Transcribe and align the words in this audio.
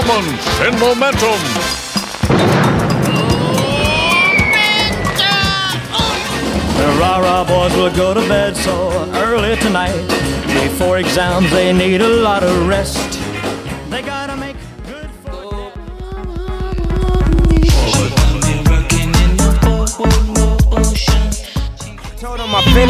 performance 0.00 0.60
in 0.60 0.78
momentum. 0.80 1.40
The 6.76 6.86
rah-rah 6.98 7.44
boys 7.44 7.74
will 7.76 7.94
go 7.94 8.14
to 8.14 8.20
bed 8.28 8.56
so 8.56 8.90
early 9.16 9.56
tonight. 9.56 10.06
Before 10.62 10.98
exams, 10.98 11.50
they 11.50 11.72
need 11.72 12.00
a 12.00 12.08
lot 12.08 12.42
of 12.42 12.66
rest. 12.66 13.19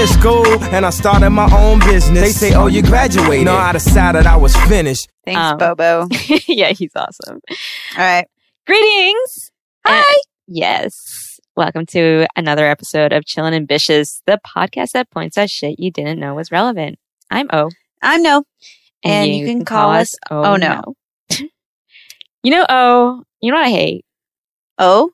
Finished 0.00 0.18
school 0.18 0.46
and 0.72 0.86
I 0.86 0.88
started 0.88 1.28
my 1.28 1.46
own 1.54 1.78
business. 1.80 2.22
They 2.22 2.30
say, 2.32 2.54
Oh, 2.54 2.68
you 2.68 2.82
graduated. 2.82 3.44
No, 3.44 3.54
I 3.54 3.72
decided 3.72 4.24
I 4.24 4.34
was 4.34 4.56
finished. 4.56 5.06
Thanks, 5.26 5.38
Um, 5.38 5.58
Bobo. 5.58 6.06
yeah, 6.48 6.72
he's 6.72 6.92
awesome. 6.96 7.38
All 7.50 7.98
right. 7.98 8.26
Greetings. 8.66 9.50
Hi. 9.84 10.00
Uh, 10.00 10.04
yes. 10.46 11.38
Welcome 11.54 11.84
to 11.88 12.26
another 12.34 12.66
episode 12.66 13.12
of 13.12 13.26
Chill 13.26 13.44
and 13.44 13.54
Ambitious, 13.54 14.22
the 14.24 14.40
podcast 14.46 14.92
that 14.92 15.10
points 15.10 15.36
out 15.36 15.50
shit 15.50 15.78
you 15.78 15.90
didn't 15.90 16.18
know 16.18 16.32
was 16.34 16.50
relevant. 16.50 16.98
I'm 17.30 17.48
O. 17.52 17.68
I'm 18.00 18.22
no. 18.22 18.44
And 19.04 19.30
you 19.30 19.44
can 19.44 19.66
call 19.66 19.90
us 19.90 20.14
Oh 20.30 20.56
No. 20.56 20.94
you 22.42 22.50
know 22.52 22.64
O. 22.70 23.22
You 23.42 23.52
know 23.52 23.58
what 23.58 23.66
I 23.66 23.70
hate? 23.70 24.06
Oh, 24.78 25.10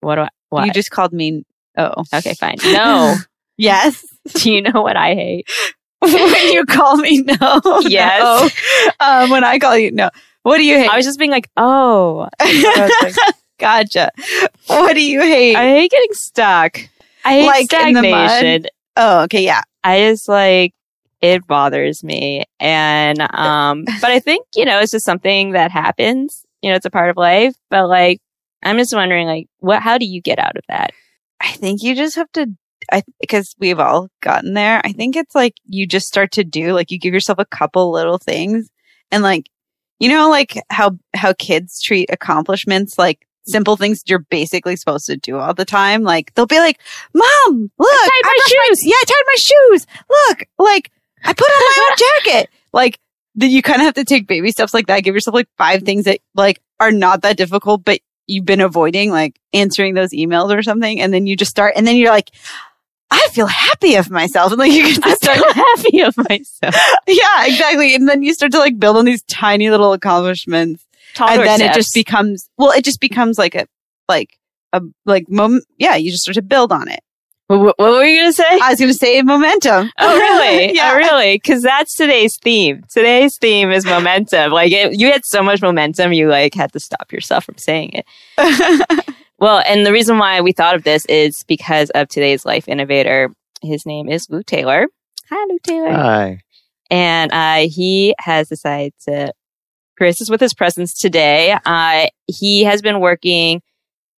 What 0.00 0.16
do 0.16 0.20
I? 0.20 0.28
What? 0.50 0.66
you 0.66 0.72
just 0.74 0.90
called 0.90 1.14
me. 1.14 1.44
Oh, 1.78 2.04
okay, 2.12 2.34
fine. 2.34 2.56
No. 2.64 3.16
yes. 3.56 4.04
do 4.34 4.52
you 4.52 4.62
know 4.62 4.82
what 4.82 4.96
I 4.96 5.14
hate? 5.14 5.48
when 6.00 6.52
you 6.52 6.64
call 6.66 6.96
me 6.96 7.22
no. 7.22 7.60
Yes. 7.82 8.52
no. 9.00 9.06
Um, 9.06 9.30
when 9.30 9.44
I 9.44 9.58
call 9.58 9.76
you 9.76 9.90
no. 9.90 10.10
What 10.42 10.58
do 10.58 10.64
you 10.64 10.76
hate? 10.76 10.90
I 10.90 10.96
was 10.96 11.06
just 11.06 11.18
being 11.18 11.30
like, 11.30 11.48
oh, 11.56 12.28
gotcha. 13.58 14.10
What 14.66 14.94
do 14.94 15.02
you 15.02 15.20
hate? 15.22 15.56
I 15.56 15.64
hate 15.68 15.90
getting 15.90 16.12
stuck. 16.12 16.80
I 17.24 17.32
hate 17.40 17.46
Like 17.46 17.72
in 17.72 17.94
the 17.94 18.02
mud? 18.10 18.28
stagnation. 18.30 18.66
oh, 18.96 19.22
okay. 19.22 19.42
Yeah. 19.44 19.62
I 19.82 20.00
just 20.00 20.28
like 20.28 20.74
it 21.22 21.46
bothers 21.46 22.04
me. 22.04 22.44
And 22.60 23.20
um 23.34 23.84
but 24.00 24.10
I 24.10 24.20
think, 24.20 24.46
you 24.54 24.64
know, 24.66 24.80
it's 24.80 24.92
just 24.92 25.06
something 25.06 25.52
that 25.52 25.70
happens. 25.70 26.44
You 26.60 26.70
know, 26.70 26.76
it's 26.76 26.86
a 26.86 26.90
part 26.90 27.10
of 27.10 27.16
life. 27.16 27.54
But 27.70 27.88
like 27.88 28.20
I'm 28.62 28.76
just 28.76 28.94
wondering 28.94 29.26
like 29.26 29.46
what 29.60 29.82
how 29.82 29.96
do 29.98 30.04
you 30.06 30.20
get 30.20 30.38
out 30.38 30.56
of 30.56 30.64
that? 30.68 30.90
I 31.40 31.52
think 31.52 31.82
you 31.82 31.94
just 31.94 32.16
have 32.16 32.30
to, 32.32 32.46
I 32.92 33.02
because 33.20 33.54
we've 33.58 33.78
all 33.78 34.08
gotten 34.22 34.54
there. 34.54 34.80
I 34.84 34.92
think 34.92 35.16
it's 35.16 35.34
like 35.34 35.54
you 35.64 35.86
just 35.86 36.06
start 36.06 36.32
to 36.32 36.44
do 36.44 36.72
like 36.72 36.90
you 36.90 36.98
give 36.98 37.14
yourself 37.14 37.38
a 37.38 37.44
couple 37.44 37.90
little 37.90 38.18
things, 38.18 38.68
and 39.10 39.22
like 39.22 39.48
you 39.98 40.08
know 40.08 40.30
like 40.30 40.60
how 40.70 40.98
how 41.14 41.32
kids 41.34 41.80
treat 41.82 42.10
accomplishments 42.10 42.98
like 42.98 43.26
simple 43.46 43.76
things 43.76 44.02
you're 44.06 44.18
basically 44.18 44.76
supposed 44.76 45.06
to 45.06 45.16
do 45.16 45.38
all 45.38 45.54
the 45.54 45.64
time. 45.64 46.02
Like 46.02 46.34
they'll 46.34 46.46
be 46.46 46.58
like, 46.58 46.80
"Mom, 47.14 47.70
look, 47.78 47.90
tied 47.90 48.10
my 48.22 48.34
brushed 48.36 48.48
shoes." 48.48 48.86
yeah, 48.86 48.96
I 49.00 49.04
tied 49.06 49.24
my 49.26 49.36
shoes. 49.36 49.86
Look, 50.10 50.44
like 50.58 50.90
I 51.24 51.32
put 51.32 51.48
on 51.48 51.60
my 51.60 51.88
own 51.90 51.96
jacket." 52.24 52.50
Like 52.72 52.98
then 53.34 53.50
you 53.50 53.62
kind 53.62 53.80
of 53.80 53.86
have 53.86 53.94
to 53.94 54.04
take 54.04 54.26
baby 54.26 54.50
steps 54.50 54.74
like 54.74 54.86
that. 54.86 55.00
Give 55.00 55.14
yourself 55.14 55.34
like 55.34 55.48
five 55.58 55.82
things 55.82 56.04
that 56.04 56.20
like 56.34 56.60
are 56.80 56.92
not 56.92 57.22
that 57.22 57.36
difficult, 57.36 57.84
but 57.84 58.00
you've 58.26 58.44
been 58.44 58.60
avoiding 58.60 59.10
like 59.10 59.38
answering 59.52 59.94
those 59.94 60.10
emails 60.10 60.56
or 60.56 60.62
something. 60.62 61.00
And 61.00 61.12
then 61.12 61.26
you 61.26 61.36
just 61.36 61.50
start, 61.50 61.74
and 61.76 61.86
then 61.86 61.96
you're 61.96 62.10
like, 62.10 62.30
I 63.14 63.28
feel 63.32 63.46
happy 63.46 63.94
of 63.94 64.10
myself. 64.10 64.52
And 64.52 64.58
like 64.58 64.72
you 64.72 64.82
can 64.82 65.00
just 65.00 65.22
start, 65.22 65.38
happy 65.54 66.00
of 66.00 66.16
myself. 66.16 66.74
yeah, 67.06 67.46
exactly. 67.46 67.94
And 67.94 68.08
then 68.08 68.22
you 68.22 68.34
start 68.34 68.52
to 68.52 68.58
like 68.58 68.78
build 68.78 68.96
on 68.96 69.04
these 69.04 69.22
tiny 69.22 69.70
little 69.70 69.92
accomplishments. 69.92 70.84
And 71.18 71.42
then 71.42 71.60
it 71.60 71.74
just 71.74 71.94
becomes, 71.94 72.48
well, 72.58 72.72
it 72.72 72.84
just 72.84 73.00
becomes 73.00 73.38
like 73.38 73.54
a, 73.54 73.66
like, 74.08 74.36
a, 74.72 74.82
like 75.06 75.28
moment. 75.28 75.64
Yeah. 75.78 75.94
You 75.94 76.10
just 76.10 76.24
start 76.24 76.34
to 76.34 76.42
build 76.42 76.72
on 76.72 76.88
it. 76.88 77.00
what, 77.46 77.78
what 77.78 77.78
were 77.78 78.04
you 78.04 78.20
gonna 78.20 78.32
say? 78.32 78.58
I 78.60 78.70
was 78.70 78.80
going 78.80 78.90
to 78.90 78.98
say 78.98 79.22
momentum. 79.22 79.90
Oh 79.98 80.18
really? 80.18 80.74
yeah. 80.74 80.92
Oh 80.92 80.96
really? 80.96 81.36
Because 81.36 81.62
that's 81.62 81.94
today's 81.94 82.36
theme. 82.42 82.82
Today's 82.90 83.38
theme 83.38 83.70
is 83.70 83.84
momentum. 83.84 84.50
Like 84.50 84.72
it, 84.72 84.98
you 84.98 85.12
had 85.12 85.24
so 85.24 85.42
much 85.42 85.62
momentum, 85.62 86.12
you 86.12 86.28
like 86.28 86.54
had 86.54 86.72
to 86.72 86.80
stop 86.80 87.12
yourself 87.12 87.44
from 87.44 87.58
saying 87.58 87.92
it. 87.92 89.06
Well, 89.44 89.62
and 89.66 89.84
the 89.84 89.92
reason 89.92 90.16
why 90.16 90.40
we 90.40 90.52
thought 90.52 90.74
of 90.74 90.84
this 90.84 91.04
is 91.04 91.44
because 91.46 91.90
of 91.90 92.08
today's 92.08 92.46
life 92.46 92.66
innovator. 92.66 93.30
His 93.60 93.84
name 93.84 94.08
is 94.08 94.26
Luke 94.30 94.46
Taylor. 94.46 94.86
Hi, 95.28 95.46
Luke 95.50 95.60
Taylor. 95.62 95.92
Hi. 95.92 96.40
and 96.90 97.30
uh, 97.30 97.68
he 97.70 98.14
has 98.18 98.48
decided 98.48 98.94
to 99.06 99.34
grace 99.98 100.22
us 100.22 100.30
with 100.30 100.40
his 100.40 100.54
presence 100.54 100.98
today. 100.98 101.58
Uh, 101.66 102.06
he 102.26 102.64
has 102.64 102.80
been 102.80 103.00
working. 103.00 103.60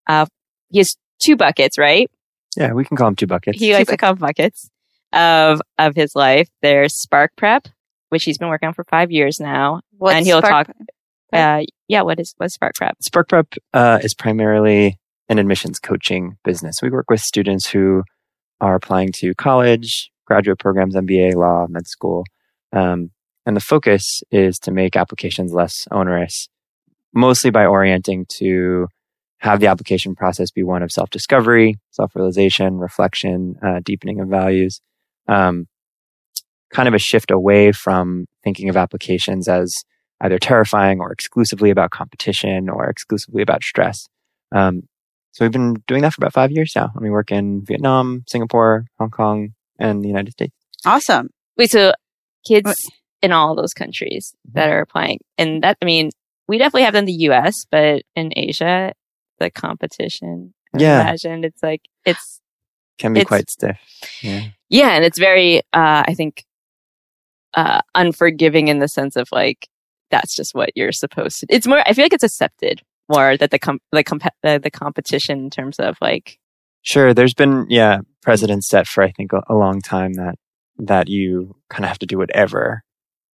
Uh, 0.06 0.26
he 0.68 0.78
has 0.78 0.94
two 1.20 1.34
buckets, 1.34 1.76
right? 1.76 2.08
Yeah, 2.56 2.72
we 2.74 2.84
can 2.84 2.96
call 2.96 3.08
him 3.08 3.16
two 3.16 3.26
buckets. 3.26 3.58
He 3.58 3.74
likes 3.74 3.90
to 3.90 3.96
call 3.96 4.12
them 4.12 4.20
buckets 4.20 4.70
of 5.12 5.60
of 5.76 5.96
his 5.96 6.14
life. 6.14 6.48
There's 6.62 6.94
Spark 6.94 7.32
Prep, 7.36 7.66
which 8.10 8.22
he's 8.22 8.38
been 8.38 8.48
working 8.48 8.68
on 8.68 8.74
for 8.74 8.84
five 8.84 9.10
years 9.10 9.40
now, 9.40 9.80
What's 9.98 10.14
and 10.14 10.24
he'll 10.24 10.38
Spark- 10.38 10.68
talk. 10.68 10.76
Uh, 11.32 11.62
yeah, 11.88 12.02
what 12.02 12.20
is 12.20 12.32
what's 12.36 12.54
Spark 12.54 12.76
Prep? 12.76 12.94
Spark 13.02 13.28
Prep 13.28 13.54
uh, 13.74 13.98
is 14.04 14.14
primarily 14.14 15.00
an 15.28 15.38
admissions 15.38 15.78
coaching 15.78 16.36
business. 16.44 16.82
We 16.82 16.90
work 16.90 17.10
with 17.10 17.20
students 17.20 17.68
who 17.68 18.02
are 18.60 18.74
applying 18.74 19.10
to 19.16 19.34
college, 19.34 20.10
graduate 20.26 20.58
programs, 20.58 20.94
MBA, 20.94 21.34
law, 21.34 21.66
med 21.68 21.86
school. 21.86 22.24
Um, 22.72 23.10
and 23.44 23.56
the 23.56 23.60
focus 23.60 24.22
is 24.30 24.58
to 24.60 24.70
make 24.72 24.96
applications 24.96 25.52
less 25.52 25.86
onerous, 25.90 26.48
mostly 27.14 27.50
by 27.50 27.66
orienting 27.66 28.26
to 28.38 28.88
have 29.38 29.60
the 29.60 29.66
application 29.66 30.14
process 30.14 30.50
be 30.50 30.62
one 30.62 30.82
of 30.82 30.90
self 30.90 31.10
discovery, 31.10 31.74
self 31.90 32.14
realization, 32.14 32.78
reflection, 32.78 33.56
uh, 33.62 33.80
deepening 33.84 34.20
of 34.20 34.28
values. 34.28 34.80
Um, 35.28 35.66
kind 36.72 36.88
of 36.88 36.94
a 36.94 36.98
shift 36.98 37.30
away 37.30 37.72
from 37.72 38.26
thinking 38.42 38.68
of 38.68 38.76
applications 38.76 39.48
as 39.48 39.72
either 40.20 40.38
terrifying 40.38 41.00
or 41.00 41.12
exclusively 41.12 41.70
about 41.70 41.90
competition 41.90 42.68
or 42.68 42.88
exclusively 42.88 43.42
about 43.42 43.62
stress. 43.62 44.06
Um, 44.54 44.82
so 45.36 45.44
we've 45.44 45.52
been 45.52 45.74
doing 45.86 46.00
that 46.00 46.14
for 46.14 46.20
about 46.22 46.32
five 46.32 46.50
years 46.50 46.72
now. 46.74 46.90
And 46.94 47.02
we 47.02 47.10
work 47.10 47.30
in 47.30 47.62
Vietnam, 47.66 48.24
Singapore, 48.26 48.86
Hong 48.98 49.10
Kong, 49.10 49.50
and 49.78 50.02
the 50.02 50.08
United 50.08 50.32
States. 50.32 50.54
Awesome. 50.86 51.28
Wait, 51.58 51.70
so 51.70 51.92
kids 52.48 52.64
What? 52.64 52.76
in 53.20 53.32
all 53.32 53.54
those 53.54 53.74
countries 53.74 54.34
that 54.54 54.70
are 54.70 54.80
applying, 54.80 55.18
and 55.36 55.62
that 55.62 55.76
I 55.82 55.84
mean, 55.84 56.08
we 56.48 56.56
definitely 56.56 56.84
have 56.84 56.94
them 56.94 57.00
in 57.02 57.04
the 57.06 57.12
U.S., 57.28 57.54
but 57.70 58.02
in 58.14 58.32
Asia, 58.34 58.94
the 59.38 59.50
competition. 59.50 60.54
I 60.74 60.78
Yeah. 60.80 61.00
imagine 61.02 61.44
it's 61.44 61.62
like 61.62 61.82
it's 62.06 62.40
Can 62.98 63.12
be 63.12 63.20
It's- 63.20 63.28
quite 63.28 63.50
stiff. 63.50 63.78
Yeah. 64.22 64.44
yeah, 64.70 64.90
and 64.96 65.04
it's 65.04 65.18
very, 65.18 65.58
uh, 65.74 66.02
I 66.08 66.14
think, 66.14 66.44
uh, 67.54 67.80
unforgiving 67.94 68.68
in 68.68 68.78
the 68.78 68.88
sense 68.88 69.16
of 69.16 69.28
like 69.32 69.68
that's 70.10 70.34
just 70.34 70.54
what 70.54 70.70
you're 70.76 70.92
supposed 70.92 71.40
to. 71.40 71.46
It's 71.50 71.66
more. 71.66 71.82
I 71.86 71.92
feel 71.92 72.04
like 72.04 72.12
it's 72.14 72.24
accepted 72.24 72.80
more 73.08 73.36
that 73.36 73.50
the 73.50 73.58
com- 73.58 73.80
the 73.92 74.02
comp- 74.04 74.22
the, 74.42 74.58
the 74.62 74.70
competition 74.70 75.38
in 75.38 75.50
terms 75.50 75.78
of 75.78 75.96
like 76.00 76.38
Sure. 76.82 77.12
There's 77.12 77.34
been, 77.34 77.66
yeah, 77.68 77.98
precedents 78.22 78.68
set 78.68 78.86
for, 78.86 79.02
I 79.02 79.10
think, 79.10 79.32
a, 79.32 79.42
a 79.48 79.54
long 79.56 79.80
time 79.80 80.12
that, 80.14 80.36
that 80.78 81.08
you 81.08 81.56
kind 81.68 81.84
of 81.84 81.88
have 81.88 81.98
to 81.98 82.06
do 82.06 82.16
whatever 82.16 82.84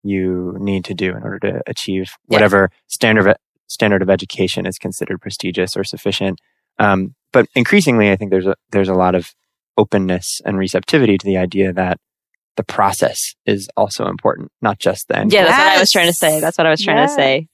you 0.02 0.56
need 0.58 0.86
to 0.86 0.94
do 0.94 1.10
in 1.14 1.22
order 1.22 1.38
to 1.40 1.62
achieve 1.66 2.12
Yeah. 2.28 2.36
whatever 2.36 2.70
standard 2.86 3.28
of, 3.28 3.36
standard 3.66 4.00
of 4.00 4.08
education 4.08 4.64
is 4.64 4.78
considered 4.78 5.20
prestigious 5.20 5.76
or 5.76 5.84
sufficient. 5.84 6.40
Um, 6.78 7.14
but 7.30 7.46
increasingly, 7.54 8.10
I 8.10 8.16
think 8.16 8.30
there's 8.30 8.46
a, 8.46 8.54
there's 8.70 8.88
a 8.88 8.94
lot 8.94 9.14
of 9.14 9.34
openness 9.76 10.40
and 10.46 10.56
receptivity 10.58 11.18
to 11.18 11.26
the 11.26 11.36
idea 11.36 11.74
that 11.74 11.98
the 12.56 12.64
process 12.64 13.34
is 13.44 13.68
also 13.76 14.06
important, 14.06 14.50
not 14.62 14.78
just 14.78 15.08
the 15.08 15.18
end. 15.18 15.30
yeah. 15.32 15.44
That's 15.44 15.58
what 15.58 15.76
I 15.76 15.78
was 15.80 15.90
trying 15.90 16.06
to 16.08 16.12
say. 16.14 16.40
That's 16.40 16.56
what 16.56 16.66
I 16.66 16.70
was 16.70 16.80
trying 16.82 17.06
to 17.06 17.12
say. 17.12 17.48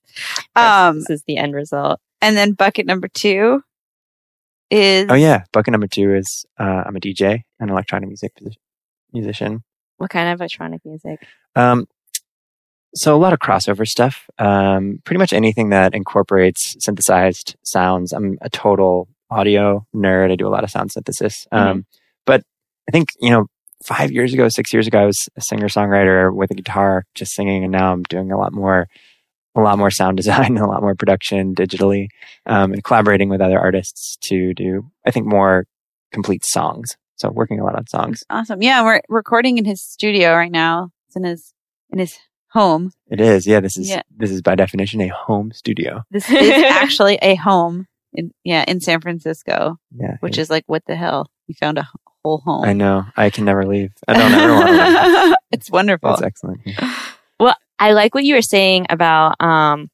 Um, 0.54 0.98
this 1.00 1.10
is 1.10 1.22
the 1.26 1.38
end 1.38 1.54
result. 1.56 1.98
And 2.20 2.36
then 2.36 2.52
bucket 2.52 2.86
number 2.86 3.08
two 3.08 3.62
is 4.70 5.06
Oh 5.08 5.14
yeah, 5.14 5.44
bucket 5.52 5.72
number 5.72 5.86
two 5.86 6.14
is 6.14 6.44
uh, 6.58 6.82
I'm 6.86 6.96
a 6.96 7.00
DJ, 7.00 7.42
an 7.60 7.70
electronic 7.70 8.08
music 8.08 8.32
musician. 9.12 9.62
What 9.96 10.10
kind 10.10 10.28
of 10.32 10.40
electronic 10.40 10.82
music? 10.84 11.26
Um, 11.56 11.86
so 12.94 13.14
a 13.14 13.18
lot 13.18 13.32
of 13.32 13.38
crossover 13.38 13.86
stuff. 13.86 14.28
Um, 14.38 15.00
pretty 15.04 15.18
much 15.18 15.32
anything 15.32 15.70
that 15.70 15.94
incorporates 15.94 16.76
synthesized 16.80 17.56
sounds. 17.62 18.12
I'm 18.12 18.38
a 18.40 18.48
total 18.48 19.08
audio 19.30 19.86
nerd. 19.94 20.32
I 20.32 20.36
do 20.36 20.46
a 20.46 20.50
lot 20.50 20.64
of 20.64 20.70
sound 20.70 20.92
synthesis. 20.92 21.46
Um, 21.52 21.84
but 22.24 22.42
I 22.88 22.92
think 22.92 23.08
you 23.20 23.30
know, 23.30 23.46
five 23.84 24.10
years 24.10 24.32
ago, 24.32 24.48
six 24.48 24.72
years 24.72 24.86
ago, 24.86 25.00
I 25.00 25.06
was 25.06 25.28
a 25.36 25.40
singer 25.40 25.68
songwriter 25.68 26.34
with 26.34 26.50
a 26.50 26.54
guitar, 26.54 27.04
just 27.14 27.34
singing, 27.34 27.64
and 27.64 27.72
now 27.72 27.92
I'm 27.92 28.02
doing 28.04 28.32
a 28.32 28.38
lot 28.38 28.52
more, 28.52 28.88
a 29.58 29.64
lot 29.64 29.78
more 29.78 29.90
sound 29.90 30.16
design, 30.16 30.56
a 30.58 30.66
lot 30.68 30.80
more 30.82 30.94
production 30.94 31.54
digitally, 31.54 32.08
um, 32.46 32.72
and 32.72 32.82
collaborating 32.84 33.28
with 33.28 33.40
other 33.40 33.58
artists 33.58 34.16
to 34.22 34.54
do, 34.54 34.90
I 35.06 35.10
think, 35.10 35.26
more 35.26 35.66
complete 36.12 36.44
songs. 36.44 36.96
So 37.16 37.30
working 37.30 37.58
a 37.60 37.64
lot 37.64 37.74
on 37.74 37.86
songs. 37.86 38.22
Awesome. 38.30 38.62
Yeah, 38.62 38.82
we're 38.84 39.00
recording 39.08 39.58
in 39.58 39.64
his 39.64 39.82
studio 39.82 40.34
right 40.34 40.52
now. 40.52 40.90
It's 41.08 41.16
in 41.16 41.24
his 41.24 41.52
in 41.90 41.98
his 41.98 42.16
home. 42.52 42.92
It 43.10 43.20
is. 43.20 43.46
Yeah. 43.46 43.60
This 43.60 43.76
is 43.76 43.88
Yeah. 43.90 44.02
this 44.16 44.30
is 44.30 44.40
by 44.40 44.54
definition 44.54 45.00
a 45.00 45.08
home 45.08 45.50
studio. 45.52 46.02
This 46.12 46.30
is 46.30 46.50
actually 46.64 47.16
a 47.20 47.34
home 47.34 47.86
in 48.14 48.30
yeah 48.44 48.64
in 48.68 48.80
San 48.80 49.00
Francisco, 49.00 49.78
Yeah. 49.94 50.16
which 50.20 50.38
is 50.38 50.48
like 50.48 50.62
what 50.66 50.84
the 50.86 50.94
hell? 50.94 51.26
You 51.48 51.54
found 51.58 51.78
a 51.78 51.88
whole 52.24 52.38
home. 52.44 52.64
I 52.64 52.72
know. 52.72 53.04
I 53.16 53.30
can 53.30 53.44
never 53.44 53.66
leave. 53.66 53.90
I 54.06 54.12
don't 54.18 54.32
ever 54.32 54.54
want 54.54 54.68
to 54.68 55.26
leave. 55.28 55.34
it's 55.50 55.70
wonderful. 55.70 56.10
That's 56.10 56.22
excellent. 56.22 56.60
Yeah. 56.64 56.97
I 57.78 57.92
like 57.92 58.14
what 58.14 58.24
you 58.24 58.34
were 58.34 58.42
saying 58.42 58.86
about 58.90 59.40
um, 59.40 59.90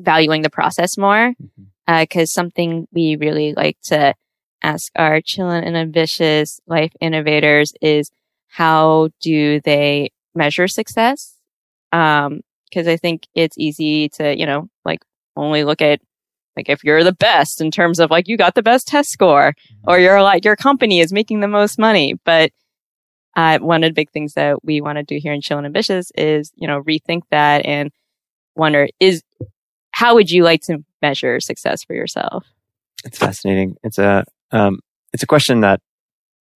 valuing 0.00 0.42
the 0.42 0.50
process 0.50 0.98
more, 0.98 1.30
mm-hmm. 1.30 1.62
uh, 1.86 2.02
because 2.02 2.32
something 2.32 2.86
we 2.92 3.16
really 3.16 3.54
like 3.54 3.78
to 3.84 4.14
ask 4.62 4.90
our 4.96 5.20
chillin' 5.20 5.66
and 5.66 5.76
ambitious 5.76 6.60
life 6.66 6.92
innovators 7.00 7.72
is 7.80 8.10
how 8.48 9.08
do 9.20 9.60
they 9.60 10.10
measure 10.34 10.68
success? 10.68 11.36
Um, 11.92 12.40
because 12.68 12.86
I 12.86 12.96
think 12.96 13.26
it's 13.34 13.58
easy 13.58 14.08
to, 14.10 14.36
you 14.36 14.46
know, 14.46 14.68
like 14.84 15.00
only 15.36 15.64
look 15.64 15.82
at 15.82 16.00
like 16.56 16.68
if 16.68 16.84
you're 16.84 17.04
the 17.04 17.12
best 17.12 17.60
in 17.60 17.70
terms 17.70 17.98
of 17.98 18.10
like 18.10 18.28
you 18.28 18.36
got 18.36 18.54
the 18.54 18.62
best 18.62 18.86
test 18.86 19.10
score 19.10 19.52
mm-hmm. 19.52 19.90
or 19.90 19.98
you're 19.98 20.22
like 20.22 20.44
your 20.44 20.56
company 20.56 21.00
is 21.00 21.12
making 21.12 21.40
the 21.40 21.48
most 21.48 21.78
money, 21.78 22.14
but 22.24 22.50
uh, 23.36 23.58
one 23.58 23.84
of 23.84 23.90
the 23.90 23.94
big 23.94 24.10
things 24.10 24.34
that 24.34 24.64
we 24.64 24.80
want 24.80 24.96
to 24.96 25.02
do 25.02 25.18
here 25.18 25.32
in 25.32 25.40
Chill 25.40 25.58
and 25.58 25.66
Ambitious 25.66 26.10
is, 26.16 26.52
you 26.56 26.66
know, 26.66 26.82
rethink 26.82 27.22
that 27.30 27.64
and 27.64 27.90
wonder 28.56 28.88
is 28.98 29.22
how 29.92 30.14
would 30.14 30.30
you 30.30 30.42
like 30.42 30.62
to 30.62 30.84
measure 31.02 31.40
success 31.40 31.84
for 31.84 31.94
yourself? 31.94 32.44
It's 33.04 33.18
fascinating. 33.18 33.76
It's 33.82 33.98
a 33.98 34.24
um, 34.52 34.80
it's 35.12 35.22
a 35.22 35.26
question 35.26 35.60
that 35.60 35.80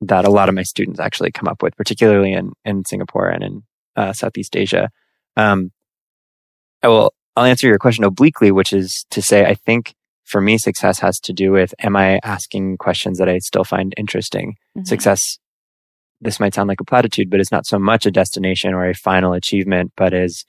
that 0.01 0.25
a 0.25 0.31
lot 0.31 0.49
of 0.49 0.55
my 0.55 0.63
students 0.63 1.01
actually 1.01 1.31
come 1.31 1.49
up 1.49 1.63
with, 1.63 1.77
particularly 1.77 2.33
in 2.33 2.53
in 2.65 2.85
Singapore 2.85 3.29
and 3.29 3.43
in 3.43 3.63
uh, 3.97 4.13
Southeast 4.13 4.57
Asia. 4.57 4.91
Um, 5.37 5.73
I 6.83 6.89
will 6.89 7.15
I'll 7.37 7.45
answer 7.45 7.67
your 7.67 7.79
question 7.79 8.05
obliquely, 8.05 8.51
which 8.51 8.73
is 8.73 9.07
to 9.11 9.23
say, 9.23 9.45
I 9.45 9.55
think 9.55 9.95
for 10.25 10.41
me, 10.41 10.59
success 10.59 10.99
has 11.01 11.19
to 11.21 11.33
do 11.33 11.53
with 11.53 11.75
am 11.79 11.97
I 11.97 12.21
asking 12.23 12.79
questions 12.79 13.19
that 13.19 13.29
I 13.29 13.39
still 13.39 13.65
find 13.65 13.95
interesting? 13.97 14.57
Mm-hmm. 14.77 14.85
Success. 14.85 15.39
This 16.25 16.41
might 16.41 16.55
sound 16.55 16.69
like 16.69 16.81
a 16.81 16.85
platitude, 16.85 17.31
but 17.31 17.39
it's 17.39 17.53
not 17.53 17.67
so 17.67 17.79
much 17.79 18.07
a 18.07 18.11
destination 18.11 18.73
or 18.73 18.89
a 18.89 18.95
final 18.95 19.35
achievement, 19.35 19.93
but 19.97 20.15
is 20.15 20.45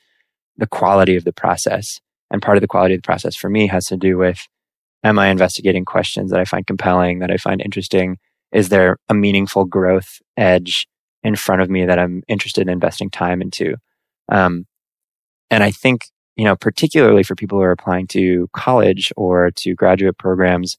the 0.57 0.67
quality 0.67 1.17
of 1.17 1.25
the 1.25 1.33
process. 1.33 1.99
And 2.31 2.41
part 2.41 2.57
of 2.57 2.61
the 2.61 2.67
quality 2.67 2.95
of 2.95 3.01
the 3.01 3.05
process 3.05 3.35
for 3.35 3.49
me 3.49 3.67
has 3.67 3.85
to 3.87 3.97
do 3.97 4.17
with 4.17 4.39
am 5.03 5.19
I 5.19 5.27
investigating 5.27 5.85
questions 5.85 6.31
that 6.31 6.39
I 6.39 6.45
find 6.45 6.65
compelling, 6.65 7.19
that 7.19 7.29
I 7.29 7.37
find 7.37 7.61
interesting? 7.61 8.17
Is 8.51 8.69
there 8.69 8.97
a 9.09 9.13
meaningful 9.13 9.65
growth 9.65 10.19
edge 10.37 10.87
in 11.23 11.35
front 11.35 11.61
of 11.61 11.69
me 11.69 11.85
that 11.85 11.99
I'm 11.99 12.23
interested 12.27 12.61
in 12.61 12.69
investing 12.69 13.09
time 13.09 13.41
into? 13.41 13.75
Um, 14.29 14.65
and 15.51 15.61
I 15.61 15.71
think, 15.71 16.01
you 16.37 16.45
know, 16.45 16.55
particularly 16.55 17.21
for 17.23 17.35
people 17.35 17.59
who 17.59 17.63
are 17.63 17.71
applying 17.71 18.07
to 18.07 18.47
college 18.53 19.11
or 19.17 19.51
to 19.57 19.75
graduate 19.75 20.17
programs, 20.17 20.77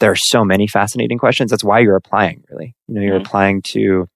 there 0.00 0.10
are 0.10 0.16
so 0.16 0.44
many 0.44 0.66
fascinating 0.66 1.18
questions. 1.18 1.50
That's 1.50 1.62
why 1.62 1.80
you're 1.80 1.96
applying, 1.96 2.42
really. 2.50 2.74
You 2.88 2.94
know, 2.94 3.00
you're 3.02 3.20
Mhm. 3.20 3.26
applying 3.26 3.62
to, 3.62 4.08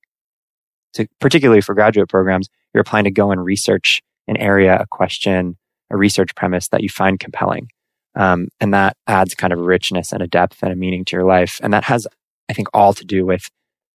to, 0.97 1.07
particularly 1.21 1.61
for 1.61 1.75
graduate 1.75 2.09
programs, 2.09 2.49
you're 2.75 2.83
applying 2.83 3.05
to 3.05 3.11
go 3.11 3.31
and 3.31 3.45
research 3.45 4.03
an 4.29 4.37
area, 4.37 4.77
a 4.77 4.87
question, 4.87 5.57
a 5.91 5.97
research 5.97 6.35
premise 6.35 6.69
that 6.69 6.83
you 6.83 6.89
find 6.89 7.21
compelling. 7.21 7.69
Um, 8.15 8.49
and 8.61 8.73
that 8.75 8.97
adds 9.07 9.35
kind 9.35 9.53
of 9.53 9.61
richness 9.61 10.13
and 10.13 10.23
a 10.23 10.27
depth 10.27 10.63
and 10.63 10.73
a 10.73 10.77
meaning 10.77 11.05
to 11.05 11.17
your 11.17 11.25
life. 11.25 11.61
And 11.63 11.73
that 11.73 11.85
has, 11.85 12.07
I 12.49 12.55
think, 12.55 12.69
all 12.75 12.93
to 12.95 13.05
do 13.05 13.25
with 13.25 13.43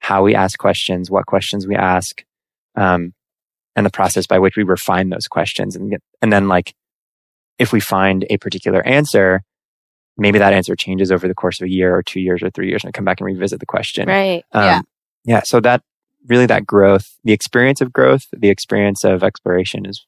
how 0.01 0.23
we 0.23 0.35
ask 0.35 0.59
questions, 0.59 1.11
what 1.11 1.27
questions 1.27 1.67
we 1.67 1.75
ask, 1.75 2.23
um, 2.77 3.13
and 3.77 3.87
the 3.87 3.91
process 3.91 4.27
by 4.27 4.39
which 4.39 4.57
we 4.57 4.63
refine 4.63 5.09
those 5.09 5.27
questions. 5.27 5.75
And, 5.75 5.91
get, 5.91 6.03
and 6.23 6.33
then, 6.33 6.49
like, 6.49 6.75
if 7.59 7.73
we 7.73 7.81
find 7.81 8.27
a 8.31 8.37
particular 8.37 8.87
answer, 8.87 9.43
maybe 10.17 10.39
that 10.39 10.53
answer 10.53 10.77
changes 10.77 11.11
over 11.11 11.27
the 11.27 11.35
course 11.35 11.61
of 11.61 11.67
a 11.67 11.71
year 11.71 11.95
or 11.95 12.03
two 12.03 12.21
years 12.21 12.43
or 12.43 12.51
three 12.51 12.69
years, 12.69 12.85
and 12.85 12.89
I 12.89 12.93
come 12.93 13.05
back 13.05 13.21
and 13.21 13.27
revisit 13.27 13.61
the 13.61 13.67
question. 13.67 14.09
Right. 14.09 14.45
Um, 14.53 14.65
Yeah. 14.65 14.81
Yeah. 15.25 15.43
So 15.45 15.61
that 15.61 15.83
really 16.29 16.47
that 16.47 16.67
growth, 16.67 17.17
the 17.25 17.33
experience 17.33 17.81
of 17.81 17.93
growth, 17.93 18.27
the 18.33 18.49
experience 18.49 19.05
of 19.05 19.23
exploration 19.23 19.87
is 19.87 20.05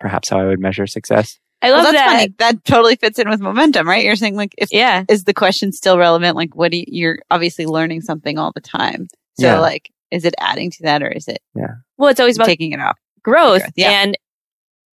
perhaps 0.00 0.30
how 0.30 0.40
I 0.40 0.44
would 0.46 0.60
measure 0.60 0.86
success. 0.86 1.38
I 1.62 1.68
Well, 1.70 1.82
love 1.82 1.92
that's 1.92 1.96
that. 1.96 2.12
funny. 2.16 2.34
That 2.38 2.64
totally 2.64 2.96
fits 2.96 3.18
in 3.18 3.28
with 3.28 3.40
momentum, 3.40 3.88
right? 3.88 4.04
You're 4.04 4.16
saying 4.16 4.36
like 4.36 4.54
if 4.58 4.68
Yeah. 4.72 5.04
is 5.08 5.24
the 5.24 5.32
question 5.34 5.72
still 5.72 5.96
relevant? 5.98 6.36
Like 6.36 6.54
what 6.54 6.70
do 6.72 6.78
you, 6.78 6.84
you're 6.86 7.18
obviously 7.30 7.64
learning 7.66 8.02
something 8.02 8.38
all 8.38 8.52
the 8.54 8.60
time. 8.60 9.08
So 9.40 9.46
Yeah. 9.46 9.60
like 9.60 9.90
is 10.10 10.24
it 10.24 10.34
adding 10.38 10.70
to 10.72 10.82
that 10.82 11.02
or 11.02 11.08
is 11.10 11.26
it 11.26 11.40
Yeah. 11.56 11.74
Well, 11.96 12.10
it's 12.10 12.20
always 12.20 12.36
about 12.36 12.46
taking 12.46 12.72
it 12.72 12.80
off? 12.80 12.98
growth 13.22 13.60
growth, 13.62 13.72
yeah. 13.76 13.90
and 14.02 14.18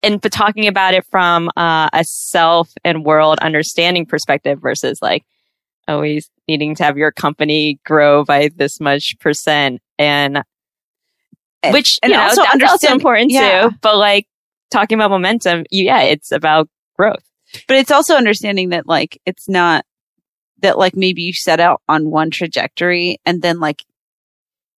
and 0.04 0.22
but 0.22 0.32
talking 0.32 0.66
about 0.68 0.94
it 0.94 1.06
from 1.12 1.50
uh, 1.58 1.90
a 1.94 2.04
self 2.06 2.72
and 2.86 3.04
world 3.06 3.38
understanding 3.40 4.06
perspective 4.06 4.60
versus 4.62 5.00
like 5.02 5.24
always 5.88 6.30
needing 6.48 6.74
to 6.76 6.84
have 6.84 6.98
your 6.98 7.12
company 7.12 7.80
grow 7.86 8.24
by 8.24 8.50
this 8.56 8.80
much 8.80 9.16
percent 9.20 9.82
and 10.02 10.44
which 11.72 12.00
and 12.02 12.12
you 12.12 12.18
know, 12.18 12.24
also 12.24 12.44
that's 12.58 12.72
also 12.72 12.92
important 12.92 13.32
yeah. 13.32 13.70
too 13.70 13.76
but 13.82 13.96
like 13.98 14.28
talking 14.72 14.98
about 14.98 15.12
momentum 15.12 15.64
yeah 15.70 16.02
it's 16.02 16.32
about 16.32 16.68
growth 16.98 17.24
But 17.68 17.78
it's 17.78 17.92
also 17.92 18.16
understanding 18.16 18.70
that 18.70 18.88
like 18.88 19.22
it's 19.26 19.48
not 19.48 19.86
that 20.62 20.78
like 20.78 20.96
maybe 20.96 21.22
you 21.22 21.34
set 21.34 21.60
out 21.60 21.82
on 21.88 22.10
one 22.10 22.32
trajectory 22.32 23.18
and 23.26 23.42
then 23.42 23.60
like 23.60 23.84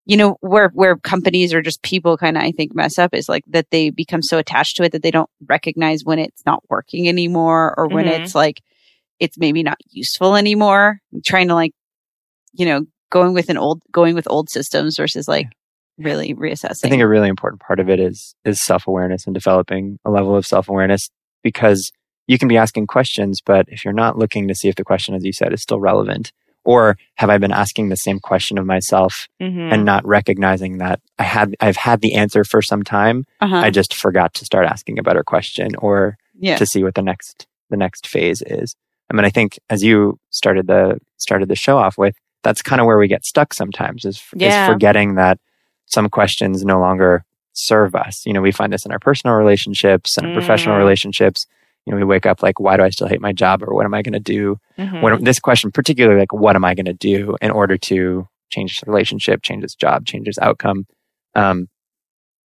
you 0.04 0.16
know 0.16 0.36
where 0.40 0.70
where 0.74 0.96
companies 0.96 1.54
or 1.54 1.62
just 1.62 1.82
people 1.82 2.16
kind 2.16 2.36
of 2.36 2.42
I 2.42 2.50
think 2.50 2.74
mess 2.74 2.98
up 2.98 3.14
is 3.14 3.28
like 3.28 3.44
that 3.48 3.66
they 3.70 3.90
become 3.90 4.22
so 4.22 4.38
attached 4.38 4.76
to 4.76 4.82
it 4.82 4.92
that 4.92 5.02
they 5.02 5.12
don't 5.12 5.30
recognize 5.48 6.04
when 6.04 6.18
it's 6.18 6.44
not 6.44 6.62
working 6.68 7.08
anymore 7.08 7.74
or 7.76 7.86
when 7.86 8.06
Mhm. 8.06 8.18
it's 8.20 8.34
like 8.34 8.60
it's 9.20 9.38
maybe 9.38 9.62
not 9.62 9.78
useful 9.90 10.34
anymore. 10.34 10.98
Trying 11.24 11.48
to 11.48 11.54
like 11.54 11.72
you 12.54 12.66
know 12.66 12.84
going 13.12 13.34
with 13.34 13.48
an 13.48 13.58
old 13.58 13.80
going 13.92 14.16
with 14.16 14.26
old 14.28 14.50
systems 14.50 14.96
versus 14.96 15.28
like 15.28 15.46
really 15.98 16.34
reassessing. 16.34 16.84
I 16.84 16.88
think 16.88 17.02
a 17.02 17.06
really 17.08 17.28
important 17.28 17.60
part 17.60 17.78
of 17.78 17.88
it 17.88 18.00
is 18.00 18.34
is 18.44 18.64
self 18.64 18.88
awareness 18.88 19.26
and 19.26 19.34
developing 19.34 19.98
a 20.04 20.10
level 20.10 20.34
of 20.34 20.44
self 20.44 20.68
awareness 20.68 21.08
because 21.44 21.92
you 22.26 22.38
can 22.38 22.48
be 22.48 22.56
asking 22.56 22.86
questions, 22.86 23.40
but 23.44 23.66
if 23.68 23.84
you're 23.84 23.92
not 23.92 24.16
looking 24.16 24.48
to 24.48 24.54
see 24.54 24.68
if 24.68 24.76
the 24.76 24.84
question, 24.84 25.14
as 25.14 25.24
you 25.24 25.32
said, 25.32 25.52
is 25.52 25.60
still 25.60 25.80
relevant, 25.80 26.32
or 26.64 26.96
have 27.16 27.30
I 27.30 27.38
been 27.38 27.52
asking 27.52 27.88
the 27.88 27.96
same 27.96 28.20
question 28.20 28.58
of 28.58 28.64
myself 28.64 29.26
mm-hmm. 29.40 29.72
and 29.72 29.84
not 29.84 30.06
recognizing 30.06 30.78
that 30.78 31.00
I 31.18 31.24
had 31.24 31.54
I've 31.60 31.76
had 31.76 32.00
the 32.00 32.14
answer 32.14 32.44
for 32.44 32.62
some 32.62 32.82
time, 32.82 33.24
uh-huh. 33.40 33.56
I 33.56 33.70
just 33.70 33.94
forgot 33.94 34.34
to 34.34 34.44
start 34.44 34.66
asking 34.66 34.98
a 34.98 35.02
better 35.02 35.22
question 35.22 35.76
or 35.76 36.16
yeah. 36.38 36.56
to 36.56 36.66
see 36.66 36.82
what 36.82 36.94
the 36.94 37.02
next 37.02 37.46
the 37.70 37.76
next 37.76 38.06
phase 38.06 38.42
is. 38.42 38.74
I 39.10 39.14
mean, 39.14 39.24
I 39.26 39.30
think 39.30 39.58
as 39.68 39.82
you 39.82 40.18
started 40.30 40.66
the 40.66 40.98
started 41.18 41.48
the 41.48 41.56
show 41.56 41.76
off 41.76 41.98
with, 41.98 42.14
that's 42.42 42.62
kind 42.62 42.80
of 42.80 42.86
where 42.86 42.98
we 42.98 43.08
get 43.08 43.24
stuck 43.24 43.54
sometimes 43.54 44.04
is, 44.04 44.22
Yeah. 44.34 44.66
is 44.66 44.72
forgetting 44.72 45.14
that 45.16 45.38
some 45.86 46.08
questions 46.08 46.64
no 46.64 46.80
longer 46.80 47.24
serve 47.52 47.94
us. 47.94 48.24
You 48.26 48.32
know, 48.32 48.40
we 48.40 48.50
find 48.52 48.72
this 48.72 48.84
in 48.86 48.92
our 48.92 48.98
personal 48.98 49.36
relationships 49.36 50.16
and 50.16 50.26
our 50.26 50.32
professional 50.32 50.74
Mm. 50.76 50.78
relationships. 50.78 51.46
You 51.86 51.92
know, 51.92 51.98
we 51.98 52.04
wake 52.04 52.26
up 52.26 52.42
like, 52.42 52.58
why 52.60 52.76
do 52.76 52.82
I 52.82 52.90
still 52.90 53.08
hate 53.08 53.20
my 53.20 53.32
job, 53.32 53.62
or 53.62 53.74
what 53.74 53.84
am 53.84 53.92
I 53.94 54.02
going 54.02 54.12
to 54.14 54.20
do? 54.20 54.56
Mhm. 54.78 55.02
What 55.02 55.24
this 55.24 55.38
question, 55.40 55.70
particularly 55.70 56.18
like, 56.20 56.32
what 56.32 56.56
am 56.56 56.64
I 56.64 56.74
going 56.74 56.86
to 56.86 56.92
do 56.94 57.36
in 57.42 57.50
order 57.50 57.76
to 57.76 58.26
change 58.50 58.78
this 58.80 58.86
relationship, 58.88 59.42
change 59.42 59.62
this 59.62 59.74
job, 59.74 60.06
change 60.06 60.26
this 60.26 60.38
outcome? 60.38 60.86
Um, 61.34 61.68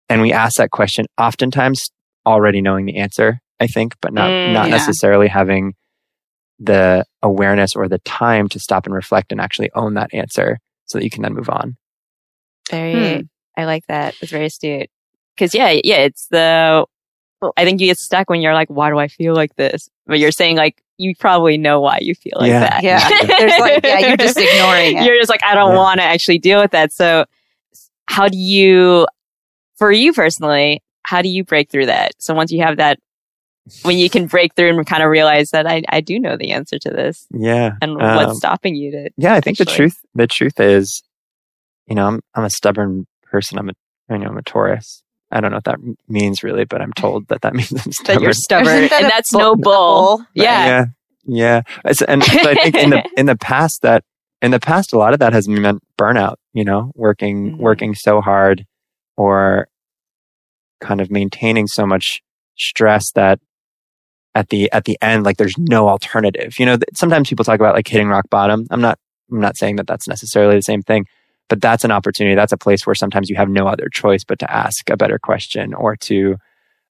and 0.08 0.22
we 0.22 0.32
ask 0.32 0.56
that 0.56 0.70
question 0.70 1.06
oftentimes 1.18 1.90
already 2.26 2.60
knowing 2.60 2.86
the 2.86 2.96
answer, 2.96 3.40
I 3.60 3.66
think, 3.66 3.94
but 4.00 4.12
not 4.12 4.30
Mm, 4.30 4.52
not 4.52 4.68
yeah. 4.68 4.76
necessarily 4.76 5.28
having 5.28 5.74
the 6.58 7.04
awareness 7.22 7.74
or 7.76 7.88
the 7.88 7.98
time 8.00 8.48
to 8.48 8.58
stop 8.58 8.86
and 8.86 8.94
reflect 8.94 9.30
and 9.32 9.40
actually 9.40 9.70
own 9.74 9.94
that 9.94 10.12
answer 10.12 10.58
so 10.86 10.98
that 10.98 11.04
you 11.04 11.10
can 11.10 11.22
then 11.22 11.34
move 11.34 11.48
on. 11.48 11.76
Very, 12.70 13.16
hmm. 13.16 13.20
I 13.56 13.64
like 13.64 13.86
that. 13.88 14.14
It's 14.20 14.30
very 14.32 14.46
astute. 14.46 14.88
Cause 15.38 15.54
yeah, 15.54 15.70
yeah, 15.84 15.98
it's 15.98 16.26
the, 16.30 16.84
I 17.56 17.64
think 17.64 17.80
you 17.80 17.86
get 17.86 17.98
stuck 17.98 18.28
when 18.28 18.40
you're 18.40 18.54
like, 18.54 18.68
why 18.68 18.90
do 18.90 18.98
I 18.98 19.06
feel 19.08 19.34
like 19.34 19.54
this? 19.54 19.88
But 20.06 20.18
you're 20.18 20.32
saying 20.32 20.56
like, 20.56 20.82
you 20.96 21.14
probably 21.14 21.56
know 21.56 21.80
why 21.80 21.98
you 22.00 22.14
feel 22.14 22.32
like 22.36 22.48
Yeah. 22.50 22.60
that. 22.60 22.82
Yeah. 22.82 23.08
There's 23.38 23.60
like- 23.60 23.84
yeah, 23.84 23.98
you're 24.08 24.16
just 24.16 24.36
ignoring 24.38 24.98
it. 24.98 25.04
You're 25.04 25.16
just 25.18 25.30
like, 25.30 25.44
I 25.44 25.54
don't 25.54 25.72
Yeah. 25.72 25.78
want 25.78 26.00
to 26.00 26.04
actually 26.04 26.38
deal 26.38 26.60
with 26.60 26.72
that. 26.72 26.92
So 26.92 27.24
how 28.06 28.28
do 28.28 28.36
you, 28.36 29.06
for 29.76 29.92
you 29.92 30.12
personally, 30.12 30.82
how 31.04 31.22
do 31.22 31.28
you 31.28 31.44
break 31.44 31.70
through 31.70 31.86
that? 31.86 32.12
So 32.18 32.34
once 32.34 32.50
you 32.50 32.62
have 32.62 32.78
that, 32.78 32.98
when 33.82 33.98
you 33.98 34.08
can 34.10 34.26
break 34.26 34.54
through 34.54 34.70
and 34.76 34.86
kind 34.86 35.02
of 35.02 35.10
realize 35.10 35.50
that 35.50 35.66
I, 35.66 35.82
I 35.88 36.00
do 36.00 36.18
know 36.18 36.36
the 36.36 36.50
answer 36.52 36.78
to 36.78 36.90
this 36.90 37.26
Yeah. 37.32 37.72
and 37.82 37.92
Um, 38.00 38.16
what's 38.16 38.38
stopping 38.38 38.74
you 38.76 38.90
to, 38.92 39.10
Yeah, 39.16 39.34
I 39.34 39.40
think 39.40 39.58
the 39.58 39.64
truth 39.64 39.98
the 40.14 40.26
truth 40.26 40.58
is, 40.60 41.02
you 41.86 41.94
know, 41.94 42.06
I'm 42.06 42.20
I'm 42.34 42.44
a 42.44 42.50
stubborn 42.50 43.06
person. 43.24 43.58
I'm 43.58 43.68
a 43.70 43.72
you 44.10 44.18
know 44.18 44.28
I'm 44.28 44.38
a 44.38 44.42
Taurus. 44.42 45.02
I 45.30 45.40
don't 45.40 45.50
know 45.50 45.58
what 45.58 45.64
that 45.64 45.78
means 46.08 46.42
really, 46.42 46.64
but 46.64 46.80
I'm 46.80 46.92
told 46.94 47.28
that 47.28 47.42
that 47.42 47.54
means 47.58 47.70
I'm 47.72 47.76
that 47.78 47.94
stubborn. 47.94 48.22
you're 48.22 48.32
stubborn 48.32 48.66
that 48.88 48.92
and 49.02 49.10
that's 49.10 49.30
bull- 49.32 49.40
no 49.40 49.54
bull. 49.56 49.62
bull? 50.18 50.26
Yeah. 50.34 50.66
yeah, 50.66 50.84
yeah. 51.26 51.62
It's- 51.84 52.02
And 52.02 52.22
so 52.24 52.50
I 52.50 52.54
think 52.54 52.74
in 52.76 52.90
the 52.90 53.08
in 53.18 53.26
the 53.26 53.36
past 53.36 53.82
that 53.82 54.04
in 54.40 54.50
the 54.52 54.60
past 54.60 54.92
a 54.92 54.98
lot 54.98 55.12
of 55.12 55.18
that 55.18 55.32
has 55.32 55.48
meant 55.48 55.82
burnout. 55.98 56.36
You 56.54 56.64
know, 56.64 56.92
working 56.94 57.52
Mhm. 57.52 57.58
working 57.58 57.94
so 57.94 58.20
hard, 58.20 58.66
or 59.16 59.68
kind 60.80 61.00
of 61.00 61.10
maintaining 61.10 61.66
so 61.66 61.86
much 61.86 62.22
stress 62.56 63.10
that 63.12 63.38
at 64.38 64.48
the 64.50 64.70
at 64.72 64.84
the 64.84 64.96
end 65.02 65.24
like 65.24 65.36
there's 65.36 65.56
no 65.58 65.88
alternative 65.88 66.58
you 66.58 66.66
know 66.66 66.76
th- 66.76 66.88
sometimes 66.94 67.28
people 67.28 67.44
talk 67.44 67.58
about 67.60 67.74
like 67.74 67.88
hitting 67.88 68.08
rock 68.08 68.26
bottom 68.30 68.66
i'm 68.70 68.80
not 68.80 68.98
i'm 69.32 69.40
not 69.40 69.56
saying 69.56 69.76
that 69.76 69.86
that's 69.86 70.06
necessarily 70.06 70.54
the 70.56 70.62
same 70.72 70.82
thing 70.82 71.04
but 71.48 71.60
that's 71.60 71.82
an 71.84 71.90
opportunity 71.90 72.34
that's 72.36 72.52
a 72.52 72.56
place 72.66 72.86
where 72.86 72.94
sometimes 72.94 73.28
you 73.30 73.36
have 73.36 73.48
no 73.48 73.66
other 73.66 73.88
choice 73.92 74.22
but 74.24 74.38
to 74.38 74.48
ask 74.64 74.88
a 74.90 74.96
better 74.96 75.18
question 75.18 75.74
or 75.74 75.96
to 75.96 76.36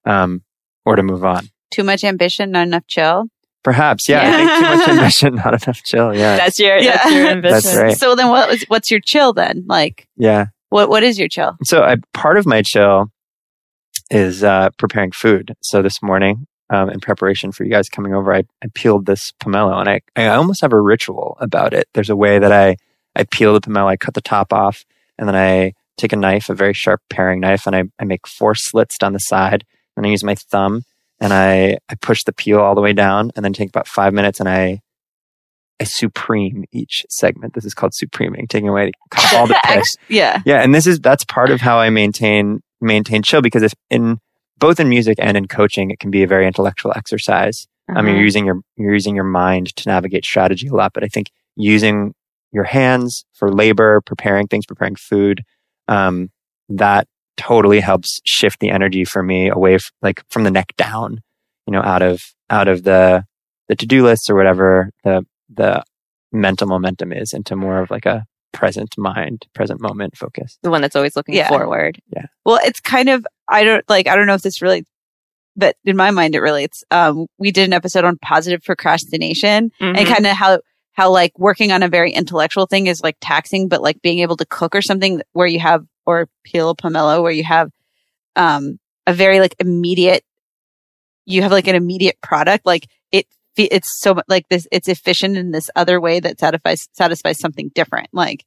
um 0.04 0.42
or 0.84 0.94
to 0.96 1.02
move 1.02 1.24
on 1.24 1.42
Too 1.70 1.84
much 1.84 2.02
ambition, 2.04 2.50
not 2.50 2.66
enough 2.66 2.86
chill. 2.86 3.24
perhaps 3.62 4.08
yeah, 4.08 4.22
i 4.22 4.30
think 4.36 4.50
too 4.58 4.68
much 4.76 4.88
ambition 4.96 5.34
not 5.36 5.52
enough 5.62 5.80
chill 5.84 6.10
yeah 6.14 6.36
That's 6.36 6.58
your 6.58 6.76
Yeah. 6.78 6.96
that's 7.02 7.12
your 7.14 7.26
ambition. 7.28 7.52
That's 7.62 7.76
right. 7.76 7.96
So 7.96 8.14
then, 8.14 8.28
what 8.34 8.48
was 8.50 8.64
what's 8.68 8.90
your 8.90 9.00
chill 9.04 9.32
then? 9.32 9.64
Like, 9.66 10.06
yeah 10.16 10.46
what 10.70 10.88
what 10.90 11.02
is 11.02 11.18
your 11.18 11.28
chill? 11.28 11.56
so 11.64 11.82
I, 11.82 11.96
part 12.12 12.36
of 12.36 12.44
my 12.46 12.60
chill 12.62 13.06
is 14.10 14.42
uh, 14.42 14.70
preparing 14.78 15.12
food. 15.12 15.54
So 15.62 15.82
this 15.82 16.02
morning, 16.02 16.46
um, 16.70 16.90
in 16.90 17.00
preparation 17.00 17.52
for 17.52 17.64
you 17.64 17.70
guys 17.70 17.88
coming 17.88 18.14
over, 18.14 18.32
I, 18.34 18.44
I 18.62 18.68
peeled 18.74 19.06
this 19.06 19.32
pomelo, 19.40 19.78
and 19.78 19.88
I, 19.88 20.00
I 20.16 20.26
almost 20.28 20.60
have 20.60 20.72
a 20.72 20.80
ritual 20.80 21.36
about 21.40 21.72
it. 21.72 21.88
There's 21.94 22.10
a 22.10 22.16
way 22.16 22.38
that 22.38 22.52
I 22.52 22.76
I 23.16 23.24
peel 23.24 23.52
the 23.52 23.60
pomelo, 23.60 23.86
I 23.86 23.96
cut 23.96 24.14
the 24.14 24.20
top 24.20 24.52
off, 24.52 24.84
and 25.18 25.28
then 25.28 25.34
I 25.34 25.72
take 25.96 26.12
a 26.12 26.16
knife, 26.16 26.48
a 26.48 26.54
very 26.54 26.74
sharp 26.74 27.02
paring 27.10 27.40
knife, 27.40 27.66
and 27.66 27.74
I, 27.74 27.84
I 27.98 28.04
make 28.04 28.26
four 28.26 28.54
slits 28.54 28.98
down 28.98 29.12
the 29.12 29.18
side. 29.18 29.64
And 29.96 30.06
I 30.06 30.10
use 30.10 30.22
my 30.22 30.36
thumb 30.36 30.84
and 31.20 31.32
I 31.32 31.78
I 31.88 31.94
push 31.96 32.24
the 32.24 32.32
peel 32.32 32.60
all 32.60 32.74
the 32.74 32.80
way 32.80 32.92
down, 32.92 33.30
and 33.34 33.44
then 33.44 33.52
take 33.52 33.68
about 33.68 33.88
five 33.88 34.12
minutes, 34.12 34.40
and 34.40 34.48
I 34.48 34.80
I 35.80 35.84
supreme 35.84 36.64
each 36.72 37.04
segment. 37.08 37.54
This 37.54 37.64
is 37.64 37.74
called 37.74 37.92
supreming, 37.92 38.48
taking 38.48 38.68
away 38.68 38.92
all 39.34 39.46
the 39.46 39.60
ex- 39.64 39.96
yeah. 40.08 40.42
Yeah, 40.44 40.62
and 40.62 40.74
this 40.74 40.86
is 40.86 41.00
that's 41.00 41.24
part 41.24 41.50
of 41.50 41.60
how 41.60 41.78
I 41.78 41.90
maintain 41.90 42.62
maintain 42.80 43.22
chill 43.22 43.42
because 43.42 43.62
if 43.62 43.74
in 43.90 44.20
both 44.58 44.80
in 44.80 44.88
music 44.88 45.18
and 45.20 45.36
in 45.36 45.46
coaching, 45.48 45.90
it 45.90 45.98
can 46.00 46.10
be 46.10 46.22
a 46.22 46.26
very 46.26 46.46
intellectual 46.46 46.92
exercise. 46.96 47.66
I 47.90 48.02
mean, 48.02 48.16
you're 48.16 48.24
using 48.24 48.44
your 48.44 48.60
you're 48.76 48.92
using 48.92 49.14
your 49.14 49.24
mind 49.24 49.74
to 49.76 49.88
navigate 49.88 50.24
strategy 50.24 50.68
a 50.68 50.74
lot, 50.74 50.92
but 50.92 51.04
I 51.04 51.08
think 51.08 51.30
using 51.56 52.14
your 52.52 52.64
hands 52.64 53.24
for 53.32 53.50
labor, 53.50 54.02
preparing 54.02 54.46
things, 54.46 54.66
preparing 54.66 54.94
food, 54.96 55.42
um, 55.88 56.28
that 56.68 57.06
totally 57.38 57.80
helps 57.80 58.20
shift 58.24 58.60
the 58.60 58.68
energy 58.70 59.04
for 59.06 59.22
me 59.22 59.48
away, 59.48 59.76
f- 59.76 59.90
like 60.02 60.22
from 60.28 60.44
the 60.44 60.50
neck 60.50 60.74
down, 60.76 61.20
you 61.66 61.72
know, 61.72 61.80
out 61.82 62.02
of 62.02 62.22
out 62.50 62.68
of 62.68 62.82
the 62.82 63.24
the 63.68 63.76
to 63.76 63.86
do 63.86 64.04
lists 64.04 64.28
or 64.28 64.34
whatever 64.34 64.90
the 65.04 65.24
the 65.48 65.82
mental 66.30 66.66
momentum 66.66 67.10
is 67.12 67.32
into 67.32 67.56
more 67.56 67.80
of 67.80 67.90
like 67.90 68.04
a 68.04 68.24
present 68.52 68.94
mind, 68.98 69.46
present 69.54 69.80
moment 69.80 70.14
focus. 70.16 70.58
the 70.62 70.70
one 70.70 70.82
that's 70.82 70.96
always 70.96 71.16
looking 71.16 71.34
Yeah. 71.34 71.48
forward. 71.48 72.00
Yeah. 72.14 72.26
Well, 72.44 72.60
it's 72.64 72.80
kind 72.80 73.08
of 73.08 73.26
I 73.48 73.64
don't 73.64 73.84
like 73.88 74.06
I 74.08 74.16
don't 74.16 74.26
know 74.26 74.34
if 74.34 74.42
this 74.42 74.60
really, 74.62 74.84
but 75.56 75.76
in 75.84 75.96
my 75.96 76.10
mind 76.10 76.34
it 76.34 76.40
relates. 76.40 76.84
Um, 76.90 77.26
we 77.38 77.50
did 77.50 77.64
an 77.64 77.72
episode 77.72 78.04
on 78.04 78.18
positive 78.18 78.62
procrastination 78.62 79.70
and 79.80 79.96
Mhm. 79.96 80.06
kind 80.06 80.26
of 80.26 80.32
how 80.36 80.60
how 80.92 81.10
like 81.10 81.38
working 81.38 81.70
on 81.72 81.82
a 81.82 81.88
very 81.88 82.10
intellectual 82.12 82.66
thing 82.66 82.88
is 82.88 83.00
like 83.02 83.16
taxing, 83.20 83.68
but 83.68 83.80
like 83.82 84.02
being 84.02 84.18
able 84.18 84.36
to 84.36 84.46
cook 84.46 84.74
or 84.74 84.82
something 84.82 85.22
where 85.32 85.46
you 85.46 85.60
have 85.60 85.84
or 86.06 86.28
peel 86.44 86.70
a 86.70 86.74
pomelo 86.76 87.22
where 87.22 87.32
you 87.32 87.44
have 87.44 87.70
um 88.36 88.78
a 89.06 89.12
very 89.12 89.40
like 89.40 89.54
immediate 89.60 90.24
you 91.26 91.42
have 91.42 91.52
like 91.52 91.66
an 91.66 91.74
immediate 91.74 92.16
product 92.22 92.64
like 92.66 92.86
it 93.12 93.26
it's 93.56 94.00
so 94.00 94.20
like 94.28 94.48
this 94.48 94.66
it's 94.72 94.88
efficient 94.88 95.36
in 95.36 95.50
this 95.50 95.68
other 95.76 96.00
way 96.00 96.20
that 96.20 96.38
satisfies 96.40 96.88
satisfies 96.92 97.38
something 97.38 97.70
different 97.74 98.08
like 98.12 98.44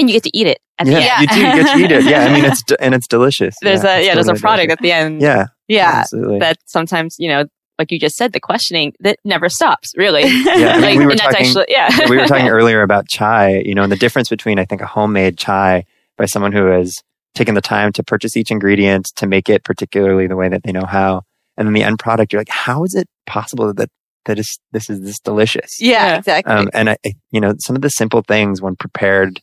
and 0.00 0.08
you 0.10 0.14
get 0.14 0.22
to 0.24 0.36
eat 0.36 0.46
it 0.46 0.58
at 0.78 0.86
the 0.86 0.92
Yeah, 0.92 1.16
end. 1.18 1.20
you 1.22 1.26
do 1.36 1.42
get 1.42 1.72
to 1.74 1.78
eat 1.84 1.92
it. 1.92 2.04
Yeah, 2.04 2.24
I 2.24 2.32
mean 2.32 2.44
it's 2.44 2.62
de- 2.66 2.80
and 2.82 2.94
it's 2.94 3.06
delicious. 3.06 3.54
There's 3.62 3.82
yeah, 3.84 3.94
a 3.96 3.98
it's 3.98 4.06
yeah, 4.06 4.14
there's 4.14 4.28
a 4.28 4.34
product 4.34 4.68
delicious. 4.68 4.72
at 4.72 4.80
the 4.82 4.92
end. 4.92 5.20
Yeah, 5.22 5.46
yeah 5.68 5.90
absolutely. 6.02 6.38
that 6.40 6.58
sometimes 6.66 7.16
you 7.18 7.28
know, 7.28 7.44
like 7.78 7.90
you 7.92 7.98
just 7.98 8.16
said, 8.16 8.32
the 8.32 8.40
questioning 8.40 8.92
that 9.00 9.18
never 9.24 9.48
stops. 9.48 9.92
Really, 9.96 10.22
Yeah, 10.22 10.72
I 10.74 10.74
mean, 10.74 10.80
like, 10.82 10.98
we 10.98 11.06
were 11.06 11.14
talking- 11.16 11.46
actually 11.46 11.66
yeah. 11.68 12.08
we 12.08 12.16
were 12.16 12.26
talking 12.26 12.48
earlier 12.58 12.82
about 12.82 13.08
chai, 13.08 13.62
you 13.64 13.74
know, 13.74 13.82
and 13.82 13.92
the 13.92 13.96
difference 13.96 14.28
between 14.28 14.58
I 14.58 14.64
think 14.64 14.80
a 14.80 14.86
homemade 14.86 15.36
chai 15.38 15.84
by 16.16 16.26
someone 16.26 16.52
who 16.52 16.66
has 16.66 16.96
taken 17.34 17.54
the 17.54 17.60
time 17.60 17.92
to 17.92 18.02
purchase 18.02 18.36
each 18.36 18.50
ingredient 18.50 19.06
to 19.16 19.26
make 19.26 19.48
it 19.48 19.62
particularly 19.62 20.26
the 20.26 20.34
way 20.34 20.48
that 20.48 20.62
they 20.64 20.72
know 20.72 20.86
how, 20.86 21.22
and 21.56 21.68
then 21.68 21.72
the 21.74 21.84
end 21.84 21.98
product, 22.00 22.32
you're 22.32 22.40
like, 22.40 22.48
how 22.48 22.82
is 22.84 22.94
it 22.94 23.06
possible 23.26 23.72
that 23.74 23.88
that 24.24 24.38
is 24.38 24.58
this 24.72 24.90
is 24.90 25.00
this 25.02 25.20
delicious? 25.20 25.80
yeah, 25.80 26.06
Yeah. 26.12 26.18
exactly 26.18 26.52
Um, 26.52 26.68
and 26.74 26.90
I, 26.90 26.96
I- 27.06 27.12
you 27.30 27.40
know, 27.40 27.54
some 27.58 27.76
of 27.76 27.82
the 27.82 27.90
simple 27.90 28.22
things 28.26 28.60
when 28.60 28.74
prepared 28.76 29.40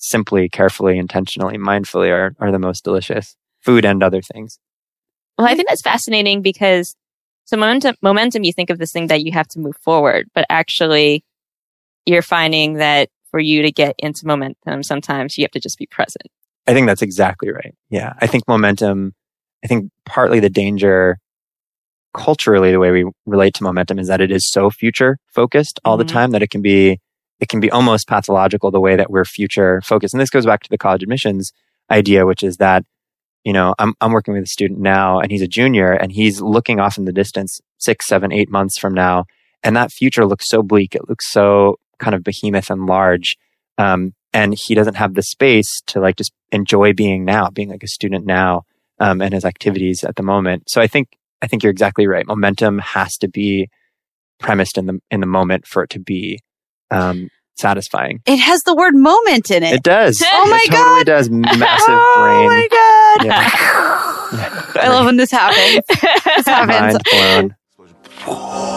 simply, 0.00 0.48
carefully, 0.48 0.98
intentionally, 0.98 1.56
mindfully 1.58 2.10
are 2.10 2.34
are 2.40 2.50
the 2.50 2.58
most 2.58 2.82
delicious. 2.84 3.36
Food 3.62 3.84
and 3.84 4.02
other 4.02 4.22
things. 4.22 4.58
Well, 5.36 5.46
I 5.46 5.54
think 5.54 5.68
that's 5.68 5.82
fascinating 5.82 6.40
because 6.42 6.96
so 7.44 7.56
momentum, 7.58 7.94
momentum, 8.02 8.42
you 8.42 8.52
think 8.54 8.70
of 8.70 8.78
this 8.78 8.90
thing 8.90 9.08
that 9.08 9.22
you 9.22 9.32
have 9.32 9.48
to 9.48 9.58
move 9.58 9.76
forward, 9.82 10.28
but 10.34 10.46
actually 10.48 11.24
you're 12.06 12.22
finding 12.22 12.74
that 12.74 13.10
for 13.30 13.38
you 13.38 13.62
to 13.62 13.70
get 13.70 13.94
into 13.98 14.26
momentum, 14.26 14.82
sometimes 14.82 15.36
you 15.36 15.44
have 15.44 15.50
to 15.50 15.60
just 15.60 15.78
be 15.78 15.86
present. 15.86 16.26
I 16.66 16.72
think 16.72 16.86
that's 16.86 17.02
exactly 17.02 17.50
right. 17.50 17.74
Yeah. 17.90 18.14
I 18.20 18.26
think 18.26 18.44
momentum, 18.48 19.12
I 19.62 19.66
think 19.66 19.90
partly 20.06 20.40
the 20.40 20.48
danger 20.50 21.18
culturally, 22.14 22.72
the 22.72 22.78
way 22.80 22.90
we 22.90 23.04
relate 23.26 23.54
to 23.54 23.62
momentum 23.62 23.98
is 23.98 24.08
that 24.08 24.20
it 24.20 24.30
is 24.30 24.50
so 24.50 24.70
future 24.70 25.18
focused 25.34 25.78
all 25.84 25.96
Mhm. 25.96 25.98
the 25.98 26.04
time 26.06 26.30
that 26.32 26.42
it 26.42 26.50
can 26.50 26.62
be, 26.62 26.98
it 27.40 27.48
can 27.48 27.60
be 27.60 27.70
almost 27.70 28.06
pathological 28.06 28.70
the 28.70 28.80
way 28.80 28.96
that 28.96 29.10
we're 29.10 29.24
future 29.24 29.80
focused. 29.82 30.14
And 30.14 30.20
this 30.20 30.30
goes 30.30 30.46
back 30.46 30.62
to 30.62 30.70
the 30.70 30.78
college 30.78 31.02
admissions 31.02 31.52
idea, 31.90 32.26
which 32.26 32.42
is 32.42 32.58
that, 32.58 32.84
you 33.44 33.52
know, 33.52 33.74
I'm, 33.78 33.94
I'm 34.00 34.12
working 34.12 34.34
with 34.34 34.44
a 34.44 34.46
student 34.46 34.80
now 34.80 35.18
and 35.18 35.32
he's 35.32 35.42
a 35.42 35.48
junior 35.48 35.92
and 35.92 36.12
he's 36.12 36.40
looking 36.40 36.78
off 36.78 36.98
in 36.98 37.06
the 37.06 37.12
distance 37.12 37.60
six, 37.78 38.06
seven, 38.06 38.32
eight 38.32 38.50
months 38.50 38.78
from 38.78 38.94
now. 38.94 39.24
And 39.62 39.74
that 39.76 39.90
future 39.90 40.26
looks 40.26 40.48
so 40.48 40.62
bleak. 40.62 40.94
It 40.94 41.08
looks 41.08 41.30
so 41.30 41.78
kind 41.98 42.14
of 42.14 42.22
behemoth 42.22 42.70
and 42.70 42.86
large. 42.86 43.36
Um, 43.78 44.14
and 44.32 44.54
he 44.54 44.74
doesn't 44.74 44.94
have 44.94 45.14
the 45.14 45.22
space 45.22 45.80
to 45.88 46.00
like 46.00 46.16
just 46.16 46.32
enjoy 46.52 46.92
being 46.92 47.24
now, 47.24 47.48
being 47.48 47.70
like 47.70 47.82
a 47.82 47.88
student 47.88 48.26
now, 48.26 48.62
um, 49.00 49.20
and 49.20 49.34
his 49.34 49.44
activities 49.44 50.04
at 50.04 50.16
the 50.16 50.22
moment. 50.22 50.64
So 50.68 50.80
I 50.80 50.86
think 50.86 51.08
I 51.42 51.46
think 51.46 51.62
you're 51.62 51.70
exactly 51.70 52.06
right. 52.06 52.26
Momentum 52.26 52.78
has 52.78 53.16
to 53.18 53.28
be 53.28 53.68
premised 54.38 54.78
in 54.78 54.86
the 54.86 55.00
in 55.10 55.20
the 55.20 55.26
moment 55.26 55.66
for 55.66 55.82
it 55.82 55.90
to 55.90 55.98
be 55.98 56.40
um, 56.90 57.28
satisfying. 57.56 58.20
it 58.26 58.38
has 58.38 58.60
the 58.62 58.74
word 58.74 58.94
moment 58.94 59.50
in 59.50 59.62
it, 59.62 59.74
It 59.74 59.82
does. 59.82 60.22
Oh 60.26 60.46
my 60.50 60.64
god. 60.70 61.08
it 61.08 61.10
totally 61.10 61.42
God. 61.44 61.52
does. 61.52 61.58
Massive 61.58 61.86
oh 61.88 62.14
brain. 62.20 62.46
Oh 62.46 62.48
my 62.48 62.68
god 62.70 63.26
Yeah. 63.26 63.50
i 64.82 64.88
love 64.88 65.06
when 65.06 65.16
this 65.16 65.30
happens 65.32 65.84
this 65.88 66.46
happens 66.46 66.96
Mind 67.12 67.54
blown. 67.64 68.70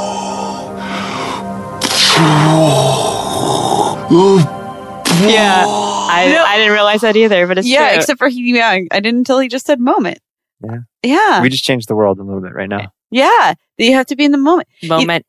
yeah. 5.29 5.63
I, 5.67 6.29
No. 6.31 6.43
I 6.43 6.57
didn't 6.57 6.73
realize 6.73 7.01
that 7.01 7.15
either, 7.15 7.47
but 7.47 7.57
it's 7.57 7.67
yeah 7.67 7.89
true. 7.89 7.97
except 7.99 8.19
for 8.19 8.27
he 8.29 8.55
yeah 8.57 8.69
i 8.91 8.99
didn't 8.99 9.19
until 9.19 9.39
he 9.39 9.47
just 9.47 9.65
said 9.65 9.79
moment 9.79 10.19
Yeah. 10.63 10.79
yeah 11.03 11.41
We 11.41 11.49
just 11.49 11.63
changed 11.63 11.87
the 11.87 11.95
world 11.95 12.19
a 12.19 12.23
little 12.23 12.41
bit 12.41 12.53
right 12.53 12.69
now. 12.69 12.91
yeah 13.11 13.53
you 13.77 13.93
have 13.93 14.05
to 14.07 14.15
be 14.15 14.25
in 14.25 14.31
the 14.31 14.37
moment 14.37 14.67
moment. 14.87 15.25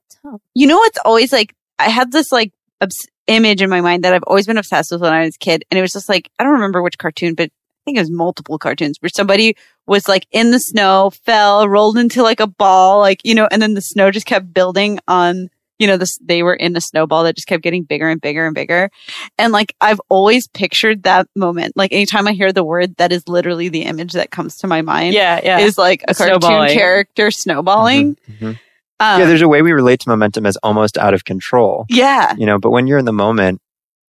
You 0.54 0.66
know 0.66 0.78
what's 0.78 0.96
always 1.04 1.32
like? 1.34 1.54
I 1.78 1.90
had 1.90 2.10
this 2.10 2.32
like 2.32 2.50
obs- 2.80 3.06
image 3.26 3.62
in 3.62 3.70
my 3.70 3.80
mind 3.80 4.04
that 4.04 4.12
I've 4.14 4.22
always 4.26 4.46
been 4.46 4.58
obsessed 4.58 4.90
with 4.92 5.00
when 5.00 5.12
I 5.12 5.24
was 5.24 5.36
a 5.36 5.38
kid, 5.38 5.64
and 5.70 5.78
it 5.78 5.82
was 5.82 5.92
just 5.92 6.08
like 6.08 6.30
I 6.38 6.44
don't 6.44 6.52
remember 6.54 6.82
which 6.82 6.98
cartoon, 6.98 7.34
but 7.34 7.46
I 7.46 7.80
think 7.84 7.98
it 7.98 8.02
was 8.02 8.10
multiple 8.10 8.58
cartoons 8.58 8.96
where 9.00 9.10
somebody 9.14 9.56
was 9.86 10.08
like 10.08 10.26
in 10.32 10.50
the 10.50 10.58
snow, 10.58 11.10
fell, 11.24 11.68
rolled 11.68 11.98
into 11.98 12.22
like 12.22 12.40
a 12.40 12.46
ball, 12.46 12.98
like 13.00 13.20
you 13.24 13.34
know, 13.34 13.46
and 13.50 13.60
then 13.60 13.74
the 13.74 13.80
snow 13.82 14.10
just 14.10 14.26
kept 14.26 14.52
building 14.54 14.98
on. 15.08 15.48
You 15.80 15.88
know, 15.88 15.96
this 15.96 16.16
they 16.24 16.44
were 16.44 16.54
in 16.54 16.76
a 16.76 16.80
snowball 16.80 17.24
that 17.24 17.34
just 17.34 17.48
kept 17.48 17.64
getting 17.64 17.82
bigger 17.82 18.08
and 18.08 18.20
bigger 18.20 18.46
and 18.46 18.54
bigger, 18.54 18.90
and 19.38 19.52
like 19.52 19.74
I've 19.80 20.00
always 20.08 20.46
pictured 20.46 21.02
that 21.02 21.26
moment. 21.34 21.76
Like 21.76 21.92
anytime 21.92 22.28
I 22.28 22.32
hear 22.32 22.52
the 22.52 22.62
word, 22.62 22.94
that 22.98 23.10
is 23.10 23.28
literally 23.28 23.68
the 23.68 23.82
image 23.82 24.12
that 24.12 24.30
comes 24.30 24.56
to 24.58 24.68
my 24.68 24.82
mind. 24.82 25.14
Yeah, 25.14 25.40
yeah. 25.42 25.58
is 25.58 25.76
like 25.76 26.04
a 26.06 26.14
cartoon 26.14 26.40
character 26.74 27.32
snowballing. 27.32 28.16
Mhm, 28.30 28.38
mhm. 28.38 28.58
Um, 29.04 29.20
yeah, 29.20 29.26
there's 29.26 29.42
a 29.42 29.48
way 29.48 29.62
we 29.62 29.72
relate 29.72 30.00
to 30.00 30.08
momentum 30.08 30.46
as 30.46 30.56
almost 30.58 30.96
out 30.98 31.14
of 31.14 31.24
control. 31.24 31.86
yeah, 31.88 32.34
you 32.36 32.46
know 32.46 32.58
but 32.58 32.70
when 32.70 32.86
you're 32.86 32.98
in 32.98 33.04
the 33.04 33.12
moment 33.12 33.60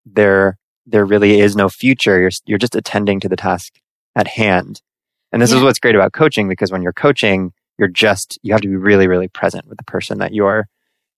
there 0.06 0.58
there 0.86 1.06
really 1.06 1.40
is 1.40 1.56
no 1.56 1.70
future. 1.70 2.20
You're 2.20 2.32
you're 2.46 2.58
just 2.58 2.76
attending 2.76 3.20
to 3.22 3.30
the 3.30 3.36
task 3.36 3.74
at 4.16 4.28
hand. 4.28 4.82
And 5.32 5.42
this 5.42 5.52
is 5.52 5.62
what's 5.62 5.80
great 5.80 5.96
about 5.96 6.14
coaching 6.14 6.48
because 6.48 6.72
when 6.72 6.82
you're 6.82 6.94
coaching 6.94 7.52
you're 7.78 7.90
just 7.90 8.40
you 8.42 8.54
have 8.54 8.62
to 8.62 8.70
be 8.70 8.76
really 8.76 9.08
really 9.08 9.28
present 9.28 9.68
with 9.68 9.78
the 9.78 9.84
person 9.84 10.20
that 10.20 10.34
you're 10.34 10.68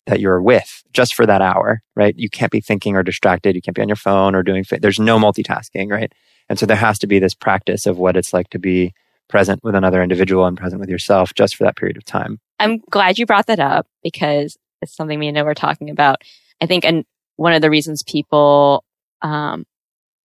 that 0.08 0.20
you're 0.20 0.42
with 0.42 0.84
just 0.94 1.14
for 1.14 1.26
that 1.26 1.42
hour 1.42 1.82
right? 1.96 2.16
You 2.18 2.30
can't 2.30 2.52
be 2.52 2.62
thinking 2.62 2.96
or 2.96 3.04
distracted. 3.04 3.56
You 3.56 3.62
can't 3.62 3.76
be 3.76 3.82
on 3.82 3.90
your 3.90 3.96
phone 3.96 4.34
or 4.34 4.44
doing 4.44 4.64
there's 4.82 5.00
no 5.00 5.20
multitasking 5.20 5.92
right? 5.92 6.12
And 6.50 6.58
so 6.58 6.66
there 6.66 6.78
has 6.78 6.98
to 7.00 7.08
be 7.08 7.20
this 7.20 7.34
practice 7.34 7.86
of 7.86 7.98
what 7.98 8.16
it's 8.16 8.34
like 8.34 8.50
to 8.52 8.60
be 8.60 8.94
present 9.28 9.62
with 9.64 9.76
another 9.76 10.02
individual 10.02 10.46
and 10.46 10.58
present 10.58 10.80
with 10.80 10.90
yourself 10.90 11.34
just 11.34 11.58
for 11.58 11.66
that 11.66 11.76
period 11.76 11.98
of 11.98 12.06
time 12.06 12.40
I'm 12.60 12.80
glad 12.90 13.18
you 13.18 13.26
brought 13.26 13.48
that 13.48 13.60
up 13.60 13.88
because 14.04 14.58
it's 14.82 14.96
something 14.96 15.20
me 15.20 15.28
and 15.28 15.36
Noah 15.36 15.46
were 15.46 15.54
talking 15.56 15.90
about. 15.90 16.22
I 16.62 16.66
think, 16.66 16.86
and 16.86 17.06
one 17.36 17.54
of 17.54 17.62
the 17.62 17.70
reasons 17.70 18.04
people 18.04 18.84
um, 19.22 19.66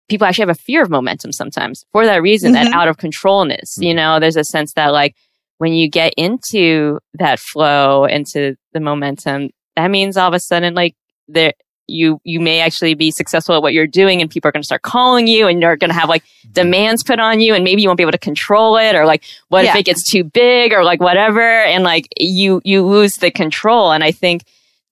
people 0.08 0.26
actually 0.26 0.42
have 0.42 0.48
a 0.48 0.54
fear 0.54 0.82
of 0.82 0.90
momentum 0.90 1.30
sometimes 1.32 1.84
for 1.92 2.04
that 2.04 2.20
reason, 2.22 2.52
that 2.52 2.66
Mhm. 2.66 2.72
out 2.74 2.88
of 2.88 2.96
controlness. 2.96 3.76
You 3.78 3.94
know, 3.94 4.18
there's 4.18 4.36
a 4.36 4.42
sense 4.44 4.72
that 4.74 4.88
like 4.88 5.14
when 5.58 5.72
you 5.72 5.88
get 5.88 6.12
into 6.16 6.98
that 7.14 7.38
flow, 7.38 8.04
into 8.06 8.56
the 8.72 8.80
momentum, 8.80 9.50
that 9.76 9.88
means 9.90 10.16
all 10.16 10.26
of 10.28 10.34
a 10.34 10.40
sudden 10.40 10.74
like 10.74 10.96
there 11.28 11.52
you 11.90 12.20
you 12.24 12.40
may 12.40 12.60
actually 12.60 12.94
be 12.94 13.10
successful 13.10 13.54
at 13.56 13.62
what 13.62 13.72
you're 13.72 13.86
doing 13.86 14.20
and 14.20 14.30
people 14.30 14.48
are 14.48 14.52
going 14.52 14.62
to 14.62 14.66
start 14.66 14.82
calling 14.82 15.26
you 15.26 15.46
and 15.48 15.60
you're 15.60 15.76
going 15.76 15.90
to 15.90 15.94
have 15.98 16.08
like 16.08 16.22
demands 16.52 17.02
put 17.02 17.18
on 17.20 17.40
you 17.40 17.54
and 17.54 17.64
maybe 17.64 17.82
you 17.82 17.88
won't 17.88 17.96
be 17.98 18.02
able 18.02 18.12
to 18.12 18.18
control 18.18 18.76
it 18.76 18.94
or 18.94 19.04
like 19.04 19.22
what 19.48 19.64
if 19.64 19.74
it 19.76 19.84
gets 19.84 20.08
too 20.10 20.24
big 20.24 20.72
or 20.72 20.84
like 20.84 21.00
whatever 21.00 21.40
and 21.40 21.84
like 21.84 22.06
you 22.18 22.60
you 22.64 22.84
lose 22.86 23.12
the 23.20 23.30
control 23.30 23.92
and 23.92 24.02
i 24.04 24.10
think 24.12 24.44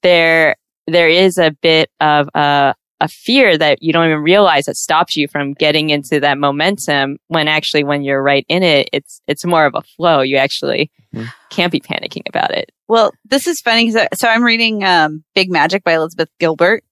there 0.03 0.57
there 0.87 1.09
is 1.09 1.39
a 1.39 1.51
bit 1.63 1.91
of 2.01 2.29
a 2.35 2.75
a 3.01 3.07
fear 3.07 3.57
that 3.57 3.81
you 3.81 3.93
don't 3.93 4.07
even 4.07 4.19
realize 4.23 4.65
that 4.65 4.75
stops 4.75 5.15
you 5.17 5.29
from 5.29 5.55
getting 5.55 5.91
into 5.91 6.19
that 6.19 6.37
momentum 6.37 7.17
when 7.29 7.47
actually 7.47 7.85
when 7.85 8.03
you're 8.03 8.21
right 8.23 8.45
in 8.49 8.65
it 8.65 8.89
it's 8.93 9.21
it's 9.29 9.45
more 9.45 9.67
of 9.67 9.75
a 9.77 9.83
flow. 9.83 10.21
You 10.21 10.37
actually 10.37 10.91
Mhm. 11.15 11.33
can't 11.49 11.73
be 11.73 11.81
panicking 11.81 12.29
about 12.29 12.51
it. 12.51 12.71
Well, 12.87 13.13
this 13.25 13.47
is 13.47 13.61
funny 13.63 13.87
because 13.87 14.07
so 14.15 14.29
I'm 14.29 14.43
reading 14.43 14.85
um, 14.85 15.25
Big 15.35 15.49
Magic 15.51 15.83
by 15.85 15.95
Elizabeth 15.95 16.29
Gilbert, 16.39 16.83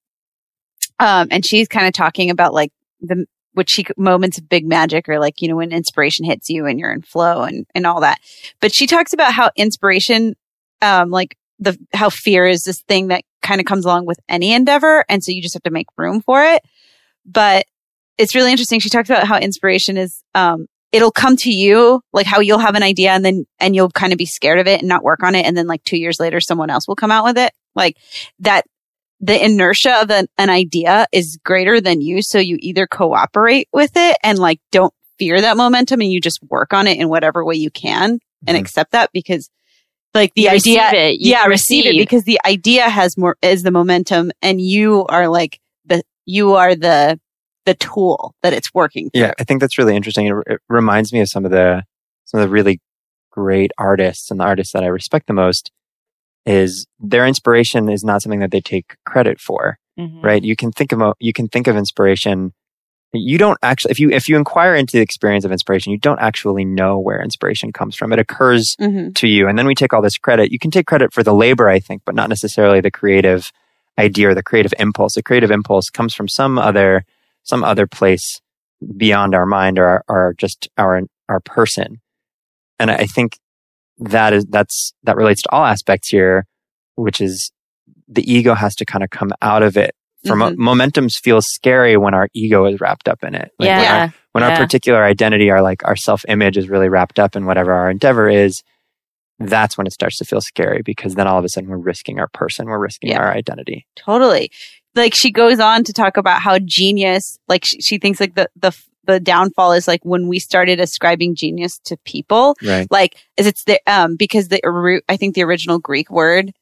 um, 0.98 1.28
and 1.30 1.44
she's 1.44 1.68
kind 1.68 1.86
of 1.86 1.92
talking 1.92 2.30
about 2.30 2.54
like 2.54 2.72
the 3.00 3.26
what 3.52 3.70
she 3.70 3.86
moments 3.96 4.36
of 4.36 4.48
big 4.48 4.66
magic 4.66 5.08
or 5.08 5.18
like 5.18 5.40
you 5.40 5.48
know 5.48 5.56
when 5.56 5.72
inspiration 5.72 6.26
hits 6.26 6.50
you 6.50 6.66
and 6.66 6.78
you're 6.78 6.92
in 6.92 7.02
flow 7.02 7.42
and 7.42 7.66
and 7.74 7.86
all 7.86 8.00
that. 8.00 8.18
But 8.60 8.74
she 8.74 8.86
talks 8.86 9.12
about 9.12 9.32
how 9.32 9.50
inspiration, 9.56 10.34
um, 10.82 11.10
like 11.10 11.36
the 11.58 11.78
how 11.94 12.10
fear 12.10 12.46
is 12.46 12.62
this 12.64 12.82
thing 12.82 13.08
that 13.08 13.24
kind 13.42 13.60
of 13.60 13.66
comes 13.66 13.84
along 13.84 14.06
with 14.06 14.18
any 14.28 14.52
endeavor, 14.52 15.04
and 15.08 15.24
so 15.24 15.32
you 15.32 15.42
just 15.42 15.54
have 15.54 15.62
to 15.64 15.70
make 15.70 15.86
room 15.96 16.20
for 16.20 16.42
it. 16.44 16.62
But 17.24 17.66
it's 18.18 18.34
really 18.34 18.50
interesting. 18.50 18.80
She 18.80 18.90
talks 18.90 19.10
about 19.10 19.26
how 19.26 19.38
inspiration 19.38 19.96
is 19.96 20.22
um, 20.34 20.66
it'll 20.92 21.10
come 21.10 21.36
to 21.36 21.50
you 21.50 22.00
like 22.12 22.26
how 22.26 22.40
you'll 22.40 22.58
have 22.58 22.74
an 22.74 22.82
idea 22.82 23.10
and 23.10 23.24
then 23.24 23.44
and 23.58 23.74
you'll 23.74 23.90
kind 23.90 24.12
of 24.12 24.18
be 24.18 24.26
scared 24.26 24.58
of 24.58 24.66
it 24.66 24.80
and 24.80 24.88
not 24.88 25.02
work 25.02 25.22
on 25.22 25.34
it 25.34 25.44
and 25.44 25.56
then 25.56 25.66
like 25.66 25.82
two 25.84 25.98
years 25.98 26.18
later 26.20 26.40
someone 26.40 26.70
else 26.70 26.86
will 26.86 26.96
come 26.96 27.10
out 27.10 27.24
with 27.24 27.36
it 27.36 27.52
like 27.74 27.96
that 28.38 28.64
the 29.20 29.44
inertia 29.44 30.00
of 30.02 30.10
an, 30.10 30.26
an 30.38 30.50
idea 30.50 31.06
is 31.12 31.38
greater 31.44 31.80
than 31.80 32.00
you 32.00 32.20
so 32.22 32.38
you 32.38 32.56
either 32.60 32.86
cooperate 32.86 33.68
with 33.72 33.92
it 33.96 34.16
and 34.22 34.38
like 34.38 34.60
don't 34.72 34.92
fear 35.18 35.40
that 35.40 35.56
momentum 35.56 36.00
and 36.00 36.12
you 36.12 36.20
just 36.20 36.38
work 36.50 36.72
on 36.74 36.86
it 36.86 36.98
in 36.98 37.08
whatever 37.08 37.44
way 37.44 37.54
you 37.54 37.70
can 37.70 38.18
and 38.46 38.56
Mhm. 38.56 38.60
accept 38.60 38.92
that 38.92 39.10
because 39.12 39.48
like 40.14 40.32
the 40.34 40.42
You 40.42 40.48
idea 40.50 40.82
receive 40.84 40.94
it. 40.94 41.20
You 41.20 41.30
yeah 41.30 41.46
receive 41.46 41.86
it 41.86 41.96
because 41.98 42.24
the 42.24 42.38
idea 42.46 42.88
has 42.88 43.16
more 43.16 43.36
is 43.42 43.62
the 43.62 43.70
momentum 43.70 44.30
and 44.42 44.60
you 44.60 45.04
are 45.06 45.28
like 45.28 45.58
the 45.86 46.02
you 46.26 46.54
are 46.54 46.74
the 46.74 47.18
the 47.64 47.74
tool 47.74 48.34
that 48.42 48.52
it's 48.52 48.72
working 48.74 49.10
through. 49.10 49.22
Yeah, 49.22 49.32
I 49.40 49.44
think 49.44 49.60
that's 49.60 49.76
really 49.78 49.96
interesting. 49.96 50.26
It, 50.28 50.34
it 50.46 50.60
reminds 50.68 51.12
me 51.12 51.20
of 51.20 51.28
some 51.28 51.44
of 51.44 51.50
the 51.50 51.82
some 52.26 52.40
of 52.40 52.46
the 52.46 52.50
really 52.50 52.80
great 53.30 53.72
artists 53.78 54.30
and 54.30 54.38
the 54.40 54.44
artists 54.44 54.72
that 54.72 54.84
I 54.84 54.86
respect 54.88 55.26
the 55.26 55.32
most. 55.32 55.70
Is 56.46 56.86
their 57.00 57.26
inspiration 57.26 57.88
is 57.88 58.04
not 58.04 58.22
something 58.22 58.40
that 58.40 58.52
they 58.52 58.60
take 58.60 58.94
credit 59.04 59.40
for, 59.40 59.78
Mhm. 59.98 60.22
right? 60.22 60.42
You 60.44 60.54
can 60.56 60.70
think 60.70 60.92
of 60.92 61.14
you 61.18 61.32
can 61.32 61.48
think 61.48 61.66
of 61.66 61.76
inspiration. 61.76 62.52
You 63.12 63.36
don't 63.38 63.58
actually 63.62 63.90
if 63.92 63.98
you 63.98 64.10
if 64.10 64.28
you 64.28 64.36
inquire 64.36 64.74
into 64.74 64.92
the 64.96 65.02
experience 65.02 65.44
of 65.44 65.50
inspiration, 65.52 65.90
you 65.92 65.98
don't 65.98 66.20
actually 66.20 66.64
know 66.64 66.98
where 66.98 67.20
inspiration 67.20 67.72
comes 67.72 67.96
from. 67.96 68.12
It 68.12 68.18
occurs 68.20 68.76
Mhm. 68.80 69.14
to 69.16 69.26
you, 69.26 69.48
and 69.48 69.58
then 69.58 69.66
we 69.66 69.74
take 69.74 69.92
all 69.92 70.02
this 70.02 70.18
credit. 70.18 70.52
You 70.52 70.58
can 70.58 70.70
take 70.70 70.86
credit 70.86 71.12
for 71.12 71.22
the 71.24 71.34
labor, 71.34 71.68
I 71.68 71.80
think, 71.80 72.02
but 72.06 72.14
not 72.14 72.28
necessarily 72.28 72.80
the 72.80 72.90
creative 72.90 73.50
idea 73.98 74.28
or 74.28 74.34
the 74.34 74.42
creative 74.42 74.74
impulse. 74.78 75.14
The 75.14 75.22
creative 75.22 75.50
impulse 75.50 75.88
comes 75.90 76.14
from 76.14 76.28
some 76.28 76.58
other 76.58 77.04
some 77.42 77.64
other 77.64 77.86
place 77.86 78.40
beyond 78.96 79.34
our 79.34 79.46
mind 79.46 79.78
or, 79.78 80.04
or 80.08 80.34
just 80.36 80.68
our 80.78 81.02
our 81.28 81.40
person. 81.40 82.00
And 82.78 82.90
I 82.90 83.06
think 83.06 83.38
that 83.98 84.32
is 84.32 84.44
that's 84.46 84.92
that 85.04 85.16
relates 85.16 85.42
to 85.42 85.50
all 85.52 85.64
aspects 85.64 86.08
here, 86.08 86.46
which 86.96 87.20
is 87.20 87.50
the 88.08 88.30
ego 88.30 88.54
has 88.54 88.74
to 88.76 88.84
kind 88.84 89.02
of 89.04 89.10
come 89.10 89.32
out 89.42 89.62
of 89.62 89.76
it. 89.76 89.94
For 90.26 90.34
mo- 90.36 90.50
Mhm. 90.50 90.56
momentums 90.56 91.12
feels 91.22 91.46
scary 91.48 91.96
when 91.96 92.12
our 92.14 92.28
ego 92.34 92.66
is 92.66 92.80
wrapped 92.80 93.08
up 93.08 93.22
in 93.22 93.34
it. 93.34 93.50
Like 93.58 93.68
when 93.68 93.78
our, 93.78 93.82
yeah 93.82 94.10
when 94.32 94.44
our 94.44 94.56
particular 94.56 95.02
identity, 95.04 95.50
our 95.50 95.62
like 95.62 95.82
our 95.86 95.96
self 95.96 96.24
image 96.28 96.56
is 96.58 96.68
really 96.68 96.88
wrapped 96.88 97.18
up 97.18 97.36
in 97.36 97.46
whatever 97.46 97.72
our 97.72 97.90
endeavor 97.90 98.28
is, 98.28 98.62
that's 99.38 99.76
when 99.78 99.86
it 99.86 99.92
starts 99.92 100.18
to 100.18 100.24
feel 100.24 100.40
scary 100.40 100.82
because 100.84 101.14
then 101.14 101.26
all 101.26 101.38
of 101.38 101.44
a 101.44 101.48
sudden 101.48 101.68
we're 101.70 101.76
risking 101.78 102.18
our 102.18 102.28
person, 102.28 102.66
we're 102.66 102.78
risking 102.78 103.10
Yeah. 103.10 103.18
our 103.20 103.32
identity. 103.32 103.86
Totally. 103.96 104.50
Like 104.94 105.14
she 105.14 105.30
goes 105.30 105.60
on 105.60 105.84
to 105.84 105.92
talk 105.92 106.16
about 106.16 106.40
how 106.40 106.58
genius, 106.58 107.38
like 107.48 107.64
she, 107.64 107.80
she 107.80 107.98
thinks 107.98 108.18
like 108.18 108.34
the, 108.34 108.48
the, 108.56 108.72
the 109.06 109.20
downfall 109.20 109.72
is 109.72 109.88
like 109.88 110.04
when 110.04 110.28
we 110.28 110.38
started 110.38 110.80
ascribing 110.80 111.34
genius 111.34 111.78
to 111.86 111.96
people, 112.04 112.56
Right. 112.62 112.86
like 112.90 113.16
is 113.36 113.46
it's 113.46 113.64
the, 113.64 113.80
um, 113.86 114.16
because 114.16 114.48
the 114.48 114.60
root, 114.64 115.04
I 115.08 115.16
think 115.16 115.34
the 115.34 115.42
original 115.44 115.78
Greek 115.78 116.10
word 116.10 116.52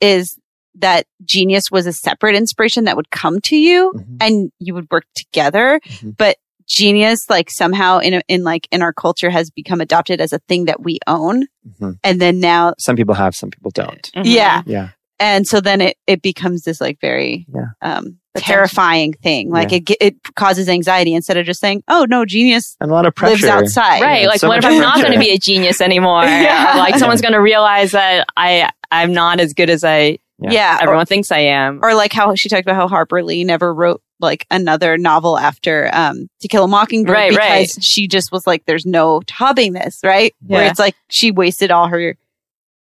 is 0.00 0.38
that 0.76 1.06
genius 1.24 1.70
was 1.70 1.86
a 1.86 1.92
separate 1.92 2.36
inspiration 2.36 2.84
that 2.84 2.96
would 2.96 3.10
come 3.10 3.40
to 3.40 3.56
you 3.56 3.92
Mhm. 3.96 4.16
and 4.20 4.52
you 4.60 4.74
would 4.74 4.86
work 4.90 5.04
together. 5.16 5.80
Mhm. 5.88 6.16
But 6.16 6.36
genius, 6.68 7.28
like 7.30 7.50
somehow 7.50 7.98
in, 7.98 8.14
a, 8.14 8.20
in 8.28 8.44
like 8.44 8.68
in 8.70 8.82
our 8.82 8.92
culture 8.92 9.30
has 9.30 9.50
become 9.50 9.80
adopted 9.80 10.20
as 10.20 10.32
a 10.32 10.38
thing 10.48 10.66
that 10.66 10.82
we 10.82 10.98
own. 11.06 11.46
Mhm. 11.80 11.96
And 12.04 12.20
then 12.20 12.38
now, 12.40 12.74
Some 12.78 12.94
people 12.94 13.14
have, 13.14 13.34
some 13.34 13.50
people 13.50 13.70
don't. 13.74 14.10
Mhm. 14.14 14.22
yeah. 14.26 14.62
Yeah. 14.66 14.88
And 15.20 15.46
so 15.46 15.60
then 15.60 15.80
it, 15.80 15.96
it 16.06 16.22
becomes 16.22 16.62
this 16.62 16.80
like 16.80 17.00
very, 17.00 17.46
Yeah. 17.52 17.66
um, 17.82 18.18
Potential. 18.34 18.54
terrifying 18.54 19.12
thing. 19.14 19.50
Like 19.50 19.72
Yeah. 19.72 19.78
it, 19.88 19.96
it 20.00 20.34
causes 20.36 20.68
anxiety 20.68 21.12
instead 21.14 21.36
of 21.36 21.44
just 21.46 21.60
saying, 21.60 21.82
oh 21.88 22.06
no, 22.08 22.24
genius 22.24 22.76
And 22.80 22.90
a 22.90 22.94
lot 22.94 23.04
of 23.06 23.14
lives 23.20 23.40
pressure. 23.40 23.52
outside. 23.54 24.00
Right. 24.00 24.26
Like, 24.26 24.38
so 24.40 24.46
what 24.48 24.58
if 24.58 24.64
much 24.64 24.72
I'm 24.72 24.80
not 24.80 25.00
going 25.00 25.12
to 25.12 25.18
be 25.18 25.30
a 25.30 25.38
genius 25.38 25.80
anymore? 25.80 26.22
Yeah. 26.24 26.74
Like, 26.76 26.96
someone's 26.96 27.20
going 27.20 27.32
to 27.34 27.40
realize 27.40 27.92
that 27.92 28.26
I, 28.36 28.70
I'm 28.92 29.12
not 29.12 29.40
as 29.40 29.54
good 29.54 29.70
as 29.70 29.82
I, 29.82 30.18
Yeah. 30.40 30.50
Yeah. 30.52 30.76
Or, 30.78 30.82
everyone 30.84 31.06
thinks 31.06 31.32
I 31.32 31.38
am. 31.40 31.80
or 31.82 31.94
like 31.94 32.12
how 32.12 32.34
she 32.36 32.48
talked 32.48 32.62
about 32.62 32.76
how 32.76 32.86
Harper 32.86 33.22
Lee 33.24 33.42
never 33.44 33.74
wrote 33.74 34.00
like 34.20 34.46
another 34.50 34.98
novel 34.98 35.38
after 35.38 35.90
um 35.92 36.28
To 36.40 36.48
Kill 36.48 36.64
a 36.64 36.68
Mockingbird 36.68 37.14
Right, 37.14 37.30
because 37.30 37.40
right. 37.40 37.68
she 37.80 38.06
just 38.08 38.30
was 38.32 38.46
like, 38.46 38.64
there's 38.66 38.86
no 38.86 39.20
topping 39.26 39.72
this, 39.72 39.98
right? 40.04 40.34
Where 40.46 40.64
it's 40.68 40.78
like 40.78 40.94
she 41.08 41.30
wasted 41.32 41.70
all 41.72 41.88
her 41.88 42.16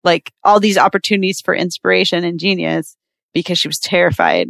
like 0.03 0.31
all 0.43 0.59
these 0.59 0.77
opportunities 0.77 1.41
for 1.43 1.53
inspiration 1.55 2.23
and 2.23 2.39
genius 2.39 2.95
because 3.33 3.57
she 3.59 3.67
was 3.67 3.79
terrified 3.79 4.49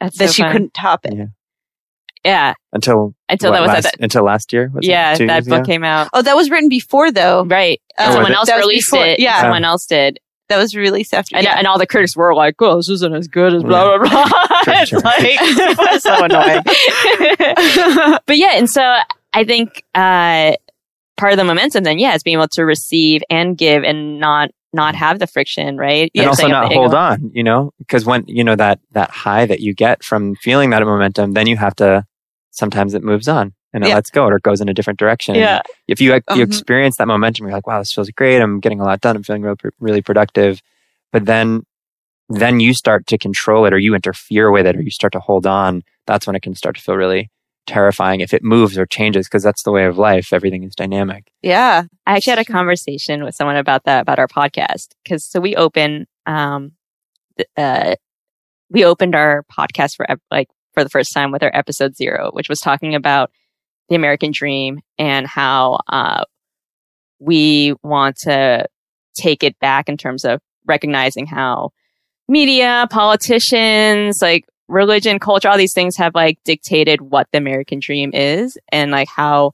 That's 0.00 0.18
that 0.18 0.28
so 0.28 0.32
she 0.32 0.42
funny. 0.42 0.52
couldn't 0.52 0.74
top 0.74 1.04
it. 1.06 1.14
Yeah. 1.16 1.24
Yeah. 2.24 2.54
Until 2.72 3.14
Until 3.28 3.50
what, 3.50 3.56
that 3.56 3.60
was 3.62 3.68
last, 3.68 3.82
that. 3.84 3.94
until 4.00 4.24
last 4.24 4.52
year. 4.52 4.70
Was? 4.72 4.86
Yeah. 4.86 5.14
Two 5.14 5.26
That 5.26 5.44
book 5.44 5.60
ago? 5.60 5.66
came 5.66 5.84
out. 5.84 6.08
Oh, 6.14 6.22
that 6.22 6.34
was 6.36 6.50
written 6.50 6.68
before 6.68 7.10
though. 7.12 7.44
Right. 7.44 7.80
Oh, 7.98 8.12
Someone 8.12 8.32
was 8.32 8.48
it? 8.48 8.52
else 8.52 8.60
released 8.62 8.90
before- 8.90 9.06
it. 9.06 9.20
yeah. 9.20 9.40
Someone 9.42 9.64
else 9.64 9.86
did. 9.86 10.18
That 10.50 10.58
was 10.58 10.74
released 10.76 11.14
after. 11.14 11.36
And, 11.36 11.44
yeah. 11.44 11.54
and 11.56 11.66
all 11.66 11.78
the 11.78 11.86
critics 11.86 12.14
were 12.16 12.34
like, 12.34 12.56
oh, 12.60 12.76
this 12.76 12.90
isn't 12.90 13.14
as 13.14 13.28
good 13.28 13.54
as 13.54 13.62
blah, 13.62 13.96
blah, 13.98 14.08
blah. 14.08 14.28
Sure, 14.64 14.74
it's 14.76 14.88
sure. 14.90 15.00
like, 15.00 16.00
so 16.00 16.24
annoying. 16.24 16.62
but 18.26 18.36
yeah. 18.36 18.52
And 18.54 18.68
so 18.68 18.82
I 19.32 19.44
think, 19.44 19.82
uh, 19.94 20.52
part 21.16 21.32
of 21.32 21.38
the 21.38 21.44
momentum 21.44 21.84
then, 21.84 21.98
yeah, 21.98 22.14
is 22.14 22.22
being 22.22 22.36
able 22.36 22.48
to 22.52 22.62
receive 22.64 23.22
and 23.30 23.56
give 23.56 23.82
and 23.84 24.18
not, 24.20 24.50
not 24.74 24.94
have 24.94 25.18
the 25.18 25.26
friction, 25.26 25.76
right? 25.76 26.10
and 26.14 26.26
also 26.26 26.48
not 26.48 26.72
hold 26.72 26.90
ego. 26.90 26.96
on, 26.96 27.30
you 27.32 27.42
know, 27.42 27.72
because 27.78 28.04
when, 28.04 28.24
you 28.26 28.44
know, 28.44 28.56
that, 28.56 28.80
that 28.92 29.10
high 29.10 29.46
that 29.46 29.60
you 29.60 29.72
get 29.74 30.02
from 30.04 30.34
feeling 30.36 30.70
that 30.70 30.82
momentum, 30.82 31.32
then 31.32 31.46
you 31.46 31.56
have 31.56 31.74
to, 31.76 32.04
sometimes 32.50 32.94
it 32.94 33.02
moves 33.02 33.28
on 33.28 33.54
and 33.72 33.84
it 33.84 33.88
Yeah. 33.88 33.94
lets 33.94 34.10
go 34.10 34.24
or 34.26 34.36
it 34.36 34.42
goes 34.42 34.60
in 34.60 34.68
a 34.68 34.74
different 34.74 34.98
direction. 34.98 35.34
Yeah. 35.36 35.62
If 35.88 36.00
you, 36.00 36.12
you 36.14 36.20
Mhm. 36.20 36.42
experience 36.42 36.96
that 36.98 37.08
momentum, 37.08 37.46
you're 37.46 37.54
like, 37.54 37.66
wow, 37.66 37.78
this 37.78 37.92
feels 37.92 38.10
great. 38.10 38.40
I'm 38.40 38.60
getting 38.60 38.80
a 38.80 38.84
lot 38.84 39.00
done. 39.00 39.16
I'm 39.16 39.22
feeling 39.22 39.42
real, 39.42 39.56
really 39.80 40.02
productive. 40.02 40.60
But 41.12 41.26
then, 41.26 41.62
then 42.28 42.60
you 42.60 42.74
start 42.74 43.06
to 43.08 43.18
control 43.18 43.64
it 43.66 43.72
or 43.72 43.78
you 43.78 43.94
interfere 43.94 44.50
with 44.50 44.66
it 44.66 44.76
or 44.76 44.82
you 44.82 44.90
start 44.90 45.12
to 45.12 45.20
hold 45.20 45.46
on. 45.46 45.82
That's 46.06 46.26
when 46.26 46.34
it 46.36 46.42
can 46.42 46.54
start 46.54 46.76
to 46.76 46.82
feel 46.82 46.96
really 46.96 47.30
terrifying 47.66 48.20
if 48.20 48.34
it 48.34 48.42
moves 48.42 48.76
or 48.76 48.86
changes 48.86 49.26
because 49.26 49.42
that's 49.42 49.62
the 49.62 49.72
way 49.72 49.84
of 49.84 49.98
life. 49.98 50.32
Everything 50.32 50.62
is 50.64 50.74
dynamic. 50.74 51.30
yeah. 51.42 51.84
I 52.06 52.16
actually 52.16 52.32
had 52.32 52.38
a 52.40 52.44
conversation 52.44 53.24
with 53.24 53.34
someone 53.34 53.56
about 53.56 53.84
that, 53.84 54.02
about 54.02 54.18
our 54.18 54.28
podcast. 54.28 54.88
Cause 55.08 55.24
so 55.24 55.40
we 55.40 55.56
open, 55.56 56.06
um, 56.26 56.72
uh, 57.56 57.94
we 58.70 58.84
opened 58.84 59.14
our 59.14 59.44
podcast 59.50 59.96
for 59.96 60.06
like 60.30 60.48
for 60.74 60.84
the 60.84 60.90
first 60.90 61.12
time 61.14 61.30
with 61.30 61.42
our 61.42 61.50
episode 61.54 61.96
zero, 61.96 62.30
which 62.32 62.48
was 62.48 62.60
talking 62.60 62.94
about 62.94 63.30
the 63.88 63.94
American 63.94 64.32
dream 64.32 64.80
and 64.98 65.26
how, 65.26 65.78
uh, 65.88 66.24
we 67.20 67.74
want 67.82 68.16
to 68.16 68.66
take 69.16 69.42
it 69.42 69.58
back 69.60 69.88
in 69.88 69.96
terms 69.96 70.24
of 70.24 70.40
recognizing 70.66 71.26
how 71.26 71.70
media, 72.28 72.86
politicians, 72.90 74.20
like 74.20 74.44
religion, 74.74 75.18
culture, 75.18 75.48
all 75.48 75.56
these 75.56 75.72
things 75.72 75.96
have 75.96 76.14
like 76.14 76.38
dictated 76.44 77.00
what 77.00 77.28
the 77.32 77.38
American 77.38 77.78
dream 77.78 78.10
is 78.12 78.58
and 78.70 78.90
like 78.90 79.08
how 79.08 79.52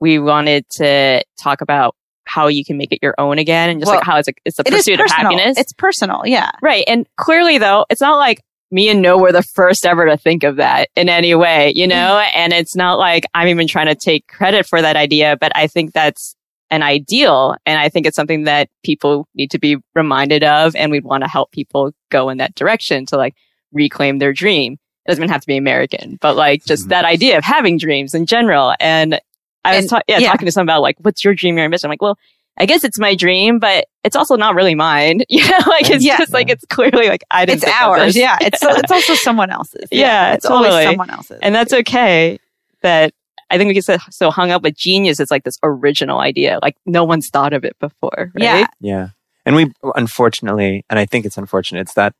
we 0.00 0.18
wanted 0.18 0.68
to 0.70 1.22
talk 1.40 1.60
about 1.60 1.94
how 2.24 2.46
you 2.46 2.64
can 2.64 2.76
make 2.76 2.92
it 2.92 3.00
your 3.02 3.14
own 3.18 3.38
again 3.38 3.70
and 3.70 3.80
just 3.80 3.88
Well, 3.88 3.98
like 3.98 4.06
how 4.06 4.18
it's 4.18 4.28
a, 4.28 4.32
it's 4.44 4.58
a 4.58 4.62
It 4.66 4.72
pursuit 4.72 5.00
of 5.00 5.10
happiness. 5.10 5.58
It's 5.58 5.72
personal. 5.72 6.22
Yeah. 6.24 6.50
right. 6.62 6.84
And 6.86 7.06
clearly 7.16 7.58
though, 7.58 7.86
it's 7.90 8.00
not 8.00 8.16
like 8.16 8.40
me 8.70 8.88
and 8.88 9.02
No 9.02 9.18
were 9.18 9.32
the 9.32 9.42
first 9.42 9.84
ever 9.84 10.06
to 10.06 10.16
think 10.16 10.44
of 10.44 10.56
that 10.56 10.88
in 10.96 11.08
any 11.08 11.34
way, 11.34 11.72
you 11.74 11.86
mm. 11.86 11.90
know? 11.90 12.24
and 12.34 12.52
it's 12.52 12.76
not 12.76 12.98
like 12.98 13.24
I'm 13.34 13.48
even 13.48 13.66
trying 13.66 13.86
to 13.86 13.94
take 13.94 14.26
credit 14.28 14.66
for 14.66 14.80
that 14.80 14.96
idea, 14.96 15.36
but 15.40 15.52
I 15.54 15.66
think 15.66 15.92
that's 15.92 16.36
an 16.70 16.82
ideal. 16.82 17.56
And 17.66 17.80
I 17.80 17.88
think 17.88 18.06
it's 18.06 18.16
something 18.16 18.44
that 18.44 18.68
people 18.84 19.26
need 19.34 19.50
to 19.50 19.58
be 19.58 19.76
reminded 19.94 20.44
of. 20.44 20.76
And 20.76 20.92
we'd 20.92 21.04
want 21.04 21.24
to 21.24 21.28
help 21.28 21.50
people 21.50 21.92
go 22.10 22.28
in 22.28 22.38
that 22.38 22.54
direction 22.54 23.06
to 23.06 23.16
like 23.16 23.34
reclaim 23.72 24.18
their 24.18 24.32
dream. 24.32 24.74
It 25.06 25.10
doesn't 25.10 25.22
even 25.22 25.32
have 25.32 25.40
to 25.40 25.46
be 25.46 25.56
American, 25.56 26.18
but 26.20 26.36
like 26.36 26.64
just 26.64 26.86
Mhm. 26.86 26.88
that 26.90 27.04
idea 27.04 27.38
of 27.38 27.44
having 27.44 27.78
dreams 27.78 28.14
in 28.14 28.26
general. 28.26 28.74
And 28.80 29.20
I 29.64 29.76
was 29.76 29.84
And- 29.84 29.90
ta- 29.90 30.02
yeah, 30.08 30.18
yeah. 30.18 30.30
talking 30.30 30.46
to 30.46 30.52
someone 30.52 30.68
about 30.68 30.82
like, 30.82 30.96
what's 31.00 31.24
your 31.24 31.34
dream, 31.34 31.56
your 31.56 31.64
ambition? 31.64 31.86
I'm 31.88 31.90
like, 31.90 32.02
well, 32.02 32.18
I 32.58 32.66
guess 32.66 32.84
it's 32.84 32.98
my 32.98 33.14
dream, 33.14 33.58
but 33.58 33.86
it's 34.04 34.14
also 34.16 34.36
not 34.36 34.54
really 34.54 34.74
mine. 34.74 35.22
You 35.30 35.48
know, 35.48 35.58
like 35.66 35.88
it's 35.90 36.04
Yeah. 36.04 36.18
just 36.18 36.32
like 36.32 36.50
it's 36.50 36.64
clearly 36.66 37.08
like 37.08 37.24
I 37.30 37.46
didn't. 37.46 37.62
It's 37.62 37.72
ours. 37.72 38.00
this. 38.14 38.16
Yeah. 38.16 38.36
It's 38.40 38.58
it's 38.62 38.92
also 38.92 39.14
someone 39.14 39.50
else's. 39.50 39.88
Yeah, 39.90 40.34
It's 40.34 40.46
totally. 40.46 40.68
always 40.68 40.86
someone 40.86 41.10
else's. 41.10 41.38
and 41.42 41.54
that's 41.54 41.72
okay. 41.72 42.38
That 42.82 43.12
I 43.50 43.58
think 43.58 43.68
we 43.68 43.74
get 43.74 43.84
so, 43.84 43.96
so 44.10 44.30
hung 44.30 44.50
up 44.52 44.62
with 44.62 44.76
genius. 44.76 45.18
It's 45.20 45.30
like 45.30 45.44
this 45.44 45.58
original 45.62 46.20
idea, 46.20 46.58
like 46.62 46.76
no 46.86 47.02
one's 47.04 47.28
thought 47.30 47.52
of 47.52 47.64
it 47.64 47.76
before. 47.80 48.30
Right? 48.34 48.42
yeah. 48.44 48.66
Yeah. 48.80 49.08
And 49.46 49.56
we, 49.56 49.72
unfortunately, 49.96 50.84
and 50.90 50.98
I 50.98 51.06
think 51.06 51.24
it's 51.24 51.38
unfortunate, 51.38 51.80
it's 51.80 51.94
that 51.94 52.12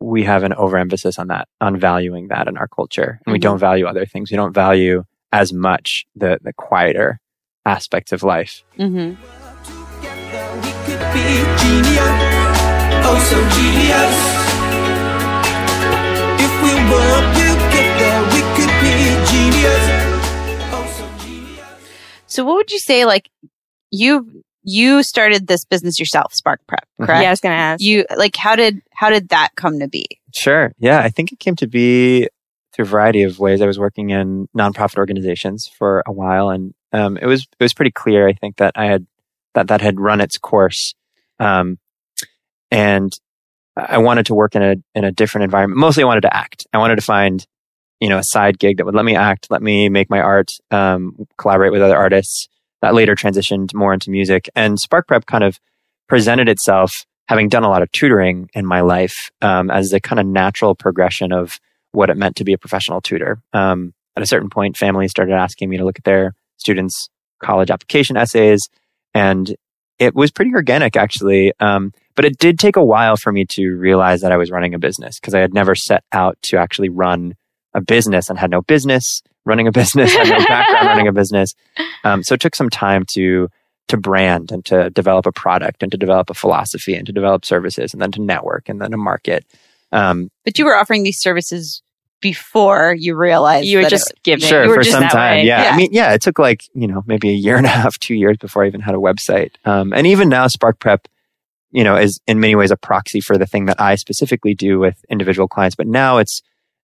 we 0.00 0.24
have 0.24 0.42
an 0.42 0.52
overemphasis 0.52 1.18
on 1.18 1.28
that, 1.28 1.48
on 1.60 1.78
valuing 1.78 2.28
that 2.28 2.48
in 2.48 2.56
our 2.56 2.68
culture. 2.68 3.20
And 3.26 3.32
we 3.32 3.38
Mhm. 3.38 3.42
don't 3.42 3.58
value 3.58 3.86
other 3.86 4.04
things. 4.06 4.30
We 4.30 4.36
don't 4.36 4.52
value 4.52 5.04
as 5.32 5.52
much 5.52 6.06
the, 6.14 6.38
the 6.42 6.52
quieter 6.52 7.18
aspects 7.64 8.12
of 8.12 8.22
life. 8.22 8.62
Mm-hmm. 8.78 9.20
Together 10.00 10.54
we 10.62 10.72
could 10.86 11.04
be 11.12 11.26
genius, 11.60 12.16
so 13.28 13.38
genius. 13.56 14.16
If 16.38 16.52
we 16.62 16.72
work 16.92 17.26
together, 17.34 18.14
we 18.32 18.40
could 18.56 18.74
be 18.84 18.94
genius, 19.30 19.84
so 20.96 21.08
genius. 21.24 21.66
So 22.26 22.44
what 22.44 22.56
would 22.56 22.70
you 22.70 22.78
say 22.78 23.04
like 23.04 23.28
you 23.90 24.42
you 24.66 25.02
started 25.02 25.46
this 25.46 25.64
business 25.64 25.98
yourself, 25.98 26.34
Spark 26.34 26.60
Prep, 26.66 26.86
Mhm. 27.00 27.06
correct? 27.06 27.22
Yeah, 27.22 27.28
I 27.28 27.32
was 27.32 27.40
gonna 27.40 27.54
ask. 27.54 27.80
You 27.82 28.04
like 28.16 28.36
how 28.36 28.54
did 28.56 28.82
how 28.92 29.08
did 29.08 29.30
that 29.30 29.50
come 29.56 29.78
to 29.80 29.88
be? 29.88 30.06
Sure. 30.34 30.72
Yeah. 30.78 31.00
I 31.00 31.08
think 31.08 31.32
it 31.32 31.38
came 31.38 31.56
to 31.56 31.66
be 31.66 32.28
through 32.74 32.84
a 32.84 32.88
variety 32.88 33.22
of 33.22 33.38
ways. 33.38 33.62
I 33.62 33.66
was 33.66 33.78
working 33.78 34.10
in 34.10 34.48
nonprofit 34.56 34.98
organizations 34.98 35.66
for 35.78 36.02
a 36.06 36.12
while 36.12 36.50
and 36.50 36.74
um, 36.92 37.16
it 37.16 37.24
was 37.26 37.42
it 37.58 37.64
was 37.64 37.72
pretty 37.72 37.90
clear, 37.92 38.28
I 38.28 38.32
think, 38.34 38.56
that 38.56 38.72
I 38.76 38.84
had 38.86 39.06
that 39.54 39.68
that 39.68 39.80
had 39.80 39.98
run 40.00 40.20
its 40.20 40.36
course. 40.36 40.94
Um, 41.38 41.78
and 42.70 43.12
I 43.76 43.98
wanted 43.98 44.26
to 44.26 44.34
work 44.34 44.54
in 44.54 44.62
a 44.62 44.76
in 44.94 45.04
a 45.04 45.12
different 45.12 45.44
environment. 45.44 45.78
Mostly 45.78 46.02
I 46.02 46.06
wanted 46.06 46.22
to 46.22 46.36
act. 46.36 46.66
I 46.72 46.78
wanted 46.78 46.96
to 46.96 47.02
find, 47.02 47.46
you 48.00 48.08
know, 48.08 48.18
a 48.18 48.22
side 48.24 48.58
gig 48.58 48.78
that 48.78 48.86
would 48.86 48.94
let 48.94 49.04
me 49.04 49.14
act, 49.16 49.46
let 49.50 49.62
me 49.62 49.88
make 49.88 50.08
my 50.10 50.20
art, 50.20 50.52
um, 50.70 51.26
collaborate 51.38 51.72
with 51.72 51.82
other 51.82 51.96
artists. 51.96 52.48
Later 52.94 53.14
transitioned 53.14 53.74
more 53.74 53.92
into 53.92 54.10
music. 54.10 54.48
And 54.54 54.78
Spark 54.78 55.06
Prep 55.08 55.26
kind 55.26 55.44
of 55.44 55.58
presented 56.08 56.48
itself 56.48 56.92
having 57.28 57.48
done 57.48 57.64
a 57.64 57.68
lot 57.68 57.82
of 57.82 57.90
tutoring 57.92 58.48
in 58.54 58.64
my 58.64 58.80
life 58.80 59.30
um, 59.42 59.70
as 59.70 59.92
a 59.92 60.00
kind 60.00 60.20
of 60.20 60.26
natural 60.26 60.74
progression 60.74 61.32
of 61.32 61.58
what 61.92 62.10
it 62.10 62.16
meant 62.16 62.36
to 62.36 62.44
be 62.44 62.52
a 62.52 62.58
professional 62.58 63.00
tutor. 63.00 63.38
Um, 63.52 63.94
at 64.16 64.22
a 64.22 64.26
certain 64.26 64.50
point, 64.50 64.76
families 64.76 65.10
started 65.10 65.34
asking 65.34 65.68
me 65.68 65.76
to 65.76 65.84
look 65.84 65.98
at 65.98 66.04
their 66.04 66.34
students' 66.56 67.08
college 67.42 67.70
application 67.70 68.16
essays, 68.16 68.68
and 69.12 69.54
it 69.98 70.14
was 70.14 70.30
pretty 70.30 70.52
organic 70.54 70.96
actually. 70.96 71.52
Um, 71.60 71.92
but 72.14 72.24
it 72.24 72.38
did 72.38 72.58
take 72.58 72.76
a 72.76 72.84
while 72.84 73.16
for 73.16 73.32
me 73.32 73.44
to 73.50 73.70
realize 73.76 74.20
that 74.22 74.32
I 74.32 74.36
was 74.36 74.50
running 74.50 74.74
a 74.74 74.78
business 74.78 75.18
because 75.20 75.34
I 75.34 75.40
had 75.40 75.52
never 75.52 75.74
set 75.74 76.04
out 76.12 76.38
to 76.44 76.58
actually 76.58 76.88
run 76.88 77.34
a 77.76 77.80
business 77.80 78.28
and 78.28 78.38
had 78.38 78.50
no 78.50 78.62
business 78.62 79.22
running 79.44 79.68
a 79.68 79.72
business, 79.72 80.12
had 80.12 80.28
no 80.28 80.44
background 80.46 80.88
running 80.88 81.06
a 81.06 81.12
business. 81.20 81.54
Um, 82.02 82.24
so 82.24 82.34
it 82.34 82.40
took 82.40 82.56
some 82.56 82.70
time 82.70 83.04
to 83.12 83.48
to 83.88 83.96
brand 83.96 84.50
and 84.50 84.64
to 84.64 84.90
develop 84.90 85.26
a 85.26 85.32
product 85.32 85.80
and 85.80 85.92
to 85.92 85.98
develop 85.98 86.28
a 86.28 86.34
philosophy 86.34 86.96
and 86.96 87.06
to 87.06 87.12
develop 87.12 87.44
services 87.44 87.92
and 87.92 88.02
then 88.02 88.10
to 88.10 88.20
network 88.20 88.68
and 88.68 88.80
then 88.80 88.90
to 88.90 88.96
market. 88.96 89.46
Um, 89.92 90.32
But 90.44 90.58
you 90.58 90.64
were 90.64 90.76
offering 90.76 91.04
these 91.04 91.20
services 91.20 91.82
before 92.20 92.96
you 92.98 93.14
realized 93.14 93.66
you 93.68 93.78
were 93.78 93.84
that 93.84 93.90
just 93.90 94.10
it, 94.10 94.22
giving. 94.24 94.48
sure 94.48 94.64
you 94.64 94.70
were 94.70 94.76
for 94.76 94.82
just 94.82 94.98
some 94.98 95.06
time 95.08 95.44
yeah. 95.44 95.64
Yeah. 95.64 95.70
i 95.70 95.76
mean 95.76 95.90
yeah 95.92 96.14
it 96.14 96.22
took 96.22 96.38
like 96.38 96.62
you 96.72 96.86
know 96.86 97.04
maybe 97.06 97.28
a 97.28 97.34
year 97.34 97.58
and 97.58 97.66
a 97.66 97.68
half 97.68 97.98
two 97.98 98.14
years 98.14 98.38
before 98.38 98.64
i 98.64 98.66
even 98.66 98.80
had 98.80 98.94
a 98.94 98.98
website 98.98 99.50
um, 99.66 99.92
and 99.92 100.06
even 100.06 100.30
now 100.30 100.46
spark 100.46 100.78
prep 100.80 101.08
you 101.72 101.84
know 101.84 101.94
is 101.94 102.18
in 102.26 102.40
many 102.40 102.54
ways 102.54 102.70
a 102.70 102.76
proxy 102.76 103.20
for 103.20 103.36
the 103.36 103.44
thing 103.46 103.66
that 103.66 103.78
i 103.78 103.96
specifically 103.96 104.54
do 104.54 104.78
with 104.78 105.04
individual 105.10 105.46
clients 105.46 105.76
but 105.76 105.86
now 105.86 106.16
it's 106.16 106.40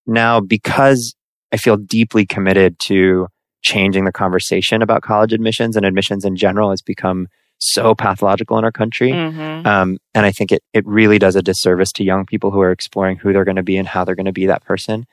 now 0.07 0.41
because 0.41 1.15
i 1.53 1.57
feel 1.57 1.77
deeply 1.77 2.25
committed 2.27 2.79
to 2.79 3.27
changing 3.62 4.05
the 4.05 4.12
conversation 4.12 4.83
about 4.83 5.03
college 5.03 5.33
admissions 5.33 5.77
and 5.77 5.87
admissions 5.87 6.25
in 6.25 6.35
general 6.37 6.71
has 6.71 6.83
become 6.83 7.29
so 7.59 7.95
pathological 7.95 8.59
in 8.59 8.65
our 8.65 8.73
country 8.73 9.12
Mhm. 9.12 9.65
um, 9.67 9.99
and 10.15 10.27
I 10.27 10.33
think 10.33 10.51
it, 10.51 10.62
it 10.73 10.85
really 10.85 11.19
does 11.21 11.37
a 11.37 11.43
disservice 11.43 11.93
to 11.93 12.03
young 12.05 12.27
people 12.27 12.51
who 12.51 12.61
are 12.61 12.73
exploring 12.73 13.19
who 13.19 13.33
they're 13.33 13.45
going 13.45 13.55
to 13.57 13.62
be 13.62 13.77
and 13.77 13.87
how 13.87 14.05
they're 14.05 14.17
going 14.17 14.27
to 14.27 14.33
be 14.33 14.47
that 14.47 14.65
person. 14.65 15.07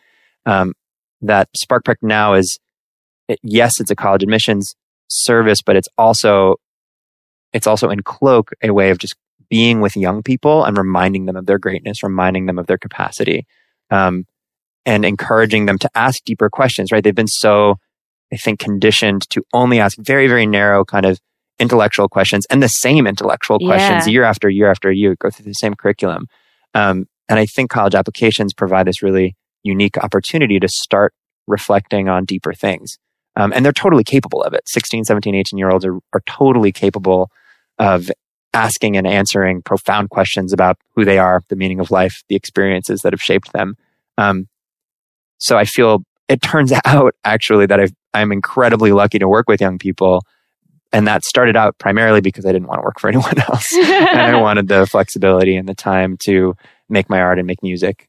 Um, 0.48 0.74
that 1.22 1.48
Spark 1.56 1.86
Prep 1.86 2.00
now 2.02 2.34
is, 2.34 2.58
it, 3.28 3.38
yes, 3.44 3.80
it's 3.80 3.92
a 3.92 3.96
college 3.96 4.24
admissions 4.24 4.74
service, 5.10 5.62
but 5.62 5.76
it's 5.76 5.88
also, 5.96 6.56
it's 7.54 7.68
also 7.68 7.92
in 7.92 8.02
cloak 8.02 8.50
a 8.64 8.72
way 8.72 8.90
of 8.90 8.98
just 8.98 9.16
being 9.50 9.80
with 9.80 9.96
young 9.96 10.24
people 10.24 10.64
and 10.66 10.76
reminding 10.76 11.26
them 11.26 11.36
of 11.36 11.46
their 11.46 11.60
greatness, 11.60 12.02
reminding 12.02 12.48
them 12.48 12.58
of 12.58 12.66
their 12.66 12.80
capacity, 12.80 13.46
um, 13.92 14.26
and 14.90 15.06
encouraging 15.06 15.68
them 15.68 15.78
to 15.78 15.90
ask 15.94 16.24
deeper 16.26 16.50
questions, 16.50 16.92
right? 16.92 17.04
They've 17.04 17.14
been 17.14 17.28
so, 17.28 17.76
I 18.34 18.38
think, 18.38 18.60
conditioned 18.60 19.30
to 19.30 19.44
only 19.54 19.80
ask 19.80 19.96
very, 20.00 20.28
very 20.28 20.48
narrow 20.48 20.84
kind 20.84 21.06
of 21.06 21.20
intellectual 21.60 22.10
questions 22.10 22.48
and 22.50 22.64
the 22.64 22.68
same 22.70 23.06
intellectual 23.06 23.60
questions 23.60 24.08
Yeah. 24.08 24.14
year 24.14 24.24
after 24.24 24.50
year 24.50 24.72
after 24.72 24.92
year, 24.92 25.16
go 25.20 25.30
through 25.30 25.46
the 25.46 25.54
same 25.54 25.76
curriculum. 25.76 26.26
Um, 26.74 27.06
and 27.30 27.38
I 27.38 27.46
think 27.46 27.70
college 27.70 27.94
applications 27.94 28.52
provide 28.52 28.88
this 28.88 29.04
really 29.04 29.36
unique 29.62 29.96
opportunity 29.98 30.60
to 30.60 30.68
start 30.68 31.14
reflecting 31.48 32.10
on 32.10 32.26
deeper 32.26 32.54
things. 32.54 32.98
Um, 33.36 33.54
and 33.54 33.64
they're 33.64 33.72
totally 33.72 34.04
capable 34.04 34.42
of 34.42 34.54
it. 34.56 34.62
16, 34.66 35.04
17, 35.04 35.36
18 35.36 35.60
year 35.60 35.70
olds 35.70 35.86
are, 35.86 36.00
are 36.14 36.24
totally 36.26 36.72
capable 36.72 37.30
of 37.78 38.10
asking 38.56 38.98
and 38.98 39.06
answering 39.06 39.62
profound 39.62 40.10
questions 40.10 40.52
about 40.52 40.78
who 40.96 41.06
they 41.06 41.20
are, 41.20 41.44
the 41.50 41.56
meaning 41.56 41.80
of 41.80 41.92
life, 41.92 42.24
the 42.28 42.36
experiences 42.36 43.02
that 43.02 43.14
have 43.14 43.22
shaped 43.22 43.54
them. 43.54 43.76
Um, 44.18 44.48
so 45.40 45.58
I 45.58 45.66
feel 45.66 46.04
it 46.28 46.42
turns 46.42 46.72
out 46.86 47.16
actually 47.24 47.66
that 47.66 47.80
I've, 47.80 47.94
I'm 48.14 48.32
incredibly 48.32 48.92
lucky 48.92 49.20
to 49.20 49.28
work 49.28 49.50
with 49.50 49.60
young 49.60 49.80
people. 49.80 50.24
And 50.92 51.08
that 51.08 51.24
started 51.24 51.56
out 51.56 51.78
primarily 51.78 52.22
because 52.22 52.46
I 52.46 52.52
didn't 52.52 52.68
want 52.68 52.80
to 52.80 52.84
work 52.84 53.00
for 53.00 53.10
anyone 53.10 53.40
else. 53.40 53.74
and 53.74 54.22
I 54.22 54.40
wanted 54.40 54.68
the 54.68 54.86
flexibility 54.86 55.56
and 55.56 55.68
the 55.68 55.76
time 55.76 56.18
to 56.26 56.56
make 56.88 57.10
my 57.10 57.20
art 57.20 57.40
and 57.40 57.48
make 57.48 57.62
music. 57.62 58.08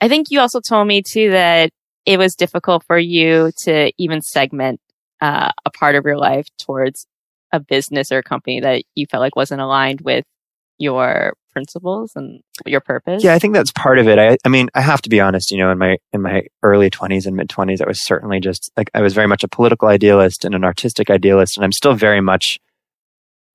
I 0.00 0.08
think 0.08 0.30
you 0.30 0.40
also 0.40 0.60
told 0.60 0.86
me 0.86 1.02
too 1.02 1.30
that 1.30 1.70
it 2.04 2.18
was 2.18 2.34
difficult 2.34 2.84
for 2.86 2.98
you 2.98 3.52
to 3.64 3.90
even 3.96 4.20
segment 4.20 4.80
uh, 5.20 5.50
a 5.64 5.70
part 5.70 5.94
of 5.94 6.04
your 6.04 6.18
life 6.18 6.46
towards 6.58 7.06
a 7.52 7.60
business 7.60 8.12
or 8.12 8.18
a 8.18 8.22
company 8.22 8.60
that 8.60 8.82
you 8.94 9.06
felt 9.06 9.22
like 9.22 9.36
wasn't 9.36 9.60
aligned 9.60 10.02
with 10.02 10.24
your 10.78 11.34
principles 11.54 12.12
and 12.14 12.42
your 12.66 12.80
purpose. 12.80 13.24
Yeah, 13.24 13.32
I 13.32 13.38
think 13.38 13.54
that's 13.54 13.72
part 13.72 13.98
of 13.98 14.08
it. 14.08 14.18
I, 14.18 14.36
I 14.44 14.48
mean, 14.48 14.68
I 14.74 14.82
have 14.82 15.00
to 15.02 15.08
be 15.08 15.20
honest. 15.20 15.50
You 15.50 15.58
know, 15.58 15.70
in 15.70 15.78
my 15.78 15.96
in 16.12 16.20
my 16.20 16.42
early 16.62 16.90
twenties 16.90 17.24
and 17.24 17.36
mid 17.36 17.48
twenties, 17.48 17.80
I 17.80 17.86
was 17.86 18.04
certainly 18.04 18.40
just 18.40 18.70
like 18.76 18.90
I 18.92 19.00
was 19.00 19.14
very 19.14 19.28
much 19.28 19.42
a 19.44 19.48
political 19.48 19.88
idealist 19.88 20.44
and 20.44 20.54
an 20.54 20.64
artistic 20.64 21.08
idealist, 21.08 21.56
and 21.56 21.64
I'm 21.64 21.72
still 21.72 21.94
very 21.94 22.20
much 22.20 22.58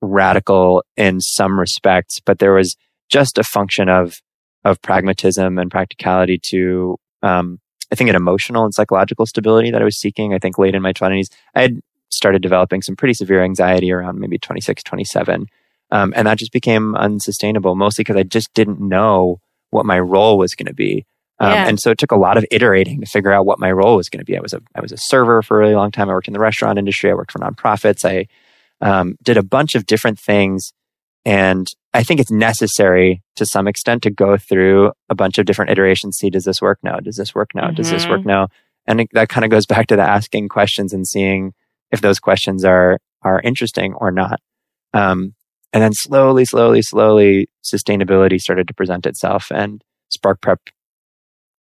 radical 0.01 0.83
in 0.97 1.19
some 1.19 1.59
respects. 1.59 2.19
But 2.25 2.39
there 2.39 2.53
was 2.53 2.75
just 3.09 3.37
a 3.37 3.43
function 3.43 3.89
of 3.89 4.15
of 4.65 4.81
pragmatism 4.81 5.57
and 5.57 5.69
practicality 5.69 6.39
to, 6.49 6.97
um, 7.21 7.59
I 7.91 7.95
think, 7.95 8.09
an 8.09 8.15
emotional 8.15 8.65
and 8.65 8.73
psychological 8.73 9.25
stability 9.25 9.71
that 9.71 9.81
I 9.81 9.85
was 9.85 9.99
seeking. 9.99 10.33
I 10.33 10.39
think 10.39 10.57
late 10.57 10.73
in 10.73 10.81
my 10.81 10.93
twenties, 10.93 11.29
I 11.53 11.61
had 11.61 11.79
started 12.09 12.41
developing 12.41 12.81
some 12.81 12.95
pretty 12.95 13.13
severe 13.13 13.43
anxiety 13.43 13.91
around 13.91 14.19
maybe 14.19 14.37
26, 14.39 14.83
27. 14.83 15.45
Um, 15.91 16.13
and 16.15 16.27
that 16.27 16.37
just 16.37 16.51
became 16.51 16.95
unsustainable, 16.95 17.75
mostly 17.75 18.03
because 18.03 18.17
I 18.17 18.23
just 18.23 18.53
didn't 18.53 18.79
know 18.79 19.39
what 19.71 19.85
my 19.85 19.99
role 19.99 20.37
was 20.37 20.55
going 20.55 20.67
to 20.67 20.73
be. 20.73 21.05
Um, 21.39 21.51
Yeah. 21.51 21.67
And 21.67 21.79
so 21.79 21.91
it 21.91 21.97
took 21.97 22.11
a 22.11 22.17
lot 22.17 22.37
of 22.37 22.45
iterating 22.51 22.99
to 23.01 23.05
figure 23.05 23.31
out 23.31 23.45
what 23.45 23.59
my 23.59 23.71
role 23.71 23.95
was 23.95 24.09
going 24.09 24.19
to 24.19 24.25
be. 24.25 24.37
I 24.37 24.41
was 24.41 24.53
a 24.53 24.61
I 24.75 24.81
was 24.81 24.91
a 24.91 24.97
server 24.97 25.41
for 25.41 25.57
a 25.57 25.59
really 25.61 25.75
long 25.75 25.91
time. 25.91 26.09
I 26.09 26.13
worked 26.13 26.27
in 26.27 26.33
the 26.33 26.39
restaurant 26.39 26.77
industry. 26.77 27.09
I 27.09 27.13
worked 27.13 27.31
for 27.31 27.39
nonprofits. 27.39 28.05
I 28.05 28.27
um, 28.81 29.15
did 29.23 29.37
a 29.37 29.43
bunch 29.43 29.75
of 29.75 29.85
different 29.85 30.19
things, 30.19 30.73
and 31.25 31.67
I 31.93 32.03
think 32.03 32.19
it's 32.19 32.31
necessary 32.31 33.21
to 33.35 33.45
some 33.45 33.67
extent 33.67 34.03
to 34.03 34.11
go 34.11 34.37
through 34.37 34.91
a 35.09 35.15
bunch 35.15 35.37
of 35.37 35.45
different 35.45 35.71
iterations. 35.71 36.17
See, 36.17 36.29
does 36.29 36.43
this 36.43 36.61
work 36.61 36.79
now? 36.83 36.99
Does 36.99 37.15
this 37.15 37.33
work 37.33 37.51
now? 37.55 37.71
Does 37.71 37.89
this 37.89 38.07
work 38.07 38.25
now? 38.25 38.49
And 38.85 39.01
it, 39.01 39.09
that 39.13 39.29
kind 39.29 39.45
of 39.45 39.51
goes 39.51 39.65
back 39.73 39.87
to 39.87 39.95
the 39.95 40.03
asking 40.03 40.49
questions 40.49 40.93
and 40.93 41.07
seeing 41.07 41.53
if 41.91 42.01
those 42.01 42.19
questions 42.19 42.65
are 42.65 42.99
are 43.21 43.41
interesting 43.41 43.93
or 43.93 44.11
not. 44.11 44.41
Um, 44.93 45.35
and 45.73 45.83
then 45.83 45.93
slowly, 45.93 46.45
slowly, 46.45 46.81
slowly, 46.81 47.49
sustainability 47.63 48.39
started 48.39 48.67
to 48.67 48.73
present 48.73 49.05
itself, 49.05 49.51
and 49.53 49.81
Spark 50.09 50.41
Prep 50.41 50.59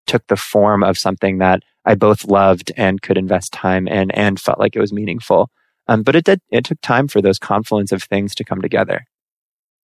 took 0.07 0.27
the 0.27 0.37
form 0.37 0.83
of 0.83 0.99
something 0.99 1.38
that 1.38 1.62
I 1.87 1.95
both 1.95 2.25
loved 2.25 2.73
and 2.77 3.01
could 3.01 3.17
invest 3.19 3.53
time 3.53 3.88
in 3.88 4.11
and 4.11 4.38
felt 4.38 4.59
like 4.59 4.77
it 4.77 4.81
was 4.81 4.93
meaningful. 4.93 5.51
Um, 5.88 6.03
but 6.03 6.14
it 6.17 6.25
did, 6.25 6.40
it 6.51 6.64
took 6.64 6.81
time 6.81 7.09
for 7.09 7.21
those 7.23 7.38
confluence 7.38 7.93
of 7.93 8.03
things 8.03 8.35
to 8.37 8.45
come 8.45 8.61
together. 8.62 9.07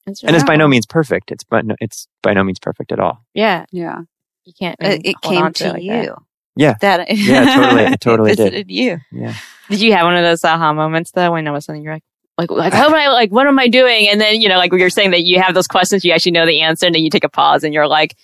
That's 0.06 0.22
And 0.24 0.34
it's 0.34 0.44
by 0.44 0.56
no 0.56 0.66
means 0.68 0.86
perfect. 0.86 1.30
It's 1.30 1.44
by 1.44 1.60
no, 1.62 1.74
it's 1.80 2.06
by 2.22 2.32
no 2.32 2.42
means 2.42 2.58
perfect 2.58 2.90
at 2.92 3.00
all. 3.00 3.24
yeah, 3.34 3.64
Yeah. 3.70 4.00
you 4.44 4.52
can't. 4.58 4.76
It, 4.80 4.86
really 4.86 5.00
it 5.04 5.20
came 5.22 5.42
on 5.42 5.52
to 5.54 5.72
like 5.72 5.82
you. 5.82 5.90
that. 5.92 6.18
Yeah. 6.56 6.74
That 6.80 7.06
Yeah, 7.16 7.54
totally- 7.56 7.82
it 7.84 8.00
totally 8.02 8.30
did. 8.30 8.38
visited 8.38 8.70
you. 8.70 8.98
Yeah. 9.12 9.34
Did 9.68 9.80
you 9.82 9.92
have 9.92 10.04
one 10.04 10.16
of 10.16 10.22
those 10.24 10.42
aha 10.44 10.72
moments 10.72 11.10
though 11.12 11.32
when 11.32 11.46
it 11.46 11.50
was 11.50 11.64
something 11.66 11.82
you're 11.82 11.94
like, 11.94 12.04
like, 12.40 12.50
like, 12.50 12.72
how 12.72 12.86
am 12.88 12.94
I, 12.94 13.08
like, 13.08 13.30
what 13.30 13.46
am 13.46 13.58
I 13.58 13.68
doing? 13.68 14.08
And 14.08 14.20
then, 14.20 14.40
you 14.40 14.48
know, 14.48 14.56
like 14.58 14.72
you're 14.72 14.90
saying 14.90 15.10
that 15.12 15.24
you 15.24 15.40
have 15.40 15.54
those 15.54 15.66
questions, 15.66 16.04
you 16.04 16.12
actually 16.12 16.32
know 16.32 16.46
the 16.46 16.60
answer, 16.62 16.86
and 16.86 16.94
then 16.94 17.02
you 17.02 17.10
take 17.10 17.24
a 17.24 17.28
pause 17.28 17.62
and 17.64 17.72
you're 17.74 17.86
like, 17.88 18.16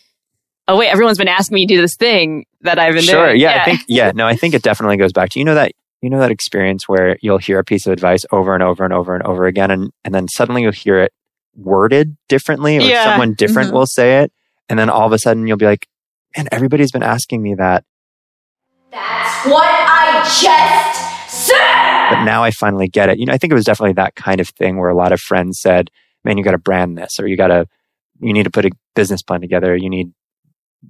oh 0.68 0.76
wait, 0.76 0.88
everyone's 0.88 1.18
been 1.18 1.28
asking 1.28 1.54
me 1.54 1.66
to 1.66 1.74
do 1.74 1.80
this 1.80 1.94
thing 1.96 2.44
that 2.62 2.78
I've 2.78 2.94
been 2.94 3.02
Sure. 3.04 3.28
doing. 3.28 3.40
Yeah, 3.40 3.60
I 3.62 3.64
think 3.64 3.80
yeah, 3.88 4.12
no, 4.14 4.26
I 4.26 4.34
think 4.34 4.54
it 4.54 4.62
definitely 4.62 4.96
goes 4.96 5.12
back 5.12 5.28
to 5.30 5.38
you 5.38 5.44
know 5.44 5.54
that 5.54 5.72
you 6.02 6.10
know 6.10 6.18
that 6.20 6.30
experience 6.30 6.88
where 6.88 7.16
you'll 7.22 7.38
hear 7.38 7.58
a 7.58 7.64
piece 7.64 7.86
of 7.86 7.92
advice 7.92 8.24
over 8.32 8.52
and 8.54 8.62
over 8.62 8.84
and 8.84 8.92
over 8.92 9.14
and 9.14 9.22
over 9.24 9.46
again 9.46 9.70
and 9.70 9.90
and 10.04 10.14
then 10.14 10.26
suddenly 10.28 10.62
you'll 10.62 10.72
hear 10.72 10.98
it 10.98 11.12
worded 11.54 12.16
differently 12.28 12.76
or 12.78 12.82
Yeah. 12.82 13.04
someone 13.04 13.34
different 13.34 13.70
Mhm. 13.70 13.74
will 13.74 13.86
say 13.86 14.18
it 14.22 14.32
and 14.68 14.78
then 14.78 14.90
all 14.90 15.06
of 15.06 15.12
a 15.12 15.18
sudden 15.18 15.46
you'll 15.46 15.56
be 15.56 15.66
like, 15.66 15.86
"Man, 16.36 16.48
everybody's 16.52 16.90
been 16.92 17.02
asking 17.04 17.42
me 17.42 17.54
that, 17.54 17.84
That's 18.90 19.46
what 19.46 19.64
I 19.64 20.20
just 20.24 20.40
said! 20.40 21.15
But 21.48 22.24
now 22.24 22.42
I 22.42 22.50
finally 22.50 22.88
get 22.88 23.08
it." 23.08 23.18
You 23.18 23.26
know, 23.26 23.32
I 23.32 23.38
think 23.38 23.50
it 23.50 23.54
was 23.54 23.64
definitely 23.64 23.94
that 23.94 24.14
kind 24.14 24.40
of 24.40 24.48
thing 24.48 24.78
where 24.78 24.90
a 24.90 24.96
lot 24.96 25.12
of 25.12 25.20
friends 25.20 25.60
said, 25.60 25.90
"Man, 26.24 26.38
you 26.38 26.44
got 26.44 26.52
to 26.52 26.58
brand 26.58 26.96
this 26.98 27.18
or 27.20 27.26
you 27.26 27.36
got 27.36 27.48
to 27.48 27.66
you 28.20 28.32
need 28.32 28.44
to 28.44 28.50
put 28.50 28.64
a 28.64 28.70
business 28.94 29.22
plan 29.22 29.40
together, 29.40 29.76
you 29.76 29.90
need 29.90 30.12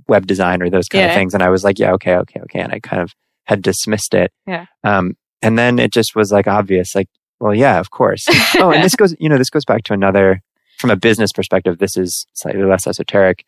web 0.06 0.26
design 0.26 0.62
or 0.62 0.70
those 0.70 0.88
kind 0.88 1.06
of 1.06 1.12
things." 1.12 1.34
And 1.34 1.42
I 1.42 1.48
was 1.48 1.64
like, 1.64 1.78
"Yeah, 1.78 1.92
okay, 1.92 2.16
okay, 2.16 2.40
okay." 2.40 2.60
And 2.60 2.72
I 2.72 2.80
kind 2.80 3.02
of 3.02 3.12
had 3.46 3.62
dismissed 3.62 4.14
it. 4.14 4.32
Yeah. 4.46 4.66
Um, 4.84 5.14
and 5.42 5.58
then 5.58 5.78
it 5.78 5.92
just 5.92 6.14
was 6.14 6.32
like 6.32 6.46
obvious, 6.46 6.94
like, 6.94 7.08
well, 7.40 7.54
yeah, 7.54 7.78
of 7.78 7.90
course. 7.90 8.24
oh, 8.56 8.70
and 8.70 8.82
this 8.82 8.96
goes, 8.96 9.14
you 9.18 9.28
know, 9.28 9.38
this 9.38 9.50
goes 9.50 9.64
back 9.64 9.84
to 9.84 9.92
another, 9.92 10.42
from 10.78 10.90
a 10.90 10.96
business 10.96 11.32
perspective, 11.32 11.78
this 11.78 11.96
is 11.96 12.26
slightly 12.34 12.64
less 12.64 12.86
esoteric. 12.86 13.44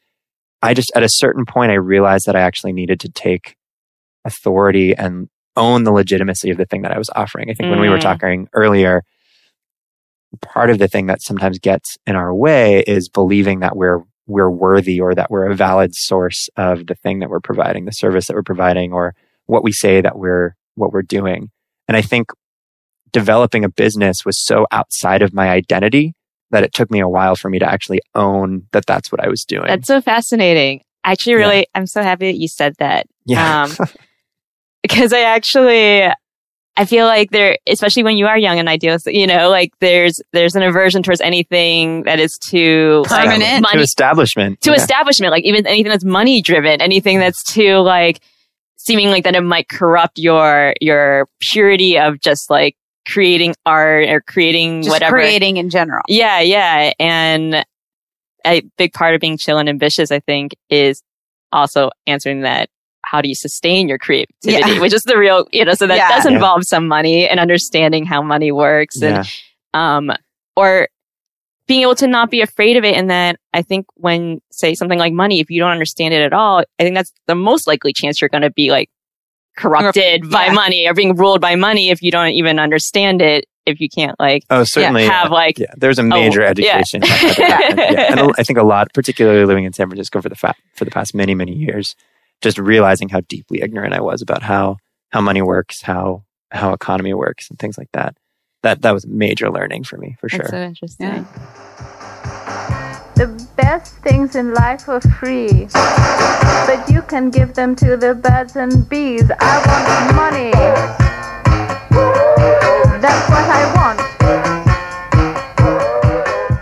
I 0.63 0.75
just, 0.75 0.93
at 0.95 1.03
a 1.03 1.09
certain 1.09 1.45
point, 1.45 1.71
I 1.71 1.77
realized 1.77 2.27
that 2.27 2.37
I 2.37 2.41
actually 2.41 2.73
needed 2.73 3.01
to 3.01 3.09
take 3.09 3.57
authority 4.25 4.95
and 4.95 5.29
own 5.59 5.85
the 5.85 5.93
legitimacy 5.93 6.51
of 6.51 6.57
the 6.57 6.65
thing 6.65 6.83
that 6.83 6.93
I 6.93 6.99
was 6.99 7.11
offering. 7.15 7.51
I 7.51 7.55
think 7.55 7.71
when 7.71 7.81
we 7.81 7.89
were 7.91 7.99
Mm. 7.99 8.03
talking 8.03 8.49
earlier, 8.55 9.03
part 10.43 10.71
of 10.71 10.79
the 10.79 10.89
thing 10.89 11.07
that 11.07 11.23
sometimes 11.23 11.59
gets 11.59 11.97
in 12.07 12.17
our 12.17 12.35
way 12.35 12.81
is 12.87 13.09
believing 13.09 13.61
that 13.61 13.77
we're 13.77 14.01
we're 14.27 14.51
worthy 14.51 15.01
or 15.01 15.15
that 15.15 15.31
we're 15.31 15.51
a 15.51 15.55
valid 15.57 15.95
source 15.95 16.51
of 16.57 16.87
the 16.87 16.95
thing 16.95 17.21
that 17.21 17.31
we're 17.31 17.41
providing, 17.41 17.87
the 17.87 17.93
service 17.93 18.27
that 18.27 18.35
we're 18.35 18.43
providing, 18.43 18.93
or 18.93 19.15
what 19.47 19.65
we 19.65 19.73
say 19.73 20.01
that 20.03 20.19
we're 20.19 20.55
what 20.75 20.93
we're 20.93 21.03
doing. 21.03 21.51
And 21.89 21.97
I 21.97 22.03
think 22.03 22.31
developing 23.11 23.65
a 23.65 23.71
business 23.71 24.27
was 24.27 24.39
so 24.45 24.67
outside 24.71 25.23
of 25.23 25.33
my 25.33 25.49
identity 25.49 26.13
that 26.51 26.63
it 26.63 26.75
took 26.75 26.91
me 26.91 27.01
a 27.01 27.09
while 27.09 27.37
for 27.37 27.49
me 27.49 27.59
to 27.59 27.65
actually 27.67 28.01
own 28.15 28.65
that 28.73 28.85
that's 28.87 29.11
what 29.11 29.25
I 29.25 29.29
was 29.29 29.45
doing. 29.45 29.67
That's 29.67 29.87
so 29.87 30.01
fascinating. 30.03 30.83
Actually, 31.05 31.33
Yeah. 31.35 31.39
really, 31.39 31.67
I'm 31.75 31.87
so 31.87 32.03
happy 32.03 32.27
that 32.31 32.37
you 32.39 32.49
said 32.49 32.75
that. 32.81 33.07
yeah. 33.25 33.63
um, 33.65 33.71
because 34.89 35.13
I 35.13 35.21
actually 35.21 36.09
I 36.77 36.85
feel 36.85 37.07
like 37.07 37.31
there, 37.33 37.57
especially 37.67 38.05
when 38.05 38.17
you 38.17 38.27
are 38.29 38.39
young 38.39 38.61
and 38.61 38.69
idealistic, 38.69 39.13
you 39.15 39.27
know, 39.27 39.51
like 39.51 39.73
there's 39.81 40.21
there's 40.33 40.55
an 40.55 40.63
aversion 40.63 41.03
towards 41.03 41.21
anything 41.21 42.05
that 42.05 42.21
is 42.21 42.39
too 42.39 43.03
like, 43.11 43.25
Permanent. 43.25 43.57
to 43.57 43.73
money 43.73 43.83
establishment. 43.83 44.61
to 44.61 44.71
Yeah. 44.71 44.77
establishment, 44.77 45.33
like 45.33 45.45
even 45.45 45.67
anything 45.67 45.91
that's 45.91 46.05
money 46.05 46.41
driven, 46.41 46.81
anything 46.81 47.19
that's 47.19 47.43
too 47.43 47.79
like 47.79 48.21
seeming 48.77 49.09
like 49.11 49.25
that 49.25 49.35
it 49.35 49.41
might 49.43 49.69
corrupt 49.69 50.19
your 50.19 50.73
your 50.81 51.29
purity 51.41 51.99
of 51.99 52.21
just 52.21 52.49
like 52.49 52.77
creating 53.09 53.55
art 53.67 54.09
or 54.09 54.21
creating 54.21 54.83
Just 54.83 54.93
whatever. 54.93 55.17
creating 55.17 55.57
in 55.57 55.71
general. 55.71 56.03
Yeah, 56.09 56.41
yeah. 56.41 56.93
And 57.01 57.65
a 58.47 58.63
big 58.77 58.93
part 58.93 59.15
of 59.17 59.21
being 59.21 59.37
chill 59.37 59.59
and 59.59 59.69
ambitious, 59.69 60.13
I 60.13 60.21
think, 60.21 60.53
is 60.71 61.03
also 61.51 61.91
answering 62.07 62.43
that 62.43 62.69
how 63.05 63.21
do 63.21 63.29
you 63.29 63.35
sustain 63.35 63.89
your 63.89 63.99
creativity, 63.99 64.31
Yeah. 64.75 64.81
which 64.81 64.93
is 64.93 65.03
the 65.03 65.17
real, 65.17 65.47
you 65.53 65.65
know, 65.65 65.75
so 65.75 65.87
that 65.87 65.97
Yeah. 65.97 66.09
does 66.09 66.25
Yeah. 66.27 66.33
involve 66.33 66.65
some 66.65 66.87
money 66.89 67.29
and 67.29 67.41
understanding 67.41 68.05
how 68.05 68.23
money 68.23 68.53
works 68.53 68.97
Yeah. 69.01 69.25
and, 69.75 70.11
um, 70.11 70.17
or 70.57 70.89
being 71.67 71.83
able 71.83 71.95
to 71.95 72.07
not 72.07 72.31
be 72.31 72.41
afraid 72.41 72.77
of 72.77 72.85
it. 72.85 72.95
And 72.97 73.09
then 73.11 73.37
I 73.55 73.63
think 73.63 73.87
when 73.95 74.41
say 74.51 74.75
something 74.75 74.99
like 74.99 75.13
money, 75.13 75.39
if 75.41 75.51
you 75.51 75.61
don't 75.61 75.71
understand 75.71 76.15
it 76.15 76.23
at 76.23 76.33
all, 76.33 76.65
I 76.79 76.83
think 76.83 76.95
that's 76.97 77.13
the 77.27 77.35
most 77.35 77.67
likely 77.67 77.93
chance 77.93 78.21
you're 78.21 78.29
going 78.31 78.43
to 78.43 78.51
be 78.51 78.71
like 78.71 78.89
corrupted 79.57 80.31
by 80.31 80.47
Yeah. 80.47 80.53
money 80.53 80.87
or 80.89 80.95
being 80.95 81.15
ruled 81.15 81.41
by 81.41 81.57
money 81.57 81.91
if 81.91 82.01
you 82.03 82.11
don't 82.11 82.31
even 82.31 82.59
understand 82.59 83.21
it. 83.23 83.45
If 83.67 83.81
you 83.81 83.89
can't 83.95 84.19
like 84.19 84.45
Oh, 84.49 84.65
certainly. 84.65 85.05
have 85.05 85.31
like 85.31 85.59
yeah, 85.59 85.67
there's 85.77 85.99
a 85.99 86.03
major 86.03 86.41
yeah. 86.41 86.49
education. 86.49 87.01
that 87.01 87.09
had 87.11 87.37
to 87.37 87.45
happen. 87.45 87.79
yeah. 87.79 88.13
And 88.23 88.33
I 88.39 88.43
think 88.43 88.59
a 88.59 88.63
lot, 88.63 88.89
particularly 88.95 89.45
living 89.45 89.65
in 89.65 89.75
San 89.75 89.89
Francisco 89.89 90.23
for 90.23 90.31
the 90.31 90.37
fa- 90.37 90.55
for 90.75 90.87
the 90.87 90.91
past 90.91 91.15
many 91.15 91.35
many 91.35 91.53
years, 91.53 91.95
just 92.41 92.59
realizing 92.59 93.09
how 93.09 93.21
deeply 93.29 93.63
ignorant 93.63 93.95
I 93.95 94.01
was 94.01 94.23
about 94.23 94.43
how 94.43 94.77
how 95.11 95.21
money 95.21 95.43
works, 95.43 95.83
how 95.83 96.25
how 96.51 96.73
economy 96.73 97.15
works, 97.15 97.51
and 97.51 97.59
things 97.59 97.79
like 97.79 97.91
that. 97.93 98.17
That 98.63 98.83
that 98.83 98.93
was 98.93 99.07
major 99.07 99.51
learning 99.51 99.85
for 99.85 99.99
me 99.99 100.17
for 100.21 100.29
sure. 100.29 100.39
That's 100.39 100.51
so 100.51 100.63
interesting. 100.63 101.07
Yeah. 101.07 101.25
The 103.15 103.47
best 103.57 103.97
things 103.97 104.37
in 104.37 104.55
life 104.55 104.89
are 104.89 105.01
free, 105.01 105.67
but 105.73 106.89
you 106.89 107.03
can 107.03 107.31
give 107.31 107.55
them 107.55 107.75
to 107.77 107.97
the 107.97 108.15
birds 108.15 108.55
and 108.55 108.89
bees. 108.89 109.29
I 109.41 109.59
want 109.67 110.15
money. 110.15 110.53
That's 113.03 113.31
what 113.31 113.45
I 113.45 113.75
want. 113.75 113.99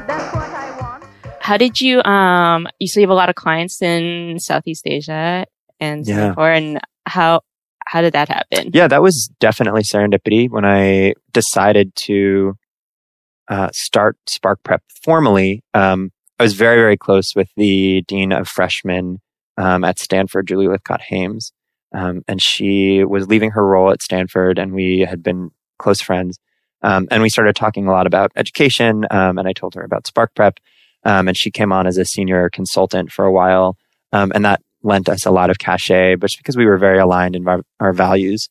That's 0.07 0.35
what 0.35 0.49
I 0.49 0.71
want. 0.81 1.05
How 1.41 1.59
did 1.59 1.81
you 1.81 2.03
um 2.05 2.67
you 2.79 2.89
so 2.89 3.01
you 3.01 3.07
have 3.07 3.11
a 3.11 3.15
lot 3.15 3.29
of 3.29 3.35
clients 3.35 3.83
in 3.83 4.39
Southeast 4.39 4.87
Asia 4.87 5.45
and 5.81 6.07
Yeah. 6.07 6.17
Singapore 6.17 6.51
and 6.51 6.81
how 7.07 7.41
how 7.87 8.01
did 8.01 8.15
that 8.15 8.29
happen? 8.29 8.71
yeah, 8.75 8.89
that 8.89 9.01
was 9.01 9.31
definitely 9.39 9.83
serendipity 9.83 10.51
when 10.51 10.65
I 10.65 11.15
decided 11.33 11.95
to 12.07 12.55
uh, 13.49 13.69
start 13.73 14.17
Spark 14.29 14.61
Prep 14.65 14.83
formally. 15.05 15.62
Um, 15.73 16.11
I 16.41 16.43
was 16.43 16.55
very, 16.55 16.77
very 16.77 16.97
close 16.97 17.35
with 17.37 17.49
the 17.57 18.03
dean 18.09 18.33
of 18.33 18.49
freshmen 18.49 19.21
um, 19.57 19.85
at 19.85 20.01
Stanford, 20.01 20.49
Julie 20.49 20.67
Lythcott-Haims, 20.67 21.53
um, 21.95 22.23
and 22.27 22.43
she 22.43 23.05
was 23.05 23.29
leaving 23.29 23.53
her 23.53 23.65
role 23.65 23.91
at 23.93 24.03
Stanford, 24.03 24.59
and 24.59 24.73
we 24.73 25.07
had 25.09 25.23
been 25.23 25.51
close 25.79 26.01
friends. 26.01 26.39
Um, 26.83 27.07
and 27.11 27.23
we 27.23 27.29
started 27.31 27.55
talking 27.57 27.87
a 27.87 27.93
lot 27.93 28.07
about 28.09 28.33
education, 28.37 29.07
um, 29.12 29.39
and 29.39 29.47
I 29.47 29.53
told 29.53 29.75
her 29.75 29.83
about 29.83 30.07
Spark 30.09 30.35
Prep, 30.35 30.59
um, 31.05 31.29
and 31.29 31.37
she 31.37 31.51
came 31.53 31.73
on 31.73 31.87
as 31.87 31.97
a 31.99 32.05
senior 32.05 32.51
consultant 32.51 33.12
for 33.12 33.25
a 33.25 33.33
while, 33.33 33.77
um, 34.12 34.33
and 34.35 34.45
that 34.45 34.61
lent 34.87 35.09
us 35.09 35.27
a 35.27 35.31
lot 35.31 35.51
of 35.51 35.59
cachet, 35.59 36.14
but 36.14 36.29
just 36.29 36.38
because 36.38 36.57
we 36.57 36.64
were 36.64 36.79
very 36.79 36.99
aligned 36.99 37.37
in 37.37 37.46
our, 37.46 37.61
our 37.81 37.92
values. 37.92 38.49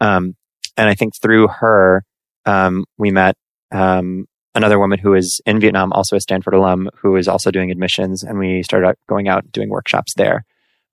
Um, 0.00 0.36
and 0.76 0.88
I 0.88 0.94
think 0.94 1.14
through 1.16 1.48
her, 1.48 2.04
um, 2.44 2.84
we 2.98 3.10
met 3.10 3.34
um, 3.72 4.26
another 4.54 4.78
woman 4.78 4.98
who 4.98 5.14
is 5.14 5.40
in 5.46 5.60
Vietnam, 5.60 5.92
also 5.92 6.14
a 6.14 6.20
Stanford 6.20 6.54
alum, 6.54 6.90
who 7.00 7.16
is 7.16 7.26
also 7.26 7.50
doing 7.50 7.70
admissions, 7.70 8.22
and 8.22 8.38
we 8.38 8.62
started 8.62 8.94
going 9.08 9.28
out 9.28 9.50
doing 9.50 9.70
workshops 9.70 10.14
there. 10.14 10.44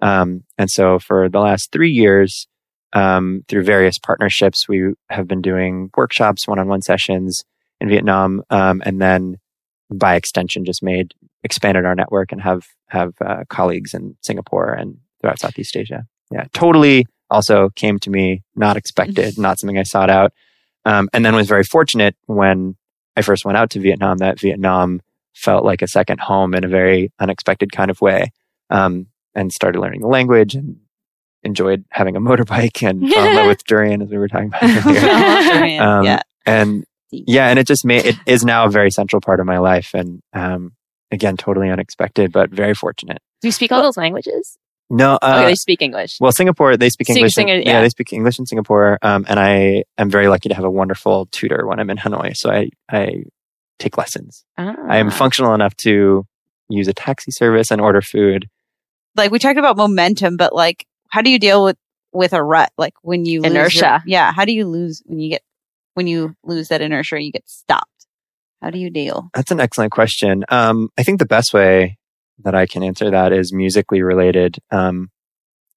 Um, 0.02 0.44
and 0.58 0.70
so 0.72 0.98
for 1.00 1.30
the 1.30 1.40
last 1.40 1.72
three 1.72 1.92
years, 1.92 2.48
um, 2.94 3.44
through 3.48 3.64
various 3.64 4.00
partnerships, 4.00 4.68
we 4.70 4.94
have 5.10 5.28
been 5.28 5.42
doing 5.42 5.90
workshops, 5.96 6.48
one-on-one 6.48 6.82
sessions 6.82 7.44
in 7.82 7.90
Vietnam, 7.90 8.44
um, 8.50 8.82
and 8.86 9.02
then 9.02 9.38
by 9.94 10.16
extension, 10.16 10.66
just 10.66 10.84
made 10.84 11.14
expanded 11.44 11.86
our 11.86 11.96
network 11.96 12.32
and 12.32 12.42
have 12.42 12.64
have 12.88 13.14
uh, 13.22 13.44
colleagues 13.50 13.94
in 13.94 14.16
Singapore 14.22 14.74
and 14.74 14.98
throughout 15.22 15.40
Southeast 15.40 15.76
Asia. 15.76 16.06
Yeah, 16.32 16.46
totally. 16.54 17.08
Also 17.30 17.70
came 17.76 18.00
to 18.00 18.10
me 18.10 18.44
not 18.56 18.78
expected, 18.78 19.38
not 19.38 19.60
something 19.60 19.78
I 19.78 19.84
sought 19.84 20.10
out, 20.10 20.34
um, 20.86 21.10
and 21.14 21.26
then 21.26 21.36
was 21.36 21.48
very 21.48 21.64
fortunate 21.64 22.16
when 22.26 22.76
I 23.16 23.22
first 23.22 23.46
went 23.46 23.58
out 23.58 23.72
to 23.72 23.80
Vietnam. 23.80 24.18
That 24.18 24.40
Vietnam 24.40 25.02
felt 25.34 25.66
like 25.66 25.82
a 25.82 25.88
second 25.88 26.20
home 26.20 26.54
in 26.54 26.64
a 26.64 26.68
very 26.68 27.12
unexpected 27.20 27.72
kind 27.72 27.90
of 27.92 28.02
way, 28.02 28.32
um, 28.70 29.08
and 29.34 29.52
started 29.52 29.80
learning 29.80 30.02
the 30.02 30.08
language 30.08 30.56
and 30.56 30.78
enjoyed 31.44 31.86
having 31.92 32.16
a 32.16 32.22
motorbike 32.22 32.88
and 32.88 33.08
fell 33.10 33.28
in 33.28 33.36
love 33.36 33.48
with 33.48 33.64
durian 33.66 34.02
as 34.02 34.10
we 34.10 34.18
were 34.18 34.28
talking 34.28 34.48
about 34.48 34.64
earlier. 34.86 35.82
Um, 35.82 36.04
yeah. 36.04 36.22
and 36.46 36.86
yeah, 37.28 37.48
and 37.50 37.58
it 37.60 37.68
just 37.68 37.86
made 37.86 38.06
it 38.06 38.16
is 38.26 38.44
now 38.44 38.66
a 38.66 38.70
very 38.70 38.92
central 38.92 39.22
part 39.22 39.40
of 39.40 39.46
my 39.46 39.58
life, 39.60 39.92
and 39.94 40.22
um, 40.34 40.74
again, 41.12 41.38
totally 41.38 41.70
unexpected, 41.70 42.32
but 42.32 42.50
very 42.50 42.74
fortunate. 42.74 43.20
Do 43.42 43.48
you 43.48 43.52
speak 43.52 43.72
all 43.72 43.82
those 43.82 43.98
languages? 43.98 44.58
No, 44.90 45.18
uh, 45.22 45.38
okay, 45.40 45.46
they 45.48 45.56
speak 45.56 45.82
English. 45.82 46.18
well, 46.20 46.32
Singapore 46.32 46.78
they 46.78 46.90
speak 46.90 47.08
Sing- 47.08 47.18
English. 47.18 47.38
in- 47.38 47.48
yeah. 47.48 47.56
yeah. 47.66 47.82
they 47.82 47.90
speak 47.90 48.14
English 48.14 48.38
in 48.40 48.46
Singapore, 48.46 49.00
um, 49.02 49.26
and 49.28 49.40
I 49.40 49.84
am 49.98 50.10
very 50.12 50.28
lucky 50.28 50.50
to 50.50 50.56
have 50.56 50.64
a 50.66 50.70
wonderful 50.70 51.28
tutor 51.32 51.66
when 51.66 51.80
I'm 51.80 51.90
in 51.90 51.98
Hanoi. 51.98 52.36
So 52.38 52.52
I 52.52 52.70
I 52.90 53.24
take 53.80 53.98
lessons. 53.98 54.46
I 54.58 54.98
am 54.98 55.08
Ah. 55.08 55.12
functional 55.12 55.54
enough 55.54 55.76
to 55.78 56.26
use 56.70 56.88
a 56.88 56.94
taxi 56.94 57.32
service 57.32 57.72
and 57.72 57.82
order 57.82 58.02
food. 58.02 58.48
Like 59.16 59.32
we 59.32 59.40
talked 59.40 59.58
about 59.58 59.76
momentum, 59.78 60.38
but 60.38 60.54
like 60.54 60.86
how 61.10 61.22
do 61.22 61.30
you 61.30 61.40
deal 61.40 61.64
with 61.64 61.78
with 62.14 62.32
a 62.34 62.42
rut 62.44 62.72
like 62.78 62.94
when 63.02 63.26
you 63.26 63.42
lose 63.42 63.52
your- 63.52 63.62
Inertia. 63.62 64.04
yeah 64.06 64.32
how 64.32 64.46
do 64.46 64.54
you 64.54 64.66
lose 64.66 65.02
when 65.06 65.20
you 65.20 65.30
get 65.32 65.42
when 65.96 66.08
you 66.08 66.36
lose 66.44 66.70
that 66.70 66.82
inertia 66.82 67.22
you 67.22 67.32
get 67.32 67.50
stopped 67.50 68.08
how 68.62 68.70
do 68.70 68.80
you 68.80 68.90
deal 68.90 69.30
That's 69.34 69.52
an 69.52 69.60
excellent 69.60 69.92
question. 69.92 70.46
Um, 70.50 70.90
I 70.98 71.04
think 71.04 71.20
the 71.20 71.26
best 71.26 71.54
way 71.54 71.98
that 72.44 72.56
I 72.56 72.66
can 72.66 72.84
answer 72.84 73.10
that 73.12 73.32
is 73.32 73.54
musically 73.54 74.02
related. 74.02 74.58
Um, 74.72 75.10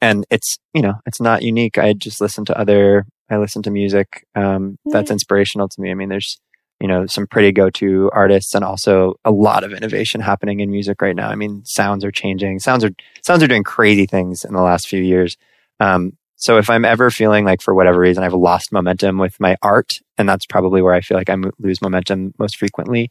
and 0.01 0.25
it's, 0.31 0.59
you 0.75 0.83
know, 0.83 0.95
it's 1.07 1.21
not 1.21 1.43
unique. 1.43 1.79
I 1.79 1.93
just 1.93 2.21
listen 2.21 2.45
to 2.47 2.59
other, 2.59 3.05
I 3.29 3.37
listen 3.37 3.63
to 3.63 3.71
music, 3.71 4.25
um, 4.35 4.77
that's 4.87 5.11
inspirational 5.11 5.69
to 5.69 5.81
me. 5.81 5.91
I 5.91 5.95
mean, 5.95 6.09
there's, 6.09 6.39
you 6.81 6.87
know, 6.87 7.07
some 7.07 7.27
pretty 7.27 7.51
go-to 7.51 8.09
artists 8.13 8.55
and 8.55 8.65
also 8.65 9.17
a 9.25 9.33
lot 9.33 9.65
of 9.65 9.73
innovation 9.73 10.21
happening 10.21 10.61
in 10.61 10.71
music 10.71 11.03
right 11.03 11.17
now. 11.17 11.29
I 11.29 11.35
mean, 11.35 11.65
sounds 11.65 12.05
are 12.05 12.13
changing. 12.13 12.61
Sounds 12.61 12.85
are, 12.85 12.93
sounds 13.23 13.43
are 13.43 13.49
doing 13.49 13.65
crazy 13.65 14.07
things 14.07 14.45
in 14.45 14.55
the 14.55 14.63
last 14.63 14.89
few 14.89 15.03
years. 15.03 15.37
Um, 15.81 16.13
so 16.37 16.59
if 16.59 16.71
I'm 16.71 16.85
ever 16.85 17.11
feeling 17.11 17.45
like 17.45 17.61
for 17.61 17.75
whatever 17.75 17.99
reason 17.99 18.23
I've 18.23 18.33
lost 18.33 18.73
momentum 18.73 19.19
with 19.19 19.41
my 19.41 19.57
art, 19.61 19.95
and 20.19 20.29
that's 20.29 20.45
probably 20.47 20.83
where 20.83 20.95
I 20.95 21.01
feel 21.01 21.17
like 21.17 21.31
I 21.31 21.37
mo- 21.37 21.53
lose 21.59 21.81
momentum 21.81 22.35
most 22.39 22.57
frequently, 22.59 23.11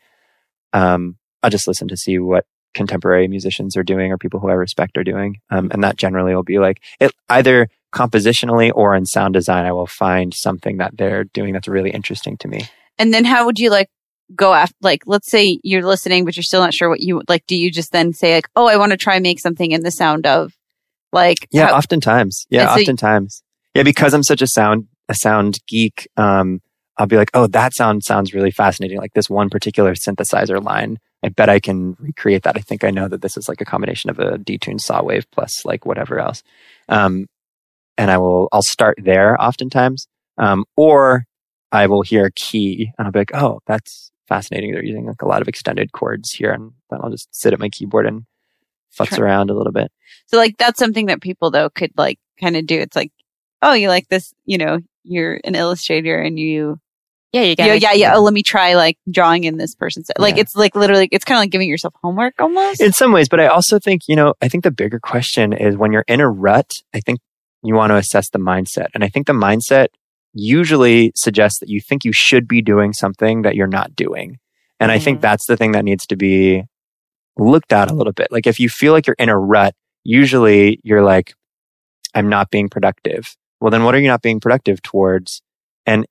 um, 0.74 1.17
I'll 1.41 1.50
just 1.50 1.67
listen 1.67 1.88
to 1.88 1.98
see 1.98 2.20
what 2.20 2.46
contemporary 2.74 3.28
musicians 3.28 3.76
are 3.78 3.84
doing 3.84 4.12
or 4.12 4.17
people 4.17 4.39
who 4.39 4.50
I 4.50 4.54
respect 4.54 4.98
are 4.98 5.04
doing. 5.04 5.38
Um, 5.50 5.70
and 5.72 5.84
that 5.84 5.96
generally 5.98 6.36
will 6.36 6.43
be 6.43 6.60
like 6.60 6.82
it 7.00 7.12
either 7.30 7.70
compositionally 7.96 8.72
or 8.76 8.96
in 8.96 9.06
sound 9.06 9.34
design, 9.34 9.65
I 9.65 9.72
will 9.72 9.88
find 9.88 10.34
something 10.34 10.78
that 10.78 10.98
they're 10.98 11.24
doing 11.24 11.54
that's 11.54 11.67
really 11.67 11.89
interesting 11.91 12.38
to 12.38 12.48
me. 12.48 12.67
and 13.00 13.13
then 13.13 13.26
how 13.26 13.46
would 13.46 13.58
you 13.60 13.70
like 13.70 13.89
go 14.36 14.54
after 14.54 14.76
like 14.82 15.04
let's 15.06 15.32
say 15.32 15.58
you're 15.63 15.86
listening 15.86 16.26
but 16.26 16.36
you're 16.36 16.43
still 16.43 16.60
not 16.60 16.74
sure 16.74 16.89
what 16.89 17.00
you 17.00 17.22
like 17.30 17.46
do 17.48 17.56
you 17.56 17.72
just 17.72 17.93
then 17.93 18.12
say 18.12 18.36
like 18.36 18.50
oh 18.58 18.67
i 18.67 18.76
want 18.76 18.91
to 18.91 18.98
try 18.98 19.20
make 19.20 19.39
something 19.39 19.72
in 19.72 19.84
the 19.84 19.91
sound 19.91 20.26
of 20.28 20.52
like 21.13 21.48
Yeah, 21.52 21.67
how- 21.67 21.78
oftentimes. 21.78 22.46
Yeah, 22.50 22.63
And 22.63 22.70
so 22.72 22.76
y- 22.76 22.82
oftentimes. 22.82 23.41
Yeah, 23.74 23.84
because 23.84 24.13
I'm 24.13 24.24
such 24.24 24.41
a 24.41 24.48
sound 24.48 24.88
a 25.08 25.13
sound 25.15 25.60
geek, 25.67 26.10
um, 26.17 26.60
I'll 26.98 27.08
be 27.08 27.18
like, 27.18 27.32
oh, 27.34 27.48
that 27.48 27.74
sound 27.76 28.04
sounds 28.04 28.34
really 28.34 28.52
fascinating. 28.52 28.98
Like 28.98 29.14
this 29.14 29.30
one 29.30 29.50
particular 29.50 29.94
synthesizer 29.94 30.64
line. 30.64 31.00
I 31.24 31.30
bet 31.30 31.50
I 31.50 31.60
can 31.60 31.96
recreate 32.00 32.44
that. 32.44 32.58
I 32.58 32.62
think 32.62 32.84
I 32.84 32.92
know 32.92 33.08
that 33.08 33.22
this 33.22 33.38
is 33.38 33.50
like 33.50 33.62
a 33.62 33.66
combination 33.66 34.10
of 34.10 34.20
a 34.20 34.38
detuned 34.38 34.82
saw 34.82 35.04
wave 35.04 35.30
plus 35.32 35.66
like 35.66 35.86
whatever 35.86 36.20
else. 36.20 36.44
Um, 36.90 37.28
and 37.98 38.12
I 38.12 38.18
will 38.18 38.50
I'll 38.52 38.62
start 38.62 38.98
there 39.02 39.40
oftentimes. 39.42 40.08
Um, 40.38 40.66
or 40.76 41.26
I 41.72 41.88
will 41.88 42.04
hear 42.04 42.26
a 42.26 42.32
key 42.32 42.92
and 42.98 43.06
I'll 43.06 43.12
be 43.12 43.20
like, 43.20 43.34
oh, 43.34 43.60
that's 43.68 44.12
fascinating. 44.28 44.72
They're 44.72 44.84
using 44.84 45.08
like 45.08 45.22
a 45.22 45.28
lot 45.28 45.42
of 45.42 45.48
extended 45.48 45.92
chords 45.92 46.32
here, 46.32 46.52
and 46.52 46.74
then 46.90 47.00
I'll 47.02 47.10
just 47.10 47.30
sit 47.32 47.54
at 47.54 47.60
my 47.60 47.70
keyboard 47.70 48.06
and 48.06 48.26
futz 48.98 49.20
around 49.20 49.50
a 49.50 49.54
little 49.54 49.74
bit. 49.74 49.92
So 50.28 50.38
like 50.38 50.58
that's 50.58 50.80
something 50.80 51.08
that 51.08 51.22
people 51.22 51.52
though 51.52 51.70
could 51.70 51.92
like 51.98 52.20
kind 52.40 52.56
of 52.56 52.66
do. 52.66 52.80
It's 52.80 52.96
like, 52.96 53.12
oh, 53.62 53.74
you 53.74 53.90
like 53.90 54.08
this, 54.10 54.34
you 54.46 54.58
know, 54.58 54.80
you're 55.04 55.40
an 55.44 55.56
illustrator 55.56 56.20
and 56.20 56.38
you, 56.40 56.80
Yeah, 57.41 57.65
you 57.65 57.73
yeah, 57.73 57.80
got 57.80 57.82
yeah, 57.82 57.93
yeah. 57.93 58.15
Oh, 58.15 58.21
let 58.21 58.34
me 58.34 58.43
try 58.43 58.73
like 58.76 58.97
drawing 59.10 59.43
in 59.43 59.58
this 59.58 59.76
person's. 59.76 60.10
Like 60.17 60.36
Yeah. 60.36 60.41
it's 60.41 60.56
like 60.56 60.76
literally, 60.76 61.08
it's 61.12 61.26
kind 61.26 61.38
of 61.38 61.41
like 61.41 61.52
giving 61.52 61.69
yourself 61.69 61.93
homework 62.04 62.36
almost. 62.39 62.82
in 62.82 62.91
some 62.93 63.12
ways 63.12 63.28
but 63.30 63.39
i 63.39 63.47
also 63.47 63.80
think 63.80 64.02
you 64.08 64.15
know 64.15 64.34
i 64.41 64.47
think 64.47 64.63
the 64.63 64.71
bigger 64.71 65.00
question 65.00 65.54
is 65.54 65.76
when 65.78 65.91
you're 65.91 66.06
in 66.08 66.19
a 66.21 66.30
rut 66.30 66.71
i 66.93 67.00
think 67.00 67.19
you 67.63 67.73
want 67.76 67.91
to 67.91 67.95
assess 67.95 68.30
the 68.30 68.39
mindset 68.39 68.88
and 68.93 69.04
i 69.04 69.08
think 69.10 69.28
the 69.28 69.34
mindset 69.34 69.88
usually 70.34 71.12
suggests 71.15 71.60
that 71.60 71.69
you 71.69 71.82
think 71.82 72.06
you 72.06 72.13
should 72.13 72.47
be 72.47 72.62
doing 72.62 72.93
something 72.93 73.41
that 73.41 73.56
you're 73.56 73.67
not 73.67 73.95
doing 73.95 74.38
and 74.80 74.91
i 74.91 75.00
think 75.00 75.17
Mhm. 75.19 75.21
that's 75.21 75.45
the 75.47 75.58
thing 75.58 75.71
that 75.71 75.84
needs 75.86 76.06
to 76.08 76.15
be 76.15 76.63
looked 77.38 77.73
at 77.73 77.89
a 77.91 77.93
little 77.93 78.13
bit 78.13 78.28
like 78.32 78.47
if 78.47 78.60
you 78.60 78.69
feel 78.69 78.93
like 78.93 79.08
you're 79.08 79.15
in 79.19 79.30
a 79.30 79.38
rut 79.38 79.73
usually 80.04 80.80
you're 80.84 81.04
like 81.04 81.34
i'm 82.13 82.30
not 82.30 82.50
being 82.50 82.69
productive 82.69 83.36
well 83.60 83.71
then 83.71 83.84
what 83.84 83.93
are 83.95 84.00
you 84.00 84.08
not 84.08 84.21
being 84.21 84.39
productive 84.39 84.82
towards 84.82 85.41
and 85.86 86.06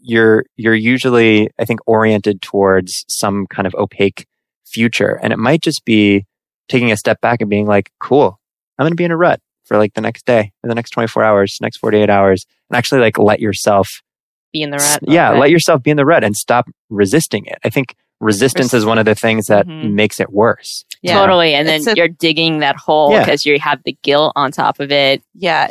you're 0.00 0.44
you're 0.56 0.74
usually 0.74 1.50
i 1.58 1.64
think 1.64 1.80
oriented 1.86 2.40
towards 2.42 3.04
some 3.08 3.46
kind 3.48 3.66
of 3.66 3.74
opaque 3.74 4.26
future. 4.66 5.20
And 5.22 5.32
it 5.32 5.38
might 5.38 5.60
just 5.62 5.84
be 5.84 6.26
taking 6.68 6.90
a 6.90 6.96
step 6.96 7.20
back 7.20 7.40
and 7.40 7.48
being 7.48 7.66
like, 7.66 7.92
cool, 8.00 8.40
I'm 8.78 8.82
going 8.84 8.90
to 8.92 8.96
be 8.96 9.04
in 9.04 9.12
a 9.12 9.16
rut 9.16 9.40
for 9.64 9.78
like 9.78 9.94
the 9.94 10.00
next 10.00 10.26
day 10.26 10.52
or 10.64 10.68
the 10.68 10.74
next 10.74 10.90
24 10.90 11.22
hours, 11.22 11.58
next 11.60 11.76
48 11.76 12.10
hours, 12.10 12.44
and 12.70 12.76
actually 12.76 13.00
like 13.00 13.16
let 13.18 13.38
yourself, 13.38 14.02
be 14.52 14.62
in 14.62 14.70
the 14.70 14.78
rut. 14.78 15.00
yeah, 15.02 15.28
little 15.28 15.40
let 15.42 15.50
yourself 15.50 15.82
be 15.82 15.90
in 15.90 15.96
the 15.96 16.04
rut 16.04 16.24
and 16.24 16.34
stop 16.34 16.68
resisting 16.90 17.44
it. 17.46 17.58
I 17.64 17.70
think 17.70 17.94
resistance 18.20 18.74
is 18.74 18.84
one 18.84 18.98
of 18.98 19.04
the 19.04 19.14
things 19.14 19.46
that 19.46 19.66
Mhm. 19.66 19.92
makes 19.92 20.18
it 20.18 20.32
worse. 20.32 20.84
Yeah. 21.02 21.20
Totally. 21.20 21.54
And 21.54 21.68
then 21.68 21.86
a- 21.86 21.94
you're 21.94 22.08
digging 22.08 22.58
that 22.60 22.76
hole 22.76 23.12
Yeah. 23.12 23.20
because 23.24 23.44
you 23.46 23.60
have 23.60 23.80
the 23.84 23.96
guilt 24.02 24.32
on 24.34 24.50
top 24.50 24.80
of 24.80 24.90
it. 24.90 25.22
Yeah. 25.34 25.68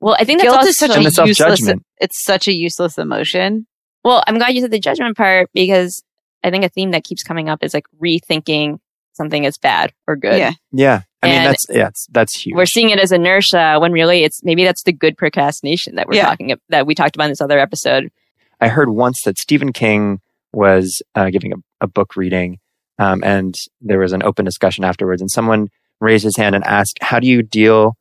Well, 0.00 0.16
I 0.18 0.24
think 0.24 0.40
that's 0.40 0.46
Guilt 0.46 0.56
also, 0.58 0.68
is 0.68 0.76
such 0.78 0.90
a 0.96 1.02
useless, 1.02 1.36
self-judgment. 1.36 1.82
it's 1.98 2.24
such 2.24 2.48
a 2.48 2.52
useless 2.54 2.98
emotion. 2.98 3.66
well, 4.04 4.22
I'm 4.26 4.38
glad 4.38 4.54
you 4.54 4.60
said 4.62 4.70
the 4.70 4.80
judgment 4.80 5.16
part 5.16 5.48
because 5.52 6.02
I 6.42 6.50
think 6.50 6.64
a 6.64 6.68
theme 6.70 6.92
that 6.92 7.04
keeps 7.04 7.22
coming 7.22 7.48
up 7.48 7.62
is 7.62 7.74
like 7.74 7.84
rethinking 8.02 8.78
something 9.12 9.44
as 9.44 9.58
bad 9.58 9.92
or 10.06 10.16
good. 10.16 10.38
Yeah. 10.38 10.52
Yeah. 10.72 11.02
I 11.22 11.28
mean, 11.28 11.44
that's, 11.44 11.66
yeah, 11.68 11.90
that's 12.12 12.40
huge. 12.40 12.56
We're 12.56 12.64
seeing 12.64 12.88
it 12.88 12.98
as 12.98 13.12
inertia 13.12 13.76
when 13.78 13.92
really 13.92 14.24
it's 14.24 14.42
maybe 14.42 14.64
that's 14.64 14.82
the 14.84 14.92
good 14.92 15.18
procrastination 15.18 15.96
that 15.96 16.08
we're 16.08 16.14
Yeah. 16.14 16.24
talking 16.24 16.50
about, 16.52 16.62
that 16.70 16.86
we 16.86 16.94
talked 16.94 17.14
about 17.14 17.24
in 17.24 17.30
this 17.32 17.42
other 17.42 17.58
episode. 17.58 18.10
I 18.58 18.68
heard 18.68 18.88
once 18.88 19.20
that 19.26 19.36
Stephen 19.36 19.74
King 19.74 20.20
was 20.54 21.02
uh, 21.14 21.28
giving 21.28 21.52
a, 21.52 21.56
a 21.82 21.86
book 21.86 22.16
reading, 22.16 22.58
um, 22.98 23.22
and 23.22 23.54
there 23.82 23.98
was 23.98 24.14
an 24.14 24.22
open 24.22 24.46
discussion 24.46 24.82
afterwards, 24.84 25.20
and 25.20 25.30
someone 25.30 25.68
raised 26.00 26.24
his 26.24 26.36
hand 26.38 26.54
and 26.54 26.64
asked, 26.64 26.98
"How 27.02 27.20
do 27.20 27.26
you 27.26 27.42
deal 27.42 27.96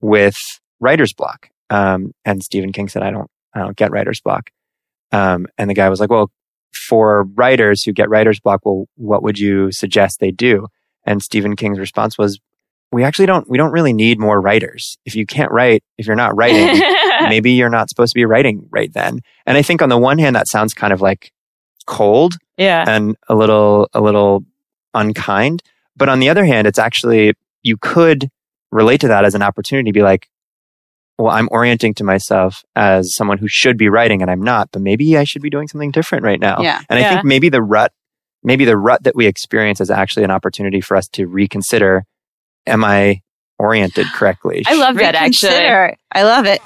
with 0.00 0.36
writer's 0.82 1.12
block?" 1.12 1.48
Um, 1.70 2.12
and 2.24 2.42
Stephen 2.42 2.72
King 2.72 2.88
said, 2.88 3.02
"I 3.02 3.10
don't, 3.10 3.30
I 3.54 3.60
don't 3.60 3.76
get 3.76 3.90
writer's 3.90 4.20
block." 4.20 4.50
Um, 5.12 5.46
and 5.58 5.70
the 5.70 5.74
guy 5.74 5.88
was 5.88 6.00
like, 6.00 6.10
"Well, 6.10 6.30
for 6.72 7.24
writers 7.34 7.82
who 7.84 7.92
get 7.92 8.10
writer's 8.10 8.40
block, 8.40 8.60
well, 8.64 8.86
what 8.96 9.22
would 9.22 9.38
you 9.38 9.72
suggest 9.72 10.20
they 10.20 10.30
do?" 10.30 10.66
And 11.04 11.22
Stephen 11.22 11.56
King's 11.56 11.78
response 11.78 12.18
was, 12.18 12.40
"We 12.90 13.04
actually 13.04 13.26
don't, 13.26 13.48
we 13.48 13.58
don't 13.58 13.72
really 13.72 13.92
need 13.92 14.18
more 14.18 14.40
writers. 14.40 14.98
If 15.04 15.14
you 15.14 15.26
can't 15.26 15.50
write, 15.50 15.82
if 15.96 16.06
you're 16.06 16.16
not 16.16 16.36
writing." 16.36 16.82
maybe 17.28 17.52
you're 17.52 17.68
not 17.68 17.88
supposed 17.88 18.12
to 18.12 18.18
be 18.18 18.24
writing 18.24 18.66
right 18.70 18.92
then. 18.92 19.20
And 19.46 19.56
I 19.56 19.62
think 19.62 19.82
on 19.82 19.88
the 19.88 19.98
one 19.98 20.18
hand, 20.18 20.36
that 20.36 20.48
sounds 20.48 20.74
kind 20.74 20.92
of 20.92 21.00
like 21.00 21.32
cold 21.86 22.36
yeah. 22.56 22.84
and 22.86 23.16
a 23.28 23.34
little, 23.34 23.88
a 23.92 24.00
little 24.00 24.44
unkind. 24.94 25.62
But 25.96 26.08
on 26.08 26.20
the 26.20 26.28
other 26.28 26.44
hand, 26.44 26.66
it's 26.66 26.78
actually, 26.78 27.34
you 27.62 27.76
could 27.76 28.28
relate 28.70 29.00
to 29.02 29.08
that 29.08 29.24
as 29.24 29.34
an 29.34 29.42
opportunity 29.42 29.90
to 29.90 29.94
be 29.94 30.02
like, 30.02 30.28
well, 31.18 31.32
I'm 31.32 31.48
orienting 31.50 31.94
to 31.94 32.04
myself 32.04 32.62
as 32.74 33.14
someone 33.14 33.38
who 33.38 33.48
should 33.48 33.76
be 33.76 33.88
writing 33.88 34.22
and 34.22 34.30
I'm 34.30 34.42
not, 34.42 34.70
but 34.72 34.82
maybe 34.82 35.16
I 35.16 35.24
should 35.24 35.42
be 35.42 35.50
doing 35.50 35.68
something 35.68 35.90
different 35.90 36.24
right 36.24 36.40
now. 36.40 36.60
Yeah. 36.60 36.80
And 36.88 36.98
I 36.98 37.08
think 37.10 37.24
maybe 37.24 37.48
the 37.48 37.62
rut, 37.62 37.92
maybe 38.42 38.64
the 38.64 38.76
rut 38.76 39.04
that 39.04 39.14
we 39.14 39.26
experience 39.26 39.80
is 39.80 39.90
actually 39.90 40.24
an 40.24 40.30
opportunity 40.30 40.80
for 40.80 40.96
us 40.96 41.08
to 41.08 41.26
reconsider, 41.26 42.04
am 42.66 42.84
I 42.84 43.20
oriented 43.58 44.06
correctly? 44.14 44.64
I 44.66 44.74
love 44.74 44.96
that 44.96 45.14
actually. 45.14 45.50
I 46.12 46.22
love 46.22 46.46
it. 46.46 46.60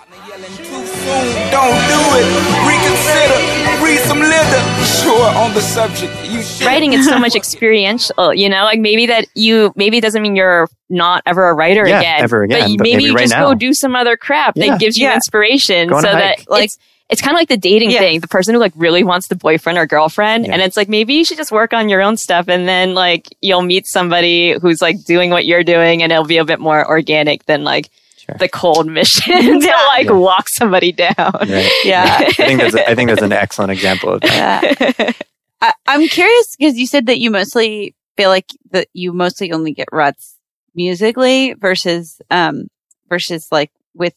Don't 1.50 1.76
do 1.88 2.00
it. 2.16 2.26
Reconsider. 2.66 3.55
Read 3.86 4.00
some 4.00 4.18
litter. 4.18 4.84
Sure 5.02 5.28
on 5.36 5.54
the 5.54 5.60
subject. 5.60 6.12
You 6.28 6.42
should. 6.42 6.66
Writing 6.66 6.92
is 6.92 7.06
so 7.06 7.18
much 7.26 7.36
experiential, 7.36 8.34
you 8.34 8.48
know, 8.48 8.64
like 8.64 8.80
maybe 8.80 9.06
that 9.06 9.26
you, 9.34 9.72
maybe 9.76 9.98
it 9.98 10.00
doesn't 10.00 10.20
mean 10.22 10.34
you're 10.34 10.68
not 10.90 11.22
ever 11.24 11.48
a 11.48 11.54
writer 11.54 11.86
Yeah, 11.86 12.00
again. 12.00 12.22
ever 12.22 12.42
again, 12.42 12.60
But, 12.62 12.70
you- 12.70 12.76
but 12.78 12.82
maybe, 12.82 12.96
maybe 12.96 13.04
you 13.04 13.14
right 13.14 13.22
just 13.22 13.34
now. 13.34 13.46
go 13.48 13.54
do 13.54 13.72
some 13.72 13.94
other 13.94 14.16
crap 14.16 14.56
Yeah. 14.56 14.70
that 14.72 14.80
gives 14.80 14.96
you 14.96 15.06
Yeah. 15.06 15.14
inspiration 15.14 15.88
so 15.90 16.00
that 16.02 16.38
hike. 16.38 16.50
Like- 16.50 16.64
it's, 16.64 16.76
it's 17.10 17.20
kind 17.20 17.32
of 17.36 17.38
like 17.38 17.48
the 17.48 17.56
dating 17.56 17.92
Yeah. 17.92 18.00
thing. 18.00 18.18
The 18.18 18.26
person 18.26 18.54
who 18.54 18.60
like 18.60 18.72
really 18.74 19.04
wants 19.04 19.28
the 19.28 19.36
boyfriend 19.36 19.78
or 19.78 19.86
girlfriend. 19.86 20.46
Yeah. 20.46 20.54
And 20.54 20.62
it's 20.62 20.76
like, 20.76 20.88
maybe 20.88 21.14
you 21.14 21.24
should 21.24 21.36
just 21.36 21.52
work 21.52 21.72
on 21.72 21.88
your 21.88 22.02
own 22.02 22.16
stuff 22.16 22.48
and 22.48 22.66
then 22.66 22.94
like 22.94 23.28
you'll 23.40 23.62
meet 23.62 23.86
somebody 23.86 24.58
who's 24.60 24.82
like 24.82 24.96
doing 25.04 25.30
what 25.30 25.46
you're 25.46 25.62
doing 25.62 26.02
and 26.02 26.10
it'll 26.10 26.24
be 26.24 26.38
a 26.38 26.44
bit 26.44 26.58
more 26.58 26.84
organic 26.88 27.44
than 27.46 27.62
like 27.62 27.88
Sure. 28.26 28.36
the 28.38 28.48
cold 28.48 28.86
mission 28.88 29.32
to 29.60 29.66
like 29.88 30.06
Yeah. 30.06 30.12
walk 30.12 30.48
somebody 30.48 30.92
down. 30.92 31.14
Right. 31.18 31.70
Yeah. 31.84 32.18
I 32.20 32.32
think 32.32 32.60
that's 32.60 32.74
a, 32.74 32.90
I 32.90 32.94
think 32.94 33.08
that's 33.10 33.22
an 33.22 33.32
excellent 33.44 33.70
example 33.72 34.14
of 34.14 34.20
that. 34.22 34.96
Yeah. 34.98 35.12
I, 35.60 35.72
I'm 35.86 36.06
curious 36.08 36.56
because 36.58 36.76
you 36.76 36.86
said 36.86 37.06
that 37.06 37.18
you 37.18 37.30
mostly 37.30 37.94
feel 38.16 38.28
like 38.30 38.46
that 38.72 38.88
you 38.92 39.12
mostly 39.12 39.52
only 39.52 39.72
get 39.72 39.88
ruts 39.92 40.36
musically 40.74 41.54
versus 41.54 42.20
um 42.30 42.66
versus 43.08 43.48
like 43.50 43.70
with 43.94 44.14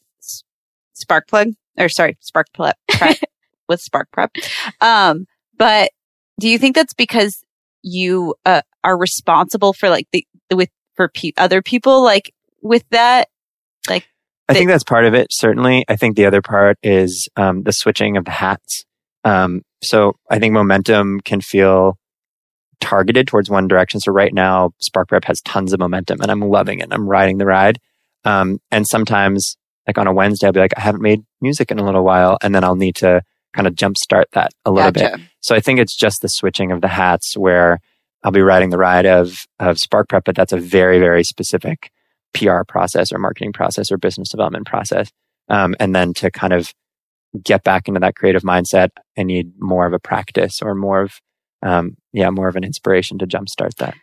spark 0.94 1.28
plug 1.28 1.50
or 1.78 1.88
sorry 1.90 2.18
Spark 2.20 2.48
Prep 2.54 2.78
prep 2.90 3.18
with 3.70 3.80
Spark 3.82 4.10
Prep. 4.12 4.32
Um, 4.82 5.26
but 5.58 5.92
do 6.40 6.50
you 6.50 6.58
think 6.58 6.76
that's 6.76 6.94
because 6.94 7.44
you 7.84 8.36
uh, 8.46 8.62
are 8.84 8.98
responsible 8.98 9.74
for 9.74 9.90
like 9.90 10.08
the 10.12 10.26
with 10.54 10.70
for 10.96 11.08
pe- 11.10 11.32
other 11.38 11.62
people 11.62 12.04
like 12.04 12.34
with 12.62 12.84
that? 12.90 13.30
I 14.48 14.54
think 14.54 14.70
that's 14.70 14.84
part 14.84 15.06
of 15.06 15.14
it. 15.14 15.28
Certainly, 15.32 15.86
I 15.88 15.96
think 15.96 16.16
the 16.16 16.26
other 16.26 16.42
part 16.42 16.78
is 16.82 17.28
um, 17.36 17.64
the 17.64 17.72
switching 17.72 18.18
of 18.18 18.26
the 18.26 18.32
hats. 18.32 18.84
Um, 19.24 19.62
so 19.84 20.14
I 20.30 20.40
think 20.40 20.54
momentum 20.54 21.20
can 21.22 21.42
feel 21.42 21.98
targeted 22.80 23.28
towards 23.28 23.50
one 23.50 23.68
direction. 23.68 24.00
So 24.00 24.12
right 24.12 24.34
now, 24.34 24.72
Spark 24.80 25.10
Prep 25.10 25.26
has 25.26 25.42
tons 25.42 25.74
of 25.74 25.80
momentum, 25.80 26.22
and 26.22 26.32
I'm 26.32 26.42
loving 26.42 26.80
it. 26.80 26.88
I'm 26.92 27.08
riding 27.08 27.38
the 27.38 27.46
ride. 27.46 27.80
Um, 28.26 28.60
and 28.72 28.88
sometimes 28.88 29.56
like 29.90 29.98
on 29.98 30.06
a 30.06 30.14
Wednesday, 30.14 30.46
I'll 30.46 30.54
be 30.54 30.60
like, 30.60 30.78
I 30.78 30.82
haven't 30.82 31.02
made 31.02 31.24
music 31.42 31.72
in 31.72 31.80
a 31.80 31.84
little 31.84 32.04
while. 32.04 32.38
And 32.44 32.54
then 32.54 32.64
I'll 32.64 32.76
need 32.76 32.96
to 32.98 33.24
kind 33.56 33.68
of 33.68 33.74
jumpstart 33.74 34.26
that 34.34 34.52
a 34.64 34.72
little 34.72 34.92
Gotcha. 34.92 35.18
bit. 35.18 35.28
So 35.42 35.56
I 35.56 35.60
think 35.62 35.80
it's 35.80 35.98
just 35.98 36.22
the 36.22 36.28
switching 36.28 36.72
of 36.72 36.82
the 36.82 36.88
hats 36.88 37.36
where 37.36 37.80
I'll 38.24 38.32
be 38.32 38.42
riding 38.42 38.70
the 38.70 38.78
ride 38.78 39.08
of, 39.08 39.40
of 39.60 39.80
Spark 39.80 40.08
Prep, 40.10 40.26
but 40.26 40.36
that's 40.36 40.54
a 40.54 40.58
very, 40.58 41.00
very 41.00 41.24
specific 41.24 41.92
PR 42.34 42.64
process 42.68 43.12
or 43.12 43.20
marketing 43.20 43.54
process 43.54 43.92
or 43.92 43.98
business 43.98 44.30
development 44.30 44.66
process. 44.68 45.12
Um, 45.50 45.76
and 45.80 45.96
then 45.96 46.14
to 46.16 46.30
kind 46.30 46.54
of 46.54 46.74
get 47.44 47.64
back 47.64 47.88
into 47.88 48.00
that 48.00 48.16
creative 48.16 48.44
mindset, 48.44 48.90
I 49.18 49.24
need 49.24 49.52
more 49.60 49.86
of 49.86 49.94
a 49.94 50.00
practice 50.00 50.62
or 50.62 50.76
more 50.76 51.02
of, 51.02 51.14
um, 51.64 51.96
yeah, 52.14 52.30
more 52.30 52.48
of 52.48 52.56
an 52.56 52.64
inspiration 52.64 53.18
to 53.20 53.28
jumpstart 53.28 53.76
that. 53.78 53.96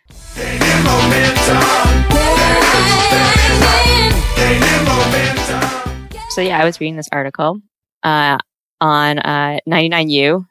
So 6.29 6.41
yeah, 6.41 6.59
I 6.59 6.65
was 6.65 6.79
reading 6.79 6.97
this 6.97 7.09
article 7.11 7.59
uh, 8.03 8.37
on 8.79 9.19
uh, 9.19 9.59
99U. 9.67 10.11
You 10.13 10.45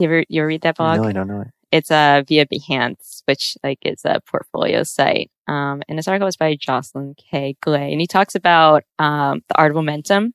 ever 0.00 0.24
you 0.28 0.40
ever 0.40 0.48
read 0.48 0.62
that 0.62 0.76
blog? 0.76 1.00
No, 1.00 1.04
I 1.04 1.12
don't 1.12 1.28
know 1.28 1.42
it. 1.42 1.48
It's 1.70 1.90
uh, 1.90 2.24
via 2.26 2.46
Behance, 2.46 3.22
which 3.26 3.56
like 3.62 3.78
is 3.84 4.02
a 4.04 4.20
portfolio 4.28 4.82
site. 4.82 5.30
Um, 5.50 5.82
and 5.88 5.98
this 5.98 6.06
article 6.06 6.26
was 6.26 6.36
by 6.36 6.54
Jocelyn 6.54 7.14
K. 7.16 7.56
Glei, 7.64 7.90
and 7.90 8.00
he 8.00 8.06
talks 8.06 8.34
about 8.36 8.84
um, 9.00 9.42
the 9.48 9.56
art 9.58 9.72
of 9.72 9.74
momentum. 9.74 10.32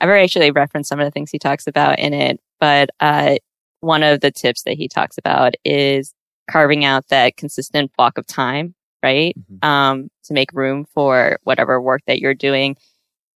I've 0.00 0.08
already 0.08 0.24
actually 0.24 0.50
referenced 0.50 0.88
some 0.88 1.00
of 1.00 1.06
the 1.06 1.10
things 1.10 1.30
he 1.30 1.38
talks 1.38 1.66
about 1.66 1.98
in 1.98 2.12
it, 2.12 2.40
but 2.60 2.90
uh, 3.00 3.36
one 3.80 4.02
of 4.02 4.20
the 4.20 4.30
tips 4.30 4.64
that 4.64 4.74
he 4.74 4.86
talks 4.88 5.16
about 5.16 5.54
is 5.64 6.12
carving 6.50 6.84
out 6.84 7.08
that 7.08 7.36
consistent 7.38 7.90
block 7.96 8.18
of 8.18 8.26
time, 8.26 8.74
right? 9.02 9.34
Mhm. 9.50 9.66
Um, 9.66 10.08
to 10.24 10.34
make 10.34 10.52
room 10.52 10.84
for 10.92 11.38
whatever 11.44 11.80
work 11.80 12.02
that 12.06 12.18
you're 12.18 12.34
doing. 12.34 12.76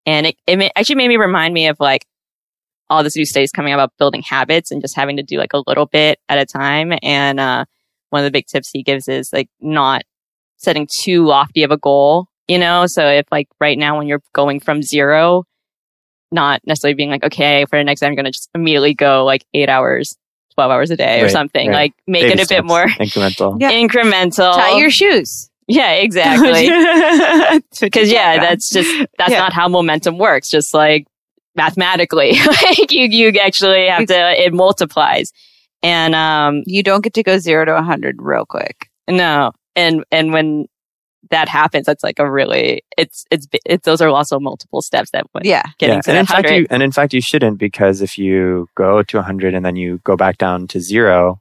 And 0.05 0.27
it, 0.27 0.35
it 0.45 0.71
actually 0.75 0.95
made 0.95 1.07
me 1.09 1.17
remind 1.17 1.53
me 1.53 1.67
of 1.67 1.77
like 1.79 2.05
all 2.89 3.03
this 3.03 3.15
new 3.15 3.25
studies 3.25 3.51
coming 3.51 3.71
out 3.71 3.77
about 3.77 3.93
building 3.97 4.23
habits 4.23 4.71
and 4.71 4.81
just 4.81 4.95
having 4.95 5.17
to 5.17 5.23
do 5.23 5.37
like 5.37 5.53
a 5.53 5.63
little 5.67 5.85
bit 5.85 6.19
at 6.27 6.37
a 6.37 6.45
time. 6.45 6.93
And, 7.01 7.39
uh, 7.39 7.65
one 8.09 8.21
of 8.21 8.25
the 8.25 8.31
big 8.31 8.47
tips 8.47 8.69
he 8.71 8.83
gives 8.83 9.07
is 9.07 9.31
like 9.33 9.49
not 9.61 10.03
setting 10.57 10.87
too 11.01 11.25
lofty 11.25 11.63
of 11.63 11.71
a 11.71 11.77
goal, 11.77 12.27
you 12.47 12.57
know? 12.59 12.85
So 12.87 13.07
if 13.07 13.25
like 13.31 13.47
right 13.59 13.77
now 13.77 13.97
when 13.97 14.07
you're 14.07 14.21
going 14.33 14.59
from 14.59 14.81
zero, 14.83 15.43
not 16.31 16.61
necessarily 16.65 16.95
being 16.95 17.09
like, 17.09 17.23
okay, 17.23 17.65
for 17.65 17.77
the 17.77 17.83
next 17.83 18.01
time, 18.01 18.09
I'm 18.09 18.15
going 18.15 18.25
to 18.25 18.31
just 18.31 18.49
immediately 18.53 18.93
go 18.93 19.23
like 19.25 19.45
eight 19.53 19.69
hours, 19.69 20.15
12 20.55 20.71
hours 20.71 20.91
a 20.91 20.97
day 20.97 21.19
or 21.19 21.23
Right, 21.23 21.31
something. 21.31 21.67
right. 21.69 21.73
Like 21.75 21.93
make 22.07 22.23
Baby 22.23 22.41
it 22.41 22.45
a 22.45 22.47
bit 22.49 22.65
more 22.65 22.85
incremental. 22.85 23.57
Yeah. 23.61 23.71
incremental. 23.71 24.53
Tie 24.55 24.77
your 24.77 24.89
shoes. 24.89 25.49
Yeah, 25.69 25.91
exactly. 25.93 26.69
Because 27.81 28.11
yeah, 28.11 28.39
that's 28.39 28.69
just 28.69 28.89
that's 29.17 29.31
Yeah. 29.31 29.39
not 29.39 29.53
how 29.53 29.67
momentum 29.67 30.17
works. 30.17 30.49
Just 30.49 30.73
like 30.73 31.05
mathematically, 31.55 32.33
like 32.45 32.91
you 32.91 33.05
you 33.07 33.29
actually 33.39 33.87
have 33.87 34.05
to 34.07 34.43
it 34.45 34.53
multiplies, 34.53 35.31
and 35.83 36.15
um 36.15 36.63
You 36.65 36.83
don't 36.83 37.03
get 37.03 37.13
to 37.15 37.23
go 37.23 37.37
zero 37.37 37.65
to 37.65 37.75
a 37.77 37.81
hundred 37.81 38.15
real 38.19 38.45
quick. 38.45 38.89
no, 39.09 39.51
and 39.77 40.03
and 40.11 40.33
when 40.33 40.65
that 41.31 41.47
happens, 41.49 41.85
that's 41.85 42.03
like 42.03 42.19
a 42.19 42.29
really 42.29 42.83
it's 42.97 43.25
it's 43.31 43.47
it's 43.65 43.85
those 43.85 44.01
are 44.01 44.09
also 44.09 44.39
multiple 44.39 44.81
steps 44.81 45.11
that 45.11 45.25
when 45.33 45.43
Yeah. 45.45 45.63
getting 45.79 45.95
yeah. 45.97 46.01
to 46.01 46.09
and 46.11 46.15
that 46.17 46.19
in 46.21 46.25
fact, 46.25 46.45
hundred. 46.49 46.59
you 46.61 46.67
and 46.69 46.83
in 46.83 46.91
fact 46.91 47.13
you 47.13 47.21
shouldn't 47.21 47.57
because 47.57 48.01
if 48.01 48.17
you 48.17 48.67
go 48.75 49.03
to 49.03 49.17
100 49.17 49.53
and 49.53 49.65
then 49.65 49.75
you 49.75 49.99
go 50.03 50.15
back 50.17 50.37
down 50.37 50.67
to 50.67 50.79
zero 50.79 51.39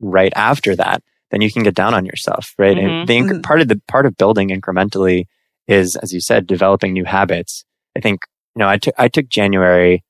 right 0.00 0.32
after 0.34 0.74
that, 0.76 1.02
then 1.30 1.40
you 1.42 1.50
can 1.52 1.62
get 1.62 1.74
down 1.74 1.94
on 1.94 2.04
yourself, 2.06 2.54
right? 2.58 2.76
Mhm. 2.76 2.82
And 3.00 3.08
the 3.08 3.16
inc- 3.18 3.38
Mhm. 3.38 3.42
part 3.42 3.60
of 3.60 3.68
the 3.68 3.80
part 3.88 4.06
of 4.06 4.16
building 4.16 4.48
incrementally 4.48 5.26
is, 5.68 5.96
as 5.96 6.12
you 6.12 6.20
said, 6.20 6.46
developing 6.46 6.92
new 6.92 7.04
habits. 7.04 7.64
I 7.96 8.00
think 8.00 8.20
you 8.56 8.60
know 8.60 8.68
I 8.68 8.78
took 8.78 8.94
I 8.98 9.08
took 9.08 9.28
January, 9.28 10.02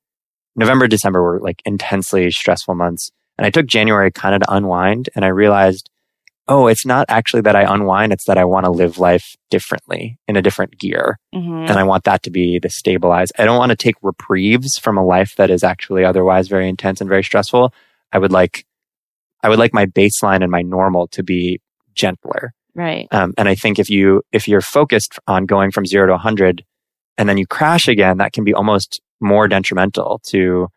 November, 0.55 0.87
December 0.87 1.21
were 1.21 1.39
like 1.39 1.61
intensely 1.65 2.31
stressful 2.31 2.75
months, 2.75 3.11
and 3.37 3.45
I 3.45 3.49
took 3.51 3.67
January 3.67 4.09
kind 4.11 4.33
of 4.35 4.41
to 4.41 4.51
unwind, 4.53 5.09
and 5.15 5.23
I 5.25 5.29
realized. 5.29 5.89
Oh, 6.47 6.67
it's 6.67 6.85
not 6.85 7.05
actually 7.07 7.41
that 7.43 7.55
I 7.55 7.71
unwind. 7.73 8.11
It's 8.11 8.25
that 8.25 8.37
I 8.37 8.43
want 8.45 8.65
to 8.65 8.71
live 8.71 8.97
life 8.97 9.35
differently 9.49 10.17
in 10.27 10.35
a 10.35 10.41
different 10.41 10.77
gear 10.79 11.17
Mhm. 11.33 11.69
and 11.69 11.77
I 11.79 11.83
want 11.83 12.03
that 12.05 12.23
to 12.23 12.31
be 12.31 12.59
the 12.59 12.69
stabilized. 12.69 13.31
I 13.37 13.45
don't 13.45 13.57
want 13.57 13.69
to 13.69 13.75
take 13.75 13.95
reprieves 14.01 14.77
from 14.77 14.97
a 14.97 15.05
life 15.05 15.35
that 15.37 15.49
is 15.49 15.63
actually 15.63 16.03
otherwise 16.03 16.47
very 16.47 16.67
intense 16.67 16.99
and 16.99 17.09
very 17.09 17.23
stressful. 17.23 17.73
I 18.11 18.17
would 18.17 18.31
like, 18.31 18.65
I 19.43 19.49
would 19.49 19.59
like 19.59 19.73
my 19.73 19.85
baseline 19.85 20.41
and 20.41 20.51
my 20.51 20.61
normal 20.61 21.07
to 21.09 21.23
be 21.23 21.59
gentler. 21.93 22.53
right. 22.75 23.07
Um, 23.11 23.33
and 23.37 23.47
I 23.49 23.55
think 23.55 23.79
if 23.79 23.89
you 23.89 24.21
if 24.31 24.47
you're 24.47 24.61
focused 24.61 25.19
on 25.27 25.45
going 25.45 25.71
from 25.71 25.85
zero 25.85 26.07
to 26.07 26.13
100, 26.13 26.63
and 27.17 27.27
then 27.29 27.37
you 27.37 27.45
crash 27.45 27.87
again, 27.87 28.17
that 28.17 28.31
can 28.33 28.43
be 28.45 28.53
almost 28.53 29.01
more 29.19 29.47
detrimental 29.47 30.19
to 30.27 30.67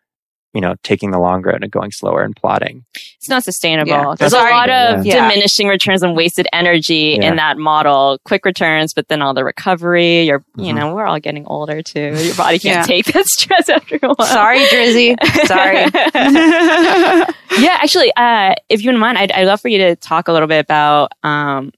you 0.55 0.61
know 0.61 0.73
taking 0.83 1.11
the 1.11 1.19
long 1.19 1.43
road 1.43 1.61
and 1.61 1.71
going 1.71 1.91
slower 1.91 2.23
and 2.23 2.35
plotting. 2.35 2.83
It's 3.17 3.29
not 3.29 3.43
sustainable. 3.43 3.91
Yeah. 3.91 4.15
There's 4.17 4.33
a 4.33 4.37
lot 4.37 4.69
of 4.69 5.05
Yeah. 5.05 5.27
diminishing 5.29 5.67
returns 5.67 6.01
and 6.01 6.15
wasted 6.15 6.47
energy 6.53 7.17
Yeah. 7.19 7.29
in 7.29 7.35
that 7.35 7.57
model. 7.57 8.17
Quick 8.25 8.45
returns, 8.45 8.93
but 8.93 9.07
then 9.09 9.21
all 9.21 9.33
the 9.33 9.43
recovery. 9.43 10.23
You're, 10.23 10.43
you 10.57 10.73
Mhm. 10.73 10.75
know, 10.75 10.95
we're 10.95 11.05
all 11.05 11.19
getting 11.19 11.45
older 11.45 11.81
too. 11.83 12.15
Your 12.17 12.35
body 12.35 12.57
can't 12.57 12.77
Yeah. 12.89 12.95
take 12.95 13.05
that 13.13 13.25
stress 13.25 13.67
after 13.69 13.99
a 14.01 14.07
while. 14.13 14.27
Sorry, 14.27 14.59
Drizzy. 14.65 15.15
Sorry. 15.45 15.85
yeah, 17.59 17.77
actually, 17.81 18.11
uh, 18.15 18.53
if 18.69 18.81
you 18.81 18.87
wouldn't 18.87 19.01
mind, 19.01 19.17
I'd, 19.17 19.31
I'd 19.31 19.45
love 19.47 19.61
for 19.61 19.67
you 19.69 19.77
to 19.79 19.95
talk 19.95 20.27
a 20.27 20.31
little 20.33 20.47
bit 20.47 20.59
about 20.59 21.11
um, 21.23 21.71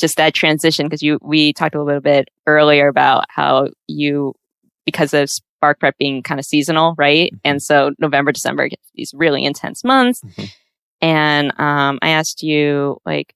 just 0.00 0.16
that 0.16 0.34
transition 0.34 0.86
because 0.86 1.02
you 1.02 1.18
we 1.22 1.52
talked 1.52 1.74
a 1.74 1.82
little 1.82 2.00
bit 2.00 2.28
earlier 2.46 2.88
about 2.88 3.24
how 3.28 3.68
you 3.86 4.34
because 4.84 5.14
of 5.14 5.28
Spark 5.66 5.80
Prep 5.80 5.98
being 5.98 6.22
kind 6.22 6.38
of 6.38 6.46
seasonal, 6.46 6.94
right? 6.96 7.32
Mhm. 7.32 7.40
And 7.44 7.62
so 7.62 7.90
November, 7.98 8.30
December 8.32 8.68
get 8.68 8.78
these 8.94 9.12
really 9.14 9.44
intense 9.44 9.82
months, 9.82 10.22
Mhm. 10.22 10.50
and 11.00 11.60
um, 11.60 11.98
I 12.02 12.10
asked 12.10 12.42
you 12.42 12.98
like 13.04 13.34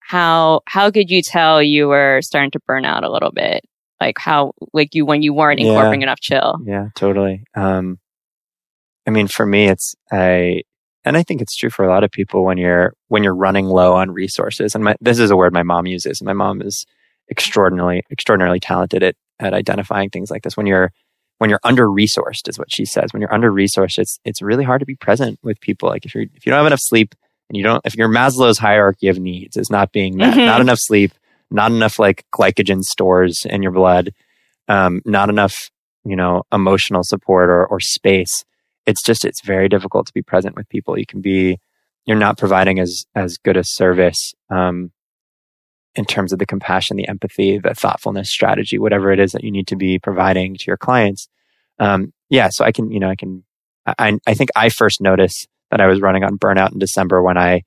how 0.00 0.60
how 0.66 0.90
could 0.90 1.10
you 1.10 1.22
tell 1.22 1.62
you 1.62 1.88
were 1.88 2.20
starting 2.22 2.50
to 2.52 2.60
burn 2.66 2.84
out 2.84 3.04
a 3.04 3.10
little 3.10 3.30
bit? 3.32 3.64
Like 4.00 4.18
how 4.18 4.52
like 4.72 4.94
you 4.94 5.06
when 5.06 5.22
you 5.22 5.32
weren't 5.32 5.60
Yeah. 5.60 5.68
incorporating 5.68 6.02
enough 6.02 6.20
chill. 6.20 6.58
Yeah, 6.64 6.88
totally. 6.94 7.44
Um, 7.56 7.98
I 9.06 9.10
mean, 9.10 9.28
for 9.28 9.46
me, 9.46 9.68
it's 9.68 9.94
I, 10.12 10.62
and 11.04 11.16
I 11.16 11.22
think 11.22 11.40
it's 11.40 11.56
true 11.56 11.70
for 11.70 11.84
a 11.84 11.88
lot 11.88 12.04
of 12.04 12.10
people 12.10 12.44
when 12.44 12.58
you're 12.58 12.92
when 13.08 13.22
you're 13.24 13.34
running 13.34 13.66
low 13.66 13.94
on 13.94 14.10
resources. 14.10 14.74
And 14.74 14.84
my, 14.84 14.94
this 15.00 15.18
is 15.18 15.30
a 15.30 15.36
word 15.36 15.52
my 15.54 15.62
mom 15.62 15.86
uses. 15.86 16.20
And 16.20 16.26
my 16.26 16.32
mom 16.34 16.60
is 16.60 16.84
extraordinarily 17.30 18.02
extraordinarily 18.10 18.60
talented 18.60 19.02
at 19.02 19.14
at 19.38 19.54
identifying 19.54 20.10
things 20.10 20.30
like 20.30 20.42
this. 20.42 20.56
When 20.56 20.66
you're 20.66 20.90
when 21.40 21.50
you're 21.50 21.60
under 21.64 21.86
resourced, 21.86 22.48
is 22.48 22.58
what 22.58 22.70
she 22.70 22.84
says. 22.84 23.12
When 23.12 23.20
you're 23.20 23.34
under 23.34 23.50
resourced, 23.50 23.98
it's 23.98 24.18
it's 24.24 24.40
really 24.40 24.64
hard 24.64 24.80
to 24.80 24.86
be 24.86 24.94
present 24.94 25.38
with 25.42 25.60
people. 25.60 25.88
Like 25.88 26.04
if 26.06 26.14
you 26.14 26.28
if 26.34 26.46
you 26.46 26.50
don't 26.50 26.58
have 26.58 26.66
enough 26.66 26.80
sleep 26.82 27.14
and 27.48 27.56
you 27.56 27.64
don't 27.64 27.80
if 27.84 27.96
your 27.96 28.08
Maslow's 28.08 28.58
hierarchy 28.58 29.08
of 29.08 29.18
needs 29.18 29.56
is 29.56 29.70
not 29.70 29.90
being 29.92 30.16
met, 30.16 30.34
Mhm. 30.34 30.46
not 30.46 30.60
enough 30.60 30.78
sleep, 30.80 31.12
not 31.50 31.72
enough 31.72 31.98
like 31.98 32.24
glycogen 32.32 32.82
stores 32.82 33.44
in 33.44 33.62
your 33.62 33.72
blood, 33.72 34.12
um, 34.68 35.00
not 35.04 35.28
enough 35.28 35.56
you 36.04 36.16
know 36.16 36.42
emotional 36.52 37.02
support 37.04 37.50
or, 37.50 37.66
or 37.66 37.78
space 37.80 38.44
it's 38.86 39.02
just 39.02 39.22
it's 39.22 39.44
very 39.44 39.68
difficult 39.68 40.06
to 40.06 40.14
be 40.14 40.22
present 40.22 40.56
with 40.56 40.66
people 40.70 40.98
you 40.98 41.04
can 41.04 41.20
be 41.20 41.58
you're 42.06 42.16
not 42.16 42.38
providing 42.38 42.78
as 42.78 43.04
as 43.14 43.36
good 43.36 43.58
a 43.58 43.62
service 43.64 44.32
um, 44.50 44.90
in 45.94 46.04
terms 46.04 46.32
of 46.32 46.38
the 46.38 46.46
compassion 46.46 46.96
the 46.96 47.08
empathy 47.08 47.58
the 47.58 47.74
thoughtfulness 47.74 48.30
strategy 48.30 48.78
whatever 48.78 49.10
it 49.12 49.18
is 49.18 49.32
that 49.32 49.44
you 49.44 49.50
need 49.50 49.66
to 49.66 49.76
be 49.76 49.98
providing 49.98 50.54
to 50.56 50.64
your 50.66 50.76
clients 50.76 51.28
um, 51.78 52.12
yeah 52.28 52.48
so 52.50 52.64
i 52.64 52.72
can 52.72 52.90
you 52.90 53.00
know 53.00 53.08
i 53.08 53.16
can 53.16 53.44
I, 53.98 54.18
I 54.26 54.34
think 54.34 54.50
i 54.56 54.68
first 54.68 55.00
noticed 55.00 55.48
that 55.70 55.80
i 55.80 55.86
was 55.86 56.00
running 56.00 56.24
on 56.24 56.38
burnout 56.38 56.72
in 56.72 56.78
december 56.78 57.22
when 57.22 57.36
i 57.38 57.62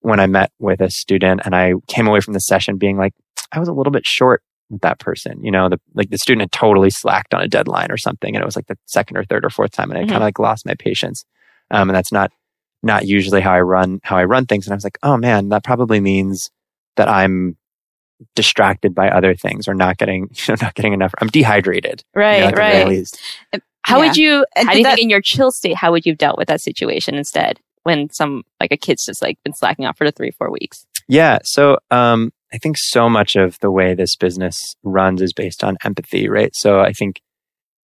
when 0.00 0.18
i 0.20 0.26
met 0.26 0.50
with 0.58 0.80
a 0.80 0.90
student 0.90 1.42
and 1.44 1.54
i 1.54 1.74
came 1.88 2.06
away 2.06 2.20
from 2.20 2.34
the 2.34 2.40
session 2.40 2.76
being 2.76 2.96
like 2.96 3.12
i 3.52 3.58
was 3.58 3.68
a 3.68 3.72
little 3.72 3.92
bit 3.92 4.06
short 4.06 4.42
with 4.70 4.82
that 4.82 5.00
person. 5.00 5.42
You 5.42 5.50
know, 5.50 5.68
the 5.68 5.80
like 5.94 6.10
the 6.10 6.16
student 6.18 6.42
had 6.42 6.52
totally 6.52 6.90
slacked 6.90 7.34
on 7.34 7.42
a 7.42 7.48
deadline 7.48 7.90
or 7.90 7.96
something, 7.96 8.36
and 8.36 8.40
it 8.40 8.46
was 8.46 8.54
like 8.54 8.68
the 8.68 8.78
second 8.86 9.16
or 9.16 9.24
third 9.24 9.44
or 9.44 9.50
fourth 9.50 9.72
time, 9.72 9.90
and 9.90 9.98
I 9.98 10.02
Mhm. 10.04 10.06
kind 10.10 10.18
of 10.18 10.22
like 10.22 10.38
lost 10.38 10.64
my 10.64 10.74
patience. 10.78 11.24
Um, 11.72 11.90
and 11.90 11.96
that's 11.96 12.12
not 12.12 12.30
not 12.80 13.04
usually 13.04 13.40
how 13.40 13.50
I 13.52 13.62
run 13.62 13.98
how 14.04 14.16
I 14.16 14.22
run 14.26 14.46
things. 14.46 14.68
And 14.68 14.72
I 14.72 14.76
was 14.76 14.84
like, 14.84 14.96
oh 15.02 15.16
man, 15.16 15.48
that 15.48 15.64
probably 15.64 15.98
means 15.98 16.50
that 16.96 17.08
I'm 17.08 17.56
distracted 18.34 18.94
by 18.94 19.08
other 19.08 19.34
things 19.34 19.66
or 19.68 19.74
not 19.74 19.98
getting 19.98 20.28
you 20.32 20.44
know 20.48 20.56
not 20.62 20.74
getting 20.74 20.92
enough. 20.92 21.12
I'm 21.20 21.28
dehydrated. 21.28 22.02
you 22.14 22.20
know, 22.20 22.26
Right, 22.26 22.42
at 22.42 22.50
the 22.50 22.56
very 22.56 22.84
right. 22.84 23.60
How 23.82 24.00
Yeah. 24.02 24.06
would 24.08 24.16
you? 24.16 24.44
And 24.56 24.66
how 24.68 24.72
do 24.72 24.78
you 24.78 24.84
that- 24.84 24.96
think 24.96 25.04
in 25.04 25.10
your 25.10 25.22
chill 25.22 25.50
state? 25.50 25.76
How 25.76 25.90
would 25.92 26.04
you 26.04 26.12
have 26.12 26.18
dealt 26.18 26.36
with 26.38 26.48
that 26.48 26.60
situation 26.60 27.14
instead? 27.14 27.58
When 27.82 28.10
some 28.10 28.42
like 28.60 28.72
a 28.72 28.76
kid's 28.76 29.06
just 29.06 29.22
like 29.22 29.38
been 29.42 29.54
slacking 29.54 29.86
off 29.86 29.96
for 29.96 30.04
the 30.06 30.12
three 30.12 30.30
four 30.32 30.50
weeks. 30.50 30.84
Yeah. 31.08 31.38
So 31.44 31.78
um, 31.90 32.30
I 32.52 32.58
think 32.58 32.76
so 32.78 33.08
much 33.08 33.36
of 33.36 33.58
the 33.60 33.70
way 33.70 33.94
this 33.94 34.16
business 34.16 34.54
runs 34.82 35.22
is 35.22 35.32
based 35.32 35.64
on 35.64 35.78
empathy, 35.82 36.28
right? 36.28 36.50
So 36.54 36.80
I 36.80 36.92
think 36.92 37.22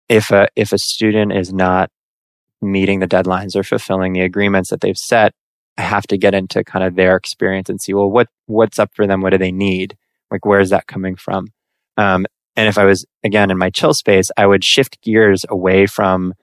if 0.08 0.30
a 0.32 0.48
if 0.56 0.72
a 0.72 0.78
student 0.78 1.32
is 1.32 1.52
not 1.52 1.90
meeting 2.60 2.98
the 3.00 3.06
deadlines 3.06 3.54
or 3.54 3.62
fulfilling 3.62 4.12
the 4.14 4.20
agreements 4.22 4.70
that 4.70 4.80
they've 4.80 4.96
set, 4.96 5.32
I 5.78 5.82
have 5.82 6.06
to 6.08 6.18
get 6.18 6.34
into 6.34 6.64
kind 6.64 6.84
of 6.84 6.96
their 6.96 7.14
experience 7.16 7.68
and 7.68 7.80
see, 7.80 7.94
well, 7.94 8.10
what 8.10 8.28
what's 8.46 8.78
up 8.80 8.90
for 8.94 9.06
them? 9.06 9.20
What 9.20 9.30
do 9.30 9.38
they 9.38 9.52
need? 9.52 9.96
Like, 10.34 10.44
where 10.44 10.60
is 10.60 10.70
that 10.70 10.86
coming 10.94 11.16
from? 11.16 11.42
Um, 11.96 12.26
And 12.56 12.68
if 12.68 12.78
I 12.78 12.84
was 12.84 13.04
again 13.28 13.50
in 13.50 13.58
my 13.58 13.70
chill 13.70 13.94
space, 13.94 14.28
I 14.36 14.46
would 14.46 14.64
shift 14.64 15.00
gears 15.02 15.44
away 15.48 15.86
from 15.86 16.34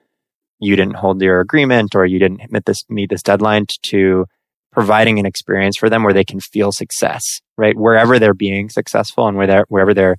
you 0.60 0.76
didn't 0.76 0.96
hold 1.02 1.20
your 1.20 1.40
agreement 1.40 1.94
or 1.94 2.04
you 2.06 2.18
didn't 2.18 2.40
meet 2.52 2.64
this 2.64 2.82
meet 2.88 3.10
this 3.10 3.22
deadline 3.22 3.66
to 3.90 4.26
providing 4.72 5.18
an 5.18 5.26
experience 5.26 5.76
for 5.76 5.90
them 5.90 6.02
where 6.02 6.14
they 6.14 6.24
can 6.24 6.40
feel 6.40 6.72
success, 6.72 7.24
right? 7.58 7.76
Wherever 7.76 8.18
they're 8.18 8.42
being 8.48 8.70
successful 8.70 9.28
and 9.28 9.36
where 9.36 9.46
they're, 9.46 9.66
wherever 9.68 9.92
they're, 9.92 10.16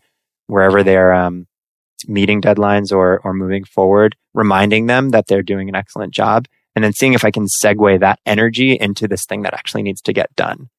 wherever 0.47 0.83
they're, 0.83 1.13
um, 1.13 1.47
meeting 2.07 2.41
deadlines 2.41 2.91
or, 2.91 3.19
or 3.23 3.33
moving 3.33 3.63
forward, 3.63 4.15
reminding 4.33 4.87
them 4.87 5.09
that 5.09 5.25
they're 5.27 5.41
doing 5.53 5.69
an 5.69 5.75
excellent 5.75 6.13
job 6.13 6.45
and 6.75 6.83
then 6.83 6.93
seeing 6.93 7.13
if 7.13 7.25
I 7.25 7.31
can 7.31 7.47
segue 7.63 7.99
that 8.01 8.19
energy 8.25 8.77
into 8.79 9.07
this 9.07 9.25
thing 9.27 9.41
that 9.43 9.53
actually 9.53 9.83
needs 9.83 10.01
to 10.01 10.13
get 10.13 10.35
done. 10.35 10.69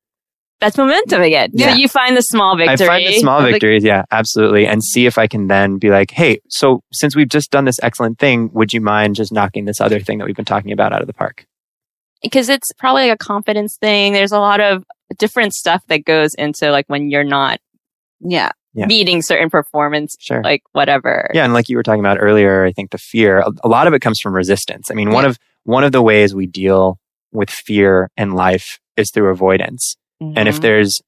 That's 0.60 0.76
momentum 0.78 1.20
again. 1.22 1.50
Yeah. 1.52 1.72
So 1.72 1.76
you 1.78 1.88
find 1.88 2.16
the 2.16 2.22
small 2.22 2.56
victory. 2.56 2.86
I 2.86 2.88
find 2.88 3.06
the 3.06 3.18
small 3.18 3.40
Like, 3.42 3.52
victories, 3.54 3.84
yeah, 3.84 4.04
absolutely, 4.10 4.66
and 4.66 4.82
see 4.82 5.04
if 5.06 5.18
I 5.18 5.26
can 5.26 5.48
then 5.48 5.78
be 5.78 5.90
like, 5.90 6.10
hey, 6.10 6.38
so 6.48 6.80
since 6.92 7.14
we've 7.14 7.28
just 7.28 7.50
done 7.50 7.64
this 7.66 7.78
excellent 7.82 8.18
thing, 8.18 8.50
would 8.54 8.72
you 8.72 8.80
mind 8.80 9.16
just 9.16 9.32
knocking 9.32 9.64
this 9.66 9.80
other 9.80 10.00
thing 10.00 10.18
that 10.18 10.26
we've 10.26 10.36
been 10.36 10.44
talking 10.44 10.72
about 10.72 10.92
out 10.92 11.00
of 11.00 11.06
the 11.06 11.12
park? 11.14 11.46
because 12.22 12.48
it's 12.48 12.72
probably 12.78 13.02
like 13.02 13.12
a 13.20 13.22
confidence 13.22 13.76
thing. 13.78 14.14
There's 14.14 14.32
a 14.32 14.38
lot 14.38 14.58
of 14.58 14.82
different 15.18 15.52
stuff 15.52 15.82
that 15.88 16.06
goes 16.06 16.32
into 16.36 16.70
like 16.70 16.86
when 16.86 17.10
you're 17.10 17.22
not 17.22 17.60
Yeah. 18.20 18.50
Yeah. 18.72 18.86
meeting 18.86 19.20
certain 19.20 19.50
performance, 19.50 20.16
Sure. 20.18 20.42
like 20.42 20.62
whatever. 20.72 21.30
Yeah, 21.34 21.44
and 21.44 21.52
like 21.52 21.68
you 21.68 21.76
were 21.76 21.82
talking 21.82 22.00
about 22.00 22.16
earlier, 22.18 22.64
I 22.64 22.72
think 22.72 22.92
the 22.92 22.98
fear, 22.98 23.40
a, 23.40 23.52
a 23.62 23.68
lot 23.68 23.86
of 23.86 23.92
it 23.92 24.00
comes 24.00 24.20
from 24.20 24.34
resistance. 24.34 24.90
I 24.90 24.94
mean, 24.94 25.10
one 25.10 25.26
of 25.26 25.38
one 25.64 25.84
of 25.84 25.92
the 25.92 26.00
ways 26.00 26.34
we 26.34 26.46
deal 26.46 26.98
with 27.30 27.50
fear 27.50 28.08
in 28.16 28.30
life 28.32 28.78
is 28.96 29.10
through 29.12 29.28
avoidance. 29.30 29.94
And 30.20 30.48
if 30.48 30.58
Mhm. 30.58 30.62
there's 30.62 31.00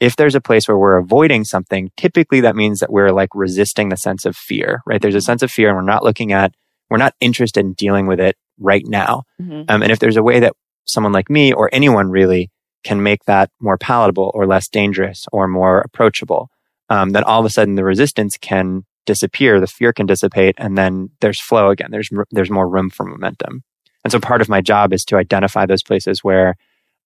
if 0.00 0.16
there's 0.16 0.34
a 0.34 0.40
place 0.40 0.66
where 0.66 0.78
we're 0.78 0.96
avoiding 0.96 1.44
something, 1.44 1.90
typically 1.98 2.40
that 2.40 2.56
means 2.56 2.78
that 2.80 2.90
we're 2.90 3.12
like 3.12 3.28
resisting 3.34 3.90
the 3.90 3.96
sense 3.96 4.24
of 4.24 4.34
fear, 4.34 4.80
right? 4.86 5.02
There's 5.02 5.14
a 5.14 5.20
sense 5.20 5.42
of 5.42 5.50
fear 5.50 5.68
and 5.68 5.76
we're 5.76 5.82
not 5.82 6.02
looking 6.02 6.32
at 6.32 6.54
we're 6.88 6.96
not 6.96 7.14
interested 7.20 7.60
in 7.60 7.74
dealing 7.74 8.06
with 8.06 8.18
it 8.18 8.34
right 8.58 8.84
now. 8.86 9.24
Mhm. 9.40 9.66
Um, 9.68 9.82
and 9.82 9.92
if 9.92 9.98
there's 9.98 10.16
a 10.16 10.22
way 10.22 10.40
that 10.40 10.54
someone 10.86 11.12
like 11.12 11.28
me 11.28 11.52
or 11.52 11.68
anyone 11.72 12.10
really 12.10 12.48
can 12.82 13.02
make 13.02 13.24
that 13.26 13.50
more 13.60 13.76
palatable 13.76 14.30
or 14.34 14.46
less 14.46 14.68
dangerous 14.68 15.26
or 15.32 15.46
more 15.46 15.80
approachable, 15.80 16.48
um, 16.88 17.10
then 17.10 17.22
all 17.24 17.40
of 17.40 17.46
a 17.46 17.50
sudden 17.50 17.74
the 17.74 17.84
resistance 17.84 18.36
can 18.40 18.82
disappear, 19.06 19.60
the 19.60 19.66
fear 19.66 19.92
can 19.92 20.06
dissipate, 20.06 20.54
and 20.58 20.78
then 20.78 21.10
there's 21.20 21.40
flow 21.40 21.68
again. 21.68 21.90
There's 21.90 22.08
there's 22.30 22.50
more 22.50 22.68
room 22.68 22.88
for 22.88 23.04
momentum. 23.04 23.62
And 24.02 24.10
so 24.10 24.18
part 24.18 24.40
of 24.40 24.48
my 24.48 24.62
job 24.62 24.94
is 24.94 25.04
to 25.04 25.16
identify 25.18 25.66
those 25.66 25.82
places 25.82 26.24
where 26.24 26.54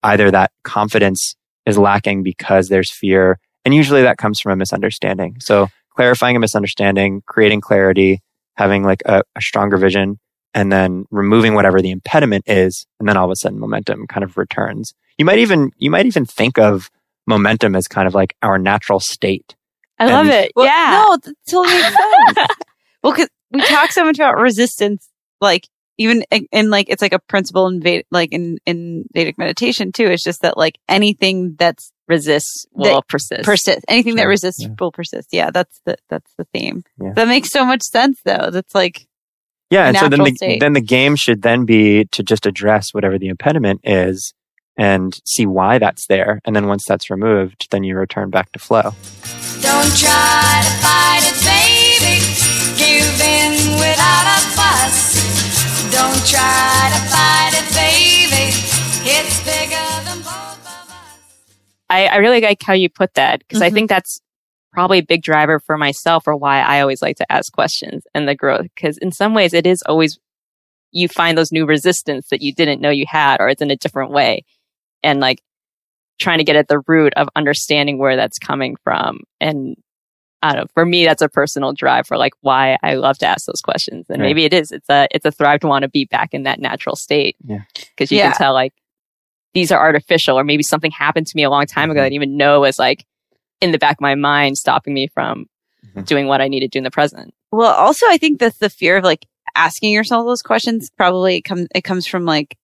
either 0.04 0.30
that 0.30 0.52
confidence 0.62 1.34
is 1.66 1.76
lacking 1.78 2.22
because 2.22 2.68
there's 2.68 2.92
fear, 2.92 3.38
and 3.64 3.74
usually 3.74 4.02
that 4.02 4.18
comes 4.18 4.40
from 4.40 4.52
a 4.52 4.56
misunderstanding. 4.56 5.36
So 5.40 5.68
clarifying 5.96 6.36
a 6.36 6.40
misunderstanding, 6.40 7.22
creating 7.26 7.60
clarity, 7.60 8.20
having 8.56 8.84
like 8.84 9.02
a, 9.06 9.22
a 9.34 9.40
stronger 9.40 9.76
vision, 9.76 10.20
and 10.52 10.70
then 10.70 11.06
removing 11.10 11.54
whatever 11.54 11.82
the 11.82 11.90
impediment 11.90 12.44
is, 12.46 12.86
and 13.00 13.08
then 13.08 13.16
all 13.16 13.24
of 13.24 13.30
a 13.30 13.36
sudden 13.36 13.58
momentum 13.58 14.06
kind 14.06 14.22
of 14.22 14.36
returns. 14.36 14.92
You 15.18 15.24
might 15.24 15.38
even 15.38 15.72
you 15.78 15.90
might 15.90 16.06
even 16.06 16.24
think 16.24 16.58
of 16.58 16.90
momentum 17.26 17.74
as 17.74 17.88
kind 17.88 18.06
of 18.06 18.14
like 18.14 18.36
our 18.42 18.58
natural 18.58 19.00
state. 19.00 19.56
I 19.98 20.06
love 20.06 20.26
it. 20.26 20.52
Well, 20.56 20.66
yeah. 20.66 21.04
No, 21.06 21.16
that 21.16 21.34
totally 21.48 21.74
makes 21.74 21.86
sense. 21.86 22.48
well, 23.02 23.12
because 23.12 23.28
we 23.52 23.62
talk 23.62 23.92
so 23.92 24.04
much 24.04 24.16
about 24.16 24.36
resistance, 24.36 25.08
like 25.40 25.68
even 25.98 26.24
in, 26.30 26.46
in 26.52 26.70
like 26.70 26.88
it's 26.88 27.02
like 27.02 27.12
a 27.12 27.18
principle 27.18 27.66
in 27.66 27.80
Vedic, 27.80 28.06
like 28.10 28.32
in 28.32 28.58
in 28.66 29.04
Vedic 29.14 29.38
meditation 29.38 29.92
too. 29.92 30.06
It's 30.06 30.24
just 30.24 30.42
that 30.42 30.56
like 30.56 30.78
anything 30.88 31.54
that's 31.58 31.90
Resist 32.06 32.68
will 32.72 33.00
persist. 33.08 33.44
persist, 33.44 33.80
anything 33.88 34.16
that 34.16 34.22
Sure, 34.24 34.28
resists 34.28 34.62
yeah. 34.62 34.68
will 34.78 34.92
persist. 34.92 35.28
Yeah, 35.32 35.50
that's 35.50 35.80
the 35.86 35.96
that's 36.10 36.30
the 36.36 36.44
theme. 36.52 36.84
Yeah. 37.00 37.12
That 37.14 37.28
makes 37.28 37.48
so 37.50 37.64
much 37.64 37.80
sense 37.82 38.20
though. 38.26 38.50
That's 38.50 38.74
like 38.74 39.06
Yeah, 39.70 39.86
and 39.86 39.96
so 39.96 40.02
then 40.10 40.18
natural 40.18 40.26
the 40.26 40.36
state. 40.36 40.60
then 40.60 40.74
the 40.74 40.82
game 40.82 41.16
should 41.16 41.40
then 41.40 41.64
be 41.64 42.04
to 42.12 42.22
just 42.22 42.44
address 42.44 42.92
whatever 42.92 43.18
the 43.18 43.28
impediment 43.28 43.80
is 43.84 44.34
and 44.76 45.18
see 45.24 45.46
why 45.46 45.78
that's 45.78 46.06
there. 46.08 46.40
And 46.44 46.54
then 46.54 46.66
once 46.66 46.84
that's 46.86 47.08
removed, 47.08 47.68
then 47.70 47.84
you 47.84 47.96
return 47.96 48.28
back 48.28 48.52
to 48.52 48.58
flow. 48.58 48.82
Don't 49.62 49.96
try 49.96 50.60
to 50.62 50.70
fight 50.82 51.03
try 56.26 56.90
to 56.92 57.00
fight 57.10 57.52
it, 57.54 57.68
baby. 57.74 58.52
It's 59.06 59.44
bigger 59.44 60.04
than 60.08 60.18
both 60.22 60.58
of 60.64 60.90
us. 60.90 61.44
I, 61.90 62.06
I 62.06 62.16
really 62.16 62.40
like 62.40 62.62
how 62.62 62.72
you 62.72 62.88
put 62.88 63.14
that 63.14 63.40
because 63.40 63.60
I 63.62 63.70
Mhm. 63.70 63.74
think 63.74 63.88
that's 63.90 64.20
probably 64.72 64.98
a 64.98 65.02
big 65.04 65.22
driver 65.22 65.60
for 65.60 65.76
myself 65.76 66.26
or 66.26 66.36
why 66.36 66.60
I 66.60 66.80
always 66.80 67.00
like 67.02 67.16
to 67.18 67.30
ask 67.32 67.52
questions 67.52 68.04
and 68.14 68.26
the 68.26 68.34
growth. 68.34 68.66
Because 68.74 68.98
in 68.98 69.12
some 69.12 69.34
ways, 69.34 69.52
it 69.54 69.66
is 69.66 69.82
always 69.82 70.18
you 70.90 71.08
find 71.08 71.36
those 71.36 71.52
new 71.52 71.66
resistance 71.66 72.28
that 72.30 72.40
you 72.42 72.52
didn't 72.54 72.80
know 72.80 72.90
you 72.90 73.04
had, 73.08 73.40
or 73.40 73.48
it's 73.48 73.62
in 73.62 73.70
a 73.70 73.76
different 73.76 74.10
way, 74.12 74.44
and 75.02 75.20
like 75.20 75.40
trying 76.20 76.38
to 76.38 76.44
get 76.44 76.54
at 76.56 76.68
the 76.68 76.80
root 76.86 77.12
of 77.16 77.28
understanding 77.34 77.98
where 77.98 78.14
that's 78.16 78.38
coming 78.38 78.76
from. 78.84 79.18
And 79.40 79.76
I 80.44 80.52
don't 80.52 80.60
know. 80.62 80.66
For 80.74 80.84
me, 80.84 81.04
that's 81.06 81.22
a 81.22 81.28
personal 81.28 81.72
drive 81.72 82.06
for 82.06 82.16
like 82.16 82.32
why 82.42 82.76
I 82.82 82.94
love 82.94 83.18
to 83.18 83.26
ask 83.26 83.46
those 83.46 83.60
questions. 83.62 84.06
And 84.08 84.20
Right. 84.20 84.28
maybe 84.28 84.44
it 84.44 84.52
is. 84.52 84.70
It's 84.70 84.88
a 84.90 85.08
it's 85.10 85.24
a 85.24 85.30
thrive 85.32 85.60
to 85.60 85.66
want 85.66 85.82
to 85.82 85.88
be 85.88 86.04
back 86.04 86.34
in 86.34 86.42
that 86.44 86.60
natural 86.60 86.96
state. 86.96 87.36
Yeah. 87.46 87.60
Because 87.96 88.12
you 88.12 88.18
Yeah. 88.18 88.30
can 88.30 88.36
tell 88.38 88.52
like 88.52 88.72
these 89.54 89.70
are 89.72 89.80
artificial, 89.80 90.38
or 90.38 90.44
maybe 90.44 90.62
something 90.62 90.90
happened 90.90 91.26
to 91.28 91.36
me 91.36 91.44
a 91.44 91.50
long 91.50 91.64
time 91.66 91.90
ago 91.90 91.98
Mhm. 91.98 92.02
that 92.02 92.06
I 92.06 92.08
didn't 92.10 92.22
even 92.24 92.36
know 92.36 92.60
was 92.60 92.78
like 92.78 93.04
in 93.60 93.70
the 93.72 93.78
back 93.78 93.96
of 93.96 94.00
my 94.00 94.14
mind, 94.16 94.58
stopping 94.58 94.92
me 94.94 95.06
from 95.14 95.46
Mhm. 95.96 96.04
doing 96.06 96.26
what 96.26 96.40
I 96.40 96.48
need 96.48 96.60
to 96.60 96.68
do 96.68 96.78
in 96.78 96.84
the 96.84 96.90
present. 96.90 97.32
Well, 97.52 97.72
also, 97.72 98.04
I 98.08 98.18
think 98.18 98.40
that 98.40 98.58
the 98.58 98.68
fear 98.68 98.96
of 98.98 99.04
like 99.04 99.26
asking 99.56 99.92
yourself 99.92 100.26
those 100.26 100.42
questions 100.42 100.90
probably 100.96 101.40
comes 101.40 101.68
it 101.74 101.82
comes 101.84 102.06
from 102.06 102.24
like 102.26 102.56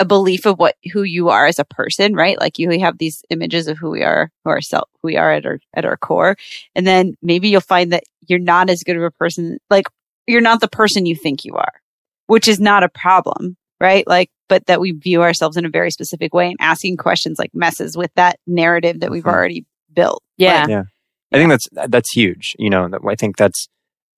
a 0.00 0.04
belief 0.04 0.46
of 0.46 0.58
what 0.58 0.74
who 0.92 1.02
you 1.02 1.28
are 1.28 1.46
as 1.46 1.58
a 1.60 1.64
person, 1.64 2.14
right? 2.14 2.40
Like 2.40 2.58
you 2.58 2.68
have 2.80 2.98
these 2.98 3.22
images 3.30 3.68
of 3.68 3.78
who 3.78 3.90
we 3.90 4.02
are, 4.02 4.32
who 4.44 4.50
our 4.50 4.60
self, 4.60 4.88
who 5.02 5.06
we 5.06 5.16
are 5.16 5.30
at 5.32 5.46
our 5.46 5.60
at 5.74 5.84
our 5.84 5.96
core, 5.96 6.36
and 6.74 6.86
then 6.86 7.14
maybe 7.22 7.48
you'll 7.48 7.60
find 7.60 7.92
that 7.92 8.02
you're 8.26 8.38
not 8.40 8.68
as 8.70 8.82
good 8.82 8.96
of 8.96 9.02
a 9.02 9.10
person. 9.12 9.58
Like 9.70 9.86
you're 10.26 10.40
not 10.40 10.60
the 10.60 10.68
person 10.68 11.06
you 11.06 11.14
think 11.14 11.44
you 11.44 11.54
are, 11.54 11.72
which 12.26 12.48
is 12.48 12.58
not 12.58 12.82
a 12.82 12.88
problem, 12.88 13.56
right? 13.80 14.06
Like, 14.06 14.30
but 14.48 14.66
that 14.66 14.80
we 14.80 14.92
view 14.92 15.22
ourselves 15.22 15.56
in 15.56 15.64
a 15.66 15.70
very 15.70 15.90
specific 15.90 16.32
way, 16.34 16.46
and 16.48 16.56
asking 16.60 16.96
questions 16.96 17.38
like 17.38 17.50
messes 17.54 17.96
with 17.96 18.10
that 18.14 18.40
narrative 18.46 19.00
that 19.00 19.10
we've 19.10 19.24
Mhm. 19.24 19.32
already 19.32 19.66
built. 19.94 20.22
Yeah. 20.38 20.60
Like, 20.62 20.68
Yeah. 20.70 20.82
I 21.32 21.36
think 21.36 21.50
that's 21.50 21.68
that's 21.88 22.10
huge. 22.12 22.56
You 22.58 22.70
know, 22.70 22.88
I 23.08 23.14
think 23.14 23.36
that's 23.36 23.68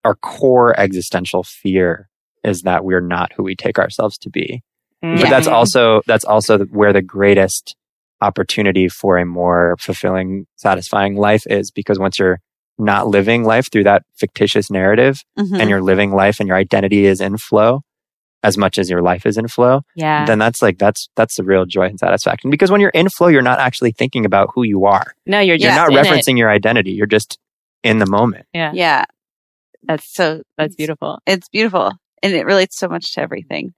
our 0.04 0.14
core 0.14 0.78
existential 0.78 1.42
fear 1.42 2.08
is 2.44 2.62
that 2.62 2.84
we're 2.84 3.00
not 3.00 3.32
who 3.36 3.42
we 3.42 3.54
take 3.54 3.78
ourselves 3.78 4.16
to 4.18 4.30
be. 4.30 4.62
Mm. 5.04 5.20
But 5.20 5.30
that's 5.30 5.46
also 5.46 6.02
that's 6.06 6.24
also 6.24 6.64
where 6.66 6.92
the 6.92 7.02
greatest 7.02 7.74
opportunity 8.20 8.88
for 8.88 9.18
a 9.18 9.26
more 9.26 9.76
fulfilling, 9.80 10.46
satisfying 10.56 11.16
life 11.16 11.42
is 11.46 11.70
because 11.70 11.98
once 11.98 12.18
you're 12.18 12.38
not 12.78 13.08
living 13.08 13.44
life 13.44 13.70
through 13.70 13.84
that 13.84 14.02
fictitious 14.16 14.70
narrative 14.70 15.18
mhm. 15.38 15.60
and 15.60 15.68
you're 15.68 15.82
living 15.82 16.12
life 16.12 16.40
and 16.40 16.46
your 16.46 16.56
identity 16.56 17.04
is 17.04 17.20
in 17.20 17.36
flow 17.36 17.82
as 18.44 18.58
much 18.58 18.78
as 18.78 18.90
your 18.90 19.02
life 19.02 19.24
is 19.24 19.38
in 19.38 19.46
flow, 19.46 19.82
yeah. 19.94 20.24
then 20.24 20.38
that's 20.38 20.62
like 20.62 20.78
that's 20.78 21.08
that's 21.16 21.36
the 21.36 21.44
real 21.44 21.64
joy 21.64 21.86
and 21.86 21.98
satisfaction. 21.98 22.50
Because 22.50 22.70
when 22.70 22.80
you're 22.80 22.90
in 22.90 23.08
flow, 23.08 23.28
you're 23.28 23.42
not 23.42 23.60
actually 23.60 23.92
thinking 23.92 24.24
about 24.24 24.50
who 24.54 24.64
you 24.64 24.84
are. 24.84 25.14
no, 25.26 25.40
you're 25.40 25.56
You're 25.56 25.74
not 25.74 25.92
in 25.92 25.98
it. 25.98 26.04
referencing 26.04 26.38
your 26.38 26.50
identity. 26.50 26.92
You're 26.92 27.06
just 27.06 27.38
in 27.82 27.98
the 27.98 28.06
moment. 28.06 28.46
Yeah. 28.52 28.72
yeah, 28.74 29.04
That's 29.82 30.12
so 30.12 30.42
that's 30.56 30.74
beautiful. 30.74 31.18
it's 31.26 31.48
beautiful 31.48 31.92
and 32.22 32.32
it 32.32 32.46
relates 32.46 32.78
so 32.78 32.88
much 32.88 33.12
to 33.14 33.20
everything. 33.20 33.74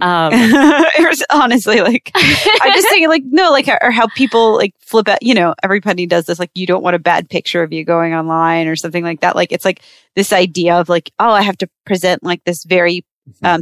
Um, 0.00 0.32
it 0.34 1.08
was 1.08 1.24
honestly 1.30 1.80
like 1.80 2.10
I'm 2.14 2.72
just 2.72 2.88
thinking 2.88 3.08
like 3.08 3.24
no 3.26 3.50
like 3.50 3.68
or 3.68 3.90
how 3.90 4.06
people 4.08 4.56
like 4.56 4.74
flip 4.80 5.08
out 5.08 5.22
you 5.22 5.34
know 5.34 5.54
everybody 5.62 6.06
does 6.06 6.26
this 6.26 6.38
like 6.38 6.50
you 6.54 6.66
don't 6.66 6.82
want 6.82 6.96
a 6.96 7.00
bad 7.00 7.28
picture 7.28 7.62
of 7.62 7.72
you 7.72 7.84
going 7.84 8.14
online 8.14 8.68
or 8.68 8.76
something 8.76 9.02
like 9.02 9.20
that 9.20 9.34
like 9.34 9.52
it's 9.52 9.64
like 9.64 9.82
this 10.14 10.32
idea 10.32 10.76
of 10.76 10.88
like 10.88 11.10
oh 11.18 11.30
I 11.30 11.42
have 11.42 11.58
to 11.58 11.68
present 11.86 12.22
like 12.22 12.44
this 12.44 12.64
very 12.64 13.04
um 13.42 13.60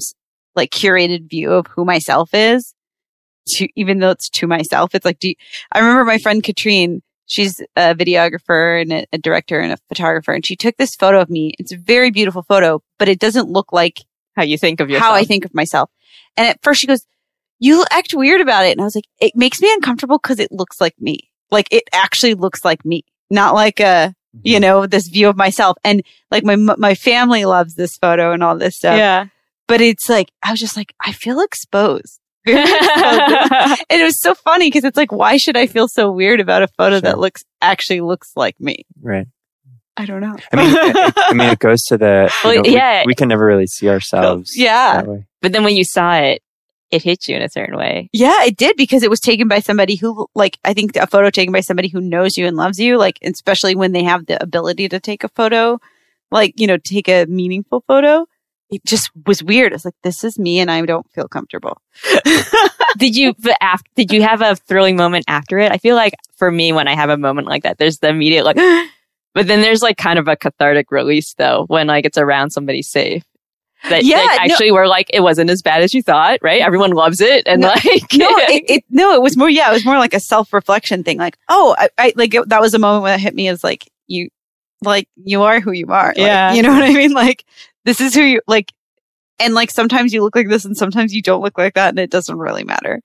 like 0.55 0.71
curated 0.71 1.31
view 1.31 1.53
of 1.53 1.67
who 1.69 1.85
myself 1.85 2.31
is 2.35 2.75
to 3.49 3.69
even 3.77 3.99
though 3.99 4.11
it's 4.11 4.29
to 4.29 4.47
myself 4.47 4.95
it's 4.95 5.05
like 5.05 5.19
do 5.19 5.31
you, 5.31 5.35
I 5.73 5.79
remember 5.79 6.05
my 6.05 6.19
friend 6.19 6.43
Katrine 6.43 7.03
she's 7.27 7.61
a 7.77 7.95
videographer 7.95 8.83
and 8.83 8.93
a, 8.93 9.07
a 9.13 9.19
director 9.19 9.61
and 9.61 9.73
a 9.73 9.79
photographer 9.89 10.33
and 10.33 10.45
she 10.45 10.57
took 10.57 10.77
this 10.77 10.95
photo 10.95 11.21
of 11.21 11.31
me 11.31 11.55
it's 11.59 11.73
a 11.73 11.77
very 11.79 12.11
beautiful 12.11 12.43
photo 12.43 12.83
but 12.99 13.09
it 13.09 13.19
doesn't 13.19 13.49
look 13.49 13.73
like 13.73 14.01
how 14.39 14.45
you 14.45 14.57
think 14.57 14.81
of 14.81 14.89
yourself. 14.89 15.11
how 15.11 15.15
I 15.15 15.25
think 15.25 15.45
of 15.45 15.53
myself. 15.53 15.91
And 16.37 16.47
at 16.47 16.63
first 16.63 16.81
she 16.81 16.87
goes, 16.87 17.07
you 17.59 17.85
act 17.91 18.15
weird 18.15 18.41
about 18.41 18.65
it. 18.67 18.73
And 18.73 18.81
I 18.81 18.85
was 18.85 18.95
like, 18.95 19.09
it 19.21 19.33
makes 19.35 19.61
me 19.61 19.73
uncomfortable 19.73 20.19
because 20.19 20.39
it 20.39 20.53
looks 20.53 20.81
like 20.81 20.95
me. 21.01 21.31
Like 21.51 21.69
it 21.71 21.85
actually 21.93 22.35
looks 22.35 22.65
like 22.65 22.85
me, 22.85 23.05
not 23.31 23.55
like 23.55 23.81
a, 23.81 24.15
you 24.43 24.59
mhm. 24.59 24.63
know, 24.63 24.87
this 24.87 25.09
view 25.09 25.29
of 25.29 25.37
myself. 25.37 25.77
And 25.83 26.03
like 26.31 26.45
my, 26.45 26.57
my 26.57 26.95
family 26.95 27.45
loves 27.45 27.75
this 27.75 27.97
photo 27.97 28.33
and 28.33 28.43
all 28.43 28.57
this 28.57 28.77
stuff. 28.77 28.97
Yeah. 28.97 29.27
But 29.67 29.81
it's 29.81 30.09
like, 30.09 30.31
I 30.43 30.51
was 30.51 30.61
just 30.61 30.77
like, 30.77 30.95
I 31.01 31.13
feel 31.13 31.41
exposed. 31.41 32.21
Exposed. 32.47 32.71
and 33.91 34.01
it 34.01 34.05
was 34.05 34.21
so 34.21 34.35
funny 34.35 34.69
because 34.69 34.85
it's 34.85 34.97
like, 34.97 35.13
why 35.13 35.37
should 35.37 35.57
I 35.57 35.67
feel 35.67 35.89
so 35.89 36.11
weird 36.11 36.41
about 36.41 36.63
a 36.63 36.69
photo 36.69 36.95
Sure. 36.97 37.01
that 37.03 37.19
looks 37.19 37.45
actually 37.61 38.01
looks 38.01 38.33
like 38.37 38.59
me? 38.59 38.87
Right. 39.03 39.27
I 39.99 40.07
don't 40.07 40.21
know. 40.21 40.37
I 40.53 40.57
mean, 40.57 40.77
it, 40.77 41.15
I 41.17 41.35
mean, 41.35 41.49
it 41.51 41.59
goes 41.59 41.83
to 41.85 41.99
the 41.99 42.33
Well, 42.45 42.55
know, 42.55 42.63
yeah. 42.65 43.03
We, 43.05 43.17
can 43.17 43.29
never 43.29 43.45
really 43.45 43.67
see 43.67 43.89
ourselves. 43.89 44.57
Yeah. 44.57 45.03
But 45.43 45.53
then 45.53 45.65
when 45.65 45.77
you 45.77 45.83
saw 45.83 46.15
it, 46.15 46.41
it 46.93 47.03
hit 47.03 47.27
you 47.27 47.35
in 47.35 47.43
a 47.43 47.51
certain 47.51 47.77
way. 47.77 48.09
Yeah, 48.13 48.45
it 48.45 48.57
did 48.57 48.77
because 48.77 49.03
it 49.03 49.11
was 49.11 49.21
taken 49.21 49.49
by 49.49 49.59
somebody 49.59 49.97
who, 49.97 50.29
like, 50.35 50.59
I 50.65 50.73
think 50.73 50.97
a 50.97 51.07
photo 51.07 51.31
taken 51.31 51.53
by 51.53 51.61
somebody 51.61 51.89
who 51.89 52.01
knows 52.01 52.39
you 52.39 52.47
and 52.47 52.57
loves 52.57 52.79
you, 52.79 52.97
like, 52.97 53.19
especially 53.23 53.75
when 53.75 53.93
they 53.93 54.05
have 54.05 54.27
the 54.27 54.43
ability 54.43 54.89
to 54.91 55.01
take 55.01 55.25
a 55.25 55.29
photo, 55.29 55.81
like, 56.31 56.55
you 56.57 56.67
know, 56.67 56.79
take 56.79 57.09
a 57.09 57.27
meaningful 57.27 57.83
photo. 57.87 58.27
It 58.71 58.85
just 58.85 59.11
was 59.27 59.43
weird. 59.43 59.73
It's 59.73 59.85
like, 59.85 59.97
this 60.03 60.23
is 60.23 60.39
me 60.39 60.61
and 60.61 60.71
I 60.71 60.81
don't 60.83 61.11
feel 61.13 61.27
comfortable. 61.27 61.83
did 62.99 63.17
you 63.17 63.35
but 63.39 63.57
after 63.61 63.89
did 63.97 64.13
you 64.13 64.23
have 64.23 64.43
a 64.43 64.57
thrilling 64.57 64.97
moment 64.97 65.25
after 65.27 65.59
it? 65.59 65.73
I 65.73 65.79
feel 65.79 65.97
like 65.97 66.15
for 66.37 66.51
me 66.51 66.73
when 66.73 66.87
I 66.87 66.95
have 66.95 67.11
a 67.11 67.17
moment 67.17 67.49
like 67.49 67.63
that, 67.63 67.79
there's 67.79 67.99
the 67.99 68.09
immediate 68.09 68.45
like 68.45 68.57
but 69.39 69.47
then 69.47 69.61
there's 69.61 69.83
like 69.83 69.97
kind 69.97 70.19
of 70.19 70.27
a 70.27 70.35
cathartic 70.37 70.91
release 70.91 71.33
though 71.35 71.65
when 71.69 71.87
like 71.87 72.05
it's 72.05 72.19
around 72.19 72.51
somebody 72.51 72.83
safe. 72.83 73.23
That 73.89 74.03
Yeah, 74.03 74.17
like, 74.17 74.27
no- 74.27 74.53
actually 74.53 74.73
we're 74.73 74.89
like 74.89 75.07
it 75.15 75.21
wasn't 75.21 75.49
as 75.49 75.63
bad 75.63 75.81
as 75.81 75.95
you 75.95 76.03
thought, 76.03 76.41
right? 76.43 76.61
Everyone 76.61 76.91
loves 76.91 77.21
it 77.21 77.47
and 77.47 77.61
No, 77.63 77.69
like 77.69 77.85
no, 78.15 78.27
it, 78.49 78.65
it, 78.69 78.85
no, 78.91 79.15
it 79.15 79.23
was 79.23 79.37
more, 79.37 79.49
yeah, 79.49 79.71
it 79.71 79.73
was 79.75 79.85
more 79.85 79.97
like 79.97 80.13
a 80.13 80.19
self 80.19 80.53
reflection 80.53 81.05
thing. 81.05 81.19
Like, 81.19 81.39
oh, 81.49 81.77
I, 81.79 81.89
I 81.97 82.13
like 82.17 82.35
it, 82.35 82.49
that 82.49 82.61
was 82.61 82.75
a 82.75 82.81
moment 82.81 83.05
when 83.05 83.15
it 83.15 83.21
hit 83.21 83.33
me 83.37 83.47
as 83.47 83.63
like, 83.63 83.89
you, 84.09 84.29
like, 84.83 85.09
you 85.15 85.43
are 85.45 85.61
who 85.61 85.71
you 85.71 85.87
are. 85.87 86.09
Like, 86.09 86.17
Yeah. 86.17 86.53
you 86.55 86.63
know 86.63 86.71
what 86.73 86.83
I 86.83 86.93
mean? 86.93 87.13
Like, 87.13 87.45
this 87.85 88.01
is 88.01 88.13
who 88.13 88.23
you, 88.23 88.41
like, 88.49 88.73
and 89.39 89.55
like 89.55 89.71
sometimes 89.71 90.13
you 90.13 90.25
look 90.25 90.35
like 90.35 90.49
this 90.49 90.65
and 90.65 90.77
sometimes 90.77 91.15
you 91.15 91.23
don't 91.23 91.43
look 91.43 91.57
like 91.57 91.75
that 91.75 91.91
and 91.91 92.01
it 92.01 92.11
doesn't 92.11 92.39
really 92.39 92.65
matter. 92.65 93.01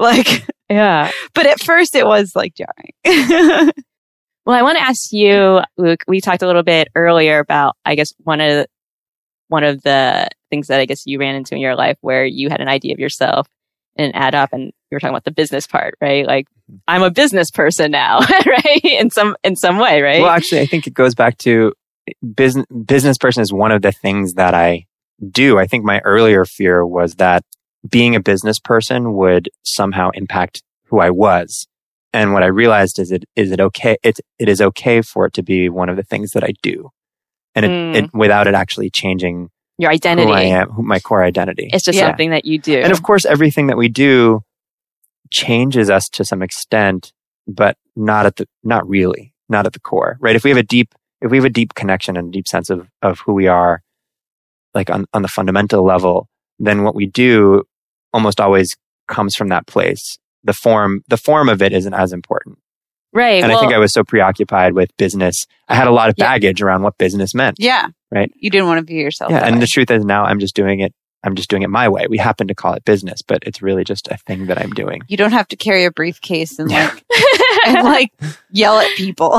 Like, 0.00 0.44
yeah. 0.68 1.12
but 1.34 1.46
at 1.46 1.60
first 1.60 1.94
it 1.94 2.04
was 2.04 2.34
like 2.34 2.54
jarring. 2.56 3.70
Well, 4.46 4.56
I 4.56 4.62
want 4.62 4.78
to 4.78 4.84
ask 4.84 5.12
you, 5.12 5.60
Luke. 5.76 6.04
We 6.06 6.20
talked 6.20 6.42
a 6.42 6.46
little 6.46 6.62
bit 6.62 6.88
earlier 6.94 7.40
about, 7.40 7.76
I 7.84 7.96
guess, 7.96 8.12
one 8.18 8.40
of 8.40 8.48
the, 8.48 8.66
one 9.48 9.64
of 9.64 9.82
the 9.82 10.28
things 10.50 10.68
that 10.68 10.78
I 10.78 10.86
guess 10.86 11.04
you 11.04 11.18
ran 11.18 11.34
into 11.34 11.56
in 11.56 11.60
your 11.60 11.74
life 11.74 11.98
where 12.00 12.24
you 12.24 12.48
had 12.48 12.60
an 12.60 12.68
idea 12.68 12.94
of 12.94 13.00
yourself 13.00 13.48
and 13.96 14.14
add 14.14 14.34
up, 14.34 14.50
and 14.52 14.66
you 14.66 14.72
were 14.92 15.00
talking 15.00 15.14
about 15.14 15.24
the 15.24 15.32
business 15.32 15.66
part, 15.66 15.96
right? 16.00 16.26
Like, 16.26 16.46
mm-hmm. 16.70 16.76
I'm 16.86 17.02
a 17.02 17.10
business 17.10 17.50
person 17.50 17.90
now, 17.90 18.20
right? 18.46 18.84
In 18.84 19.10
some 19.10 19.36
in 19.42 19.56
some 19.56 19.78
way, 19.78 20.00
right? 20.00 20.20
Well, 20.20 20.30
actually, 20.30 20.60
I 20.60 20.66
think 20.66 20.86
it 20.86 20.94
goes 20.94 21.16
back 21.16 21.38
to 21.38 21.72
business. 22.34 22.66
Business 22.84 23.18
person 23.18 23.42
is 23.42 23.52
one 23.52 23.72
of 23.72 23.82
the 23.82 23.92
things 23.92 24.34
that 24.34 24.54
I 24.54 24.86
do. 25.28 25.58
I 25.58 25.66
think 25.66 25.84
my 25.84 26.00
earlier 26.04 26.44
fear 26.44 26.86
was 26.86 27.16
that 27.16 27.42
being 27.88 28.14
a 28.14 28.20
business 28.20 28.60
person 28.60 29.14
would 29.14 29.48
somehow 29.64 30.10
impact 30.14 30.62
who 30.84 31.00
I 31.00 31.10
was. 31.10 31.66
And 32.12 32.32
what 32.32 32.42
I 32.42 32.46
realized 32.46 32.98
is 32.98 33.12
it 33.12 33.24
is 33.36 33.50
it 33.52 33.60
okay? 33.60 33.96
It 34.02 34.20
it 34.38 34.48
is 34.48 34.60
okay 34.60 35.02
for 35.02 35.26
it 35.26 35.34
to 35.34 35.42
be 35.42 35.68
one 35.68 35.88
of 35.88 35.96
the 35.96 36.02
things 36.02 36.30
that 36.32 36.44
I 36.44 36.52
do, 36.62 36.90
and 37.54 37.64
it, 37.66 37.70
Mm. 37.70 37.94
it 38.04 38.10
without 38.14 38.46
it 38.46 38.54
actually 38.54 38.90
changing 38.90 39.50
Your 39.78 39.90
identity. 39.90 40.26
who 40.28 40.32
I 40.32 40.42
am, 40.42 40.70
who, 40.70 40.82
my 40.82 40.98
core 41.00 41.22
identity. 41.22 41.68
It's 41.72 41.84
just 41.84 41.98
Yeah. 41.98 42.06
something 42.08 42.30
that 42.30 42.44
you 42.46 42.58
do. 42.58 42.78
And 42.80 42.92
of 42.92 43.02
course, 43.02 43.24
everything 43.26 43.66
that 43.66 43.76
we 43.76 43.88
do 43.88 44.40
changes 45.30 45.90
us 45.90 46.08
to 46.12 46.24
some 46.24 46.42
extent, 46.42 47.12
but 47.46 47.76
not 47.96 48.26
at 48.26 48.36
the, 48.36 48.46
not 48.62 48.88
really, 48.88 49.34
not 49.48 49.66
at 49.66 49.72
the 49.72 49.80
core, 49.80 50.16
right? 50.20 50.36
If 50.36 50.44
we 50.44 50.50
have 50.50 50.58
a 50.58 50.62
deep, 50.62 50.94
if 51.20 51.30
we 51.30 51.36
have 51.38 51.44
a 51.44 51.50
deep 51.50 51.74
connection 51.74 52.16
and 52.16 52.28
a 52.28 52.30
deep 52.30 52.46
sense 52.48 52.70
of, 52.70 52.88
of 53.02 53.20
who 53.20 53.32
we 53.34 53.46
are, 53.48 53.82
like 54.74 54.88
on, 54.90 55.06
on 55.12 55.22
the 55.22 55.28
fundamental 55.28 55.84
level, 55.84 56.28
then 56.58 56.84
what 56.84 56.94
we 56.94 57.06
do 57.06 57.64
almost 58.12 58.40
always 58.40 58.74
comes 59.08 59.34
from 59.34 59.48
that 59.48 59.66
place. 59.66 60.18
The 60.46 60.52
form, 60.54 61.02
the 61.08 61.16
form 61.18 61.48
of 61.48 61.60
it 61.60 61.72
isn't 61.72 61.92
as 61.94 62.12
important. 62.12 62.58
right. 63.12 63.42
And 63.42 63.48
well, 63.50 63.58
I 63.58 63.60
think 63.60 63.72
I 63.74 63.78
was 63.78 63.92
so 63.92 64.04
preoccupied 64.04 64.72
with 64.74 64.90
business. 64.96 65.44
I 65.68 65.74
had 65.74 65.86
a 65.86 65.90
lot 65.92 66.08
of 66.08 66.14
Yeah. 66.18 66.26
baggage 66.26 66.60
around 66.62 66.82
what 66.82 66.96
business 66.98 67.34
meant. 67.34 67.56
yeah. 67.58 67.88
Right. 68.12 68.30
You 68.36 68.50
didn't 68.50 68.66
want 68.68 68.78
to 68.78 68.84
view 68.86 69.02
yourself. 69.02 69.30
Yeah. 69.32 69.44
And 69.44 69.56
way. 69.56 69.60
the 69.60 69.66
truth 69.66 69.90
is 69.90 70.04
now 70.04 70.24
I'm 70.24 70.38
just 70.38 70.54
doing 70.54 70.80
it. 70.80 70.92
I'm 71.24 71.34
just 71.34 71.50
doing 71.50 71.62
it 71.62 71.70
my 71.70 71.88
way. 71.88 72.06
We 72.08 72.18
happen 72.18 72.46
to 72.46 72.54
call 72.54 72.74
it 72.74 72.84
business, 72.84 73.20
but 73.22 73.38
it's 73.42 73.60
really 73.60 73.82
just 73.82 74.06
a 74.08 74.16
thing 74.28 74.46
that 74.46 74.58
I'm 74.62 74.70
doing. 74.70 75.00
you 75.08 75.16
don't 75.16 75.32
have 75.32 75.48
to 75.48 75.56
carry 75.56 75.84
a 75.84 75.90
briefcase 75.90 76.56
and 76.60 76.70
like, 76.70 77.02
and 77.66 77.82
like 77.82 78.10
yell 78.52 78.78
at 78.78 78.88
people, 78.96 79.30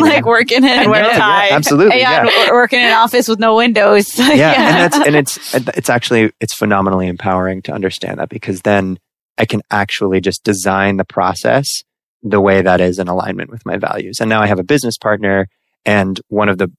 like 0.00 0.24
working 0.24 0.58
in, 0.64 0.64
a 0.64 0.90
Yeah, 0.90 1.18
tie. 1.18 1.48
absolutely. 1.50 1.98
yeah, 1.98 2.24
Yeah. 2.24 2.42
and 2.44 2.50
working 2.52 2.78
in 2.80 2.86
an 2.86 2.92
office 2.94 3.28
with 3.28 3.38
no 3.40 3.56
windows. 3.56 4.16
yeah, 4.18 4.54
and 4.56 4.92
that's 4.92 5.06
and 5.06 5.16
it's 5.16 5.54
it's 5.76 5.90
actually 5.90 6.32
it's 6.40 6.54
phenomenally 6.54 7.08
empowering 7.08 7.60
to 7.62 7.72
understand 7.72 8.20
that 8.20 8.30
because 8.30 8.62
then 8.62 8.98
I 9.38 9.44
can 9.44 9.62
actually 9.70 10.20
just 10.20 10.42
design 10.44 10.96
the 10.96 11.04
process 11.04 11.84
the 12.22 12.40
way 12.40 12.62
that 12.62 12.80
is 12.80 12.98
in 12.98 13.08
alignment 13.08 13.50
with 13.50 13.64
my 13.64 13.76
values. 13.76 14.18
And 14.20 14.28
now 14.28 14.42
I 14.42 14.48
have 14.48 14.58
a 14.58 14.64
business 14.64 14.98
partner, 14.98 15.46
and 15.84 16.20
one 16.28 16.48
of 16.48 16.58
the 16.58 16.70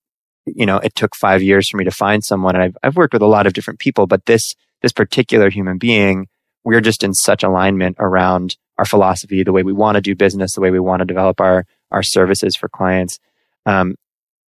you 0.46 0.66
know 0.66 0.78
it 0.78 0.96
took 0.96 1.16
five 1.16 1.42
years 1.42 1.70
for 1.70 1.78
me 1.78 1.86
to 1.86 1.92
find 1.92 2.24
someone, 2.24 2.56
and 2.56 2.64
I've 2.64 2.78
I've 2.84 2.98
worked 2.98 3.14
with 3.14 3.22
a 3.22 3.28
lot 3.28 3.48
of 3.48 3.54
different 3.54 3.80
people, 3.80 4.06
but 4.06 4.26
this 4.26 4.54
this 4.82 4.92
particular 4.92 5.50
human 5.50 5.78
being, 5.78 6.28
we're 6.64 6.82
just 6.82 7.04
in 7.04 7.14
such 7.14 7.44
alignment 7.44 7.98
around 8.00 8.56
our 8.78 8.86
philosophy, 8.86 9.44
the 9.44 9.52
way 9.52 9.64
we 9.64 9.74
want 9.74 9.96
to 9.96 10.02
do 10.02 10.16
business, 10.16 10.54
the 10.54 10.62
way 10.62 10.72
we 10.72 10.80
want 10.80 11.00
to 11.00 11.06
develop 11.06 11.40
our 11.40 11.66
our 11.92 12.04
services 12.04 12.56
for 12.56 12.70
clients. 12.70 13.18
Um, 13.66 13.96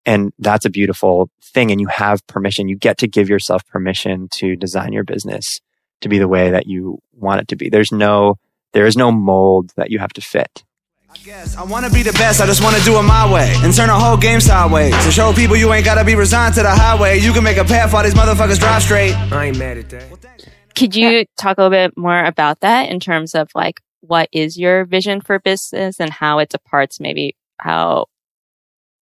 and 0.06 0.32
that's 0.38 0.64
a 0.64 0.70
beautiful 0.70 1.30
thing. 1.52 1.70
And 1.70 1.80
you 1.80 1.88
have 1.88 2.26
permission. 2.26 2.68
You 2.68 2.76
get 2.76 2.98
to 2.98 3.08
give 3.08 3.28
yourself 3.28 3.66
permission 3.66 4.28
to 4.36 4.56
design 4.56 4.92
your 4.92 5.04
business 5.04 5.60
to 6.00 6.08
be 6.08 6.18
the 6.18 6.28
way 6.28 6.50
that 6.50 6.66
you 6.66 6.98
want 7.12 7.40
it 7.40 7.48
to 7.48 7.56
be. 7.56 7.68
There's 7.68 7.92
no, 7.92 8.36
there 8.72 8.86
is 8.86 8.96
no 8.96 9.12
mold 9.12 9.72
that 9.76 9.90
you 9.90 9.98
have 9.98 10.12
to 10.14 10.20
fit. 10.20 10.64
I 11.12 11.16
guess 11.24 11.56
I 11.56 11.64
wanna 11.64 11.90
be 11.90 12.02
the 12.02 12.12
best, 12.12 12.40
I 12.40 12.46
just 12.46 12.62
wanna 12.62 12.78
do 12.84 12.98
it 12.98 13.02
my 13.02 13.30
way 13.30 13.52
and 13.58 13.74
turn 13.74 13.88
the 13.88 13.94
whole 13.94 14.16
game 14.16 14.40
sideways. 14.40 14.94
To 15.04 15.10
show 15.10 15.32
people 15.32 15.56
you 15.56 15.72
ain't 15.72 15.84
gotta 15.84 16.04
be 16.04 16.14
resigned 16.14 16.54
to 16.54 16.62
the 16.62 16.70
highway. 16.70 17.18
You 17.18 17.32
can 17.32 17.42
make 17.42 17.56
a 17.56 17.64
path 17.64 17.92
while 17.92 18.04
these 18.04 18.14
motherfuckers 18.14 18.60
drive 18.60 18.82
straight. 18.82 19.14
I 19.14 19.46
ain't 19.46 19.58
mad 19.58 19.78
at 19.78 19.90
that. 19.90 20.48
Could 20.76 20.94
you 20.94 21.24
talk 21.36 21.58
a 21.58 21.62
little 21.62 21.70
bit 21.70 21.96
more 21.96 22.24
about 22.24 22.60
that 22.60 22.88
in 22.88 23.00
terms 23.00 23.34
of 23.34 23.50
like 23.54 23.80
what 24.00 24.28
is 24.32 24.56
your 24.56 24.84
vision 24.84 25.20
for 25.20 25.38
business 25.38 26.00
and 26.00 26.12
how 26.12 26.38
it 26.38 26.48
departs 26.48 27.00
maybe 27.00 27.36
how 27.58 28.06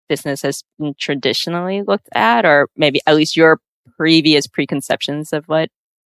business 0.07 0.41
has 0.43 0.63
been 0.77 0.93
traditionally 0.99 1.81
looked 1.81 2.09
at 2.13 2.45
or 2.45 2.67
maybe 2.75 2.99
at 3.07 3.15
least 3.15 3.35
your 3.35 3.59
previous 3.97 4.45
preconceptions 4.47 5.33
of 5.33 5.45
what 5.45 5.69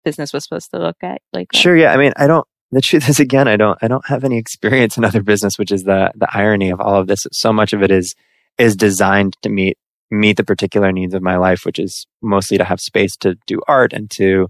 business 0.06 0.32
was 0.32 0.44
supposed 0.46 0.72
to 0.72 0.80
look 0.80 0.98
at 1.04 1.22
like 1.34 1.48
that? 1.52 1.60
Sure. 1.60 1.76
Yeah. 1.76 1.92
I 1.92 1.98
mean, 1.98 2.14
I 2.16 2.28
don't, 2.28 2.48
the 2.72 2.82
truth 2.82 3.10
is 3.10 3.20
again, 3.20 3.48
I 3.48 3.58
don't, 3.58 3.78
I 3.82 3.90
don't 3.90 4.08
have 4.08 4.24
any 4.24 4.38
experience 4.38 4.98
in 4.98 5.04
other 5.04 5.22
business, 5.22 5.58
which 5.60 5.72
is 5.72 5.84
the, 5.84 6.12
the 6.16 6.30
irony 6.32 6.70
of 6.70 6.80
all 6.80 6.96
of 6.96 7.08
this. 7.08 7.28
So 7.34 7.52
much 7.52 7.74
of 7.74 7.84
it 7.84 7.92
is, 7.92 8.16
is 8.58 8.76
designed 8.76 9.36
to 9.42 9.50
meet, 9.50 9.78
meet 10.10 10.38
the 10.38 10.44
particular 10.44 10.92
needs 10.92 11.14
of 11.14 11.22
my 11.22 11.38
life, 11.38 11.66
which 11.66 11.80
is 11.80 12.06
mostly 12.22 12.58
to 12.58 12.64
have 12.64 12.80
space 12.80 13.18
to 13.18 13.36
do 13.48 13.60
art 13.68 13.92
and 13.92 14.10
to, 14.12 14.48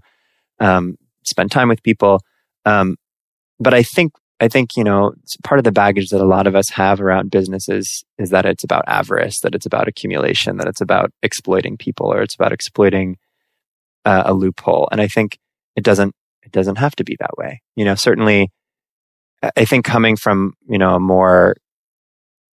um, 0.60 0.96
spend 1.24 1.50
time 1.50 1.68
with 1.68 1.82
people. 1.82 2.20
Um, 2.64 2.96
but 3.58 3.74
I 3.74 3.82
think, 3.82 4.12
I 4.38 4.48
think, 4.48 4.76
you 4.76 4.84
know, 4.84 5.14
part 5.44 5.58
of 5.58 5.64
the 5.64 5.72
baggage 5.72 6.10
that 6.10 6.20
a 6.20 6.26
lot 6.26 6.46
of 6.46 6.54
us 6.54 6.68
have 6.70 7.00
around 7.00 7.30
businesses 7.30 8.04
is 8.18 8.30
that 8.30 8.44
it's 8.44 8.64
about 8.64 8.84
avarice, 8.86 9.40
that 9.40 9.54
it's 9.54 9.66
about 9.66 9.88
accumulation, 9.88 10.58
that 10.58 10.68
it's 10.68 10.82
about 10.82 11.10
exploiting 11.22 11.78
people 11.78 12.12
or 12.12 12.20
it's 12.20 12.34
about 12.34 12.52
exploiting 12.52 13.16
uh, 14.04 14.24
a 14.26 14.34
loophole. 14.34 14.88
And 14.92 15.00
I 15.00 15.08
think 15.08 15.38
it 15.76 15.84
doesn't, 15.84 16.14
it 16.42 16.52
doesn't 16.52 16.76
have 16.78 16.96
to 16.96 17.04
be 17.04 17.16
that 17.20 17.36
way. 17.36 17.60
You 17.76 17.84
know, 17.84 17.94
certainly 17.94 18.50
I- 19.56 19.64
think 19.64 19.84
coming 19.84 20.16
from, 20.16 20.54
you 20.68 20.78
know, 20.78 20.94
a 20.96 21.00
more 21.00 21.56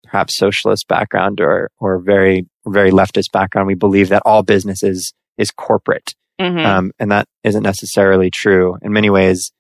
perhaps 0.04 0.38
socialist 0.38 0.88
background 0.88 1.40
or, 1.42 1.70
or 1.80 2.00
very, 2.00 2.46
very 2.68 2.92
leftist 2.92 3.32
background, 3.32 3.68
we 3.68 3.74
believe 3.76 4.10
that 4.10 4.22
all 4.26 4.44
business 4.44 4.84
is, 4.84 5.14
is 5.38 5.50
corporate. 5.52 6.14
Mhm. 6.40 6.66
Um, 6.66 6.92
and 7.00 7.12
that 7.12 7.28
isn't 7.44 7.64
necessarily 7.64 8.30
true. 8.30 8.78
In 8.82 8.92
many 8.92 9.10
ways, 9.10 9.52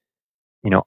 you 0.63 0.69
know, 0.69 0.83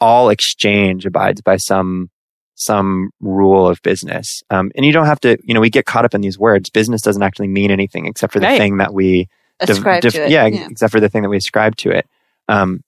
all 0.00 0.28
exchange 0.30 1.06
abides 1.06 1.40
by 1.40 1.56
some 1.56 2.10
some 2.58 3.10
rule 3.20 3.68
of 3.68 3.82
business. 3.82 4.42
Um, 4.48 4.70
and 4.74 4.86
you 4.86 4.90
don't 4.90 5.04
have 5.04 5.20
to, 5.20 5.36
you 5.44 5.52
know, 5.52 5.60
we 5.60 5.68
get 5.68 5.84
caught 5.84 6.06
up 6.06 6.14
in 6.14 6.22
these 6.22 6.38
words. 6.38 6.70
Business 6.70 7.02
doesn't 7.02 7.22
actually 7.22 7.48
mean 7.48 7.70
anything 7.70 8.06
except 8.06 8.32
for 8.32 8.40
the 8.40 8.46
Right. 8.46 8.56
thing 8.58 8.78
that 8.78 8.94
we 8.94 9.28
Ascribe 9.60 10.00
div- 10.00 10.14
to 10.14 10.24
it. 10.24 10.30
Yeah, 10.30 10.46
except 10.46 10.90
for 10.90 10.98
the 11.00 11.10
thing 11.10 11.20
that 11.20 11.28
we 11.28 11.36
ascribe 11.36 11.76
to 11.76 11.90
it. 11.90 12.06
Um, 12.48 12.80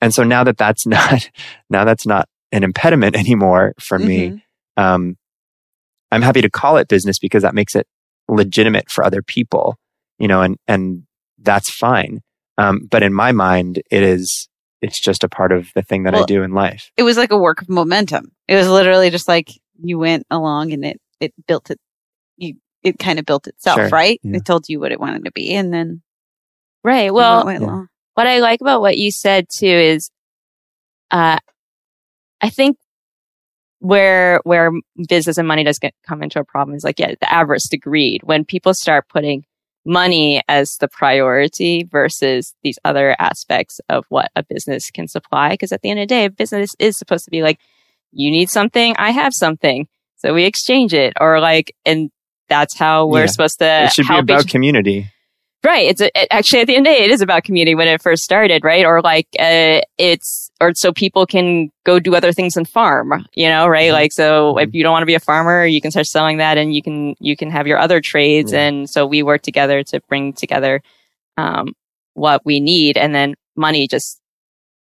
and 0.00 0.12
so 0.14 0.22
now 0.24 0.44
that 0.44 0.56
that's 0.56 0.86
not 0.96 1.30
now 1.70 1.84
that's 1.84 2.06
not 2.06 2.28
an 2.52 2.64
impediment 2.64 3.16
anymore 3.16 3.74
for 3.80 3.98
me. 3.98 4.28
Mhm. 4.30 4.42
Um, 4.82 5.16
I'm 6.10 6.22
happy 6.22 6.40
to 6.40 6.50
call 6.50 6.76
it 6.78 6.88
business 6.88 7.18
because 7.18 7.42
that 7.42 7.54
makes 7.54 7.74
it 7.74 7.86
legitimate 8.28 8.90
for 8.90 9.04
other 9.04 9.22
people, 9.22 9.76
you 10.18 10.28
know, 10.28 10.40
and 10.42 10.56
and 10.66 11.02
that's 11.38 11.70
fine. 11.70 12.20
Um, 12.56 12.88
but 12.90 13.02
in 13.02 13.12
my 13.12 13.32
mind, 13.32 13.82
it 13.90 14.02
is 14.02 14.48
it's 14.80 15.00
just 15.00 15.24
a 15.24 15.28
part 15.28 15.50
of 15.52 15.68
the 15.74 15.82
thing 15.82 16.04
that 16.04 16.14
I 16.14 16.24
do 16.24 16.42
in 16.44 16.52
life. 16.52 16.90
It 16.96 17.02
was 17.02 17.16
like 17.16 17.32
a 17.32 17.38
work 17.38 17.60
of 17.62 17.68
momentum. 17.68 18.30
It 18.46 18.54
was 18.54 18.68
literally 18.68 19.10
just 19.10 19.26
like 19.28 19.50
you 19.82 19.98
went 19.98 20.24
along 20.30 20.72
and 20.72 20.84
it, 20.84 21.00
it 21.20 21.34
built 21.48 21.70
it. 21.70 21.78
You, 22.36 22.54
it 22.84 22.98
kind 22.98 23.18
of 23.18 23.26
built 23.26 23.48
itself, 23.48 23.76
Sure. 23.76 23.88
right? 23.88 24.20
Yeah. 24.22 24.36
It 24.36 24.44
told 24.44 24.68
you 24.68 24.78
what 24.78 24.92
it 24.92 25.00
wanted 25.00 25.24
to 25.24 25.32
be 25.32 25.52
and 25.54 25.72
then 25.74 26.02
right 26.84 27.12
well 27.12 27.50
yeah. 27.50 27.84
What 28.18 28.26
I 28.26 28.40
like 28.40 28.60
about 28.60 28.80
what 28.80 28.98
you 28.98 29.12
said 29.12 29.46
too 29.48 29.68
is, 29.68 30.10
uh, 31.12 31.38
I 32.40 32.50
think 32.50 32.76
where 33.78 34.40
where 34.42 34.72
business 35.08 35.38
and 35.38 35.46
money 35.46 35.62
does 35.62 35.78
get 35.78 35.94
come 36.04 36.20
into 36.24 36.40
a 36.40 36.44
problem 36.44 36.76
is 36.76 36.82
like 36.82 36.98
yeah 36.98 37.14
the 37.20 37.32
avarice 37.32 37.68
the 37.70 37.78
greed 37.78 38.20
when 38.24 38.44
people 38.44 38.74
start 38.74 39.08
putting 39.08 39.44
money 39.86 40.42
as 40.48 40.72
the 40.80 40.88
priority 40.88 41.84
versus 41.88 42.56
these 42.64 42.76
other 42.84 43.14
aspects 43.20 43.80
of 43.88 44.04
what 44.08 44.32
a 44.34 44.42
business 44.42 44.90
can 44.90 45.06
supply 45.06 45.50
because 45.50 45.70
at 45.70 45.80
the 45.82 45.90
end 45.90 46.00
of 46.00 46.08
the 46.08 46.12
day 46.12 46.24
a 46.24 46.30
business 46.30 46.70
is 46.80 46.98
supposed 46.98 47.24
to 47.24 47.30
be 47.30 47.40
like 47.40 47.60
you 48.10 48.32
need 48.32 48.50
something 48.50 48.96
i 48.98 49.12
have 49.12 49.32
something 49.32 49.86
so 50.16 50.34
we 50.34 50.42
exchange 50.44 50.92
it 50.92 51.12
or 51.20 51.38
like 51.38 51.72
and 51.86 52.10
that's 52.48 52.76
how 52.76 53.06
we're 53.06 53.20
Yeah. 53.20 53.26
supposed 53.26 53.60
to 53.60 53.84
it 53.84 53.92
should 53.92 54.08
be 54.08 54.18
about 54.18 54.48
community. 54.48 55.08
Right. 55.64 55.88
It's 55.88 56.00
a, 56.00 56.06
it, 56.16 56.28
actually 56.30 56.60
at 56.60 56.68
the 56.68 56.76
end 56.76 56.86
of 56.86 56.92
the 56.92 56.98
day, 56.98 57.04
it 57.04 57.10
is 57.10 57.20
about 57.20 57.42
community 57.42 57.74
when 57.74 57.88
it 57.88 58.00
first 58.00 58.22
started, 58.22 58.62
right? 58.62 58.84
Or 58.84 59.00
like, 59.02 59.26
uh, 59.40 59.80
it's, 59.98 60.50
or 60.60 60.72
so 60.74 60.92
people 60.92 61.26
can 61.26 61.70
go 61.84 61.98
do 61.98 62.14
other 62.14 62.32
things 62.32 62.56
and 62.56 62.68
farm, 62.68 63.26
you 63.34 63.48
know, 63.48 63.66
right? 63.66 63.92
Like, 63.92 64.12
so 64.12 64.56
if 64.58 64.72
you 64.72 64.84
don't 64.84 64.92
want 64.92 65.02
to 65.02 65.06
be 65.06 65.14
a 65.14 65.20
farmer, 65.20 65.66
you 65.66 65.80
can 65.80 65.90
start 65.90 66.06
selling 66.06 66.38
that 66.38 66.58
and 66.58 66.74
you 66.74 66.82
can, 66.82 67.16
you 67.18 67.36
can 67.36 67.50
have 67.50 67.66
your 67.66 67.78
other 67.78 68.00
trades. 68.00 68.52
Yeah. 68.52 68.68
And 68.68 68.88
so 68.88 69.04
we 69.04 69.24
work 69.24 69.42
together 69.42 69.82
to 69.82 70.00
bring 70.08 70.32
together, 70.32 70.80
um, 71.36 71.74
what 72.14 72.42
we 72.44 72.60
need. 72.60 72.96
And 72.96 73.12
then 73.12 73.34
money 73.56 73.88
just 73.88 74.20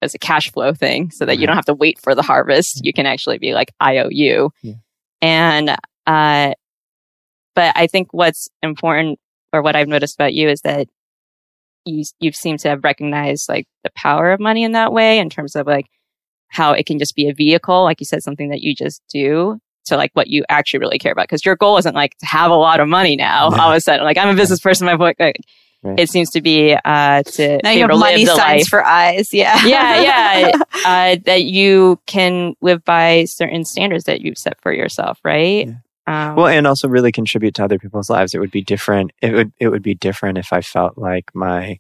as 0.02 0.14
a 0.14 0.20
cash 0.20 0.52
flow 0.52 0.74
thing 0.74 1.10
so 1.10 1.26
that 1.26 1.40
you 1.40 1.48
don't 1.48 1.56
have 1.56 1.66
to 1.66 1.74
wait 1.74 2.00
for 2.02 2.16
the 2.16 2.22
harvest. 2.22 2.82
You 2.84 2.92
can 2.92 3.06
actually 3.06 3.38
be 3.38 3.54
like, 3.54 3.72
I 3.80 4.00
owe 4.00 4.10
you. 4.10 4.52
Yeah. 4.62 4.74
And, 5.22 5.70
uh, 6.06 6.54
but 7.56 7.74
I 7.78 7.88
think 7.88 8.10
what's 8.12 8.50
important 8.62 9.20
or 9.56 9.62
what 9.62 9.76
I've 9.76 9.88
noticed 9.88 10.16
about 10.16 10.34
you 10.34 10.50
is 10.50 10.62
that 10.62 10.88
you 11.86 12.04
you 12.20 12.32
seem 12.32 12.58
to 12.58 12.70
have 12.70 12.84
recognized 12.84 13.48
like 13.48 13.68
the 13.84 13.92
power 13.96 14.32
of 14.32 14.40
money 14.40 14.64
in 14.64 14.72
that 14.74 14.92
way 14.92 15.20
in 15.20 15.30
terms 15.30 15.56
of 15.56 15.68
like 15.68 15.86
how 16.50 16.72
it 16.74 16.86
can 16.86 17.00
just 17.00 17.16
be 17.16 17.30
a 17.30 17.34
vehicle, 17.34 17.84
like 17.84 18.00
you 18.00 18.06
said, 18.06 18.24
something 18.24 18.50
that 18.50 18.62
you 18.62 18.74
just 18.76 19.02
do 19.12 19.60
to 19.86 19.98
like 19.98 20.10
what 20.14 20.28
you 20.28 20.44
actually 20.50 20.80
really 20.80 20.98
care 20.98 21.12
about. 21.12 21.28
Because 21.28 21.46
your 21.46 21.56
goal 21.56 21.78
isn't 21.78 21.94
like 21.96 22.18
to 22.20 22.26
have 22.26 22.50
a 22.50 22.56
lot 22.56 22.80
of 22.80 22.88
money 22.88 23.16
now. 23.16 23.50
Yeah. 23.52 23.62
All 23.62 23.72
of 23.72 23.78
a 23.78 23.82
sudden, 23.82 24.04
like 24.04 24.18
I'm 24.18 24.30
a 24.30 24.36
business 24.36 24.60
person. 24.60 24.86
My 24.86 24.96
book, 24.98 25.16
like, 25.20 25.38
Right. 25.84 26.00
it 26.00 26.10
seems 26.10 26.32
to 26.32 26.42
be 26.42 26.74
uh 26.74 27.22
to 27.22 27.60
Now 27.64 27.70
be 27.70 27.76
you 27.76 27.82
have 27.82 27.90
able 27.92 28.00
to 28.00 28.06
live 28.06 28.12
money 28.14 28.26
the 28.26 28.36
signs 28.36 28.62
life. 28.62 28.68
for 28.70 28.84
eyes. 28.84 29.32
Yeah. 29.32 29.64
yeah, 29.68 30.00
yeah. 30.00 30.52
uh, 30.86 31.18
that 31.26 31.44
you 31.44 32.00
can 32.08 32.56
live 32.60 32.84
by 32.84 33.26
certain 33.26 33.66
standards 33.66 34.06
that 34.06 34.22
you've 34.22 34.40
set 34.40 34.60
for 34.62 34.74
yourself, 34.74 35.20
right? 35.24 35.68
Um, 36.08 36.36
Well, 36.36 36.48
and 36.48 36.68
also 36.68 36.88
really 36.88 37.12
contribute 37.12 37.56
to 37.56 37.64
other 37.64 37.80
people's 37.80 38.10
lives. 38.10 38.34
It 38.34 38.40
would 38.40 38.52
be 38.52 38.64
different. 38.64 39.12
It 39.22 39.34
would 39.34 39.52
it 39.60 39.70
would 39.70 39.82
be 39.84 39.96
different 39.96 40.38
if 40.38 40.54
I 40.54 40.62
felt 40.62 40.98
like 40.98 41.26
my 41.34 41.80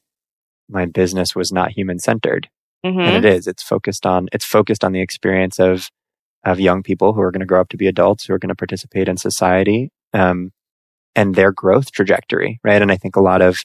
my 0.69 0.85
business 0.85 1.35
was 1.35 1.51
not 1.51 1.71
human 1.71 1.99
centered, 1.99 2.49
mhm. 2.85 2.99
and 2.99 3.23
it 3.23 3.25
is. 3.25 3.47
It's 3.47 3.63
focused 3.63 4.05
on 4.05 4.27
it's 4.33 4.45
focused 4.45 4.83
on 4.83 4.91
the 4.93 5.01
experience 5.01 5.59
of 5.59 5.89
of 6.43 6.59
young 6.59 6.83
people 6.83 7.13
who 7.13 7.21
are 7.21 7.31
going 7.31 7.39
to 7.41 7.45
grow 7.45 7.61
up 7.61 7.69
to 7.69 7.77
be 7.77 7.87
adults 7.87 8.25
who 8.25 8.33
are 8.33 8.39
going 8.39 8.49
to 8.49 8.55
participate 8.55 9.07
in 9.07 9.17
society, 9.17 9.91
um, 10.13 10.51
and 11.15 11.35
their 11.35 11.51
growth 11.51 11.91
trajectory, 11.91 12.59
right? 12.63 12.81
And 12.81 12.91
I 12.91 12.97
think 12.97 13.15
a 13.15 13.21
lot 13.21 13.41
of 13.41 13.57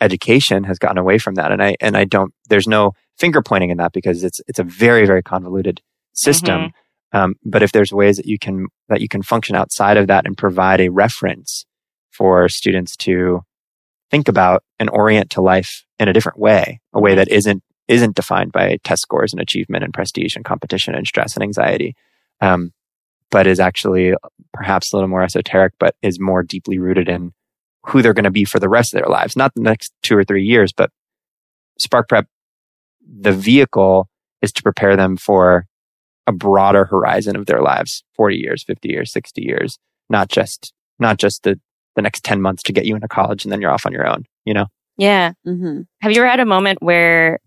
education 0.00 0.64
has 0.64 0.78
gotten 0.78 0.98
away 0.98 1.18
from 1.18 1.34
that, 1.36 1.52
and 1.52 1.62
I 1.62 1.76
and 1.80 1.96
I 1.96 2.04
don't. 2.04 2.32
There's 2.48 2.66
no 2.68 2.92
finger 3.18 3.42
pointing 3.42 3.70
in 3.70 3.76
that 3.78 3.92
because 3.92 4.24
it's 4.24 4.40
it's 4.48 4.58
a 4.58 4.64
very 4.64 5.06
very 5.06 5.22
convoluted 5.22 5.80
system. 6.14 6.72
Um, 7.12 7.34
but 7.44 7.62
if 7.62 7.72
there's 7.72 7.92
ways 7.92 8.16
that 8.16 8.26
you 8.26 8.38
can 8.38 8.66
that 8.88 9.00
you 9.00 9.08
can 9.08 9.22
function 9.22 9.54
outside 9.54 9.96
of 9.96 10.06
that 10.06 10.26
and 10.26 10.36
provide 10.36 10.80
a 10.80 10.88
reference 10.88 11.66
for 12.10 12.48
students 12.48 12.96
to 12.98 13.42
think 14.10 14.28
about 14.28 14.62
and 14.78 14.90
orient 14.90 15.30
to 15.30 15.42
life 15.42 15.84
in 15.98 16.08
a 16.08 16.12
different 16.12 16.38
way, 16.38 16.80
a 16.92 17.00
way 17.00 17.14
that 17.14 17.28
isn't 17.28 17.62
isn't 17.88 18.16
defined 18.16 18.52
by 18.52 18.78
test 18.84 19.02
scores 19.02 19.32
and 19.32 19.42
achievement 19.42 19.84
and 19.84 19.92
prestige 19.92 20.36
and 20.36 20.44
competition 20.44 20.94
and 20.94 21.06
stress 21.06 21.34
and 21.34 21.42
anxiety, 21.42 21.94
um, 22.40 22.72
but 23.30 23.46
is 23.46 23.60
actually 23.60 24.14
perhaps 24.52 24.92
a 24.92 24.96
little 24.96 25.08
more 25.08 25.22
esoteric, 25.22 25.72
but 25.78 25.94
is 26.02 26.20
more 26.20 26.42
deeply 26.42 26.78
rooted 26.78 27.08
in 27.08 27.32
who 27.86 28.00
they're 28.00 28.14
going 28.14 28.24
to 28.24 28.30
be 28.30 28.44
for 28.44 28.60
the 28.60 28.68
rest 28.68 28.94
of 28.94 29.00
their 29.00 29.10
lives, 29.10 29.36
not 29.36 29.54
the 29.54 29.60
next 29.60 29.92
two 30.02 30.16
or 30.16 30.24
three 30.24 30.44
years, 30.44 30.72
but 30.72 30.90
Spark 31.78 32.08
Prep, 32.08 32.26
the 33.04 33.32
vehicle 33.32 34.08
is 34.40 34.52
to 34.52 34.62
prepare 34.62 34.96
them 34.96 35.16
for 35.16 35.66
a 36.26 36.32
broader 36.32 36.84
horizon 36.84 37.36
of 37.36 37.46
their 37.46 37.60
lives 37.60 38.04
40 38.14 38.36
years 38.36 38.62
50 38.62 38.88
years 38.88 39.12
60 39.12 39.42
years 39.42 39.78
not 40.08 40.28
just 40.28 40.72
not 40.98 41.18
just 41.18 41.42
the 41.42 41.58
the 41.96 42.02
next 42.02 42.24
10 42.24 42.40
months 42.40 42.62
to 42.62 42.72
get 42.72 42.86
you 42.86 42.94
into 42.94 43.08
college 43.08 43.44
and 43.44 43.52
then 43.52 43.60
you're 43.60 43.70
off 43.70 43.86
on 43.86 43.92
your 43.92 44.06
own 44.06 44.24
you 44.44 44.54
know 44.54 44.66
yeah. 44.98 45.32
hmm 45.44 45.80
Have 46.00 46.12
you 46.12 46.18
ever 46.18 46.28
had 46.28 46.38
a 46.40 46.44
moment 46.44 46.82
where 46.82 47.40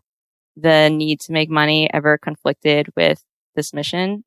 the 0.58 0.90
need 0.90 1.20
to 1.22 1.32
make 1.32 1.50
money 1.50 1.90
ever 1.94 2.18
conflicted 2.18 2.90
with 2.96 3.24
this 3.56 3.74
mission? 3.74 4.24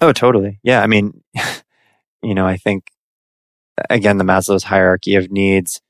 oh 0.00 0.12
totally 0.12 0.58
yeah 0.62 0.82
i 0.82 0.86
mean 0.86 1.22
you 2.22 2.34
know 2.34 2.46
i 2.46 2.56
think 2.56 2.90
again 3.90 4.18
the 4.18 4.24
maslow's 4.24 4.64
hierarchy 4.64 5.14
of 5.14 5.30
needs 5.30 5.80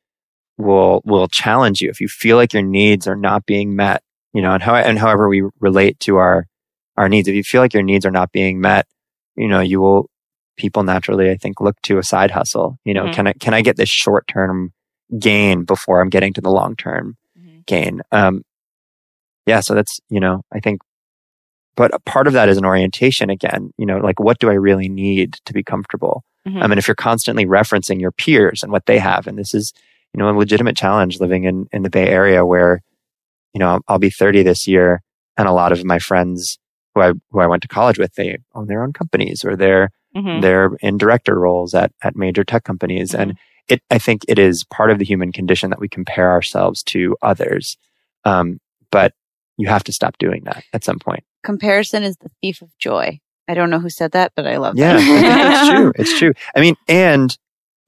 will 0.58 1.02
will 1.04 1.28
challenge 1.28 1.80
you 1.80 1.90
if 1.90 2.00
you 2.00 2.08
feel 2.08 2.36
like 2.36 2.52
your 2.52 2.62
needs 2.62 3.06
are 3.06 3.16
not 3.16 3.44
being 3.46 3.76
met 3.76 4.02
you 4.32 4.40
know 4.40 4.52
and 4.52 4.62
how 4.62 4.74
and 4.74 4.98
however 4.98 5.28
we 5.28 5.42
relate 5.60 5.98
to 6.00 6.16
our 6.16 6.46
our 6.96 7.08
needs. 7.08 7.28
If 7.28 7.34
you 7.34 7.42
feel 7.42 7.60
like 7.60 7.74
your 7.74 7.82
needs 7.82 8.04
are 8.06 8.10
not 8.10 8.32
being 8.32 8.60
met 8.60 8.86
you 9.36 9.48
know 9.48 9.60
you 9.60 9.80
will 9.80 10.08
people 10.56 10.82
naturally 10.82 11.30
i 11.30 11.36
think 11.36 11.60
look 11.60 11.76
to 11.82 11.98
a 11.98 12.02
side 12.02 12.30
hustle. 12.30 12.78
You 12.84 12.94
know 12.94 13.04
Mhm. 13.04 13.12
can 13.12 13.26
i 13.26 13.32
can 13.34 13.52
i 13.54 13.60
get 13.60 13.76
this 13.76 13.90
short 13.90 14.26
term 14.28 14.72
gain 15.18 15.64
before 15.64 16.00
i'm 16.00 16.08
getting 16.08 16.32
to 16.34 16.40
the 16.40 16.50
long 16.50 16.74
term 16.76 17.16
gain? 17.66 18.00
Um 18.12 18.42
yeah 19.46 19.60
so 19.60 19.74
that's 19.74 19.98
you 20.08 20.20
know 20.20 20.40
i 20.52 20.60
think 20.60 20.80
but 21.76 21.94
a 21.94 21.98
part 22.00 22.26
of 22.26 22.32
that 22.32 22.48
is 22.48 22.56
an 22.56 22.64
orientation 22.64 23.28
again. 23.28 23.70
You 23.76 23.84
know 23.84 23.98
like 23.98 24.18
what 24.18 24.38
do 24.38 24.48
i 24.48 24.54
really 24.54 24.88
need 24.88 25.34
to 25.44 25.52
be 25.52 25.62
comfortable? 25.62 26.24
Mhm. 26.48 26.62
I 26.62 26.66
mean, 26.68 26.78
if 26.78 26.88
you're 26.88 26.94
constantly 26.94 27.44
referencing 27.44 28.00
your 28.00 28.12
peers 28.12 28.62
and 28.62 28.70
what 28.72 28.86
they 28.86 28.98
have, 28.98 29.26
and 29.26 29.36
this 29.36 29.52
is, 29.52 29.72
you 30.14 30.18
know, 30.18 30.30
a 30.30 30.32
legitimate 30.38 30.76
challenge 30.76 31.18
living 31.20 31.42
in, 31.44 31.66
in 31.72 31.82
the 31.82 31.90
Bay 31.90 32.06
Area 32.08 32.46
where, 32.46 32.80
you 33.52 33.58
know, 33.58 33.68
I'll, 33.68 33.80
I'll 33.88 33.98
be 33.98 34.10
30 34.10 34.44
this 34.44 34.66
year 34.66 35.02
and 35.36 35.48
a 35.48 35.52
lot 35.52 35.72
of 35.72 35.84
my 35.84 35.98
friends 35.98 36.56
who 36.96 37.02
I, 37.02 37.12
who 37.30 37.40
I 37.40 37.46
went 37.46 37.62
to 37.62 37.68
college 37.68 37.98
with, 37.98 38.14
they 38.14 38.38
own 38.54 38.66
their 38.66 38.82
own 38.82 38.92
companies 38.94 39.44
or 39.44 39.54
they're, 39.54 39.90
Mhm. 40.16 40.40
they're 40.40 40.70
in 40.80 40.96
director 40.96 41.38
roles 41.38 41.74
at, 41.74 41.92
at 42.02 42.16
major 42.16 42.42
tech 42.42 42.64
companies. 42.64 43.14
And 43.14 43.34
it, 43.68 43.82
I 43.90 43.98
think 43.98 44.22
it 44.28 44.38
is 44.38 44.64
part 44.64 44.90
of 44.90 44.98
the 44.98 45.04
human 45.04 45.30
condition 45.30 45.68
that 45.70 45.78
we 45.78 45.88
compare 45.90 46.30
ourselves 46.30 46.82
to 46.84 47.14
others. 47.20 47.76
Um, 48.24 48.58
but 48.90 49.12
you 49.58 49.68
have 49.68 49.84
to 49.84 49.92
stop 49.92 50.16
doing 50.18 50.44
that 50.44 50.64
at 50.72 50.84
some 50.84 50.98
point. 50.98 51.22
Comparison 51.44 52.02
is 52.02 52.16
the 52.16 52.30
thief 52.40 52.62
of 52.62 52.70
joy. 52.78 53.18
I 53.46 53.52
don't 53.52 53.68
know 53.68 53.78
who 53.78 53.90
said 53.90 54.12
that, 54.12 54.32
but 54.34 54.46
I 54.46 54.56
love 54.56 54.78
Yeah, 54.78 54.94
I 54.94 55.00
that. 55.00 55.04
think 55.06 55.26
that's 55.26 55.68
true. 55.76 55.92
It's 55.96 56.18
true. 56.18 56.32
I 56.56 56.60
mean, 56.60 56.76
and 56.88 57.36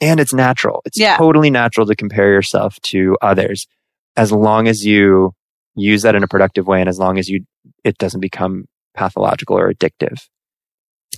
and 0.00 0.20
it's 0.20 0.34
natural. 0.34 0.82
It's 0.84 0.98
Yeah. 0.98 1.16
totally 1.16 1.48
natural 1.50 1.86
to 1.86 1.96
compare 1.96 2.30
yourself 2.30 2.76
to 2.92 3.16
others, 3.22 3.66
as 4.16 4.30
long 4.32 4.68
as 4.68 4.84
you 4.84 5.32
use 5.74 6.02
that 6.02 6.14
in 6.14 6.22
a 6.22 6.28
productive 6.28 6.66
way, 6.66 6.78
and 6.80 6.88
as 6.90 6.98
long 6.98 7.18
as 7.18 7.28
you 7.28 7.44
it 7.84 7.96
doesn't 7.98 8.20
become 8.20 8.66
pathological 8.94 9.58
or 9.58 9.72
addictive. 9.72 10.18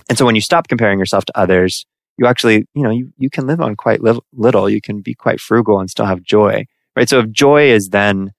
And 0.09 0.17
so, 0.17 0.25
when 0.25 0.35
you 0.35 0.41
stop 0.41 0.67
comparing 0.67 0.99
yourself 0.99 1.25
to 1.25 1.37
others, 1.37 1.85
you 2.17 2.25
actually, 2.27 2.67
you 2.73 2.83
know, 2.83 2.91
you 2.91 3.11
you 3.17 3.29
can 3.29 3.47
live 3.47 3.61
on 3.61 3.75
quite 3.75 4.01
li- 4.01 4.19
little. 4.33 4.69
You 4.69 4.81
can 4.81 5.01
be 5.01 5.13
quite 5.13 5.39
frugal 5.39 5.79
and 5.79 5.89
still 5.89 6.05
have 6.05 6.23
joy, 6.23 6.65
right? 6.95 7.09
So, 7.09 7.19
if 7.19 7.31
joy 7.31 7.71
is 7.71 7.89
then 7.89 8.31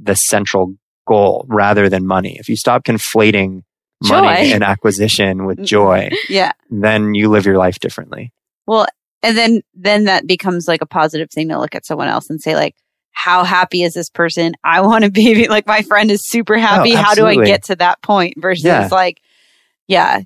the 0.00 0.14
central 0.14 0.74
goal 1.06 1.44
rather 1.48 1.88
than 1.88 2.06
money, 2.06 2.36
if 2.38 2.48
you 2.48 2.56
stop 2.56 2.84
conflating 2.84 3.62
money 4.02 4.48
Joy. 4.48 4.54
and 4.54 4.62
acquisition 4.64 5.46
with 5.46 5.58
mm, 5.58 5.64
joy, 5.64 6.10
yeah. 6.28 6.52
then 6.70 7.14
you 7.14 7.28
live 7.28 7.46
your 7.46 7.58
life 7.58 7.78
differently. 7.78 8.32
Well, 8.66 8.86
and 9.22 9.36
then 9.36 9.62
then 9.74 10.04
that 10.04 10.26
becomes 10.26 10.66
like 10.66 10.82
a 10.82 10.86
positive 10.86 11.30
thing 11.30 11.48
to 11.48 11.58
look 11.58 11.74
at 11.74 11.86
someone 11.86 12.08
else 12.08 12.28
and 12.28 12.40
say 12.40 12.54
like, 12.54 12.74
how 13.12 13.44
happy 13.44 13.82
is 13.82 13.94
this 13.94 14.10
person? 14.10 14.54
I 14.64 14.80
want 14.80 15.04
to 15.04 15.10
be 15.10 15.48
like 15.56 15.66
my 15.66 15.82
friend 15.82 16.10
is 16.10 16.28
super 16.28 16.56
happy. 16.58 16.92
Oh, 16.94 16.96
how 16.96 17.14
do 17.14 17.26
I 17.26 17.36
get 17.36 17.64
to 17.64 17.76
that 17.76 18.02
point? 18.02 18.34
Versus 18.36 18.64
Yeah. 18.64 18.88
like, 18.90 19.20
yeah, 19.88 20.20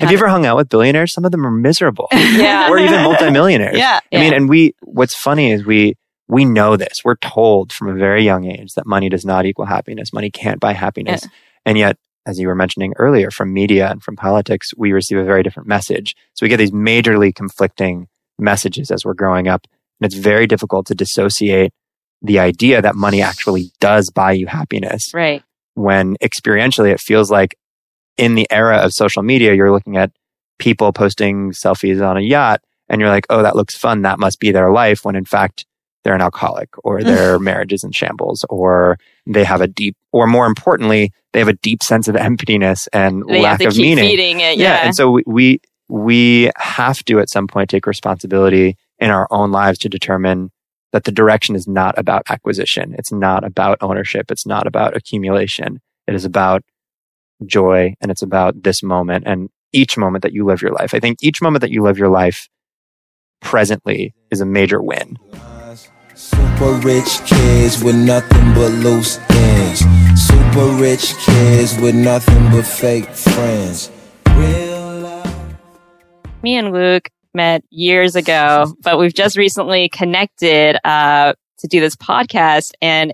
Have 0.00 0.10
you 0.10 0.16
ever 0.16 0.28
hung 0.28 0.44
out 0.46 0.56
with 0.56 0.68
billionaires? 0.68 1.12
Some 1.12 1.24
of 1.24 1.30
them 1.32 1.46
are 1.46 1.50
miserable, 1.50 2.08
Yeah. 2.12 2.68
or 2.70 2.78
even 2.78 3.02
multimillionaires. 3.02 3.76
yeah, 3.76 4.00
I 4.12 4.18
mean, 4.18 4.32
and 4.34 4.48
we, 4.48 4.74
what's 4.82 5.14
funny 5.14 5.50
is 5.52 5.64
we, 5.64 5.94
we 6.28 6.44
know 6.44 6.76
this. 6.76 6.98
We're 7.04 7.16
told 7.16 7.72
from 7.72 7.88
a 7.88 7.94
very 7.94 8.24
young 8.24 8.44
age 8.44 8.74
that 8.74 8.86
money 8.86 9.08
does 9.08 9.24
not 9.24 9.46
equal 9.46 9.66
happiness. 9.66 10.12
Money 10.12 10.30
can't 10.30 10.58
buy 10.60 10.72
happiness. 10.72 11.26
And 11.64 11.78
yet, 11.78 11.96
as 12.26 12.38
you 12.40 12.48
were 12.48 12.56
mentioning 12.56 12.92
earlier, 12.98 13.30
from 13.30 13.52
media 13.52 13.88
and 13.90 14.02
from 14.02 14.16
politics, 14.16 14.70
we 14.76 14.90
receive 14.92 15.18
a 15.18 15.24
very 15.24 15.42
different 15.44 15.68
message. 15.68 16.16
So 16.34 16.44
we 16.44 16.48
get 16.48 16.56
these 16.56 16.72
majorly 16.72 17.32
conflicting 17.32 18.08
messages 18.38 18.90
as 18.90 19.04
we're 19.04 19.14
growing 19.14 19.46
up. 19.46 19.66
And 20.00 20.06
it's 20.06 20.16
very 20.16 20.46
difficult 20.48 20.86
to 20.86 20.94
dissociate 20.94 21.72
the 22.22 22.38
idea 22.38 22.80
that 22.82 22.94
money 22.96 23.20
actually 23.22 23.70
does 23.80 24.10
buy 24.10 24.32
you 24.32 24.46
happiness 24.46 25.02
Right. 25.14 25.42
when 25.74 26.16
experientially 26.22 26.90
it 26.92 27.00
feels 27.00 27.30
like 27.30 27.56
in 28.16 28.34
the 28.34 28.46
era 28.50 28.78
of 28.78 28.92
social 28.92 29.22
media, 29.22 29.52
you're 29.54 29.70
looking 29.72 29.96
at 29.96 30.10
people 30.58 30.92
posting 30.92 31.52
selfies 31.52 32.04
on 32.06 32.16
a 32.16 32.20
yacht 32.20 32.62
and 32.88 33.00
you're 33.00 33.10
like, 33.10 33.26
oh, 33.28 33.42
that 33.42 33.56
looks 33.56 33.76
fun. 33.76 34.02
That 34.02 34.18
must 34.18 34.40
be 34.40 34.50
their 34.52 34.70
life. 34.70 35.04
When 35.04 35.14
in 35.16 35.24
fact, 35.26 35.66
they're 36.02 36.14
an 36.14 36.22
alcoholic 36.22 36.70
or 36.82 37.02
their 37.04 37.38
marriage 37.38 37.72
is 37.74 37.84
in 37.84 37.92
shambles 37.92 38.44
or 38.48 38.96
they 39.26 39.44
have 39.44 39.60
a 39.60 39.66
deep, 39.66 39.96
or 40.12 40.26
more 40.26 40.46
importantly, 40.46 41.10
they 41.34 41.40
have 41.40 41.48
a 41.48 41.52
deep 41.62 41.82
sense 41.82 42.08
of 42.08 42.16
emptiness 42.16 42.88
and 42.92 43.22
They 43.28 43.42
lack 43.42 43.60
of 43.60 43.76
meaning. 43.76 44.40
it. 44.40 44.56
Yeah. 44.56 44.84
and 44.86 44.94
so 44.96 45.10
we, 45.10 45.22
we 45.26 45.60
we 45.88 46.50
have 46.56 47.04
to 47.04 47.20
at 47.20 47.30
some 47.30 47.46
point 47.46 47.70
take 47.70 47.86
responsibility 47.86 48.76
in 48.98 49.10
our 49.10 49.28
own 49.30 49.52
lives 49.52 49.78
to 49.80 49.88
determine 49.88 50.50
that 50.92 51.04
the 51.04 51.12
direction 51.12 51.54
is 51.56 51.66
not 51.66 51.98
about 51.98 52.22
acquisition. 52.28 52.94
It's 52.98 53.12
not 53.12 53.44
about 53.44 53.78
ownership. 53.80 54.30
It's 54.30 54.46
not 54.46 54.66
about 54.66 54.96
accumulation. 54.96 55.80
It 56.06 56.14
is 56.14 56.24
about 56.24 56.62
joy 57.44 57.94
and 58.00 58.10
it's 58.10 58.22
about 58.22 58.62
this 58.62 58.82
moment 58.82 59.24
and 59.26 59.48
each 59.72 59.96
moment 59.98 60.22
that 60.22 60.32
you 60.32 60.44
live 60.44 60.62
your 60.62 60.72
life. 60.72 60.94
I 60.94 61.00
think 61.00 61.18
each 61.22 61.42
moment 61.42 61.60
that 61.60 61.70
you 61.70 61.82
live 61.82 61.98
your 61.98 62.08
life 62.08 62.48
presently 63.40 64.14
is 64.30 64.40
a 64.40 64.46
major 64.46 64.80
win. 64.80 65.18
Super 66.14 66.72
rich 66.82 67.20
kids 67.26 67.84
with 67.84 67.94
nothing 67.94 68.54
but 68.54 68.70
loose 68.70 69.18
ends. 69.28 69.80
Super 70.14 70.68
rich 70.80 71.14
kids 71.18 71.78
with 71.78 71.94
nothing 71.94 72.50
but 72.50 72.64
fake 72.64 73.08
friends. 73.10 73.90
Real 74.30 75.00
life. 75.00 75.34
me 76.42 76.56
and 76.56 76.72
Luke 76.72 77.10
met 77.36 77.62
years 77.70 78.16
ago, 78.16 78.74
but 78.80 78.98
we've 78.98 79.14
just 79.14 79.36
recently 79.36 79.88
connected 79.88 80.76
uh, 80.84 81.34
to 81.58 81.68
do 81.68 81.80
this 81.80 81.94
podcast. 81.94 82.72
And 82.82 83.12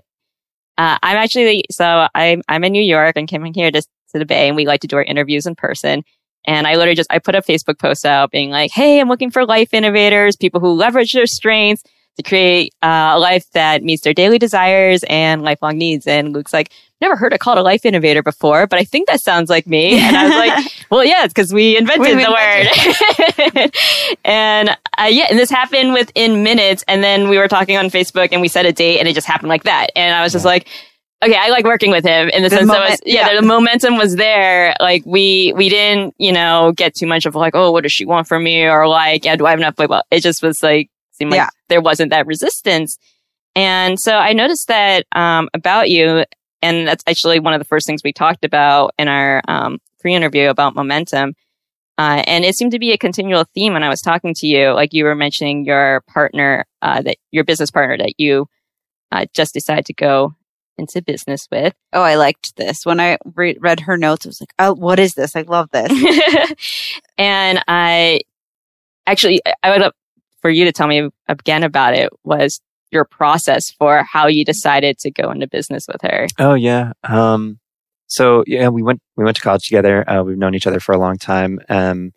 uh, 0.77 0.97
I'm 1.03 1.17
actually 1.17 1.65
so 1.69 2.07
I'm 2.15 2.41
I'm 2.47 2.63
in 2.63 2.71
New 2.71 2.81
York 2.81 3.15
and 3.15 3.27
came 3.27 3.45
here 3.53 3.69
to 3.69 3.81
to 3.81 4.19
the 4.19 4.25
Bay, 4.25 4.47
and 4.47 4.55
we 4.55 4.65
like 4.65 4.81
to 4.81 4.87
do 4.87 4.95
our 4.95 5.03
interviews 5.03 5.45
in 5.45 5.55
person. 5.55 6.03
And 6.45 6.65
I 6.67 6.75
literally 6.75 6.95
just 6.95 7.11
I 7.11 7.19
put 7.19 7.35
a 7.35 7.41
Facebook 7.41 7.79
post 7.79 8.05
out 8.05 8.31
being 8.31 8.49
like, 8.49 8.71
"Hey, 8.71 8.99
I'm 8.99 9.09
looking 9.09 9.29
for 9.29 9.45
life 9.45 9.73
innovators, 9.73 10.35
people 10.35 10.59
who 10.59 10.69
leverage 10.69 11.11
their 11.13 11.27
strengths." 11.27 11.83
To 12.17 12.23
create 12.23 12.73
uh, 12.83 13.13
a 13.15 13.19
life 13.19 13.49
that 13.53 13.83
meets 13.83 14.03
their 14.03 14.13
daily 14.13 14.37
desires 14.37 15.03
and 15.09 15.41
lifelong 15.41 15.77
needs. 15.79 16.05
And 16.05 16.31
Luke's 16.31 16.53
like, 16.53 16.71
never 17.03 17.15
heard 17.15 17.33
a 17.33 17.37
call 17.37 17.55
to 17.55 17.61
life 17.61 17.85
innovator 17.85 18.23
before, 18.23 18.65
but 18.65 18.79
I 18.79 18.83
think 18.83 19.07
that 19.07 19.21
sounds 19.21 19.49
like 19.49 19.67
me. 19.67 19.99
And 20.13 20.17
I 20.17 20.23
was 20.23 20.35
like, 20.35 20.87
well, 20.89 21.03
yeah, 21.03 21.23
it's 21.23 21.33
because 21.33 21.53
we 21.53 21.77
invented 21.77 22.17
We 22.17 22.23
the 22.23 23.65
word. 23.65 23.71
and 24.25 24.69
uh, 24.69 25.07
yeah, 25.09 25.25
and 25.29 25.39
this 25.39 25.49
happened 25.49 25.93
within 25.93 26.43
minutes. 26.43 26.83
And 26.87 27.03
then 27.03 27.29
we 27.29 27.37
were 27.37 27.47
talking 27.47 27.77
on 27.77 27.85
Facebook 27.87 28.29
and 28.31 28.41
we 28.41 28.47
set 28.47 28.65
a 28.65 28.71
date 28.71 28.99
and 28.99 29.07
it 29.07 29.13
just 29.13 29.27
happened 29.27 29.49
like 29.49 29.63
that. 29.63 29.87
And 29.95 30.15
I 30.15 30.21
was 30.21 30.31
just 30.31 30.45
like, 30.45 30.67
okay, 31.23 31.37
I 31.37 31.49
like 31.49 31.65
working 31.65 31.91
with 31.91 32.03
him 32.03 32.29
in 32.29 32.43
the, 32.43 32.49
The 32.49 32.57
sense 32.57 32.69
that 32.69 32.89
was, 32.89 32.99
yeah, 33.05 33.31
yeah. 33.31 33.39
the 33.39 33.45
momentum 33.45 33.97
was 33.97 34.15
there. 34.15 34.75
Like 34.79 35.03
we, 35.05 35.53
we 35.55 35.69
didn't, 35.69 36.13
you 36.17 36.31
know, 36.31 36.73
get 36.75 36.95
too 36.95 37.07
much 37.07 37.25
of 37.25 37.35
like, 37.35 37.55
oh, 37.55 37.71
what 37.71 37.83
does 37.83 37.93
she 37.93 38.05
want 38.05 38.27
from 38.27 38.43
me? 38.43 38.63
Or 38.65 38.87
like, 38.87 39.25
yeah, 39.25 39.35
do 39.35 39.45
I 39.45 39.51
have 39.51 39.59
enough? 39.59 39.75
Like, 39.77 39.89
well, 39.89 40.03
it 40.11 40.21
just 40.21 40.43
was 40.43 40.61
like, 40.61 40.89
seemed 41.13 41.31
like 41.31 41.37
Yeah. 41.39 41.49
there 41.69 41.81
wasn't 41.81 42.11
that 42.11 42.25
resistance. 42.27 42.97
And 43.55 43.99
so 43.99 44.17
I 44.17 44.33
noticed 44.33 44.67
that, 44.67 45.05
um, 45.15 45.49
about 45.53 45.89
you. 45.89 46.25
And 46.61 46.87
that's 46.87 47.03
actually 47.07 47.39
one 47.39 47.53
of 47.53 47.59
the 47.59 47.65
first 47.65 47.85
things 47.85 48.01
we 48.03 48.13
talked 48.13 48.43
about 48.45 48.93
in 48.97 49.07
our, 49.07 49.41
um, 49.47 49.79
pre-interview 49.99 50.49
about 50.49 50.75
momentum. 50.75 51.33
Uh, 51.97 52.23
and 52.25 52.43
it 52.43 52.55
seemed 52.55 52.71
to 52.71 52.79
be 52.79 52.91
a 52.91 52.97
continual 52.97 53.45
theme 53.53 53.73
when 53.73 53.83
I 53.83 53.89
was 53.89 54.01
talking 54.01 54.33
to 54.37 54.47
you. 54.47 54.71
Like 54.71 54.93
you 54.93 55.03
were 55.05 55.13
mentioning 55.15 55.63
your 55.65 56.01
partner, 56.07 56.65
uh, 56.81 57.01
that 57.03 57.17
your 57.31 57.43
business 57.43 57.69
partner 57.69 57.97
that 57.97 58.13
you, 58.17 58.47
uh, 59.11 59.25
just 59.35 59.53
decided 59.53 59.85
to 59.85 59.93
go 59.93 60.33
into 60.79 61.03
business 61.03 61.47
with. 61.51 61.75
Oh, 61.93 62.01
I 62.01 62.15
liked 62.15 62.55
this. 62.55 62.83
When 62.83 62.99
I 62.99 63.19
re- 63.35 63.57
read 63.61 63.81
her 63.81 63.95
notes, 63.95 64.25
I 64.25 64.29
was 64.29 64.41
like, 64.41 64.53
oh, 64.57 64.73
what 64.73 64.97
is 64.97 65.13
this? 65.13 65.35
I 65.35 65.41
love 65.43 65.69
this. 65.71 65.91
and 67.19 67.63
I 67.67 68.21
actually, 69.05 69.41
I 69.61 69.69
would 69.77 69.91
for 70.43 70.51
you 70.51 70.65
to 70.65 70.73
tell 70.73 70.87
me 70.87 71.09
again 71.27 71.63
about 71.63 71.95
it 71.95 72.09
was 72.23 72.61
your 72.91 73.05
process 73.05 73.71
for 73.71 74.03
how 74.03 74.27
you 74.27 74.45
decided 74.45 74.99
to 74.99 75.09
go 75.09 75.31
into 75.31 75.47
business 75.47 75.87
with 75.87 76.01
her. 76.03 76.27
Oh 76.37 76.53
yeah. 76.53 76.91
Um, 77.03 77.59
so 78.07 78.43
yeah, 78.45 78.67
we 78.67 78.83
went 78.83 79.01
we 79.15 79.23
went 79.23 79.37
to 79.37 79.41
college 79.41 79.63
together. 79.63 80.07
Uh, 80.07 80.21
we've 80.21 80.37
known 80.37 80.53
each 80.53 80.67
other 80.67 80.81
for 80.81 80.93
a 80.93 80.99
long 80.99 81.17
time. 81.17 81.59
Um, 81.69 82.11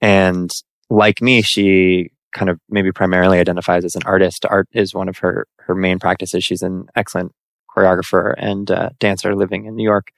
and 0.00 0.50
like 0.90 1.22
me, 1.22 1.42
she 1.42 2.10
kind 2.32 2.50
of 2.50 2.60
maybe 2.68 2.92
primarily 2.92 3.38
identifies 3.38 3.84
as 3.84 3.96
an 3.96 4.02
artist. 4.04 4.44
Art 4.48 4.68
is 4.72 4.94
one 4.94 5.08
of 5.08 5.18
her 5.18 5.46
her 5.60 5.74
main 5.74 5.98
practices. 5.98 6.44
She's 6.44 6.62
an 6.62 6.86
excellent 6.94 7.32
choreographer 7.74 8.34
and 8.36 8.70
uh, 8.70 8.90
dancer 8.98 9.34
living 9.34 9.64
in 9.64 9.74
New 9.74 9.84
York. 9.84 10.12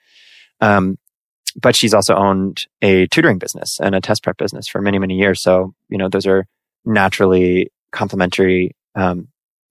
Um, 0.61 0.99
but 1.61 1.77
she's 1.77 1.95
also 1.95 2.17
owned 2.17 2.67
a 2.81 3.07
tutoring 3.07 3.39
business 3.39 3.79
and 3.81 3.95
a 3.95 4.01
test 4.01 4.25
prep 4.25 4.37
business 4.37 4.67
for 4.67 4.83
many 4.83 4.99
many 4.99 5.15
years. 5.15 5.41
So 5.41 5.75
you 5.89 5.97
know 5.97 6.09
those 6.09 6.27
are 6.27 6.45
naturally 6.85 7.71
complementary 7.93 8.75
um, 8.95 9.29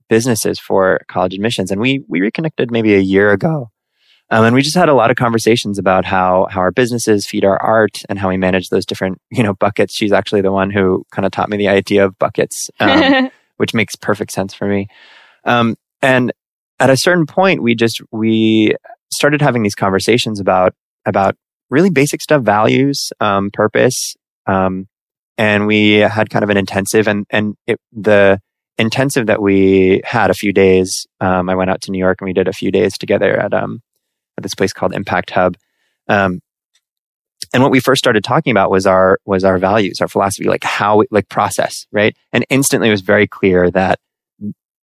businesses 0.10 0.60
for 0.60 1.02
college 1.08 1.34
admissions. 1.34 1.72
And 1.72 1.80
we 1.82 2.04
we 2.08 2.22
reconnected 2.22 2.72
maybe 2.72 2.94
a 2.94 3.00
year 3.00 3.32
ago. 3.32 3.70
Um, 4.30 4.46
and 4.46 4.56
we 4.56 4.62
just 4.62 4.78
had 4.78 4.88
a 4.88 4.94
lot 4.94 5.12
of 5.12 5.18
conversations 5.18 5.78
about 5.78 6.06
how 6.06 6.48
how 6.50 6.62
our 6.62 6.72
businesses 6.72 7.28
feed 7.28 7.44
our 7.44 7.62
art 7.62 8.02
and 8.08 8.18
how 8.18 8.30
we 8.30 8.38
manage 8.38 8.70
those 8.70 8.86
different 8.86 9.20
you 9.30 9.44
know 9.44 9.54
buckets. 9.54 9.96
She's 9.96 10.14
actually 10.14 10.42
the 10.42 10.52
one 10.52 10.70
who 10.70 11.06
kind 11.12 11.26
of 11.26 11.32
taught 11.32 11.50
me 11.50 11.58
the 11.58 11.68
idea 11.68 12.06
of 12.06 12.18
buckets, 12.18 12.70
um, 12.80 13.30
which 13.58 13.74
makes 13.74 13.96
perfect 13.96 14.32
sense 14.32 14.54
for 14.54 14.68
me. 14.68 14.88
Um, 15.44 15.76
and 16.02 16.32
at 16.80 16.90
a 16.90 16.98
certain 16.98 17.26
point, 17.26 17.62
we 17.62 17.76
just 17.76 18.02
we 18.12 18.76
started 19.12 19.42
having 19.42 19.64
these 19.64 19.76
conversations 19.76 20.40
about 20.40 20.74
about 21.06 21.36
really 21.70 21.90
basic 21.90 22.22
stuff, 22.22 22.44
values, 22.44 23.12
um, 23.20 23.50
purpose, 23.52 24.16
um, 24.46 24.88
and 25.38 25.68
we 25.68 25.96
had 25.96 26.30
kind 26.30 26.44
of 26.44 26.50
an 26.50 26.58
intensive 26.58 27.08
and 27.08 27.26
and 27.30 27.56
it, 27.68 27.80
the 27.92 28.40
intensive 28.78 29.28
that 29.28 29.42
we 29.42 30.02
had 30.04 30.30
a 30.30 30.34
few 30.36 30.52
days. 30.54 31.06
Um, 31.20 31.50
I 31.50 31.56
went 31.56 31.70
out 31.70 31.82
to 31.84 31.92
New 31.92 32.00
York 32.00 32.22
and 32.22 32.28
we 32.28 32.34
did 32.34 32.48
a 32.48 32.54
few 32.54 32.72
days 32.72 32.98
together 32.98 33.38
at 33.38 33.54
um 33.54 33.82
at 34.38 34.44
this 34.44 34.56
place 34.56 34.74
called 34.74 34.94
Impact 34.94 35.32
Hub. 35.32 35.56
Um, 36.08 36.42
and 37.54 37.62
what 37.62 37.72
we 37.72 37.80
first 37.80 38.00
started 38.00 38.24
talking 38.24 38.52
about 38.52 38.72
was 38.72 38.86
our 38.86 39.20
was 39.26 39.44
our 39.44 39.58
values, 39.58 40.00
our 40.02 40.08
philosophy, 40.08 40.48
like 40.48 40.64
how 40.64 40.98
we, 40.98 41.08
like 41.12 41.28
process, 41.30 41.86
right? 41.92 42.16
And 42.32 42.46
instantly 42.50 42.88
it 42.88 42.92
was 42.92 43.02
very 43.02 43.28
clear 43.28 43.70
that 43.72 44.00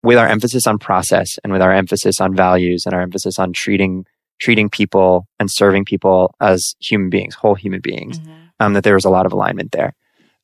with 0.03 0.19
our 0.19 0.27
emphasis 0.27 0.67
on 0.67 0.79
process 0.79 1.39
and 1.43 1.53
with 1.53 1.63
our 1.63 1.73
emphasis 1.73 2.21
on 2.21 2.35
values 2.35 2.85
and 2.87 2.95
our 2.95 3.01
emphasis 3.01 3.39
on 3.39 3.53
treating 3.53 4.05
treating 4.41 4.69
people 4.69 5.27
and 5.41 5.51
serving 5.51 5.85
people 5.85 6.35
as 6.41 6.77
human 6.79 7.11
beings, 7.11 7.35
whole 7.35 7.57
human 7.57 7.81
beings, 7.81 8.21
um, 8.61 8.73
that 8.75 8.85
there 8.85 8.95
was 8.95 9.05
a 9.05 9.11
lot 9.11 9.27
of 9.27 9.33
alignment 9.33 9.73
there. 9.73 9.95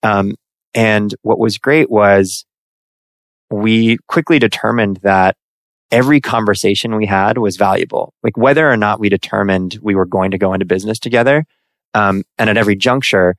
Um, 0.04 0.34
and 0.74 1.12
what 1.22 1.40
was 1.40 1.58
great 1.58 1.90
was 1.90 2.44
we 3.50 3.96
quickly 4.06 4.38
determined 4.38 5.00
that 5.02 5.36
every 5.90 6.20
conversation 6.20 6.96
we 6.96 7.06
had 7.06 7.38
was 7.38 7.56
valuable. 7.56 8.12
Like 8.22 8.36
whether 8.36 8.70
or 8.70 8.76
not 8.76 9.00
we 9.00 9.08
determined 9.08 9.78
we 9.82 9.94
were 9.94 10.06
going 10.06 10.30
to 10.32 10.38
go 10.38 10.52
into 10.52 10.66
business 10.66 10.98
together, 10.98 11.44
um, 11.94 12.24
and 12.38 12.50
at 12.50 12.56
every 12.56 12.76
juncture, 12.76 13.36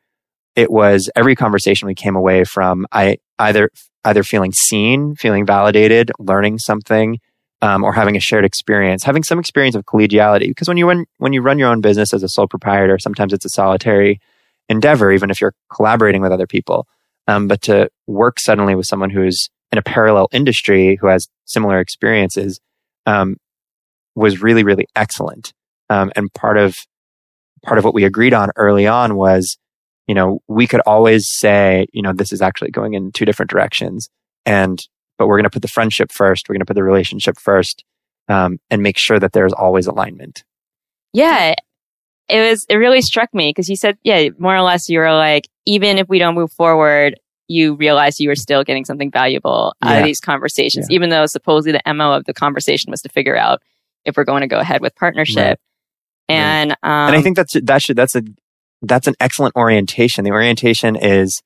it 0.56 0.72
was 0.72 1.10
every 1.16 1.36
conversation 1.36 1.88
we 1.88 1.96
came 1.96 2.16
away 2.16 2.44
from. 2.44 2.86
I 2.92 3.18
either 3.40 3.70
either 4.06 4.24
feeling 4.24 4.54
seen, 4.54 5.16
feeling 5.16 5.46
validated, 5.46 6.12
learning 6.20 6.60
something, 6.60 7.20
um, 7.62 7.84
or 7.84 7.94
having 7.94 8.16
a 8.16 8.20
shared 8.20 8.46
experience, 8.46 9.04
having 9.04 9.24
some 9.24 9.40
experience 9.40 9.76
of 9.76 9.84
collegiality. 9.86 10.48
Because 10.48 10.68
when 10.68 10.78
you 10.78 10.88
run 10.88 11.06
when 11.18 11.34
you 11.34 11.42
run 11.42 11.60
your 11.60 11.70
own 11.70 11.82
business 11.82 12.14
as 12.14 12.24
a 12.24 12.30
sole 12.30 12.48
proprietor, 12.48 12.98
sometimes 13.00 13.34
it's 13.34 13.46
a 13.46 13.50
solitary 13.50 14.20
endeavor, 14.70 15.12
even 15.12 15.30
if 15.30 15.42
you're 15.42 15.54
collaborating 15.74 16.22
with 16.22 16.32
other 16.32 16.48
people. 16.48 16.88
Um, 17.28 17.48
but 17.48 17.62
to 17.64 17.90
work 18.08 18.40
suddenly 18.40 18.76
with 18.76 18.86
someone 18.86 19.10
who's 19.10 19.50
in 19.72 19.78
a 19.78 19.82
parallel 19.82 20.28
industry 20.32 20.98
who 21.00 21.08
has 21.08 21.28
similar 21.46 21.80
experiences 21.80 22.60
um, 23.06 23.38
was 24.16 24.42
really 24.42 24.64
really 24.64 24.88
excellent. 24.96 25.54
Um, 25.90 26.12
and 26.16 26.32
part 26.34 26.58
of 26.58 26.76
part 27.64 27.78
of 27.78 27.84
what 27.84 27.94
we 27.94 28.04
agreed 28.04 28.34
on 28.34 28.50
early 28.56 28.88
on 28.88 29.16
was, 29.16 29.58
you 30.08 30.16
know, 30.16 30.40
we 30.48 30.68
could 30.68 30.82
always 30.82 31.28
say, 31.28 31.88
you 31.94 32.02
know, 32.02 32.14
this 32.14 32.32
is 32.32 32.42
actually 32.42 32.72
going 32.72 32.94
in 32.94 33.12
two 33.12 33.26
different 33.26 33.50
directions, 33.50 34.10
and 34.46 34.80
but 35.18 35.28
we're 35.28 35.38
going 35.38 35.44
to 35.46 35.50
put 35.50 35.62
the 35.62 35.68
friendship 35.68 36.12
first. 36.12 36.48
We're 36.48 36.54
going 36.54 36.62
to 36.62 36.66
put 36.66 36.76
the 36.76 36.84
relationship 36.84 37.38
first, 37.40 37.84
um, 38.30 38.60
and 38.70 38.84
make 38.84 38.98
sure 38.98 39.20
that 39.20 39.34
there's 39.34 39.54
always 39.54 39.88
alignment. 39.88 40.44
Yeah. 41.14 41.56
It 42.28 42.50
was, 42.50 42.66
it 42.70 42.76
really 42.76 43.02
struck 43.02 43.34
me 43.34 43.50
because 43.50 43.70
you 43.70 43.76
said, 43.76 43.98
yeah, 44.04 44.30
more 44.40 44.56
or 44.56 44.62
less 44.62 44.90
you 44.90 45.00
were 45.00 45.14
like, 45.14 45.48
even 45.66 45.98
if 45.98 46.08
we 46.10 46.18
don't 46.20 46.36
move 46.36 46.52
forward, 46.52 47.20
you 47.48 47.76
realize 47.76 48.20
you 48.20 48.30
were 48.30 48.36
still 48.36 48.64
getting 48.64 48.86
something 48.86 49.12
valuable 49.12 49.76
out 49.84 49.92
Yeah. 49.92 49.98
of 50.00 50.06
these 50.06 50.20
conversations, 50.20 50.88
even 50.90 51.10
though 51.10 51.28
supposedly 51.28 51.80
the 51.84 51.94
MO 51.94 52.14
of 52.14 52.26
the 52.26 52.34
conversation 52.34 52.90
was 52.90 53.02
to 53.02 53.10
figure 53.10 53.38
out 53.38 53.62
if 54.06 54.18
we're 54.18 54.24
going 54.24 54.42
to 54.42 54.48
go 54.48 54.58
ahead 54.60 54.82
with 54.82 54.96
partnership. 54.96 55.60
Right. 56.28 56.36
And, 56.38 56.72
um, 56.72 56.78
and 57.10 57.16
I 57.16 57.22
think 57.22 57.36
that's 57.36 57.54
that 57.54 57.82
should 57.84 57.96
that's 57.96 58.16
a 58.16 58.24
that's 58.82 59.06
an 59.06 59.14
excellent 59.20 59.56
orientation. 59.56 60.24
The 60.24 60.32
orientation 60.32 60.96
is 60.96 61.40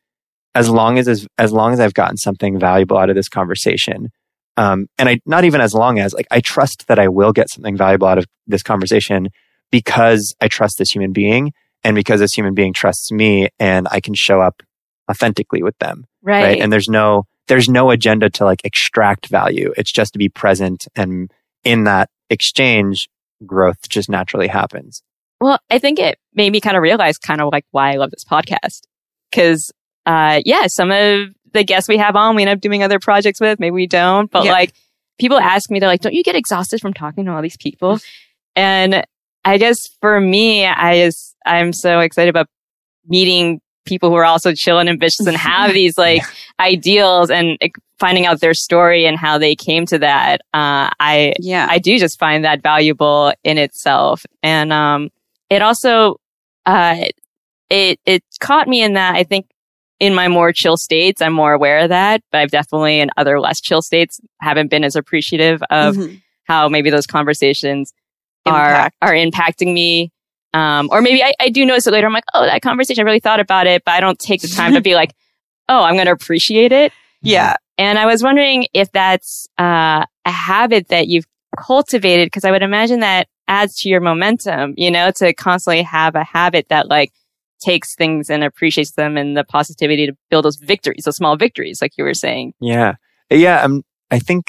as 0.56 0.70
long 0.70 0.98
as 0.98 1.10
as, 1.10 1.28
as 1.38 1.52
long 1.52 1.74
as 1.74 1.82
I've 1.82 1.94
gotten 1.94 2.16
something 2.16 2.58
valuable 2.58 2.98
out 2.98 3.10
of 3.10 3.16
this 3.18 3.28
conversation, 3.28 4.08
um, 4.56 4.88
and 4.98 5.10
I 5.10 5.20
not 5.26 5.44
even 5.44 5.60
as 5.60 5.74
long 5.74 6.00
as 6.00 6.14
like 6.14 6.28
I 6.32 6.40
trust 6.40 6.86
that 6.88 6.98
I 6.98 7.10
will 7.10 7.34
get 7.34 7.50
something 7.50 7.76
valuable 7.76 8.08
out 8.08 8.18
of 8.20 8.26
this 8.48 8.64
conversation 8.64 9.28
because 9.72 10.36
I 10.42 10.48
trust 10.48 10.78
this 10.78 10.92
human 10.92 11.14
being 11.14 11.52
and 11.84 11.96
because 11.96 12.20
this 12.20 12.34
human 12.34 12.54
being 12.54 12.74
trusts 12.74 13.12
me 13.12 13.50
and 13.60 13.88
I 13.92 14.00
can 14.00 14.14
show 14.14 14.42
up 14.42 14.62
authentically 15.10 15.64
with 15.64 15.78
them. 15.80 16.06
right. 16.22 16.60
And 16.62 16.72
there's 16.72 16.90
no 16.90 17.26
there's 17.48 17.68
no 17.70 17.90
agenda 17.90 18.30
to 18.30 18.46
like 18.46 18.62
extract 18.64 19.26
value. 19.28 19.74
It's 19.76 19.92
just 19.92 20.14
to 20.14 20.20
be 20.20 20.30
present 20.30 20.88
and 20.96 21.32
in 21.64 21.86
that 21.86 22.10
exchange, 22.30 23.10
growth 23.46 23.90
just 23.90 24.08
naturally 24.10 24.48
happens. 24.48 25.02
Well, 25.42 25.60
I 25.70 25.80
think 25.80 25.98
it 26.00 26.20
made 26.34 26.52
me 26.52 26.62
kind 26.62 26.78
of 26.78 26.84
realize 26.84 27.18
kind 27.18 27.42
of 27.42 27.50
like 27.52 27.66
why 27.72 27.92
I 27.94 27.96
love 27.96 28.12
this 28.12 28.24
podcast. 28.24 28.82
Cause, 29.34 29.72
uh, 30.06 30.42
yeah, 30.46 30.68
some 30.68 30.92
of 30.92 31.30
the 31.54 31.64
guests 31.64 31.90
we 31.90 31.98
have 31.98 32.16
on, 32.16 32.36
we 32.36 32.44
end 32.44 32.52
up 32.52 32.62
doing 32.62 32.84
other 32.84 33.00
projects 33.00 33.40
with. 33.40 33.60
Maybe 33.60 33.72
we 33.72 33.88
don't, 33.88 34.30
but 34.30 34.46
Yeah. 34.46 34.52
like 34.52 34.74
people 35.20 35.40
ask 35.40 35.72
me, 35.72 35.80
they're 35.80 35.90
like, 35.90 36.02
don't 36.02 36.14
you 36.14 36.24
get 36.24 36.36
exhausted 36.36 36.82
from 36.82 36.94
talking 36.94 37.26
to 37.26 37.32
all 37.32 37.42
these 37.42 37.58
people? 37.58 38.00
And 38.56 39.04
I 39.46 39.58
guess 39.58 39.78
for 40.02 40.20
me, 40.20 40.66
I 40.66 41.06
just, 41.06 41.36
I'm 41.46 41.74
so 41.74 42.00
excited 42.00 42.30
about 42.30 42.48
meeting 43.08 43.62
people 43.86 44.10
who 44.10 44.16
are 44.16 44.26
also 44.26 44.54
chill 44.54 44.78
and 44.80 44.90
ambitious 44.90 45.26
and 45.26 45.36
have 45.38 45.74
these 45.74 45.98
like 45.98 46.22
ideals 46.60 47.32
and 47.32 47.58
finding 48.00 48.26
out 48.26 48.40
their 48.40 48.54
story 48.54 49.06
and 49.06 49.18
how 49.18 49.38
they 49.38 49.56
came 49.56 49.86
to 49.88 50.00
that. 50.00 50.42
Uh, 50.54 50.90
I, 51.00 51.34
Yeah. 51.40 51.68
I 51.70 51.80
do 51.80 51.98
just 52.00 52.20
find 52.20 52.46
that 52.46 52.62
valuable 52.62 53.34
in 53.44 53.58
itself. 53.58 54.26
And, 54.44 54.72
um, 54.72 55.10
it 55.50 55.62
also, 55.62 56.18
uh, 56.66 57.06
it, 57.70 58.00
it 58.06 58.24
caught 58.40 58.68
me 58.68 58.82
in 58.84 58.94
that 58.94 59.16
I 59.16 59.24
think 59.24 59.48
in 60.00 60.14
my 60.14 60.28
more 60.28 60.54
chill 60.54 60.78
states, 60.78 61.22
I'm 61.22 61.34
more 61.34 61.52
aware 61.54 61.80
of 61.80 61.90
that, 61.90 62.22
but 62.32 62.40
I've 62.40 62.52
definitely 62.52 63.00
in 63.00 63.10
other 63.18 63.40
less 63.40 63.60
chill 63.60 63.82
states 63.82 64.20
haven't 64.40 64.70
been 64.70 64.84
as 64.84 64.96
appreciative 64.96 65.62
of 65.70 65.96
Mhm. 65.96 66.22
how 66.44 66.70
maybe 66.70 66.90
those 66.90 67.06
conversations 67.08 67.92
Impact. 68.50 68.96
are, 69.02 69.10
are 69.10 69.14
impacting 69.14 69.74
me. 69.74 70.12
Um, 70.54 70.90
or 70.92 71.02
maybe 71.02 71.24
I, 71.24 71.34
I 71.40 71.50
do 71.50 71.66
notice 71.66 71.86
it 71.88 71.94
later. 71.94 72.08
I'm 72.08 72.14
like, 72.14 72.24
oh, 72.34 72.46
that 72.46 72.62
conversation, 72.62 73.02
I 73.02 73.06
really 73.06 73.20
thought 73.20 73.40
about 73.40 73.68
it, 73.68 73.84
but 73.86 73.94
I 73.94 74.00
don't 74.00 74.18
take 74.18 74.42
the 74.42 74.48
time 74.48 74.74
to 74.74 74.82
be 74.82 74.96
like, 74.96 75.14
oh, 75.70 75.84
I'm 75.84 75.94
going 75.94 76.08
to 76.08 76.12
appreciate 76.12 76.72
it. 76.72 76.92
Yeah. 77.22 77.56
And 77.78 78.00
I 78.00 78.06
was 78.06 78.24
wondering 78.24 78.68
if 78.74 78.92
that's 78.92 79.48
uh, 79.58 80.06
a 80.26 80.32
habit 80.32 80.88
that 80.90 81.08
you've 81.08 81.28
cultivated, 81.58 82.28
because 82.28 82.44
I 82.44 82.52
would 82.52 82.64
imagine 82.64 83.00
that 83.02 83.28
adds 83.48 83.76
to 83.82 83.90
your 83.90 84.02
momentum, 84.02 84.74
you 84.78 84.92
know, 84.92 85.12
to 85.18 85.34
constantly 85.34 85.84
have 85.84 86.16
a 86.16 86.24
habit 86.24 86.68
that 86.70 86.88
like 86.88 87.12
takes 87.60 87.96
things 87.96 88.30
and 88.30 88.44
appreciates 88.44 88.92
them 88.92 89.18
and 89.18 89.36
the 89.36 89.44
positivity 89.44 90.08
to 90.08 90.14
build 90.30 90.46
those 90.46 90.58
victories, 90.58 91.04
those 91.06 91.18
small 91.18 91.36
victories, 91.36 91.82
like 91.82 91.98
you 91.98 92.04
were 92.04 92.14
saying. 92.14 92.54
Yeah. 92.60 92.96
Yeah. 93.30 93.62
Um, 93.62 93.84
I 94.12 94.20
think, 94.20 94.46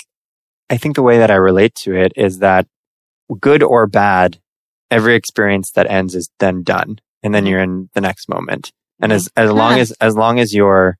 I 0.68 0.76
think 0.76 0.94
the 0.94 1.02
way 1.02 1.18
that 1.18 1.30
I 1.30 1.34
relate 1.34 1.74
to 1.82 1.94
it 1.94 2.12
is 2.16 2.38
that 2.38 2.66
good 3.38 3.62
or 3.62 3.86
bad, 3.86 4.38
every 4.90 5.14
experience 5.14 5.70
that 5.72 5.90
ends 5.90 6.14
is 6.14 6.30
then 6.38 6.62
done. 6.62 6.98
And 7.22 7.34
then 7.34 7.44
mm-hmm. 7.44 7.50
you're 7.50 7.62
in 7.62 7.90
the 7.94 8.00
next 8.00 8.28
moment. 8.28 8.72
And 9.00 9.10
mm-hmm. 9.10 9.16
as, 9.16 9.28
as 9.36 9.50
long 9.52 9.78
as, 9.78 9.92
as 10.00 10.16
long 10.16 10.38
as 10.38 10.54
you're, 10.54 10.98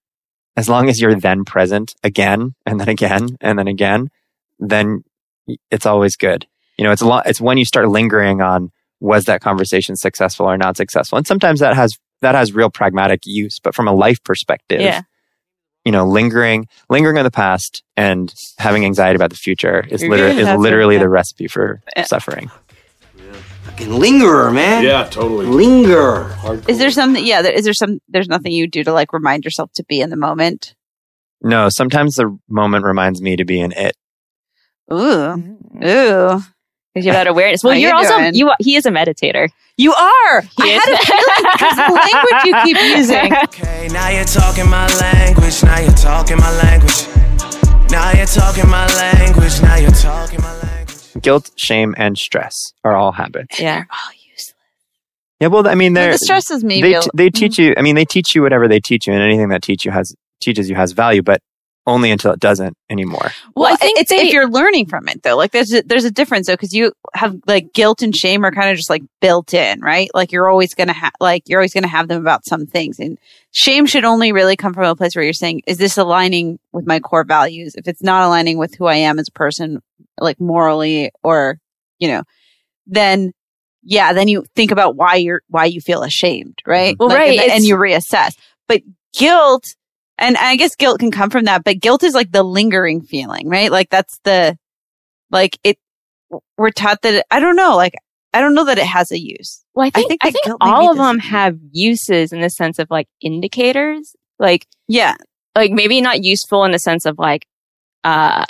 as 0.57 0.69
long 0.69 0.89
as 0.89 1.01
you're 1.01 1.15
then 1.15 1.45
present 1.45 1.95
again 2.03 2.55
and 2.67 2.81
then 2.81 2.89
again 2.89 3.37
and 3.41 3.59
then 3.59 3.69
again, 3.69 4.11
then 4.59 5.05
it's 5.71 5.87
always 5.87 6.17
good. 6.17 6.47
You 6.77 6.85
know, 6.85 6.93
it's 6.93 7.03
a 7.03 7.07
lot, 7.07 7.27
it's 7.27 7.41
when 7.41 7.59
you 7.59 7.65
start 7.65 7.89
lingering 7.89 8.41
on 8.43 8.71
was 9.01 9.25
that 9.25 9.41
conversation 9.41 9.97
successful 9.97 10.47
or 10.47 10.59
not 10.59 10.77
successful. 10.77 11.17
And 11.19 11.27
sometimes 11.27 11.61
that 11.61 11.75
has, 11.75 11.99
that 12.21 12.35
has 12.35 12.53
real 12.53 12.71
pragmatic 12.71 13.21
use, 13.25 13.59
but 13.59 13.75
from 13.75 13.89
a 13.89 13.95
life 13.95 14.23
perspective, 14.25 14.81
Yeah. 14.81 15.03
You 15.85 15.93
know, 15.93 16.07
lingering, 16.07 16.67
lingering 16.89 17.19
on 17.19 17.25
the 17.25 17.31
past 17.31 17.83
and 17.97 18.33
having 18.59 18.85
anxiety 18.85 19.17
about 19.17 19.31
the 19.31 19.37
future 19.37 19.85
is, 19.89 20.03
liter- 20.03 20.27
is 20.27 20.47
literally 20.59 20.99
the 20.99 21.09
recipe 21.09 21.49
for 21.49 21.81
suffering. 22.05 22.51
Fucking 23.65 23.91
lingerer, 23.99 24.51
man. 24.51 24.85
Yeah, 24.85 25.05
totally. 25.05 25.47
Linger. 25.47 26.35
Is 26.69 26.79
there 26.79 26.91
something? 26.91 27.25
Yeah. 27.25 27.43
There, 27.43 27.53
is 27.53 27.65
there 27.65 27.75
some? 27.75 27.99
There's 28.09 28.29
nothing 28.29 28.53
you 28.53 28.67
do 28.67 28.83
to 28.85 28.93
like 28.93 29.13
remind 29.13 29.45
yourself 29.45 29.71
to 29.75 29.85
be 29.85 30.01
in 30.01 30.11
the 30.11 30.17
moment. 30.17 30.75
No, 31.43 31.69
sometimes 31.69 32.17
the 32.17 32.37
moment 32.49 32.85
reminds 32.85 33.23
me 33.23 33.37
to 33.37 33.45
be 33.45 33.61
in 33.61 33.73
it. 33.73 33.97
Ooh. 34.93 34.97
Mm-hmm. 34.97 35.85
Ooh. 35.87 36.43
Because 36.95 37.07
you 37.07 37.13
have 37.13 37.25
that 37.25 37.31
awareness. 37.31 37.63
Well, 37.63 37.75
you're 37.75 37.91
you 37.91 37.97
also, 37.97 38.19
doing? 38.19 38.35
you, 38.35 38.53
he 38.59 38.75
is 38.77 38.85
a 38.85 38.91
meditator. 38.91 39.49
You 39.77 39.93
are. 39.93 40.43
I 40.43 40.49
He 40.57 40.71
had 40.71 40.83
a 40.83 40.99
feeling 40.99 41.51
because 41.53 41.77
the 41.77 41.93
language 42.13 42.45
you 42.45 42.55
keep 42.65 42.97
using. 42.99 43.33
Okay, 43.45 43.89
now 43.93 44.09
you're 44.09 44.25
talking 44.25 44.69
my 44.69 44.87
language. 44.99 45.63
Now 45.63 45.79
you're 45.79 45.93
talking 45.93 46.37
my 46.39 46.51
language. 46.63 47.07
Now 47.91 48.13
you're 48.13 48.27
talking 48.27 48.69
my 48.69 48.87
language. 48.87 49.63
Now 49.63 49.77
you're 49.77 49.91
talking 49.91 50.41
my 50.41 50.57
language. 50.59 51.23
Guilt, 51.23 51.51
shame, 51.57 51.95
and 51.97 52.19
stress 52.19 52.73
are 52.85 52.97
all 52.97 53.13
habits. 53.13 53.61
Yeah. 53.61 53.85
Yeah, 55.41 55.49
well, 55.49 55.67
I 55.67 55.75
mean, 55.75 55.95
they're 55.95 56.13
the 56.13 56.19
stress 56.19 56.51
is 56.51 56.63
me. 56.63 56.83
they 56.83 57.01
t- 57.01 57.11
they 57.15 57.31
mm. 57.31 57.35
teach 57.35 57.59
you. 57.59 57.73
I 57.79 57.81
mean, 57.81 57.95
they 57.97 58.05
teach 58.05 58.35
you 58.35 58.43
whatever 58.43 58.69
they 58.69 58.79
teach 58.79 59.07
you, 59.07 59.15
and 59.15 59.23
anything 59.23 59.49
that 59.49 59.63
teach 59.63 59.87
you 59.87 59.91
has 59.91 60.15
teaches 60.41 60.69
you 60.69 60.77
has 60.77 60.93
value, 60.93 61.23
but 61.23 61.41
only 61.87 62.11
until 62.11 62.33
it 62.33 62.41
doesn't 62.41 62.77
anymore. 62.91 63.31
Well, 63.57 63.73
I 63.73 63.77
think 63.77 63.99
it's 63.99 64.11
they- 64.11 64.29
if 64.29 64.33
you're 64.33 64.49
learning 64.51 64.87
from 64.87 65.09
it 65.09 65.23
though. 65.23 65.37
Like 65.37 65.51
there's 65.53 65.73
a, 65.73 65.83
there's 65.83 66.05
a 66.05 66.11
difference 66.11 66.47
though 66.47 66.55
because 66.55 66.75
you 66.75 66.93
have 67.15 67.37
like 67.47 67.73
guilt 67.73 68.03
and 68.03 68.15
shame 68.15 68.45
are 68.45 68.53
kind 68.53 68.71
of 68.71 68.77
just 68.77 68.91
like 68.91 69.03
built 69.21 69.55
in, 69.55 69.81
right? 69.81 70.11
Like 70.15 70.31
you're 70.33 70.49
always 70.49 70.75
gonna 70.75 70.93
have 70.93 71.13
like 71.21 71.49
you're 71.49 71.61
always 71.61 71.75
gonna 71.75 71.89
have 71.89 72.09
them 72.09 72.21
about 72.21 72.45
some 72.45 72.67
things, 72.67 72.99
and 72.99 73.19
shame 73.53 73.87
should 73.87 74.05
only 74.05 74.33
really 74.33 74.57
come 74.57 74.75
from 74.75 74.85
a 74.85 74.95
place 74.95 75.17
where 75.17 75.25
you're 75.25 75.33
saying, 75.33 75.63
"Is 75.67 75.79
this 75.79 75.97
aligning 75.99 76.59
with 76.73 76.87
my 76.87 77.01
core 77.01 77.25
values?" 77.25 77.75
If 77.75 77.89
it's 77.89 78.03
not 78.03 78.27
aligning 78.27 78.59
with 78.59 78.75
who 78.77 78.87
I 78.87 78.97
am 78.97 79.19
as 79.19 79.29
a 79.29 79.33
person, 79.33 79.81
like 80.21 80.41
morally 80.41 81.11
or 81.23 81.59
you 81.99 82.09
know, 82.09 82.23
then 82.87 83.33
yeah, 83.83 84.13
then 84.13 84.29
you 84.29 84.45
think 84.55 84.71
about 84.71 84.97
why 84.97 85.15
you're 85.17 85.41
why 85.49 85.65
you 85.65 85.81
feel 85.81 86.03
ashamed, 86.03 86.59
right? 86.67 86.97
Well, 86.99 87.09
Like, 87.09 87.19
right, 87.19 87.41
and, 87.41 87.53
and 87.53 87.65
you 87.65 87.77
reassess. 87.77 88.35
But 88.69 88.83
guilt 89.15 89.65
and 90.21 90.37
I 90.37 90.55
guess 90.57 90.77
guilt 90.77 91.01
can 91.01 91.11
come 91.11 91.31
from 91.31 91.45
that, 91.47 91.65
but 91.65 91.81
guilt 91.81 92.05
is 92.05 92.15
like 92.15 92.31
the 92.31 92.43
lingering 92.45 93.01
feeling, 93.03 93.49
right? 93.49 93.71
Like 93.73 93.91
that's 93.91 94.21
the, 94.25 94.57
like 95.31 95.59
it, 95.65 95.79
we're 96.57 96.71
taught 96.71 97.03
that, 97.03 97.15
it, 97.15 97.27
I 97.31 97.41
don't 97.41 97.57
know, 97.57 97.77
like, 97.77 97.95
I 98.33 98.41
don't 98.41 98.55
know 98.55 98.65
that 98.67 98.79
it 98.79 98.87
has 98.87 99.11
a 99.11 99.19
use. 99.19 99.65
Well, 99.75 99.87
I 99.87 99.91
think, 99.91 100.21
I 100.23 100.27
think 100.27 100.35
think, 100.35 100.45
guilt 100.45 100.61
maybe 100.63 100.71
all 100.73 100.91
of 100.93 100.97
them 100.99 101.19
have 101.19 101.59
uses 101.73 102.33
in 102.33 102.41
the 102.41 102.51
sense 102.51 102.79
of 102.79 102.89
like 102.91 103.09
indicators. 103.21 104.15
Like, 104.39 104.67
Yeah. 104.87 105.17
like 105.57 105.73
maybe 105.73 106.01
not 106.01 106.23
useful 106.23 106.65
in 106.65 106.71
the 106.71 106.79
sense 106.79 107.07
of 107.07 107.19
like, 107.19 107.47
uh, 108.05 108.45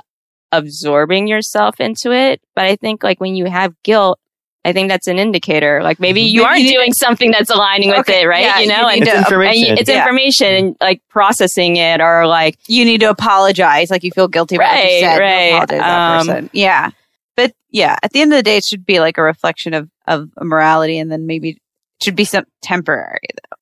absorbing 0.53 1.29
yourself 1.29 1.81
into 1.81 2.13
it. 2.13 2.41
But 2.55 2.65
I 2.67 2.77
think 2.77 3.03
like 3.03 3.21
when 3.21 3.37
you 3.37 3.47
have 3.47 3.73
guilt, 3.85 4.19
I 4.65 4.73
think 4.75 4.91
that's 4.91 5.07
an 5.07 5.19
indicator. 5.19 5.83
Like 5.83 5.99
maybe 6.01 6.21
you 6.21 6.45
aren't 6.45 6.69
doing 6.69 6.93
something 6.93 7.31
that's 7.31 7.49
aligning 7.51 7.89
with 7.89 8.01
Okay, 8.01 8.23
it, 8.23 8.27
right? 8.27 8.43
yeah, 8.43 8.57
you 8.59 8.63
you 8.65 8.69
know, 8.69 8.89
need 8.89 8.97
and, 8.99 9.05
to- 9.07 9.11
It's 9.13 9.19
information. 9.31 9.49
and 9.65 9.69
you- 9.69 9.81
it's 9.81 9.89
Yeah. 9.91 10.03
information 10.03 10.47
and 10.55 10.77
like 10.83 11.01
processing 11.09 11.77
it 11.77 12.01
or 12.03 12.27
like, 12.27 12.59
You 12.67 12.85
need 12.85 13.01
to 13.01 13.09
apologize. 13.09 13.91
Like 13.91 14.05
you 14.05 14.11
feel 14.11 14.29
guilty 14.29 14.57
about 14.57 14.71
what 14.73 14.77
you 14.79 14.83
Right, 14.83 15.01
said. 15.01 15.15
you 15.15 15.21
right. 15.21 15.49
apologize 15.55 15.69
to 15.69 15.77
that 15.77 16.19
Um, 16.21 16.27
person. 16.27 16.51
Yeah. 16.53 16.91
But 17.37 17.53
yeah, 17.71 17.97
at 18.03 18.13
the 18.13 18.21
end 18.21 18.33
of 18.35 18.37
the 18.37 18.43
day, 18.43 18.59
it 18.59 18.65
should 18.65 18.85
be 18.85 19.01
like 19.01 19.17
a 19.17 19.23
reflection 19.23 19.73
of, 19.73 19.89
of 20.07 20.29
a 20.37 20.45
morality 20.45 20.99
and 20.99 21.11
then 21.11 21.27
maybe 21.27 21.51
it 21.51 21.59
should 22.03 22.17
be 22.17 22.25
some 22.25 22.45
temporary. 22.63 23.21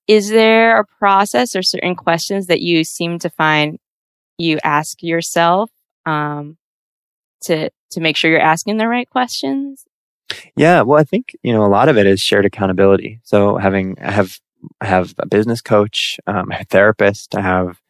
is 0.09 0.31
there 0.31 0.81
a 0.81 0.85
process 0.99 1.55
or 1.55 1.63
certain 1.63 1.95
questions 1.95 2.47
that 2.47 2.61
you 2.63 2.83
seem 2.83 3.19
to 3.21 3.29
find 3.31 3.79
you 4.39 4.59
ask 4.65 5.03
yourself, 5.03 5.71
um, 6.07 6.57
to, 7.43 7.69
to 7.91 8.01
make 8.01 8.17
sure 8.17 8.31
you're 8.31 8.41
asking 8.41 8.79
the 8.79 8.89
right 8.89 9.09
questions? 9.11 9.85
Yeah, 10.57 10.83
well, 10.83 10.99
I 11.01 11.05
think 11.05 11.37
you 11.43 11.53
know 11.53 11.65
a 11.65 11.69
lot 11.69 11.89
of 11.89 11.97
it 11.97 12.07
is 12.07 12.21
shared 12.21 12.45
accountability. 12.45 13.21
So 13.25 13.57
having 13.57 13.97
I 14.01 14.11
have 14.11 14.39
I 14.81 14.87
have 14.87 15.15
a 15.19 15.27
business 15.27 15.61
coach, 15.61 16.19
um, 16.27 16.51
a 16.53 16.65
therapist, 16.65 17.35
I 17.35 17.43
have 17.43 17.81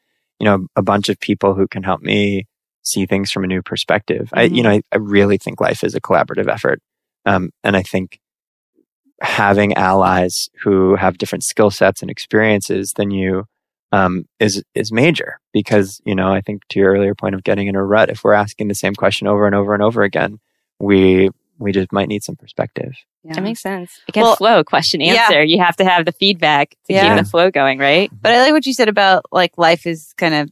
you 0.41 0.45
know 0.45 0.66
a 0.76 0.82
bunch 0.82 1.09
of 1.09 1.18
people 1.20 1.55
who 1.55 1.66
can 1.66 1.82
help 1.82 2.03
me 2.03 2.47
see 2.82 3.07
things 3.07 3.30
from 3.30 3.45
a 3.45 3.49
new 3.49 3.62
perspective. 3.62 4.30
I 4.32 4.45
you 4.45 4.62
know 4.62 4.70
I, 4.70 4.82
I 4.93 4.99
really 4.99 5.39
think 5.39 5.61
life 5.61 5.82
is 5.84 5.95
a 5.95 6.01
collaborative 6.01 6.49
effort, 6.49 6.80
um, 7.26 7.51
and 7.64 7.76
I 7.76 7.82
think 7.82 8.20
having 9.20 9.74
allies 9.74 10.49
who 10.62 10.95
have 10.95 11.18
different 11.18 11.45
skill 11.45 11.70
sets 11.70 12.03
and 12.03 12.11
experiences 12.11 12.93
than 12.97 13.11
you 13.11 13.45
um, 13.91 14.26
is 14.39 14.62
is 14.74 14.93
major 14.93 15.41
because 15.53 16.01
you 16.05 16.14
know 16.14 16.32
I 16.32 16.41
think 16.41 16.62
to 16.70 16.78
your 16.78 16.93
earlier 16.93 17.14
point 17.14 17.34
of 17.34 17.43
getting 17.43 17.66
in 17.66 17.74
a 17.74 17.84
rut, 17.84 18.11
if 18.11 18.22
we're 18.22 18.32
asking 18.34 18.68
the 18.68 18.74
same 18.74 18.95
question 18.95 19.26
over 19.26 19.47
and 19.47 19.55
over 19.55 19.74
and 19.74 19.82
over 19.82 20.03
again, 20.03 20.39
we 20.78 21.30
we 21.59 21.72
just 21.72 21.92
might 21.92 22.09
need 22.09 22.22
some 22.22 22.36
perspective. 22.36 22.92
Yeah. 23.24 23.34
That 23.34 23.42
makes 23.42 23.61
sense. 23.61 24.00
It 24.09 24.12
can 24.12 24.22
Well, 24.22 24.36
flow, 24.36 24.64
question, 24.64 25.00
yeah. 25.00 25.14
answer. 25.24 25.42
You 25.42 25.59
have 25.61 25.76
to 25.76 25.84
have 25.84 26.04
the 26.04 26.12
feedback 26.12 26.70
to 26.86 26.92
Yeah. 26.94 27.14
keep 27.16 27.24
the 27.24 27.28
flow 27.30 27.50
going, 27.50 27.78
right? 27.78 28.11
But 28.12 28.32
I 28.34 28.40
like 28.42 28.52
what 28.52 28.66
you 28.66 28.72
said 28.74 28.88
about 28.88 29.24
like 29.32 29.52
life 29.59 29.86
is 29.86 30.12
kind 30.16 30.34
of 30.34 30.50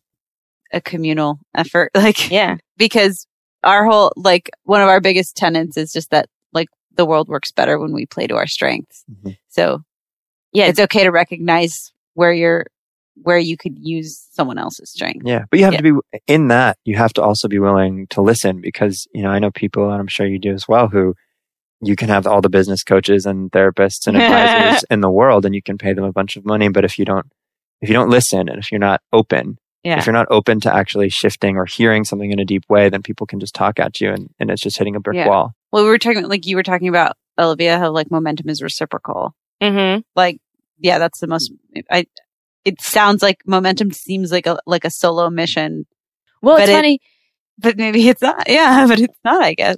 a 0.72 0.80
communal 0.80 1.38
effort. 1.54 1.92
Like, 1.96 2.30
Yeah. 2.30 2.57
because 2.76 3.26
our 3.62 3.84
whole 3.84 4.12
like 4.16 4.50
one 4.64 4.82
of 4.82 4.88
our 4.88 5.00
biggest 5.00 5.36
tenets 5.36 5.76
is 5.76 5.92
just 5.92 6.11
that 6.11 6.28
like 6.52 6.68
the 6.96 7.07
world 7.07 7.28
works 7.28 7.52
better 7.52 7.78
when 7.78 7.92
we 7.92 8.07
play 8.07 8.26
to 8.26 8.34
our 8.36 8.46
strengths. 8.46 9.04
Mhm. 9.11 9.36
So 9.48 9.82
Yeah. 10.52 10.66
it's 10.66 10.80
okay 10.80 11.04
to 11.04 11.11
recognize 11.11 11.92
where 12.14 12.32
you're 12.32 12.66
where 13.22 13.38
you 13.38 13.56
could 13.56 13.76
use 13.78 14.26
someone 14.32 14.58
else's 14.58 14.90
strength. 14.90 15.22
Yeah, 15.26 15.44
but 15.50 15.58
you 15.58 15.64
have 15.64 15.74
Yeah. 15.74 15.80
to 15.80 15.94
be 15.94 16.20
in 16.26 16.48
that. 16.48 16.78
You 16.84 16.96
have 16.96 17.12
to 17.14 17.22
also 17.22 17.48
be 17.48 17.58
willing 17.58 18.06
to 18.10 18.20
listen 18.22 18.60
because 18.60 19.06
you 19.14 19.22
know 19.22 19.30
I 19.30 19.38
know 19.38 19.50
people, 19.50 19.90
and 19.90 20.00
I'm 20.00 20.06
sure 20.08 20.26
you 20.26 20.38
do 20.38 20.52
as 20.52 20.68
well, 20.68 20.88
who 20.88 21.14
you 21.82 21.96
can 21.96 22.08
have 22.08 22.26
all 22.26 22.40
the 22.40 22.48
business 22.48 22.82
coaches 22.82 23.26
and 23.26 23.50
therapists 23.52 24.06
and 24.06 24.16
advisors 24.16 24.84
in 24.90 25.00
the 25.00 25.10
world, 25.10 25.44
and 25.44 25.54
you 25.54 25.62
can 25.62 25.76
pay 25.78 25.92
them 25.92 26.04
a 26.04 26.12
bunch 26.12 26.36
of 26.36 26.44
money. 26.46 26.68
But 26.68 26.84
if 26.84 26.98
you 26.98 27.04
don't, 27.04 27.26
if 27.80 27.88
you 27.88 27.94
don't 27.94 28.10
listen, 28.10 28.48
and 28.48 28.58
if 28.58 28.70
you're 28.72 28.78
not 28.78 29.00
open, 29.12 29.58
Yeah. 29.84 29.98
if 29.98 30.06
you're 30.06 30.12
not 30.14 30.26
open 30.30 30.60
to 30.60 30.74
actually 30.74 31.08
shifting 31.10 31.56
or 31.56 31.66
hearing 31.66 32.04
something 32.04 32.30
in 32.32 32.38
a 32.38 32.44
deep 32.46 32.64
way, 32.68 32.88
then 32.88 33.02
people 33.02 33.26
can 33.26 33.40
just 33.40 33.54
talk 33.54 33.78
at 33.78 34.00
you, 34.00 34.10
and, 34.10 34.30
and 34.38 34.50
it's 34.50 34.62
just 34.62 34.78
hitting 34.78 34.96
a 34.96 35.00
brick 35.00 35.16
Yeah. 35.16 35.28
wall. 35.28 35.52
Well, 35.72 35.84
we 35.84 35.90
were 35.90 35.98
talking 35.98 36.26
like 36.28 36.46
you 36.46 36.56
were 36.56 36.62
talking 36.62 36.88
about 36.88 37.12
Olivia, 37.38 37.78
how 37.78 37.90
like 37.90 38.10
momentum 38.10 38.48
is 38.48 38.62
reciprocal. 38.62 39.34
Mm-hmm. 39.62 40.00
Like, 40.14 40.38
yeah, 40.78 40.98
that's 40.98 41.20
the 41.20 41.26
most. 41.26 41.52
I. 41.90 42.06
It 42.66 42.80
sounds 42.82 43.22
like 43.22 43.38
momentum 43.46 43.92
seems 43.92 44.30
like 44.32 44.46
a 44.46 44.58
like 44.66 44.84
a 44.84 44.90
solo 44.90 45.30
mission. 45.30 45.86
Well, 46.42 46.56
but 46.56 46.62
it's 46.64 46.70
it- 46.70 46.74
funny. 46.74 47.00
but 47.58 47.76
maybe 47.78 48.08
it's 48.08 48.20
not. 48.20 48.44
Yeah, 48.48 48.86
but 48.86 49.00
it's 49.00 49.18
not. 49.24 49.42
I 49.42 49.54
guess. 49.54 49.76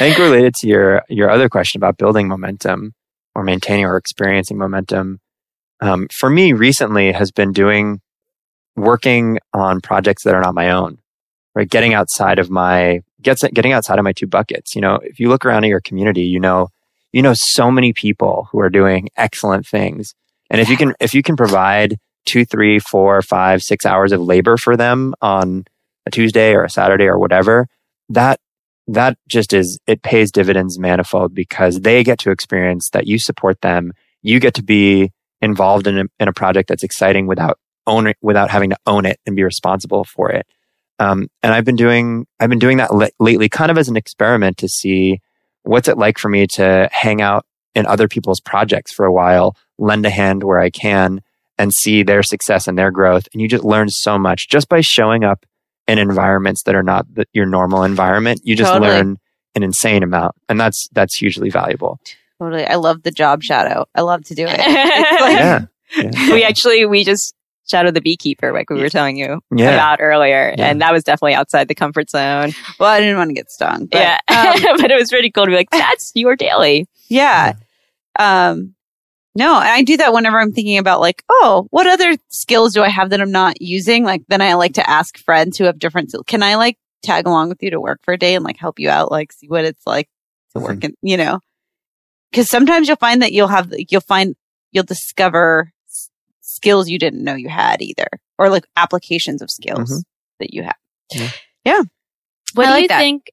I 0.00 0.04
think 0.06 0.18
related 0.18 0.54
to 0.54 0.66
your 0.68 1.02
your 1.08 1.30
other 1.30 1.48
question 1.48 1.78
about 1.78 1.98
building 1.98 2.26
momentum 2.26 2.94
or 3.36 3.44
maintaining 3.44 3.84
or 3.84 3.96
experiencing 3.96 4.58
momentum, 4.58 5.20
um, 5.80 6.08
for 6.12 6.30
me 6.30 6.52
recently 6.52 7.12
has 7.12 7.30
been 7.30 7.52
doing 7.52 8.00
working 8.76 9.38
on 9.52 9.80
projects 9.80 10.24
that 10.24 10.34
are 10.34 10.40
not 10.40 10.54
my 10.54 10.70
own, 10.70 10.98
right? 11.54 11.68
Getting 11.68 11.94
outside 11.94 12.38
of 12.38 12.50
my 12.50 13.00
gets 13.22 13.42
getting 13.52 13.72
outside 13.72 13.98
of 13.98 14.04
my 14.04 14.12
two 14.12 14.26
buckets. 14.26 14.74
You 14.74 14.80
know, 14.80 14.98
if 15.02 15.20
you 15.20 15.28
look 15.28 15.44
around 15.44 15.64
at 15.64 15.68
your 15.68 15.80
community, 15.80 16.22
you 16.22 16.40
know 16.40 16.68
you 17.12 17.22
know 17.22 17.34
so 17.34 17.70
many 17.70 17.92
people 17.92 18.48
who 18.50 18.58
are 18.60 18.70
doing 18.70 19.08
excellent 19.16 19.66
things, 19.66 20.14
and 20.50 20.60
if 20.60 20.68
you 20.68 20.76
can 20.76 20.94
if 21.00 21.14
you 21.14 21.22
can 21.22 21.36
provide 21.36 21.98
two, 22.24 22.44
three, 22.44 22.78
four, 22.78 23.20
five, 23.22 23.62
six 23.62 23.86
hours 23.86 24.12
of 24.12 24.20
labor 24.20 24.56
for 24.56 24.76
them 24.76 25.14
on 25.20 25.64
a 26.06 26.10
Tuesday 26.10 26.54
or 26.54 26.64
a 26.64 26.70
Saturday 26.70 27.04
or 27.04 27.18
whatever, 27.18 27.66
that 28.08 28.40
that 28.86 29.16
just 29.28 29.52
is 29.52 29.78
it 29.86 30.02
pays 30.02 30.30
dividends 30.30 30.78
manifold 30.78 31.34
because 31.34 31.80
they 31.80 32.04
get 32.04 32.18
to 32.20 32.30
experience 32.30 32.90
that 32.92 33.06
you 33.06 33.18
support 33.18 33.60
them. 33.62 33.92
You 34.22 34.40
get 34.40 34.54
to 34.54 34.62
be 34.62 35.12
involved 35.40 35.86
in 35.86 35.98
a, 35.98 36.04
in 36.18 36.28
a 36.28 36.32
project 36.32 36.68
that's 36.68 36.82
exciting 36.82 37.26
without 37.26 37.58
own 37.86 38.08
it, 38.08 38.16
without 38.20 38.50
having 38.50 38.70
to 38.70 38.78
own 38.86 39.06
it 39.06 39.20
and 39.26 39.36
be 39.36 39.42
responsible 39.42 40.04
for 40.04 40.30
it. 40.30 40.46
Um, 41.00 41.28
and 41.42 41.52
i've 41.52 41.64
been 41.64 41.74
doing 41.74 42.24
i've 42.38 42.50
been 42.50 42.60
doing 42.60 42.76
that 42.76 42.92
lately 43.18 43.48
kind 43.48 43.72
of 43.72 43.78
as 43.78 43.88
an 43.88 43.96
experiment 43.96 44.58
to 44.58 44.68
see 44.68 45.18
what's 45.64 45.88
it 45.88 45.98
like 45.98 46.18
for 46.18 46.28
me 46.28 46.46
to 46.52 46.88
hang 46.92 47.20
out 47.20 47.44
in 47.74 47.84
other 47.84 48.06
people's 48.06 48.40
projects 48.40 48.92
for 48.92 49.04
a 49.04 49.12
while 49.12 49.56
lend 49.76 50.06
a 50.06 50.10
hand 50.10 50.44
where 50.44 50.60
i 50.60 50.70
can 50.70 51.20
and 51.58 51.72
see 51.72 52.02
their 52.02 52.22
success 52.22 52.66
and 52.66 52.76
their 52.78 52.90
growth 52.90 53.28
and 53.32 53.40
you 53.40 53.48
just 53.48 53.64
learn 53.64 53.88
so 53.88 54.18
much 54.18 54.48
just 54.48 54.68
by 54.68 54.80
showing 54.80 55.22
up 55.24 55.44
in 55.86 55.98
environments 55.98 56.62
that 56.64 56.74
are 56.74 56.82
not 56.82 57.06
the, 57.14 57.26
your 57.32 57.46
normal 57.46 57.82
environment, 57.82 58.40
you 58.42 58.56
just 58.56 58.72
Totally. 58.72 58.90
learn 58.90 59.18
an 59.54 59.62
insane 59.62 60.02
amount, 60.02 60.34
and 60.48 60.58
that's 60.58 60.88
that's 60.92 61.14
hugely 61.14 61.50
valuable. 61.50 62.00
Totally. 62.40 62.66
I 62.66 62.74
love 62.74 63.02
the 63.04 63.10
job 63.12 63.42
shadow. 63.42 63.86
I 63.94 64.00
love 64.00 64.24
to 64.24 64.34
do 64.34 64.46
it. 64.48 64.58
It's 64.58 65.20
like, 65.20 65.38
Yeah, 65.38 65.64
yeah. 65.96 66.32
we 66.34 66.42
actually 66.42 66.84
we 66.86 67.04
just 67.04 67.34
shadowed 67.70 67.94
the 67.94 68.00
beekeeper 68.00 68.52
like 68.52 68.68
we 68.68 68.80
were 68.80 68.88
telling 68.90 69.16
you 69.16 69.40
Yeah. 69.54 69.70
about 69.74 69.98
earlier 70.02 70.54
Yeah. 70.58 70.66
and 70.70 70.80
that 70.82 70.92
was 70.92 71.04
definitely 71.04 71.34
outside 71.34 71.68
the 71.68 71.74
comfort 71.74 72.10
zone 72.10 72.52
Well, 72.80 72.90
I 72.90 73.00
didn't 73.00 73.16
want 73.16 73.30
to 73.30 73.34
get 73.34 73.50
stung. 73.50 73.86
But, 73.86 73.98
yeah 73.98 74.18
um, 74.28 74.76
but 74.80 74.90
it 74.90 74.98
was 74.98 75.12
really 75.12 75.30
cool 75.30 75.44
to 75.44 75.50
be 75.50 75.56
like 75.56 75.70
that's 75.70 76.10
your 76.14 76.34
daily 76.36 76.86
yeah. 77.08 77.52
Um, 78.18 78.74
no, 79.34 79.54
I 79.54 79.82
do 79.82 79.96
that 79.96 80.12
whenever 80.12 80.38
I'm 80.40 80.52
thinking 80.52 80.78
about 80.78 81.00
like, 81.00 81.22
oh, 81.28 81.66
what 81.70 81.86
other 81.86 82.16
skills 82.28 82.72
do 82.74 82.82
I 82.82 82.88
have 82.88 83.10
that 83.10 83.20
I'm 83.20 83.32
not 83.32 83.60
using? 83.60 84.04
Like, 84.04 84.22
then 84.28 84.40
I 84.40 84.54
like 84.54 84.74
to 84.74 84.88
ask 84.88 85.18
friends 85.18 85.58
who 85.58 85.64
have 85.64 85.78
different. 85.78 86.14
Can 86.26 86.42
I 86.42 86.54
like 86.56 86.78
tag 87.02 87.26
along 87.26 87.48
with 87.48 87.62
you 87.62 87.70
to 87.70 87.80
work 87.80 88.00
for 88.04 88.14
a 88.14 88.18
day 88.18 88.34
and 88.34 88.44
like 88.44 88.58
help 88.58 88.78
you 88.78 88.88
out, 88.90 89.10
like 89.10 89.32
see 89.32 89.48
what 89.48 89.64
it's 89.64 89.86
like 89.86 90.08
to 90.54 90.62
work 90.62 90.84
in, 90.84 90.94
you 91.02 91.16
know? 91.16 91.40
Because 92.30 92.48
sometimes 92.48 92.88
you'll 92.88 92.96
find 92.96 93.22
that 93.22 93.32
you'll 93.32 93.48
have, 93.48 93.72
you'll 93.90 94.00
find, 94.00 94.34
you'll 94.72 94.84
discover 94.84 95.70
s- 95.88 96.10
skills 96.40 96.88
you 96.88 96.98
didn't 96.98 97.22
know 97.24 97.34
you 97.34 97.48
had 97.48 97.82
either, 97.82 98.08
or 98.38 98.48
like 98.50 98.64
applications 98.76 99.42
of 99.42 99.50
skills 99.50 99.90
Mhm. 99.90 100.02
that 100.40 100.54
you 100.54 100.62
have. 100.64 100.76
Yeah. 101.12 101.30
Yeah. 101.64 101.82
what 102.54 102.66
I 102.66 102.68
do 102.68 102.72
like 102.72 102.82
you 102.82 102.88
that. 102.88 102.98
think 102.98 103.30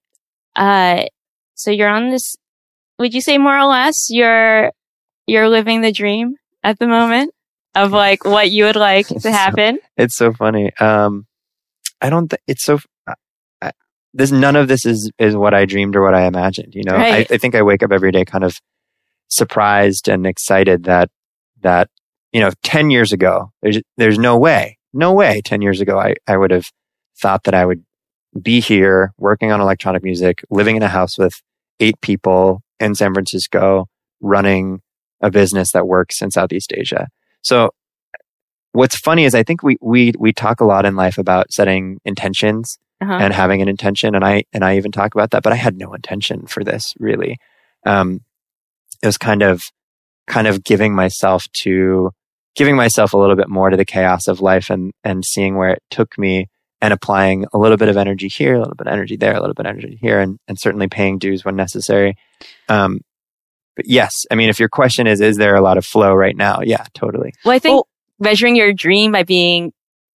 uh 0.55 1.03
so 1.55 1.71
you're 1.71 1.87
on 1.89 2.09
this 2.09 2.35
would 2.99 3.13
you 3.13 3.21
say 3.21 3.37
more 3.37 3.57
or 3.57 3.65
less 3.65 4.07
you're 4.09 4.71
you're 5.31 5.49
living 5.49 5.81
the 5.81 5.91
dream 5.91 6.35
at 6.63 6.77
the 6.79 6.87
moment 6.87 7.33
of 7.73 7.91
like 7.91 8.25
what 8.25 8.51
you 8.51 8.65
would 8.65 8.75
like 8.75 9.07
to 9.25 9.31
happen 9.31 9.79
It's 9.97 10.15
so 10.15 10.33
funny. 10.33 10.71
Um, 10.79 11.25
I 12.01 12.09
don't. 12.09 12.29
Th- 12.29 12.41
it's 12.47 12.63
so. 12.63 12.79
I, 13.07 13.13
I, 13.61 13.71
this 14.13 14.31
none 14.31 14.55
of 14.55 14.67
this 14.67 14.85
is 14.85 15.09
is 15.17 15.35
what 15.35 15.53
I 15.53 15.65
dreamed 15.65 15.95
or 15.95 16.03
what 16.03 16.15
I 16.15 16.25
imagined. 16.25 16.73
You 16.75 16.83
know, 16.83 16.95
Right. 16.95 17.29
I, 17.31 17.35
I 17.35 17.37
think 17.37 17.55
I 17.55 17.61
wake 17.61 17.83
up 17.83 17.91
every 17.91 18.11
day 18.11 18.25
kind 18.25 18.43
of 18.43 18.55
surprised 19.27 20.07
and 20.09 20.27
excited 20.27 20.83
that 20.85 21.09
that 21.61 21.89
you 22.33 22.39
know, 22.39 22.51
ten 22.63 22.89
years 22.89 23.11
ago, 23.11 23.51
there's 23.61 23.79
there's 23.97 24.17
no 24.19 24.37
way, 24.37 24.77
no 24.93 25.13
way, 25.13 25.41
ten 25.45 25.61
years 25.61 25.79
ago, 25.81 25.99
I 25.99 26.15
I 26.27 26.37
would 26.37 26.51
have 26.51 26.65
thought 27.21 27.43
that 27.43 27.53
I 27.53 27.65
would 27.65 27.83
be 28.41 28.59
here 28.61 29.13
working 29.17 29.51
on 29.51 29.61
electronic 29.61 30.03
music, 30.03 30.43
living 30.49 30.75
in 30.75 30.83
a 30.83 30.87
house 30.87 31.17
with 31.17 31.33
eight 31.79 31.99
people 32.01 32.61
in 32.79 32.95
San 32.95 33.13
Francisco, 33.13 33.87
running 34.21 34.81
a 35.21 35.31
business 35.31 35.71
that 35.71 35.87
works 35.87 36.21
in 36.21 36.31
Southeast 36.31 36.73
Asia. 36.75 37.07
So 37.41 37.71
what's 38.73 38.97
funny 38.97 39.25
is 39.25 39.35
I 39.35 39.43
think 39.43 39.63
we 39.63 39.77
we 39.81 40.13
we 40.17 40.33
talk 40.33 40.61
a 40.61 40.65
lot 40.65 40.85
in 40.85 40.95
life 40.95 41.17
about 41.17 41.51
setting 41.51 41.99
intentions 42.05 42.77
uh-huh. 43.01 43.13
and 43.13 43.33
having 43.33 43.61
an 43.61 43.67
intention 43.67 44.15
and 44.15 44.23
I 44.23 44.43
and 44.53 44.63
I 44.63 44.77
even 44.77 44.91
talk 44.91 45.13
about 45.13 45.31
that 45.31 45.43
but 45.43 45.53
I 45.53 45.57
had 45.57 45.77
no 45.77 45.93
intention 45.93 46.45
for 46.47 46.63
this 46.63 46.93
really 46.99 47.37
um 47.85 48.21
it 49.01 49.05
was 49.05 49.17
kind 49.17 49.41
of 49.41 49.61
kind 50.27 50.47
of 50.47 50.63
giving 50.63 50.93
myself 50.95 51.47
to 51.63 52.11
giving 52.55 52.75
myself 52.75 53.13
a 53.13 53.17
little 53.17 53.35
bit 53.35 53.49
more 53.49 53.69
to 53.69 53.77
the 53.77 53.85
chaos 53.85 54.27
of 54.27 54.41
life 54.41 54.69
and 54.69 54.91
and 55.03 55.25
seeing 55.25 55.55
where 55.55 55.71
it 55.71 55.83
took 55.89 56.17
me 56.17 56.47
and 56.83 56.93
applying 56.93 57.45
a 57.53 57.57
little 57.57 57.77
bit 57.77 57.89
of 57.89 57.97
energy 57.97 58.27
here 58.27 58.55
a 58.55 58.59
little 58.59 58.75
bit 58.75 58.87
of 58.87 58.93
energy 58.93 59.17
there 59.17 59.35
a 59.35 59.39
little 59.39 59.53
bit 59.53 59.65
of 59.65 59.71
energy 59.71 59.97
here 60.01 60.19
and 60.19 60.39
and 60.47 60.59
certainly 60.59 60.87
paying 60.87 61.17
dues 61.17 61.43
when 61.43 61.55
necessary 61.55 62.15
um 62.69 63.01
but 63.81 63.89
yes 63.91 64.11
i 64.31 64.35
mean 64.35 64.49
if 64.49 64.59
your 64.59 64.69
question 64.69 65.07
is 65.07 65.21
is 65.21 65.37
there 65.37 65.55
a 65.55 65.61
lot 65.61 65.77
of 65.77 65.85
flow 65.85 66.13
right 66.13 66.35
now 66.37 66.59
yeah 66.63 66.85
totally 66.93 67.33
well 67.45 67.53
i 67.55 67.59
think 67.59 67.83
measuring 68.19 68.55
your 68.55 68.71
dream 68.73 69.11
by 69.11 69.23
being 69.23 69.71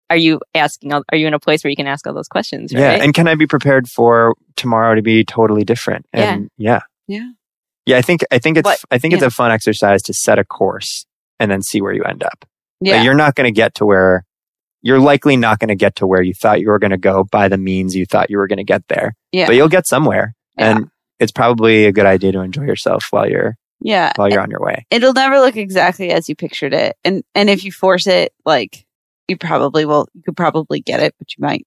are 0.09 0.17
you 0.17 0.39
asking 0.53 0.93
are 0.93 1.03
you 1.17 1.25
in 1.27 1.33
a 1.33 1.39
place 1.39 1.63
where 1.63 1.69
you 1.71 1.75
can 1.75 1.87
ask 1.87 2.05
all 2.05 2.13
those 2.13 2.27
questions 2.27 2.71
right 2.73 2.79
Yeah, 2.79 2.91
and 3.03 3.13
can 3.13 3.27
I 3.27 3.33
be 3.35 3.47
prepared 3.47 3.87
for 3.87 4.35
tomorrow 4.55 4.93
to 4.93 5.01
be 5.01 5.23
totally 5.23 5.63
different? 5.63 6.05
And 6.13 6.49
yeah, 6.57 6.81
Yeah. 7.07 7.31
yeah. 7.87 7.97
I 7.97 8.03
think 8.03 8.21
I 8.31 8.37
think 8.37 8.57
it's 8.57 8.65
What- 8.65 8.79
I 8.91 8.99
think 8.99 9.15
it's 9.15 9.23
a 9.23 9.31
fun 9.31 9.49
exercise 9.51 10.03
to 10.03 10.13
set 10.13 10.37
a 10.37 10.43
course 10.45 11.07
and 11.39 11.49
then 11.49 11.63
see 11.63 11.81
where 11.81 11.91
you 11.91 12.03
end 12.03 12.23
up. 12.23 12.45
Like, 12.81 12.89
Yeah. 12.91 13.01
you're 13.01 13.15
not 13.15 13.33
going 13.33 13.45
to 13.45 13.51
get 13.51 13.73
to 13.75 13.85
where 13.87 14.25
you're 14.83 14.99
likely 14.99 15.37
not 15.37 15.57
going 15.57 15.69
to 15.69 15.75
get 15.75 15.95
to 15.95 16.05
where 16.05 16.21
you 16.21 16.35
thought 16.35 16.59
you 16.61 16.69
were 16.69 16.77
going 16.77 16.91
to 16.91 16.97
go 17.11 17.23
by 17.23 17.47
the 17.47 17.57
means 17.57 17.95
you 17.95 18.05
thought 18.05 18.29
you 18.29 18.37
were 18.37 18.47
going 18.47 18.57
to 18.57 18.63
get 18.63 18.83
there. 18.87 19.15
Yeah. 19.31 19.47
But 19.47 19.55
you'll 19.55 19.69
get 19.69 19.87
somewhere, 19.87 20.35
Yeah. 20.59 20.69
and 20.77 20.85
it's 21.19 21.31
probably 21.31 21.85
a 21.85 21.91
good 21.91 22.05
idea 22.05 22.31
to 22.31 22.41
enjoy 22.41 22.63
yourself 22.63 23.05
while 23.11 23.29
you're 23.29 23.57
yeah. 23.81 24.13
while 24.15 24.29
you're 24.29 24.41
on 24.41 24.49
your 24.49 24.61
way. 24.61 24.85
it'll 24.89 25.13
never 25.13 25.39
look 25.39 25.55
exactly 25.55 26.11
as 26.11 26.29
you 26.29 26.35
pictured 26.35 26.73
it 26.73 26.97
and 27.03 27.23
and 27.33 27.49
if 27.49 27.63
you 27.63 27.71
force 27.71 28.07
it 28.07 28.33
like 28.45 28.85
you 29.27 29.37
probably 29.37 29.85
will 29.85 30.07
you 30.13 30.21
could 30.23 30.37
probably 30.37 30.79
get 30.79 31.01
it 31.01 31.13
but 31.19 31.35
you 31.35 31.41
might 31.41 31.65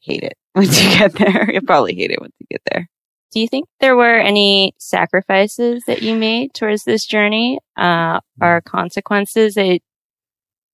hate 0.00 0.22
it 0.22 0.36
once 0.54 0.82
you 0.82 0.98
get 0.98 1.12
there 1.12 1.50
you'll 1.50 1.62
probably 1.62 1.94
hate 1.94 2.10
it 2.10 2.20
once 2.20 2.34
you 2.38 2.46
get 2.50 2.62
there 2.70 2.88
do 3.30 3.40
you 3.40 3.48
think 3.48 3.68
there 3.80 3.96
were 3.96 4.18
any 4.18 4.72
sacrifices 4.78 5.84
that 5.86 6.02
you 6.02 6.16
made 6.16 6.54
towards 6.54 6.84
this 6.84 7.04
journey 7.04 7.58
uh, 7.76 8.20
or 8.40 8.62
consequences 8.62 9.54
that 9.54 9.80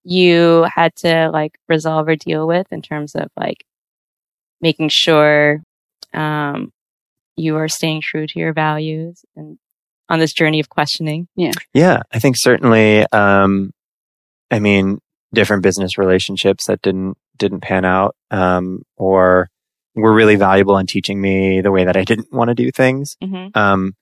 you 0.04 0.64
had 0.72 0.94
to 0.96 1.30
like 1.32 1.58
resolve 1.68 2.06
or 2.06 2.14
deal 2.14 2.46
with 2.46 2.66
in 2.70 2.80
terms 2.80 3.14
of 3.14 3.28
like 3.36 3.64
making 4.60 4.88
sure 4.88 5.62
um, 6.12 6.72
you 7.36 7.56
are 7.56 7.68
staying 7.68 8.00
true 8.00 8.26
to 8.26 8.38
your 8.38 8.52
values 8.52 9.24
and 9.36 9.58
on 10.08 10.18
this 10.18 10.32
journey 10.32 10.60
of 10.60 10.68
questioning 10.68 11.28
yeah 11.36 11.52
Yeah, 11.72 12.02
I 12.12 12.18
think 12.18 12.36
certainly. 12.36 13.06
Um, 13.10 13.72
I 14.50 14.58
mean, 14.58 14.98
different 15.32 15.62
business 15.62 15.98
relationships 15.98 16.66
that 16.66 16.82
didn't 16.82 17.16
didn't 17.38 17.60
pan 17.60 17.84
out, 17.84 18.14
um, 18.30 18.82
or 18.96 19.48
were 19.94 20.14
really 20.14 20.36
valuable 20.36 20.78
in 20.78 20.86
teaching 20.86 21.20
me 21.20 21.60
the 21.60 21.72
way 21.72 21.84
that 21.84 21.96
I 21.96 22.04
didn't 22.04 22.32
want 22.32 22.48
to 22.48 22.54
do 22.54 22.70
things. 22.70 23.16
mm-hmm. 23.22 23.56
Um, 23.58 23.94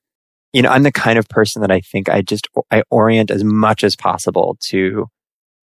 you 0.53 0.61
know, 0.61 0.69
I'm 0.69 0.83
the 0.83 0.93
kind 0.93 1.19
of 1.19 1.29
person 1.29 1.63
that 1.63 1.71
I 1.71 1.81
think 1.81 2.09
I 2.09 2.21
just 2.21 2.49
I 2.71 2.83
orient 2.91 3.31
as 3.31 3.43
much 3.43 3.85
as 3.85 3.97
possible 3.97 4.59
to 4.69 5.07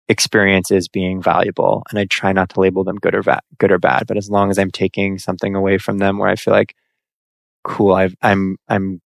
experiences 0.10 0.88
being 0.88 1.22
valuable, 1.22 1.84
and 1.90 2.00
I 2.00 2.06
try 2.06 2.34
not 2.34 2.50
to 2.50 2.60
label 2.60 2.84
them 2.84 2.98
good 2.98 3.14
or 3.14 3.22
bad, 3.22 3.42
good 3.60 3.72
or 3.72 3.80
bad. 3.80 4.08
But 4.08 4.18
as 4.18 4.30
long 4.30 4.50
as 4.50 4.58
I'm 4.58 4.72
taking 4.72 5.20
something 5.20 5.56
away 5.56 5.78
from 5.78 6.00
them, 6.00 6.18
where 6.18 6.30
I 6.30 6.36
feel 6.36 6.54
like, 6.54 6.76
cool, 7.64 7.94
I've 7.94 8.16
I'm 8.22 8.58
I'm 8.68 9.02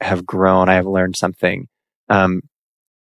have 0.00 0.26
grown, 0.26 0.68
I 0.68 0.74
have 0.74 0.86
learned 0.86 1.16
something. 1.16 1.68
Um, 2.08 2.42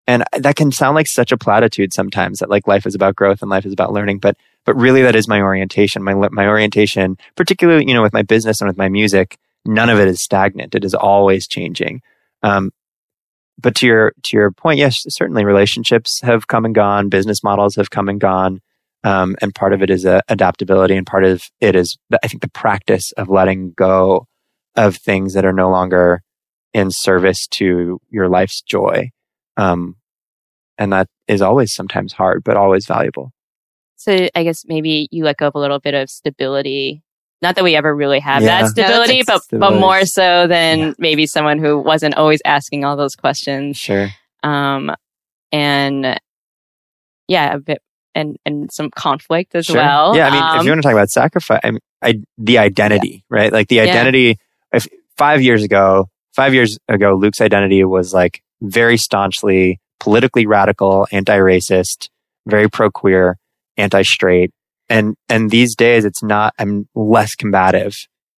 and 0.07 0.23
that 0.37 0.55
can 0.55 0.71
sound 0.71 0.95
like 0.95 1.07
such 1.07 1.31
a 1.31 1.37
platitude 1.37 1.93
sometimes 1.93 2.39
that 2.39 2.49
like 2.49 2.67
life 2.67 2.85
is 2.85 2.95
about 2.95 3.15
growth 3.15 3.41
and 3.41 3.49
life 3.49 3.65
is 3.65 3.73
about 3.73 3.93
learning, 3.93 4.19
but 4.19 4.35
but 4.65 4.75
really 4.75 5.01
that 5.03 5.15
is 5.15 5.27
my 5.27 5.41
orientation. 5.41 6.03
My 6.03 6.13
my 6.13 6.47
orientation, 6.47 7.17
particularly 7.35 7.85
you 7.87 7.93
know 7.93 8.01
with 8.01 8.13
my 8.13 8.23
business 8.23 8.61
and 8.61 8.67
with 8.67 8.77
my 8.77 8.89
music, 8.89 9.37
none 9.65 9.89
of 9.89 9.99
it 9.99 10.07
is 10.07 10.23
stagnant. 10.23 10.75
It 10.75 10.83
is 10.83 10.93
always 10.93 11.47
changing. 11.47 12.01
Um, 12.43 12.71
but 13.59 13.75
to 13.75 13.87
your 13.87 14.13
to 14.23 14.37
your 14.37 14.51
point, 14.51 14.79
yes, 14.79 14.97
certainly 15.09 15.45
relationships 15.45 16.19
have 16.23 16.47
come 16.47 16.65
and 16.65 16.75
gone, 16.75 17.09
business 17.09 17.43
models 17.43 17.75
have 17.75 17.91
come 17.91 18.09
and 18.09 18.19
gone, 18.19 18.59
um, 19.03 19.35
and 19.41 19.53
part 19.53 19.73
of 19.73 19.81
it 19.83 19.89
is 19.89 20.05
adaptability, 20.05 20.95
and 20.95 21.05
part 21.05 21.23
of 21.23 21.43
it 21.59 21.75
is 21.75 21.97
I 22.23 22.27
think 22.27 22.41
the 22.41 22.49
practice 22.49 23.11
of 23.13 23.29
letting 23.29 23.71
go 23.71 24.27
of 24.75 24.95
things 24.97 25.33
that 25.33 25.45
are 25.45 25.53
no 25.53 25.69
longer 25.69 26.21
in 26.73 26.89
service 26.91 27.47
to 27.51 27.99
your 28.09 28.29
life's 28.29 28.61
joy. 28.61 29.09
Um, 29.57 29.95
and 30.77 30.93
that 30.93 31.07
is 31.27 31.41
always 31.41 31.73
sometimes 31.73 32.13
hard, 32.13 32.43
but 32.43 32.55
always 32.57 32.85
valuable. 32.85 33.31
So 33.97 34.27
I 34.33 34.43
guess 34.43 34.63
maybe 34.65 35.07
you 35.11 35.25
let 35.25 35.37
go 35.37 35.47
of 35.47 35.55
a 35.55 35.59
little 35.59 35.79
bit 35.79 35.93
of 35.93 36.09
stability. 36.09 37.03
Not 37.41 37.55
that 37.55 37.63
we 37.63 37.75
ever 37.75 37.93
really 37.93 38.19
have 38.19 38.41
Yeah. 38.41 38.61
that 38.61 38.69
stability, 38.69 39.23
but 39.23 39.33
but 39.33 39.43
Stability. 39.43 39.79
more 39.79 40.05
so 40.05 40.47
than 40.47 40.95
maybe 40.97 41.27
someone 41.27 41.59
who 41.59 41.77
wasn't 41.77 42.15
always 42.15 42.39
asking 42.45 42.85
all 42.85 42.95
those 42.95 43.15
questions. 43.15 43.77
Sure. 43.77 44.09
Um, 44.43 44.91
and 45.51 46.19
yeah, 47.27 47.55
a 47.55 47.59
bit 47.59 47.79
and 48.15 48.37
and 48.45 48.69
some 48.71 48.89
conflict 48.95 49.55
as 49.55 49.65
Sure. 49.65 49.75
well. 49.77 50.15
Yeah, 50.15 50.27
I 50.27 50.31
mean, 50.31 50.43
if 50.43 50.59
Um, 50.61 50.65
you 50.65 50.71
want 50.71 50.81
to 50.81 50.87
talk 50.87 50.93
about 50.93 51.09
sacrifice, 51.09 51.59
I, 51.63 51.71
mean, 51.71 51.79
I 52.01 52.15
the 52.37 52.57
identity, 52.57 53.23
right? 53.29 53.51
Like 53.51 53.67
the 53.67 53.75
Yeah. 53.75 53.83
identity. 53.83 54.37
Five 55.21 55.43
years 55.43 55.61
ago, 55.63 56.09
five 56.35 56.55
years 56.55 56.79
ago, 56.89 57.13
Luke's 57.13 57.41
identity 57.41 57.83
was 57.83 58.11
like 58.11 58.41
very 58.59 58.97
staunchly 58.97 59.79
politically 59.99 60.47
radical, 60.47 61.07
anti-racist, 61.11 62.09
very 62.47 62.67
pro-queer, 62.67 63.37
anti-straight, 63.77 64.49
and 64.89 65.15
and 65.29 65.51
these 65.51 65.75
days 65.75 66.05
it's 66.05 66.23
not. 66.23 66.55
I'm 66.57 66.87
less 66.95 67.35
combative. 67.35 67.93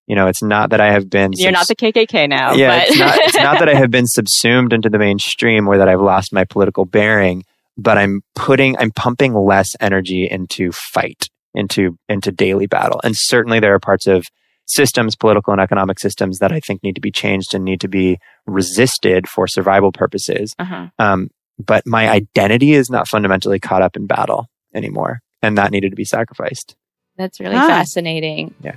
You 0.07 0.15
know, 0.17 0.27
it's 0.27 0.43
not 0.43 0.71
that 0.71 0.81
I 0.81 0.91
have 0.91 1.09
been. 1.09 1.31
you're 1.33 1.53
not 1.53 1.69
the 1.69 1.75
KKK 1.75 2.27
now. 2.27 2.53
yeah, 2.53 2.83
it's 2.85 2.99
not. 2.99 3.17
It's 3.19 3.37
not 3.37 3.59
that 3.59 3.69
I 3.69 3.75
have 3.83 3.89
been 3.89 4.05
subsumed 4.05 4.73
into 4.73 4.89
the 4.89 4.99
mainstream 4.99 5.67
or 5.69 5.77
that 5.77 5.87
I've 5.87 6.01
lost 6.01 6.33
my 6.33 6.43
political 6.43 6.83
bearing, 6.83 7.45
but 7.77 7.97
I'm 7.97 8.21
putting, 8.35 8.77
I'm 8.77 8.91
pumping 8.91 9.33
less 9.33 9.69
energy 9.79 10.27
into 10.29 10.73
fight, 10.73 11.29
into 11.55 11.97
into 12.09 12.33
daily 12.33 12.67
battle, 12.67 12.99
and 13.05 13.15
certainly 13.17 13.61
there 13.61 13.73
are 13.73 13.79
parts 13.79 14.05
of 14.05 14.25
systems, 14.65 15.15
political 15.15 15.51
and 15.53 15.61
economic 15.61 15.99
systems, 15.99 16.39
that 16.39 16.51
I 16.51 16.59
think 16.59 16.83
need 16.83 16.95
to 16.95 17.01
be 17.01 17.11
changed 17.11 17.53
and 17.53 17.63
need 17.63 17.81
to 17.81 17.87
be 17.87 18.17
resisted 18.45 19.27
for 19.27 19.47
survival 19.47 19.91
purposes. 19.91 20.55
Uh-huh. 20.59 20.87
Um, 20.99 21.29
but 21.59 21.85
my 21.85 22.09
identity 22.09 22.73
is 22.73 22.89
not 22.89 23.07
fundamentally 23.07 23.59
caught 23.59 23.81
up 23.81 23.95
in 23.95 24.07
battle 24.07 24.47
anymore, 24.73 25.19
and 25.41 25.57
that 25.57 25.71
needed 25.71 25.89
to 25.91 25.95
be 25.95 26.05
sacrificed. 26.05 26.75
That's 27.17 27.39
really 27.39 27.55
Ah. 27.55 27.67
fascinating. 27.67 28.53
Yeah. 28.61 28.75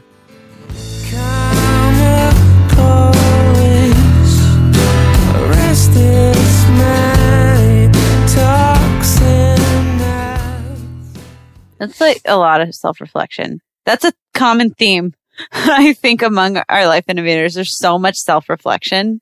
That's 11.79 12.01
like 12.01 12.21
a 12.25 12.37
lot 12.37 12.61
of 12.63 12.75
self 12.75 13.01
reflection. 13.01 13.61
That's 13.85 14.05
a 14.05 14.13
common 14.35 14.71
theme, 14.71 15.13
I 15.53 15.93
think, 15.95 16.23
among 16.23 16.59
our 16.69 16.87
life 16.87 17.05
innovators. 17.09 17.55
There's 17.55 17.79
so 17.79 17.99
much 17.99 18.17
self 18.17 18.49
reflection. 18.49 19.21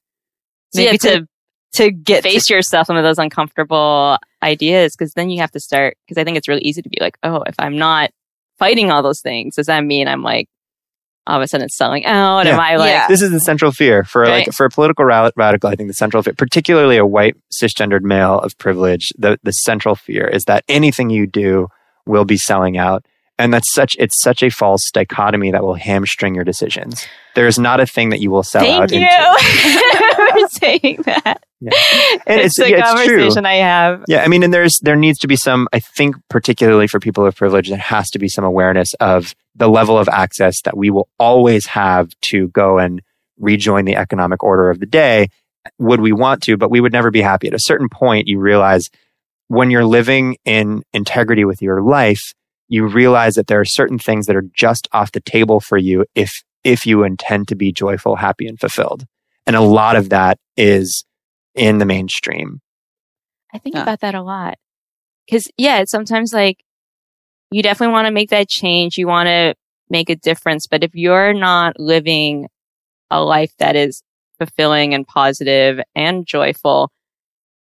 So 0.75 0.83
you 0.83 0.89
have 0.89 0.99
to 1.01 1.27
to 1.75 1.91
get 1.91 2.23
face 2.23 2.49
yourself 2.49 2.87
some 2.87 2.97
of 2.97 3.03
those 3.03 3.19
uncomfortable 3.19 4.19
ideas 4.43 4.95
because 4.97 5.13
then 5.15 5.29
you 5.31 5.41
have 5.41 5.51
to 5.51 5.61
start 5.61 5.97
because 6.07 6.21
I 6.21 6.25
think 6.25 6.37
it's 6.37 6.49
really 6.49 6.63
easy 6.63 6.83
to 6.83 6.89
be 6.89 6.99
like, 7.01 7.19
oh, 7.23 7.43
if 7.43 7.55
I'm 7.59 7.77
not 7.77 8.11
fighting 8.59 8.91
all 8.91 9.03
those 9.03 9.21
things, 9.21 9.57
does 9.57 9.67
that 9.67 9.85
mean 9.85 10.09
I'm 10.09 10.23
like 10.23 10.49
all 11.27 11.37
of 11.37 11.43
a 11.43 11.49
sudden 11.49 11.69
selling 11.69 12.05
out? 12.05 12.47
Am 12.47 12.61
I 12.61 12.77
like 12.77 13.09
this 13.09 13.23
is 13.23 13.31
the 13.31 13.41
central 13.41 13.73
fear 13.73 14.05
for 14.05 14.27
like 14.27 14.53
for 14.53 14.67
a 14.67 14.71
political 14.71 15.05
ra- 15.05 15.31
radical? 15.37 15.71
I 15.71 15.75
think 15.75 15.89
the 15.89 15.95
central 15.95 16.23
fear, 16.23 16.35
particularly 16.35 16.97
a 16.97 17.07
white 17.07 17.37
cisgendered 17.53 18.03
male 18.03 18.39
of 18.39 18.57
privilege, 18.59 19.09
the 19.19 19.39
the 19.43 19.53
central 19.53 19.95
fear 19.95 20.27
is 20.27 20.45
that 20.45 20.65
anything 20.69 21.11
you 21.11 21.27
do 21.27 21.69
will 22.07 22.25
be 22.25 22.37
selling 22.37 22.77
out, 22.77 23.05
and 23.39 23.53
that's 23.53 23.73
such 23.75 23.97
it's 23.99 24.21
such 24.23 24.43
a 24.43 24.51
false 24.51 24.81
dichotomy 24.93 25.51
that 25.51 25.63
will 25.63 25.75
hamstring 25.75 26.35
your 26.35 26.45
decisions. 26.45 27.07
There 27.35 27.47
is 27.47 27.59
not 27.59 27.81
a 27.81 27.87
thing 27.87 28.11
that 28.11 28.21
you 28.21 28.31
will 28.31 28.43
sell 28.45 28.63
out 28.65 28.91
Thank 28.91 29.03
into. 29.03 29.07
you 29.07 30.41
for 30.43 30.49
saying 30.61 31.03
that. 31.07 31.43
And 31.61 32.41
it's, 32.41 32.59
it's- 32.59 32.59
the 32.59 32.71
yeah, 32.71 32.79
it's 32.79 32.89
conversation 32.93 33.47
I 33.47 33.55
have. 33.55 34.05
Yeah, 34.07 34.23
I 34.23 34.29
mean, 34.29 34.43
and 34.43 34.53
there's 34.55 34.79
there 34.83 34.97
needs 34.97 35.19
to 35.21 35.27
be 35.27 35.37
some. 35.37 35.67
I 35.73 35.81
think, 35.81 36.17
particularly 36.31 36.87
for 36.87 37.01
people 37.01 37.27
of 37.27 37.35
privilege, 37.35 37.69
there 37.69 37.79
has 37.79 38.09
to 38.11 38.19
be 38.19 38.29
some 38.29 38.45
awareness 38.45 38.93
of 39.01 39.35
the 39.57 39.69
level 39.69 39.97
of 39.99 40.09
access 40.09 40.61
that 40.65 40.77
we 40.77 40.91
will 40.91 41.09
always 41.19 41.67
have 41.67 42.09
to 42.23 42.49
go 42.49 42.79
and 42.79 43.01
rejoin 43.39 43.85
the 43.85 43.97
economic 43.97 44.43
order 44.45 44.71
of 44.71 44.79
the 44.79 44.87
day. 44.87 45.29
Would 45.79 46.01
we 46.01 46.13
want 46.13 46.43
to? 46.45 46.57
But 46.57 46.71
we 46.71 46.81
would 46.81 46.93
never 46.93 47.11
be 47.11 47.23
happy. 47.23 47.49
At 47.49 47.55
a 47.55 47.59
certain 47.61 47.89
point, 47.89 48.29
you 48.29 48.39
realize 48.39 48.91
when 49.49 49.71
you're 49.71 49.85
living 49.85 50.37
in 50.45 50.83
integrity 50.93 51.45
with 51.45 51.63
your 51.63 51.81
life, 51.83 52.21
you 52.75 52.89
realize 52.89 53.35
that 53.35 53.47
there 53.47 53.61
are 53.61 53.65
certain 53.65 54.01
things 54.01 54.27
that 54.27 54.35
are 54.35 54.45
just 54.53 54.89
off 54.93 55.13
the 55.13 55.21
table 55.21 55.61
for 55.61 55.79
you 55.79 56.05
if 56.17 56.43
if 56.65 56.85
you 56.85 57.05
intend 57.05 57.47
to 57.47 57.55
be 57.55 57.71
joyful, 57.71 58.17
happy, 58.17 58.49
and 58.49 58.59
fulfilled. 58.59 59.05
And 59.47 59.55
a 59.55 59.61
lot 59.61 59.95
of 59.95 60.09
that 60.09 60.39
is 60.57 61.05
in 61.55 61.79
the 61.79 61.85
mainstream. 61.85 62.61
I 63.53 63.59
think 63.59 63.77
about 63.77 64.01
that 64.01 64.17
a 64.17 64.23
lot. 64.23 64.59
Cause 65.31 65.49
yeah, 65.57 65.79
it's 65.79 65.93
sometimes 65.93 66.33
like 66.33 66.65
you 67.53 67.63
definitely 67.63 67.93
want 67.93 68.07
to 68.07 68.13
make 68.13 68.31
that 68.31 68.49
change. 68.49 68.99
You 68.99 69.07
want 69.07 69.29
to 69.29 69.55
make 69.89 70.11
a 70.11 70.17
difference. 70.17 70.67
But 70.67 70.83
if 70.83 70.91
you're 70.95 71.33
not 71.33 71.79
living 71.79 72.49
a 73.09 73.23
life 73.23 73.53
that 73.59 73.77
is 73.77 74.03
fulfilling 74.39 74.95
and 74.95 75.07
positive 75.07 75.79
and 75.95 76.27
joyful, 76.27 76.91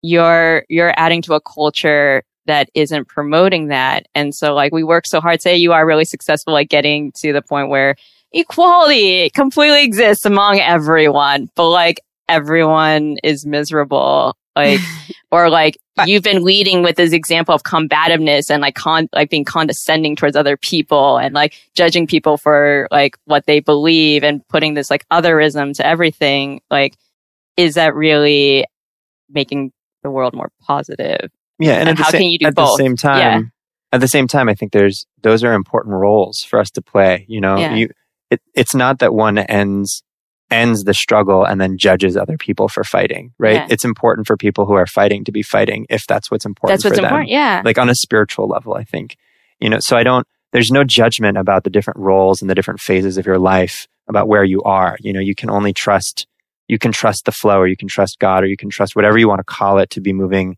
you're, 0.02 0.64
you're 0.68 0.94
adding 0.96 1.22
to 1.22 1.34
a 1.34 1.40
culture 1.40 2.22
that 2.46 2.68
isn't 2.74 3.08
promoting 3.08 3.68
that. 3.68 4.06
And 4.14 4.34
so 4.34 4.54
like 4.54 4.72
we 4.72 4.82
work 4.82 5.06
so 5.06 5.20
hard, 5.20 5.42
say 5.42 5.56
you 5.56 5.72
are 5.72 5.86
really 5.86 6.04
successful 6.04 6.56
at 6.56 6.68
getting 6.68 7.12
to 7.12 7.32
the 7.32 7.42
point 7.42 7.68
where 7.68 7.96
equality 8.32 9.30
completely 9.30 9.84
exists 9.84 10.24
among 10.24 10.60
everyone, 10.60 11.50
but 11.54 11.68
like 11.68 12.00
everyone 12.28 13.18
is 13.22 13.46
miserable. 13.46 14.36
Like, 14.56 14.80
or 15.30 15.48
like 15.48 15.78
you've 16.06 16.22
been 16.22 16.44
leading 16.44 16.82
with 16.82 16.96
this 16.96 17.12
example 17.12 17.54
of 17.54 17.62
combativeness 17.62 18.50
and 18.50 18.60
like 18.60 18.74
con, 18.74 19.08
like 19.12 19.30
being 19.30 19.44
condescending 19.44 20.16
towards 20.16 20.36
other 20.36 20.56
people 20.56 21.18
and 21.18 21.34
like 21.34 21.54
judging 21.74 22.06
people 22.06 22.36
for 22.36 22.88
like 22.90 23.16
what 23.24 23.46
they 23.46 23.60
believe 23.60 24.24
and 24.24 24.46
putting 24.48 24.74
this 24.74 24.90
like 24.90 25.06
otherism 25.08 25.74
to 25.76 25.86
everything. 25.86 26.60
Like, 26.70 26.96
is 27.56 27.74
that 27.74 27.94
really 27.94 28.66
making 29.30 29.72
the 30.02 30.10
world 30.10 30.34
more 30.34 30.50
positive? 30.62 31.30
Yeah, 31.62 31.74
and, 31.74 31.88
at 31.88 31.96
the 31.96 32.02
how 32.02 32.10
sa- 32.10 32.18
can 32.18 32.28
you 32.28 32.38
do 32.38 32.46
at 32.46 32.54
both? 32.54 32.76
the 32.76 32.84
same 32.84 32.96
time, 32.96 33.18
Yeah. 33.18 33.40
at 33.92 34.00
the 34.00 34.08
same 34.08 34.26
time, 34.28 34.48
I 34.48 34.54
think 34.54 34.72
there's 34.72 35.06
those 35.22 35.44
are 35.44 35.52
important 35.54 35.94
roles 35.94 36.42
for 36.42 36.58
us 36.58 36.70
to 36.72 36.82
play. 36.82 37.24
You 37.28 37.40
know, 37.40 37.56
Yeah. 37.56 37.74
you 37.74 37.88
it, 38.30 38.40
it's 38.54 38.74
not 38.74 38.98
that 39.00 39.14
one 39.14 39.38
ends 39.38 40.02
ends 40.50 40.84
the 40.84 40.92
struggle 40.92 41.44
and 41.44 41.58
then 41.60 41.78
judges 41.78 42.14
other 42.16 42.36
people 42.36 42.68
for 42.68 42.84
fighting. 42.84 43.32
Right? 43.38 43.54
Yeah. 43.54 43.66
It's 43.70 43.84
important 43.84 44.26
for 44.26 44.36
people 44.36 44.66
who 44.66 44.74
are 44.74 44.86
fighting 44.86 45.24
to 45.24 45.32
be 45.32 45.42
fighting 45.42 45.86
if 45.88 46.06
that's 46.06 46.30
what's 46.30 46.44
important. 46.44 46.74
That's 46.78 46.84
what's 46.84 46.98
important, 46.98 47.30
yeah. 47.30 47.62
like 47.64 47.78
on 47.78 47.88
a 47.88 47.94
spiritual 47.94 48.48
level, 48.48 48.74
I 48.74 48.84
think. 48.84 49.16
You 49.60 49.70
know, 49.70 49.78
so 49.80 49.96
I 49.96 50.02
don't. 50.02 50.26
There's 50.52 50.70
no 50.70 50.84
judgment 50.84 51.38
about 51.38 51.64
the 51.64 51.70
different 51.70 51.98
roles 52.00 52.42
and 52.42 52.50
the 52.50 52.54
different 52.54 52.80
phases 52.80 53.16
of 53.16 53.24
your 53.24 53.38
life 53.38 53.86
about 54.08 54.28
where 54.28 54.44
you 54.44 54.62
are. 54.64 54.98
You 55.00 55.12
know, 55.14 55.20
you 55.20 55.34
can 55.34 55.48
only 55.48 55.72
trust. 55.72 56.26
You 56.68 56.78
can 56.78 56.92
trust 56.92 57.24
the 57.24 57.32
flow, 57.32 57.58
or 57.58 57.66
you 57.66 57.76
can 57.76 57.88
trust 57.88 58.18
God, 58.18 58.44
or 58.44 58.46
you 58.46 58.56
can 58.56 58.68
trust 58.68 58.94
whatever 58.94 59.18
you 59.18 59.28
want 59.28 59.38
to 59.40 59.44
call 59.44 59.78
it 59.78 59.88
to 59.90 60.00
be 60.00 60.12
moving 60.12 60.56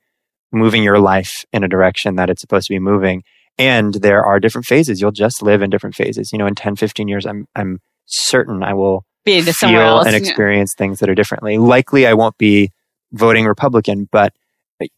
moving 0.55 0.83
your 0.83 0.99
life 0.99 1.45
in 1.53 1.65
a 1.65 1.69
direction 1.69 2.17
that 2.17 2.31
it's 2.31 2.41
supposed 2.41 2.67
to 2.69 2.75
be 2.75 2.79
moving. 2.79 3.23
And 3.59 3.95
there 3.95 4.25
are 4.25 4.41
different 4.41 4.67
phases. 4.67 5.01
You'll 5.01 5.13
just 5.13 5.43
live 5.43 5.63
in 5.63 5.71
different 5.71 5.95
phases. 5.95 6.31
You 6.33 6.39
know, 6.39 6.47
in 6.47 6.55
10, 6.55 6.77
15 6.77 7.09
years, 7.09 7.27
I'm, 7.27 7.47
I'm 7.55 7.81
certain 8.07 8.63
I 8.63 8.75
will 8.75 9.05
Be 9.25 9.41
feel 9.43 9.81
else. 9.81 10.07
and 10.07 10.17
experience 10.17 10.75
things 10.77 10.99
that 11.01 11.09
are 11.09 11.15
differently. 11.15 11.59
Likely 11.59 12.07
I 12.07 12.15
won't 12.15 12.37
be 12.39 12.71
voting 13.13 13.45
Republican, 13.47 14.09
but 14.11 14.33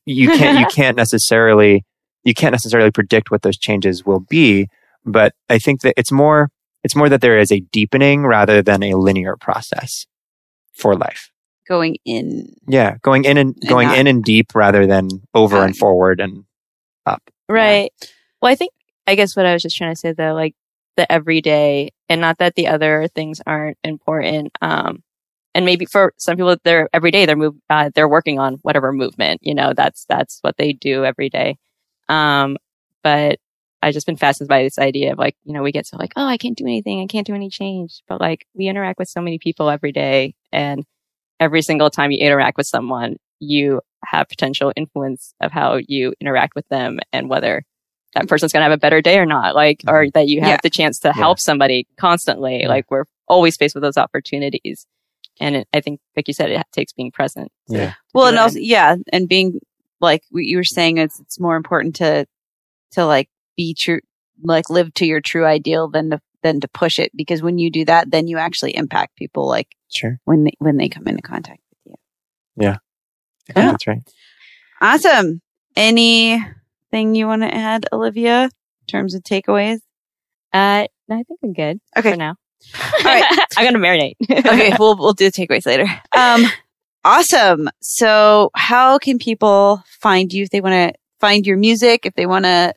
you 0.07 0.29
can't, 0.31 0.59
you 0.59 0.67
can't 0.71 0.97
necessarily, 0.97 1.85
you 2.25 2.35
can't 2.35 2.53
necessarily 2.53 2.91
predict 2.91 3.31
what 3.31 3.43
those 3.43 3.59
changes 3.59 4.07
will 4.07 4.21
be. 4.21 4.69
But 5.05 5.35
I 5.49 5.59
think 5.59 5.83
that 5.83 5.95
it's 5.97 6.11
more, 6.11 6.51
it's 6.83 6.97
more 6.97 7.09
that 7.09 7.21
there 7.21 7.39
is 7.39 7.53
a 7.53 7.61
deepening 7.61 8.25
rather 8.25 8.63
than 8.63 8.83
a 8.83 8.95
linear 8.95 9.37
process 9.37 10.07
for 10.73 10.97
life. 10.97 11.31
Going 11.69 11.97
in. 12.05 12.55
Yeah, 12.69 12.97
going 13.03 13.25
in 13.25 13.37
and 13.37 13.57
And 13.61 13.69
going 13.69 13.89
not- 13.89 13.99
in 13.99 14.07
and 14.07 14.23
deep 14.25 14.55
rather 14.55 14.87
than 14.87 15.09
over 15.35 15.63
and 15.65 15.77
forward 15.77 16.21
and 16.21 16.45
up. 17.05 17.23
Right. 17.49 17.93
Well, 18.43 18.51
I 18.51 18.55
think, 18.55 18.73
I 19.07 19.15
guess 19.15 19.37
what 19.37 19.47
I 19.47 19.53
was 19.53 19.63
just 19.63 19.77
trying 19.77 19.93
to 19.93 19.99
say 19.99 20.13
though, 20.13 20.35
like 20.35 20.55
the 20.97 21.11
everyday 21.11 21.91
and 22.09 22.21
not 22.21 22.39
that 22.39 22.55
the 22.55 22.69
other 22.69 23.09
things 23.15 23.41
aren't 23.47 23.79
important. 23.85 24.53
Um, 24.63 25.03
and 25.55 25.65
maybe 25.65 25.87
for 25.87 26.13
some 26.19 26.37
people, 26.37 26.57
they're 26.65 26.89
every 26.93 27.11
day 27.11 27.25
they're 27.27 27.37
move, 27.37 27.55
uh, 27.71 27.91
they're 27.95 28.09
working 28.09 28.39
on 28.39 28.55
whatever 28.63 28.93
movement, 28.93 29.41
you 29.43 29.55
know, 29.55 29.73
that's, 29.75 30.05
that's 30.09 30.39
what 30.43 30.57
they 30.57 30.73
do 30.73 31.05
every 31.05 31.31
day. 31.31 31.57
Um, 32.09 32.57
but 33.03 33.39
I've 33.83 33.95
just 33.95 34.07
been 34.07 34.17
fascinated 34.17 34.49
by 34.49 34.63
this 34.65 34.79
idea 34.79 35.13
of 35.13 35.19
like, 35.19 35.37
you 35.45 35.53
know, 35.53 35.63
we 35.63 35.71
get 35.73 35.87
so 35.87 35.97
like, 35.97 36.13
oh, 36.17 36.27
I 36.27 36.37
can't 36.39 36.57
do 36.57 36.65
anything. 36.65 37.01
I 37.03 37.07
can't 37.07 37.27
do 37.27 37.35
any 37.35 37.51
change. 37.51 38.03
But 38.09 38.21
like 38.21 38.47
we 38.55 38.69
interact 38.69 38.99
with 38.99 39.09
so 39.09 39.21
many 39.21 39.39
people 39.39 39.71
every 39.71 39.93
day 39.93 40.35
and 40.51 40.85
every 41.41 41.63
single 41.63 41.91
time 41.91 42.11
you 42.11 42.19
interact 42.19 42.57
with 42.57 42.67
someone, 42.67 43.17
you 43.41 43.81
have 44.05 44.29
potential 44.29 44.73
influence 44.77 45.35
of 45.41 45.53
how 45.53 45.79
you 45.87 46.15
interact 46.21 46.55
with 46.55 46.67
them 46.69 46.99
and 47.13 47.29
whether 47.29 47.65
that 48.15 48.21
mm-hmm. 48.21 48.29
person's 48.29 48.53
going 48.53 48.61
to 48.61 48.71
have 48.71 48.73
a 48.73 48.81
better 48.81 49.03
day 49.03 49.19
or 49.19 49.27
not. 49.27 49.55
Like, 49.55 49.83
or 49.87 50.05
mm-hmm. 50.05 50.11
that 50.15 50.29
you 50.29 50.41
have 50.41 50.51
Yeah. 50.51 50.59
the 50.63 50.71
chance 50.71 51.01
to 51.01 51.13
help 51.13 51.39
somebody 51.39 51.87
constantly. 51.99 52.67
Like 52.67 52.91
we're 52.91 53.05
always 53.29 53.57
faced 53.57 53.75
with 53.75 53.83
those 53.83 53.97
opportunities. 53.97 54.87
And 55.39 55.57
it, 55.57 55.69
I 55.75 55.81
think, 55.81 56.01
like 56.17 56.29
you 56.29 56.35
said, 56.35 56.51
it 56.51 56.65
takes 56.73 56.93
being 56.93 57.13
present. 57.13 57.53
Yeah. 57.69 57.95
Well, 58.15 58.29
and 58.29 58.39
also, 58.39 58.59
yeah, 58.59 58.97
and 59.13 59.29
being 59.29 59.61
like 60.01 60.23
what 60.31 60.45
you 60.45 60.57
were 60.57 60.65
saying, 60.65 60.97
it's 60.97 61.21
it's 61.21 61.39
more 61.39 61.57
important 61.57 61.97
to 61.97 62.27
to 62.93 63.05
like 63.05 63.29
be 63.55 63.75
true, 63.75 64.01
like 64.43 64.71
live 64.71 64.95
to 64.95 65.05
your 65.05 65.21
true 65.21 65.45
ideal 65.45 65.89
than 65.89 66.11
to 66.11 66.21
than 66.47 66.61
to 66.61 66.69
push 66.69 66.99
it 66.99 67.11
because 67.15 67.43
when 67.43 67.59
you 67.59 67.71
do 67.71 67.85
that, 67.85 68.11
then 68.11 68.27
you 68.29 68.39
actually 68.39 68.75
impact 68.77 69.17
people 69.17 69.47
like 69.49 69.69
Sure. 69.89 70.19
when 70.25 70.45
they 70.45 70.53
when 70.59 70.77
they 70.77 70.89
come 70.89 71.07
into 71.07 71.23
contact 71.23 71.61
with 71.71 71.93
you. 71.93 72.65
Yeah. 72.65 72.77
I 73.55 73.61
Yeah. 73.61 73.71
that's 73.73 73.87
right. 73.87 74.03
Awesome. 74.81 75.41
Anything 75.77 77.15
you 77.15 77.27
want 77.27 77.43
to 77.43 77.55
add, 77.55 77.87
Olivia, 77.93 78.45
in 78.45 78.87
terms 78.89 79.15
of 79.15 79.23
takeaways? 79.23 79.79
Uh, 80.53 80.87
no, 81.09 81.17
I 81.19 81.23
think 81.23 81.41
I'm 81.43 81.53
good 81.53 81.81
Okay. 81.99 82.11
for 82.13 82.17
now. 82.17 82.37
All 82.99 83.05
right. 83.05 83.25
I'm 83.57 83.65
gonna 83.65 83.79
marinate. 83.79 84.15
okay, 84.31 84.75
we'll 84.79 84.97
we'll 84.97 85.13
do 85.13 85.31
the 85.31 85.33
takeaways 85.33 85.67
later. 85.67 85.87
Um, 86.17 86.45
awesome. 87.05 87.69
So, 87.81 88.51
how 88.55 88.99
can 88.99 89.19
people 89.19 89.83
find 90.01 90.33
you 90.33 90.43
if 90.45 90.51
they 90.51 90.61
want 90.61 90.73
to 90.75 90.99
find 91.21 91.47
your 91.47 91.57
music? 91.59 92.07
If 92.07 92.15
they 92.15 92.27
want 92.27 92.45
to 92.47 92.75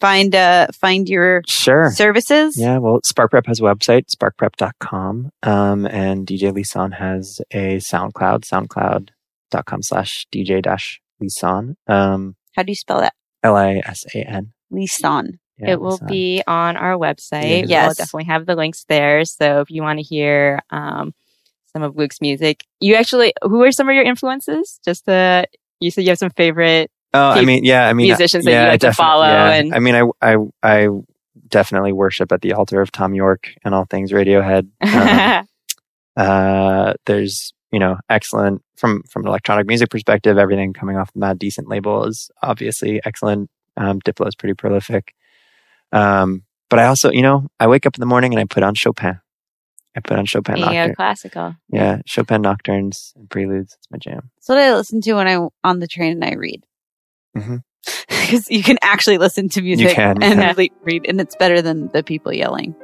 find 0.00 0.34
uh 0.34 0.66
find 0.78 1.08
your 1.08 1.42
Sure. 1.48 1.90
services? 1.92 2.54
Yeah, 2.58 2.78
well, 2.78 3.00
Spark 3.04 3.30
Prep 3.30 3.46
has 3.46 3.60
a 3.60 3.62
website, 3.62 4.04
sparkprep.com. 4.16 5.30
Um, 5.42 5.86
and 5.86 6.26
DJ 6.26 6.52
Lisan 6.52 6.94
has 6.98 7.40
a 7.52 7.76
SoundCloud, 7.76 8.44
soundcloud.com 8.44 9.82
slash 9.82 10.26
DJ 10.34 10.62
dash 10.62 11.00
Lisan. 11.22 11.74
Um, 11.86 12.36
How 12.54 12.62
do 12.62 12.70
you 12.72 12.76
spell 12.76 13.00
that? 13.00 13.14
L 13.42 13.56
I 13.56 13.82
S 13.84 14.04
A 14.14 14.18
N. 14.28 14.52
Lisan. 14.72 15.38
Yeah, 15.58 15.70
it 15.72 15.80
will 15.80 15.98
Lisan. 15.98 16.08
be 16.08 16.42
on 16.46 16.76
our 16.76 16.94
website. 16.98 17.68
Yeah. 17.68 17.86
We'll 17.86 17.94
definitely 17.94 18.24
have 18.24 18.44
the 18.46 18.56
links 18.56 18.84
there. 18.88 19.24
So 19.24 19.60
if 19.60 19.70
you 19.70 19.82
want 19.82 19.98
to 19.98 20.02
hear 20.02 20.60
um, 20.70 21.14
some 21.72 21.82
of 21.82 21.96
Luke's 21.96 22.20
music, 22.20 22.64
you 22.80 22.94
actually, 22.94 23.32
who 23.42 23.62
are 23.62 23.72
some 23.72 23.88
of 23.88 23.94
your 23.94 24.04
influences? 24.04 24.78
Just 24.84 25.08
uh, 25.08 25.44
you 25.80 25.90
said 25.90 26.02
you 26.04 26.10
have 26.10 26.18
some 26.18 26.30
favorite. 26.30 26.90
Oh, 27.14 27.30
I 27.30 27.44
mean, 27.44 27.64
yeah, 27.64 27.88
I 27.88 27.92
mean, 27.92 28.08
musicians 28.08 28.44
that 28.44 28.50
you 28.50 28.56
yeah, 28.56 28.68
like 28.68 28.80
to 28.80 28.92
follow 28.92 29.24
yeah. 29.24 29.52
and- 29.52 29.74
I 29.74 29.78
mean, 29.78 29.94
I, 29.94 30.04
I, 30.20 30.36
I 30.62 30.88
definitely 31.48 31.92
worship 31.92 32.32
at 32.32 32.42
the 32.42 32.52
altar 32.52 32.80
of 32.80 32.92
Thom 32.92 33.14
Yorke 33.14 33.54
and 33.64 33.74
all 33.74 33.84
things 33.84 34.12
Radiohead. 34.12 34.68
Um, 34.80 35.48
uh, 36.16 36.94
there's, 37.06 37.52
you 37.70 37.78
know, 37.78 37.96
excellent 38.10 38.62
from, 38.76 39.02
from 39.04 39.22
an 39.22 39.28
electronic 39.28 39.66
music 39.66 39.90
perspective, 39.90 40.38
everything 40.38 40.72
coming 40.72 40.96
off 40.96 41.12
the 41.12 41.20
Mad 41.20 41.38
Decent 41.38 41.68
label 41.68 42.04
is 42.04 42.30
obviously 42.42 43.00
excellent. 43.04 43.50
Um, 43.76 44.00
Diplo 44.00 44.26
is 44.28 44.34
pretty 44.34 44.54
prolific. 44.54 45.14
Um, 45.92 46.42
but 46.68 46.78
I 46.78 46.86
also, 46.86 47.10
you 47.10 47.22
know, 47.22 47.48
I 47.60 47.66
wake 47.66 47.86
up 47.86 47.96
in 47.96 48.00
the 48.00 48.06
morning 48.06 48.32
and 48.32 48.40
I 48.40 48.44
put 48.44 48.62
on 48.62 48.74
Chopin. 48.74 49.20
I 49.96 50.00
put 50.00 50.18
on 50.18 50.26
Chopin 50.26 50.58
yeah, 50.58 50.92
classical. 50.92 51.56
Yeah, 51.70 52.02
Chopin 52.04 52.42
Nocturnes 52.42 53.14
and 53.16 53.30
Preludes. 53.30 53.76
It's 53.78 53.90
my 53.90 53.96
jam. 53.96 54.30
That's 54.36 54.48
what 54.48 54.58
I 54.58 54.74
listen 54.74 55.00
to 55.00 55.14
when 55.14 55.26
I'm 55.26 55.48
on 55.64 55.78
the 55.78 55.86
train 55.86 56.12
and 56.12 56.24
I 56.24 56.34
read. 56.34 56.66
Mhm. 57.42 57.62
Because 58.08 58.50
you 58.50 58.64
can 58.64 58.78
actually 58.82 59.18
listen 59.18 59.48
to 59.50 59.62
music 59.62 59.90
can, 59.94 60.20
and 60.20 60.34
can. 60.34 60.38
really 60.56 60.72
read, 60.82 61.04
and 61.08 61.20
it's 61.20 61.36
better 61.36 61.62
than 61.62 61.88
the 61.92 62.02
people 62.02 62.32
yelling. 62.32 62.74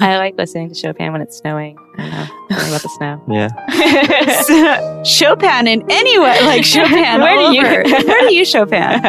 I 0.00 0.16
like 0.18 0.34
listening 0.36 0.70
to 0.70 0.74
Chopin 0.74 1.12
when 1.12 1.20
it's 1.20 1.36
snowing. 1.38 1.76
I 1.96 2.28
don't 2.48 2.58
know 2.58 2.68
about 2.68 2.82
the 2.82 2.88
snow. 2.98 3.22
Yeah. 3.28 5.02
Chopin 5.04 5.68
in 5.68 5.84
any 5.88 6.18
way, 6.18 6.40
like 6.42 6.64
Chopin. 6.64 6.90
Where 7.20 7.38
all 7.38 7.50
do 7.52 7.56
you- 7.56 7.64
over. 7.66 7.82
Where 8.06 8.28
do 8.28 8.34
you 8.34 8.44
Chopin? 8.44 9.00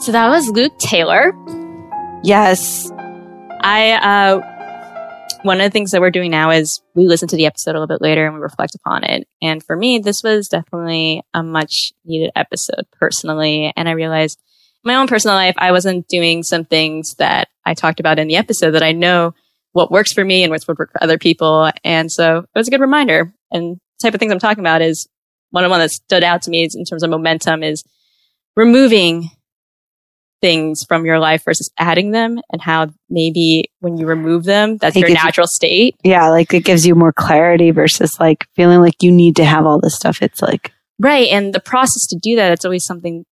So 0.00 0.12
that 0.12 0.28
was 0.28 0.48
Luke 0.50 0.76
Taylor. 0.78 1.32
yes. 2.22 2.90
I 3.64 3.92
uh 3.92 4.54
one 5.42 5.60
of 5.60 5.64
the 5.64 5.70
things 5.70 5.90
that 5.90 6.00
we're 6.00 6.10
doing 6.10 6.30
now 6.30 6.50
is 6.50 6.80
we 6.94 7.06
listen 7.06 7.28
to 7.28 7.36
the 7.36 7.46
episode 7.46 7.72
a 7.72 7.80
little 7.80 7.86
bit 7.86 8.00
later 8.00 8.24
and 8.24 8.34
we 8.34 8.40
reflect 8.40 8.74
upon 8.74 9.04
it. 9.04 9.28
And 9.42 9.62
for 9.62 9.76
me, 9.76 9.98
this 9.98 10.22
was 10.22 10.48
definitely 10.48 11.22
a 11.34 11.42
much 11.42 11.92
needed 12.04 12.30
episode 12.34 12.86
personally. 12.98 13.72
And 13.76 13.88
I 13.88 13.92
realized 13.92 14.40
my 14.84 14.94
own 14.94 15.06
personal 15.06 15.36
life, 15.36 15.54
I 15.58 15.72
wasn't 15.72 16.08
doing 16.08 16.42
some 16.42 16.64
things 16.64 17.14
that 17.18 17.48
I 17.64 17.74
talked 17.74 18.00
about 18.00 18.18
in 18.18 18.28
the 18.28 18.36
episode 18.36 18.72
that 18.72 18.82
I 18.82 18.92
know 18.92 19.34
what 19.72 19.90
works 19.90 20.12
for 20.12 20.24
me 20.24 20.44
and 20.44 20.50
what's 20.50 20.66
would 20.68 20.78
work 20.78 20.92
for 20.92 21.02
other 21.02 21.18
people. 21.18 21.70
And 21.82 22.10
so 22.10 22.38
it 22.38 22.58
was 22.58 22.68
a 22.68 22.70
good 22.70 22.80
reminder. 22.80 23.34
And 23.50 23.76
the 23.76 24.06
type 24.06 24.14
of 24.14 24.20
things 24.20 24.32
I'm 24.32 24.38
talking 24.38 24.62
about 24.62 24.82
is 24.82 25.08
one 25.50 25.64
of 25.64 25.70
one 25.70 25.80
that 25.80 25.90
stood 25.90 26.24
out 26.24 26.42
to 26.42 26.50
me 26.50 26.68
in 26.74 26.84
terms 26.84 27.02
of 27.02 27.10
momentum 27.10 27.62
is 27.62 27.84
removing 28.56 29.30
things 30.44 30.84
from 30.86 31.06
your 31.06 31.18
life 31.18 31.42
versus 31.42 31.70
adding 31.78 32.10
them 32.10 32.38
and 32.52 32.60
how 32.60 32.88
maybe 33.08 33.70
when 33.80 33.96
you 33.96 34.04
remove 34.04 34.44
them, 34.44 34.76
that's 34.76 34.94
It 34.94 35.00
your 35.00 35.08
gives 35.08 35.20
you- 35.20 35.24
natural 35.24 35.46
state. 35.46 35.96
Yeah, 36.04 36.28
like 36.28 36.52
it 36.52 36.64
gives 36.66 36.86
you 36.86 36.94
more 36.94 37.14
clarity 37.14 37.70
versus 37.70 38.10
like 38.20 38.44
feeling 38.54 38.80
like 38.82 39.02
you 39.02 39.10
need 39.10 39.36
to 39.36 39.44
have 39.46 39.64
all 39.64 39.80
this 39.80 39.94
stuff. 39.96 40.20
It's 40.20 40.42
like, 40.42 40.72
Right. 41.00 41.28
And 41.28 41.54
the 41.54 41.60
process 41.60 42.06
to 42.08 42.18
do 42.22 42.36
that, 42.36 42.52
it's 42.52 42.64
always 42.66 42.84
something 42.84 43.24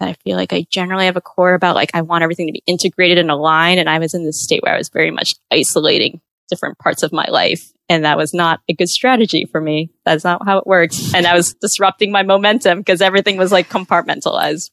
that 0.00 0.08
I 0.08 0.14
feel 0.24 0.36
like 0.36 0.52
I 0.54 0.64
generally 0.70 1.04
have 1.04 1.16
a 1.16 1.20
core 1.20 1.52
about. 1.54 1.74
Like 1.76 1.90
I 1.94 2.00
want 2.00 2.22
everything 2.24 2.46
to 2.46 2.52
be 2.52 2.62
integrated 2.66 3.18
and 3.18 3.30
aligned. 3.30 3.78
And 3.78 3.88
I 3.88 3.98
was 3.98 4.14
in 4.14 4.24
this 4.24 4.42
state 4.42 4.62
where 4.62 4.74
I 4.74 4.78
was 4.78 4.88
very 4.88 5.10
much 5.10 5.34
isolating 5.52 6.20
different 6.50 6.78
parts 6.78 7.02
of 7.02 7.12
my 7.12 7.26
life. 7.28 7.62
And 7.88 8.04
that 8.04 8.16
was 8.18 8.34
not 8.34 8.58
a 8.68 8.74
good 8.74 8.88
strategy 8.88 9.46
for 9.52 9.60
me. 9.60 9.90
That's 10.04 10.24
not 10.24 10.44
how 10.44 10.58
it 10.58 10.66
works. 10.66 11.14
And 11.14 11.26
I 11.26 11.34
was 11.34 11.54
disrupting 11.60 12.10
my 12.10 12.24
momentum 12.24 12.78
because 12.78 13.00
everything 13.00 13.36
was 13.36 13.52
like 13.52 13.68
compartmentalized. 13.68 14.70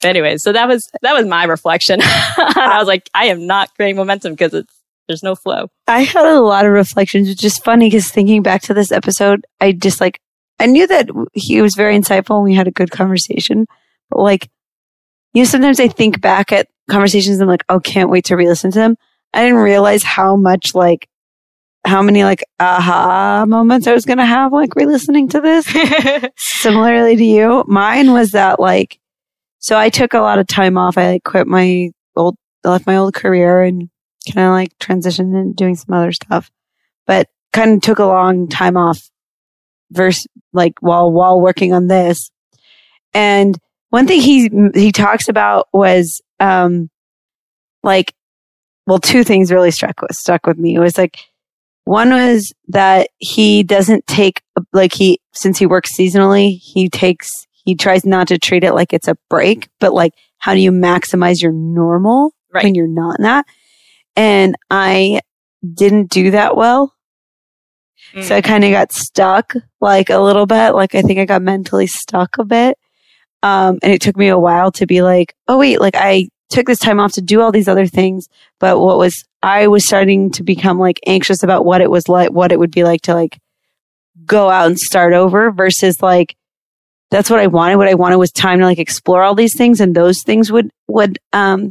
But 0.00 0.08
anyway, 0.08 0.36
so 0.36 0.52
that 0.52 0.68
was, 0.68 0.90
that 1.02 1.12
was 1.12 1.26
my 1.26 1.44
reflection. 1.44 2.00
I 2.02 2.76
was 2.78 2.86
like, 2.86 3.10
I 3.14 3.26
am 3.26 3.46
not 3.46 3.74
creating 3.74 3.96
momentum 3.96 4.32
because 4.32 4.54
it's, 4.54 4.74
there's 5.08 5.22
no 5.22 5.34
flow. 5.34 5.68
I 5.86 6.02
had 6.02 6.26
a 6.26 6.40
lot 6.40 6.66
of 6.66 6.72
reflections, 6.72 7.28
which 7.28 7.44
is 7.44 7.58
funny 7.58 7.86
because 7.86 8.10
thinking 8.10 8.42
back 8.42 8.62
to 8.62 8.74
this 8.74 8.92
episode, 8.92 9.44
I 9.60 9.72
just 9.72 10.00
like, 10.00 10.20
I 10.60 10.66
knew 10.66 10.86
that 10.86 11.08
he 11.32 11.62
was 11.62 11.74
very 11.74 11.96
insightful 11.96 12.36
and 12.36 12.44
we 12.44 12.54
had 12.54 12.68
a 12.68 12.72
good 12.72 12.90
conversation. 12.90 13.66
But 14.10 14.20
like, 14.20 14.50
you 15.32 15.42
know, 15.42 15.46
sometimes 15.46 15.80
I 15.80 15.88
think 15.88 16.20
back 16.20 16.52
at 16.52 16.68
conversations 16.90 17.36
and 17.36 17.42
I'm 17.42 17.48
like, 17.48 17.64
oh, 17.68 17.80
can't 17.80 18.10
wait 18.10 18.26
to 18.26 18.36
re 18.36 18.48
listen 18.48 18.70
to 18.72 18.78
them. 18.78 18.96
I 19.32 19.42
didn't 19.42 19.58
realize 19.58 20.02
how 20.02 20.36
much 20.36 20.74
like, 20.74 21.08
how 21.86 22.02
many 22.02 22.24
like 22.24 22.44
aha 22.60 23.44
moments 23.46 23.86
I 23.86 23.94
was 23.94 24.04
going 24.04 24.18
to 24.18 24.26
have 24.26 24.52
like 24.52 24.74
re 24.74 24.84
listening 24.84 25.28
to 25.30 25.40
this. 25.40 25.66
Similarly 26.36 27.16
to 27.16 27.24
you, 27.24 27.64
mine 27.66 28.12
was 28.12 28.32
that 28.32 28.60
like, 28.60 28.98
so 29.68 29.76
I 29.76 29.90
took 29.90 30.14
a 30.14 30.20
lot 30.20 30.38
of 30.38 30.46
time 30.46 30.78
off. 30.78 30.96
I 30.96 31.08
like 31.08 31.24
quit 31.24 31.46
my 31.46 31.90
old, 32.16 32.36
left 32.64 32.86
my 32.86 32.96
old 32.96 33.12
career 33.12 33.60
and 33.60 33.90
kind 34.32 34.46
of 34.46 34.52
like 34.52 34.70
transitioned 34.78 35.38
into 35.38 35.52
doing 35.54 35.76
some 35.76 35.94
other 35.94 36.10
stuff, 36.10 36.50
but 37.06 37.28
kind 37.52 37.74
of 37.74 37.82
took 37.82 37.98
a 37.98 38.06
long 38.06 38.48
time 38.48 38.78
off 38.78 38.98
versus 39.90 40.26
like 40.54 40.72
while, 40.80 41.12
while 41.12 41.38
working 41.38 41.74
on 41.74 41.86
this. 41.86 42.30
And 43.12 43.58
one 43.90 44.06
thing 44.06 44.22
he, 44.22 44.48
he 44.72 44.90
talks 44.90 45.28
about 45.28 45.68
was, 45.74 46.22
um, 46.40 46.88
like, 47.82 48.14
well, 48.86 48.98
two 48.98 49.22
things 49.22 49.52
really 49.52 49.70
struck 49.70 50.00
stuck 50.12 50.46
with 50.46 50.56
me. 50.56 50.76
It 50.76 50.80
was 50.80 50.96
like, 50.96 51.18
one 51.84 52.08
was 52.08 52.54
that 52.68 53.10
he 53.18 53.64
doesn't 53.64 54.06
take, 54.06 54.40
like 54.72 54.94
he, 54.94 55.20
since 55.34 55.58
he 55.58 55.66
works 55.66 55.94
seasonally, 55.94 56.56
he 56.58 56.88
takes, 56.88 57.28
he 57.68 57.74
tries 57.74 58.06
not 58.06 58.28
to 58.28 58.38
treat 58.38 58.64
it 58.64 58.72
like 58.72 58.94
it's 58.94 59.08
a 59.08 59.16
break, 59.28 59.68
but 59.78 59.92
like, 59.92 60.14
how 60.38 60.54
do 60.54 60.60
you 60.60 60.72
maximize 60.72 61.42
your 61.42 61.52
normal 61.52 62.32
Right. 62.50 62.64
when 62.64 62.74
you're 62.74 62.86
not 62.86 63.18
in 63.18 63.24
that? 63.24 63.44
And 64.16 64.56
I 64.70 65.20
didn't 65.74 66.08
do 66.10 66.30
that 66.30 66.56
well. 66.56 66.94
So 68.22 68.34
I 68.34 68.40
kind 68.40 68.64
of 68.64 68.70
got 68.70 68.90
stuck 68.90 69.52
like 69.82 70.08
a 70.08 70.16
little 70.18 70.46
bit. 70.46 70.70
Like 70.70 70.94
I 70.94 71.02
think 71.02 71.18
I 71.18 71.26
got 71.26 71.42
mentally 71.42 71.86
stuck 71.86 72.38
a 72.38 72.44
bit. 72.46 72.78
Um, 73.42 73.78
and 73.82 73.92
it 73.92 74.00
took 74.00 74.16
me 74.16 74.28
a 74.28 74.38
while 74.38 74.72
to 74.72 74.86
be 74.86 75.02
like, 75.02 75.34
oh 75.46 75.58
wait, 75.58 75.78
like 75.78 75.94
I 75.94 76.30
took 76.48 76.66
this 76.66 76.78
time 76.78 77.00
off 77.00 77.12
to 77.12 77.20
do 77.20 77.42
all 77.42 77.52
these 77.52 77.68
other 77.68 77.86
things. 77.86 78.26
But 78.60 78.80
what 78.80 78.96
was, 78.96 79.26
I 79.42 79.66
was 79.66 79.86
starting 79.86 80.30
to 80.30 80.42
become 80.42 80.78
like 80.78 81.00
anxious 81.06 81.42
about 81.42 81.66
what 81.66 81.82
it 81.82 81.90
was 81.90 82.08
like, 82.08 82.30
what 82.30 82.50
it 82.50 82.58
would 82.58 82.70
be 82.70 82.82
like 82.82 83.02
to 83.02 83.12
like 83.14 83.38
go 84.24 84.48
out 84.48 84.68
and 84.68 84.78
start 84.78 85.12
over 85.12 85.50
versus 85.50 86.00
like, 86.00 86.34
that's 87.10 87.30
what 87.30 87.40
I 87.40 87.46
wanted. 87.46 87.76
What 87.76 87.88
I 87.88 87.94
wanted 87.94 88.16
was 88.16 88.30
time 88.32 88.58
to 88.60 88.64
like 88.66 88.78
explore 88.78 89.22
all 89.22 89.34
these 89.34 89.56
things 89.56 89.80
and 89.80 89.94
those 89.94 90.22
things 90.22 90.52
would, 90.52 90.70
would, 90.88 91.18
um, 91.32 91.70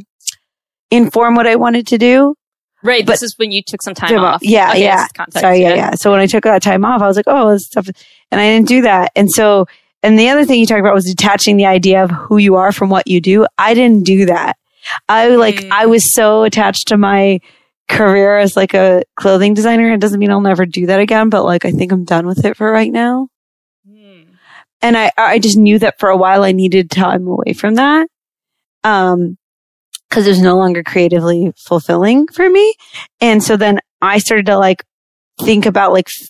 inform 0.90 1.34
what 1.34 1.46
I 1.46 1.56
wanted 1.56 1.86
to 1.88 1.98
do. 1.98 2.34
Right. 2.82 3.04
But- 3.04 3.12
this 3.12 3.22
is 3.22 3.34
when 3.38 3.50
you 3.50 3.62
took 3.66 3.82
some 3.82 3.94
time 3.94 4.18
off. 4.18 4.40
Yeah, 4.42 4.70
Okay, 4.70 4.82
yeah. 4.84 5.06
context, 5.14 5.40
Sorry, 5.40 5.60
yeah, 5.62 5.74
yeah. 5.74 5.94
So 5.94 6.10
when 6.10 6.20
I 6.20 6.26
took 6.26 6.44
that 6.44 6.62
time 6.62 6.84
off, 6.84 7.02
I 7.02 7.06
was 7.06 7.16
like, 7.16 7.26
oh, 7.28 7.50
this 7.52 7.66
stuff, 7.66 7.88
and 8.30 8.40
I 8.40 8.48
didn't 8.50 8.68
do 8.68 8.82
that. 8.82 9.10
And 9.16 9.30
so, 9.30 9.66
and 10.02 10.18
the 10.18 10.28
other 10.28 10.44
thing 10.44 10.60
you 10.60 10.66
talked 10.66 10.80
about 10.80 10.94
was 10.94 11.04
detaching 11.06 11.56
the 11.56 11.66
idea 11.66 12.04
of 12.04 12.10
who 12.10 12.36
you 12.38 12.54
are 12.54 12.70
from 12.72 12.88
what 12.88 13.08
you 13.08 13.20
do. 13.20 13.46
I 13.58 13.74
didn't 13.74 14.04
do 14.04 14.26
that. 14.26 14.56
I 15.08 15.28
like, 15.30 15.56
Mm. 15.56 15.70
I 15.72 15.86
was 15.86 16.14
so 16.14 16.44
attached 16.44 16.88
to 16.88 16.96
my 16.96 17.40
career 17.88 18.38
as 18.38 18.56
like 18.56 18.74
a 18.74 19.02
clothing 19.16 19.54
designer. 19.54 19.92
It 19.92 20.00
doesn't 20.00 20.20
mean 20.20 20.30
I'll 20.30 20.40
never 20.40 20.64
do 20.66 20.86
that 20.86 21.00
again, 21.00 21.30
but 21.30 21.42
like, 21.44 21.64
I 21.64 21.72
think 21.72 21.90
I'm 21.90 22.04
done 22.04 22.26
with 22.26 22.44
it 22.44 22.56
for 22.56 22.70
right 22.70 22.92
now. 22.92 23.28
And 24.80 24.96
I, 24.96 25.10
I 25.16 25.38
just 25.38 25.56
knew 25.56 25.78
that 25.80 25.98
for 25.98 26.08
a 26.08 26.16
while 26.16 26.44
I 26.44 26.52
needed 26.52 26.90
time 26.90 27.26
away 27.26 27.52
from 27.52 27.74
that. 27.74 28.08
Um, 28.84 29.36
cause 30.10 30.26
it 30.26 30.30
was 30.30 30.40
no 30.40 30.56
longer 30.56 30.82
creatively 30.82 31.52
fulfilling 31.56 32.28
for 32.28 32.48
me. 32.48 32.74
And 33.20 33.42
so 33.42 33.56
then 33.56 33.80
I 34.00 34.18
started 34.18 34.46
to 34.46 34.56
like 34.56 34.84
think 35.40 35.66
about 35.66 35.92
like 35.92 36.08
f- 36.08 36.28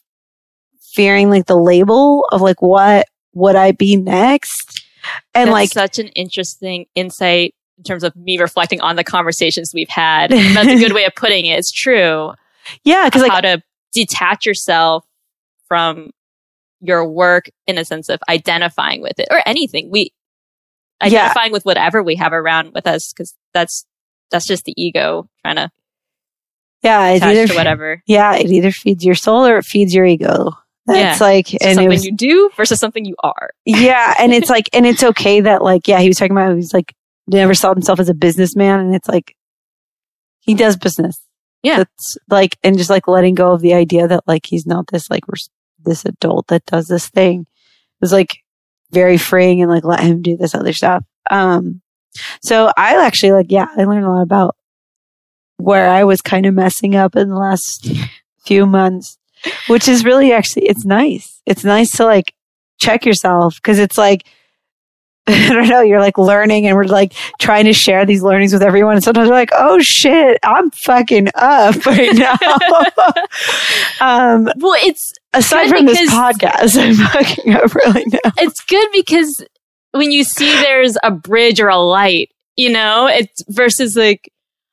fearing 0.94 1.30
like 1.30 1.46
the 1.46 1.58
label 1.58 2.26
of 2.32 2.40
like 2.40 2.60
what 2.62 3.06
would 3.34 3.54
I 3.54 3.72
be 3.72 3.96
next? 3.96 4.82
And 5.34 5.48
That's 5.48 5.52
like, 5.52 5.70
such 5.70 5.98
an 5.98 6.08
interesting 6.08 6.86
insight 6.94 7.54
in 7.76 7.84
terms 7.84 8.02
of 8.02 8.16
me 8.16 8.38
reflecting 8.38 8.80
on 8.80 8.96
the 8.96 9.04
conversations 9.04 9.72
we've 9.72 9.88
had. 9.88 10.30
That's 10.30 10.68
a 10.68 10.78
good 10.78 10.92
way 10.94 11.04
of 11.04 11.14
putting 11.14 11.46
it. 11.46 11.58
It's 11.58 11.70
true. 11.70 12.32
yeah, 12.84 13.08
cause 13.10 13.22
like, 13.22 13.30
how 13.30 13.40
to 13.42 13.62
detach 13.92 14.44
yourself 14.44 15.04
from 15.68 16.10
your 16.80 17.08
work 17.08 17.46
in 17.66 17.78
a 17.78 17.84
sense 17.84 18.08
of 18.08 18.20
identifying 18.28 19.02
with 19.02 19.18
it 19.18 19.28
or 19.30 19.40
anything. 19.46 19.90
We 19.90 20.12
Yeah. 21.02 21.06
identifying 21.06 21.52
with 21.52 21.64
whatever 21.64 22.02
we 22.02 22.16
have 22.16 22.32
around 22.32 22.72
with 22.74 22.86
us 22.86 23.12
because 23.12 23.34
that's 23.54 23.84
that's 24.30 24.46
just 24.46 24.64
the 24.64 24.74
ego 24.76 25.28
trying 25.44 25.56
to 25.56 25.70
yeah, 26.82 27.08
it 27.08 27.22
either, 27.22 27.52
whatever. 27.54 28.02
yeah, 28.06 28.36
it 28.36 28.46
either 28.52 28.70
feeds 28.70 29.04
your 29.04 29.16
soul 29.16 29.44
or 29.46 29.58
it 29.58 29.64
feeds 29.64 29.92
your 29.92 30.04
ego. 30.06 30.52
it's 30.86 30.96
Yeah. 30.96 31.16
like, 31.20 31.48
So 31.48 31.56
and 31.62 31.74
something 31.74 31.88
was, 31.88 32.04
you 32.04 32.12
do 32.14 32.50
versus 32.56 32.78
something 32.78 33.04
you 33.04 33.16
are. 33.24 33.50
yeah, 33.66 34.14
and 34.20 34.32
it's 34.32 34.48
like, 34.48 34.68
and 34.72 34.86
it's 34.86 35.02
okay 35.02 35.40
that 35.40 35.60
like, 35.62 35.88
yeah, 35.88 35.98
he 36.00 36.06
was 36.08 36.16
talking 36.18 36.32
about, 36.32 36.54
he's 36.54 36.72
like, 36.72 36.94
never 37.26 37.52
saw 37.54 37.72
himself 37.74 37.98
as 37.98 38.08
a 38.08 38.14
businessman, 38.14 38.78
and 38.80 38.94
it's 38.94 39.08
like, 39.08 39.34
he 40.40 40.54
does 40.54 40.76
business. 40.76 41.20
Yeah. 41.64 41.78
That's 41.78 42.16
like, 42.30 42.56
and 42.62 42.78
just 42.78 42.90
like 42.90 43.08
letting 43.08 43.34
go 43.34 43.52
of 43.52 43.60
the 43.60 43.74
idea 43.74 44.06
that 44.06 44.22
like 44.28 44.46
he's 44.46 44.64
not 44.64 44.86
this 44.92 45.10
like 45.10 45.24
res- 45.26 45.50
this 45.84 46.04
adult 46.04 46.48
that 46.48 46.66
does 46.66 46.86
this 46.86 47.08
thing 47.08 47.40
It 47.40 47.46
was 48.00 48.12
like 48.12 48.38
very 48.90 49.18
freeing 49.18 49.62
and 49.62 49.70
like 49.70 49.84
let 49.84 50.00
him 50.00 50.22
do 50.22 50.36
this 50.36 50.54
other 50.54 50.72
stuff. 50.72 51.04
Um, 51.30 51.82
so 52.42 52.72
I 52.76 53.04
actually 53.04 53.32
like, 53.32 53.46
yeah, 53.50 53.68
I 53.76 53.84
learned 53.84 54.04
a 54.04 54.10
lot 54.10 54.22
about 54.22 54.56
where 55.58 55.88
I 55.88 56.04
was 56.04 56.20
kind 56.20 56.46
of 56.46 56.54
messing 56.54 56.94
up 56.94 57.16
in 57.16 57.28
the 57.28 57.36
last 57.36 57.90
few 58.46 58.66
months, 58.66 59.18
which 59.66 59.88
is 59.88 60.04
really 60.04 60.32
actually, 60.32 60.66
it's 60.66 60.84
nice. 60.84 61.42
It's 61.46 61.64
nice 61.64 61.90
to 61.96 62.04
like 62.04 62.34
check 62.78 63.04
yourself 63.04 63.56
because 63.56 63.78
it's 63.78 63.98
like, 63.98 64.24
I 65.30 65.48
don't 65.52 65.68
know, 65.68 65.82
you're 65.82 66.00
like 66.00 66.16
learning 66.16 66.66
and 66.66 66.74
we're 66.74 66.84
like 66.84 67.12
trying 67.38 67.66
to 67.66 67.74
share 67.74 68.06
these 68.06 68.22
learnings 68.22 68.54
with 68.54 68.62
everyone. 68.62 68.94
And 68.94 69.04
sometimes 69.04 69.28
we're 69.28 69.34
like, 69.34 69.50
oh 69.52 69.78
shit, 69.80 70.38
I'm 70.42 70.70
fucking 70.70 71.28
up 71.34 71.84
right 71.86 72.14
now. 72.14 72.32
um, 74.00 74.50
well, 74.56 74.74
it's 74.78 75.12
aside 75.34 75.68
from 75.68 75.84
this 75.84 76.10
podcast, 76.10 76.80
I'm 76.80 76.94
fucking 76.94 77.54
up 77.54 77.74
really 77.74 78.06
now. 78.06 78.32
it's 78.38 78.64
good 78.64 78.88
because 78.94 79.44
when 79.90 80.12
you 80.12 80.24
see 80.24 80.50
there's 80.50 80.96
a 81.02 81.10
bridge 81.10 81.60
or 81.60 81.68
a 81.68 81.76
light, 81.76 82.30
you 82.56 82.70
know, 82.70 83.06
it's 83.06 83.44
versus 83.48 83.96
like, 83.96 84.32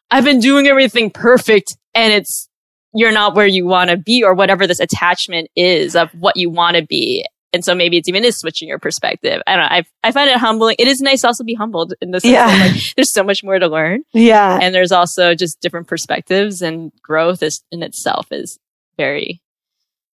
I've 0.10 0.24
been 0.24 0.40
doing 0.40 0.68
everything 0.68 1.10
perfect 1.10 1.76
and 1.94 2.14
it's, 2.14 2.48
you're 2.94 3.12
not 3.12 3.36
where 3.36 3.46
you 3.48 3.66
want 3.66 3.90
to 3.90 3.98
be 3.98 4.24
or 4.24 4.34
whatever 4.34 4.66
this 4.66 4.80
attachment 4.80 5.50
is 5.58 5.98
of 5.98 6.10
what 6.14 6.38
you 6.38 6.50
want 6.50 6.78
to 6.78 6.86
be. 6.86 7.26
And 7.56 7.64
so 7.64 7.74
maybe 7.74 7.96
it's 7.96 8.10
even 8.10 8.26
is 8.26 8.38
switching 8.38 8.68
your 8.68 8.80
perspective. 8.80 9.42
I 9.48 9.56
don't 9.56 9.64
know. 9.64 9.76
I, 9.78 9.86
I 10.04 10.12
find 10.12 10.30
it 10.30 10.36
humbling. 10.36 10.76
It 10.78 10.90
is 10.90 11.00
nice 11.00 11.22
to 11.22 11.28
also 11.28 11.46
be 11.46 11.54
humbled 11.54 11.94
in 12.02 12.12
this. 12.12 12.26
Yeah. 12.26 12.48
like, 12.48 12.94
there's 12.98 13.14
so 13.14 13.24
much 13.24 13.46
more 13.46 13.58
to 13.58 13.68
learn. 13.70 14.04
Yeah. 14.12 14.60
And 14.62 14.76
there's 14.76 14.92
also 14.92 15.34
just 15.36 15.62
different 15.62 15.88
perspectives 15.88 16.62
and 16.62 16.92
growth 17.02 17.42
is 17.42 17.64
in 17.72 17.82
itself 17.82 18.28
is 18.30 18.60
very 18.98 19.42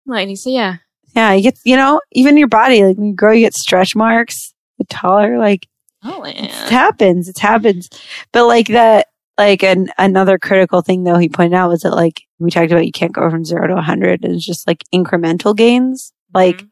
enlightening. 0.06 0.36
So 0.36 0.50
yeah. 0.50 0.76
Yeah. 1.16 1.32
You 1.32 1.42
get, 1.42 1.58
you 1.64 1.76
know, 1.76 2.02
even 2.12 2.36
your 2.36 2.48
body, 2.48 2.84
like 2.84 2.98
when 2.98 3.06
you 3.06 3.14
grow, 3.14 3.32
you 3.32 3.40
get 3.40 3.54
stretch 3.54 3.96
marks, 3.96 4.52
get 4.76 4.90
taller, 4.90 5.38
like 5.38 5.66
Oh, 6.02 6.22
it 6.24 6.36
happens. 6.50 7.26
It 7.26 7.38
happens. 7.38 7.88
But 8.32 8.46
like 8.46 8.68
that, 8.68 9.06
like 9.38 9.62
an, 9.62 9.90
another 9.96 10.38
critical 10.38 10.82
thing 10.82 11.04
though 11.04 11.16
he 11.16 11.30
pointed 11.30 11.54
out 11.54 11.70
was 11.70 11.80
that 11.80 11.94
like 11.94 12.22
we 12.38 12.50
talked 12.50 12.70
about 12.70 12.84
you 12.84 12.92
can't 12.92 13.12
go 13.12 13.30
from 13.30 13.46
zero 13.46 13.66
to 13.66 13.76
a 13.76 13.82
hundred 13.82 14.24
and 14.24 14.34
it's 14.34 14.44
just 14.44 14.66
like 14.66 14.84
incremental 14.94 15.56
gains. 15.56 16.12
Like, 16.34 16.58
mm-hmm. 16.58 16.66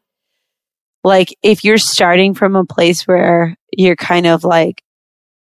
Like 1.03 1.35
if 1.41 1.63
you're 1.63 1.77
starting 1.77 2.33
from 2.33 2.55
a 2.55 2.65
place 2.65 3.03
where 3.03 3.55
you're 3.71 3.95
kind 3.95 4.27
of 4.27 4.43
like, 4.43 4.83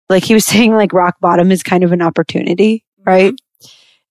like 0.08 0.24
he 0.24 0.34
was 0.34 0.46
saying, 0.46 0.74
like 0.74 0.92
rock 0.92 1.16
bottom 1.20 1.50
is 1.50 1.62
kind 1.62 1.84
of 1.84 1.92
an 1.92 2.02
opportunity, 2.02 2.84
mm-hmm. 3.00 3.10
right? 3.10 3.34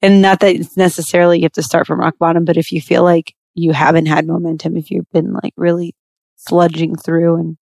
And 0.01 0.21
not 0.21 0.39
that 0.39 0.55
it's 0.55 0.75
necessarily 0.75 1.37
you 1.37 1.43
have 1.43 1.51
to 1.53 1.63
start 1.63 1.85
from 1.85 1.99
rock 1.99 2.17
bottom, 2.17 2.43
but 2.43 2.57
if 2.57 2.71
you 2.71 2.81
feel 2.81 3.03
like 3.03 3.35
you 3.53 3.71
haven't 3.71 4.07
had 4.07 4.25
momentum, 4.25 4.75
if 4.75 4.89
you've 4.89 5.09
been 5.11 5.33
like 5.33 5.53
really 5.57 5.95
sludging 6.49 7.01
through 7.03 7.35
and 7.35 7.57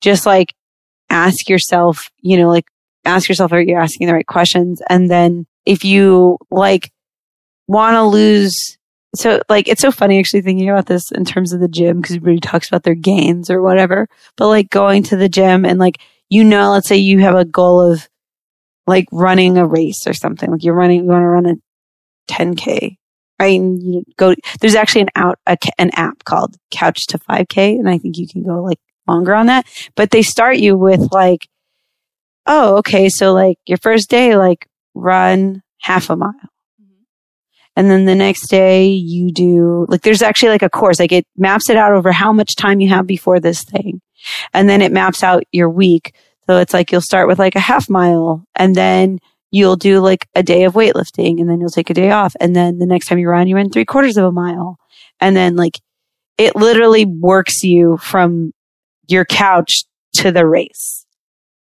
just 0.00 0.26
like 0.26 0.54
ask 1.08 1.48
yourself, 1.48 2.10
you 2.20 2.36
know, 2.36 2.48
like 2.48 2.66
ask 3.04 3.28
yourself, 3.28 3.52
are 3.52 3.60
you 3.60 3.76
asking 3.76 4.06
the 4.06 4.12
right 4.12 4.26
questions? 4.26 4.82
And 4.88 5.10
then 5.10 5.46
if 5.64 5.84
you 5.84 6.38
like 6.50 6.92
want 7.66 7.94
to 7.94 8.02
lose, 8.02 8.78
so 9.14 9.40
like 9.48 9.68
it's 9.68 9.80
so 9.80 9.90
funny 9.90 10.18
actually 10.18 10.42
thinking 10.42 10.68
about 10.68 10.86
this 10.86 11.10
in 11.12 11.24
terms 11.24 11.52
of 11.52 11.60
the 11.60 11.68
gym 11.68 12.00
because 12.00 12.16
everybody 12.16 12.40
talks 12.40 12.68
about 12.68 12.82
their 12.82 12.94
gains 12.94 13.50
or 13.50 13.62
whatever, 13.62 14.08
but 14.36 14.48
like 14.48 14.70
going 14.70 15.02
to 15.04 15.16
the 15.16 15.28
gym 15.28 15.64
and 15.64 15.78
like, 15.78 15.98
you 16.28 16.44
know, 16.44 16.72
let's 16.72 16.88
say 16.88 16.96
you 16.96 17.20
have 17.20 17.34
a 17.34 17.44
goal 17.44 17.80
of 17.80 18.08
like 18.86 19.06
running 19.12 19.56
a 19.58 19.66
race 19.66 20.06
or 20.06 20.14
something, 20.14 20.50
like 20.50 20.64
you're 20.64 20.74
running, 20.74 21.04
you 21.04 21.10
want 21.10 21.22
to 21.22 21.26
run 21.26 21.46
a 21.46 21.54
10K. 22.30 22.96
Right. 23.40 23.60
And 23.60 23.82
you 23.82 24.04
go, 24.16 24.34
there's 24.60 24.76
actually 24.76 25.02
an 25.02 25.08
out, 25.16 25.38
a, 25.46 25.56
an 25.78 25.90
app 25.94 26.24
called 26.24 26.56
Couch 26.70 27.06
to 27.08 27.18
5K. 27.18 27.78
And 27.78 27.88
I 27.88 27.98
think 27.98 28.16
you 28.16 28.28
can 28.28 28.44
go 28.44 28.62
like 28.62 28.78
longer 29.08 29.34
on 29.34 29.46
that, 29.46 29.66
but 29.96 30.10
they 30.10 30.22
start 30.22 30.58
you 30.58 30.76
with 30.76 31.12
like, 31.12 31.48
oh, 32.46 32.76
okay. 32.76 33.08
So 33.08 33.32
like 33.32 33.56
your 33.66 33.78
first 33.78 34.08
day, 34.08 34.36
like 34.36 34.68
run 34.94 35.62
half 35.80 36.10
a 36.10 36.16
mile. 36.16 36.32
And 37.76 37.90
then 37.90 38.04
the 38.04 38.14
next 38.14 38.48
day 38.48 38.86
you 38.86 39.32
do 39.32 39.86
like 39.88 40.02
there's 40.02 40.22
actually 40.22 40.50
like 40.50 40.62
a 40.62 40.70
course, 40.70 41.00
like 41.00 41.12
it 41.12 41.26
maps 41.36 41.68
it 41.68 41.76
out 41.76 41.92
over 41.92 42.12
how 42.12 42.32
much 42.32 42.56
time 42.56 42.80
you 42.80 42.88
have 42.88 43.06
before 43.06 43.40
this 43.40 43.64
thing. 43.64 44.00
And 44.52 44.68
then 44.68 44.80
it 44.80 44.92
maps 44.92 45.22
out 45.22 45.44
your 45.52 45.68
week. 45.68 46.14
So 46.46 46.58
it's 46.58 46.72
like 46.72 46.92
you'll 46.92 47.00
start 47.00 47.28
with 47.28 47.38
like 47.38 47.56
a 47.56 47.60
half 47.60 47.88
mile 47.90 48.44
and 48.54 48.74
then 48.74 49.18
you'll 49.50 49.76
do 49.76 50.00
like 50.00 50.28
a 50.34 50.42
day 50.42 50.64
of 50.64 50.74
weightlifting 50.74 51.40
and 51.40 51.48
then 51.48 51.60
you'll 51.60 51.70
take 51.70 51.90
a 51.90 51.94
day 51.94 52.10
off. 52.10 52.34
And 52.40 52.54
then 52.54 52.78
the 52.78 52.86
next 52.86 53.06
time 53.06 53.18
you 53.18 53.28
run, 53.28 53.48
you 53.48 53.56
run 53.56 53.70
three 53.70 53.84
quarters 53.84 54.16
of 54.16 54.24
a 54.24 54.32
mile. 54.32 54.78
And 55.20 55.36
then 55.36 55.56
like 55.56 55.80
it 56.38 56.56
literally 56.56 57.06
works 57.06 57.62
you 57.62 57.96
from 57.98 58.52
your 59.08 59.24
couch 59.24 59.84
to 60.14 60.32
the 60.32 60.46
race. 60.46 61.06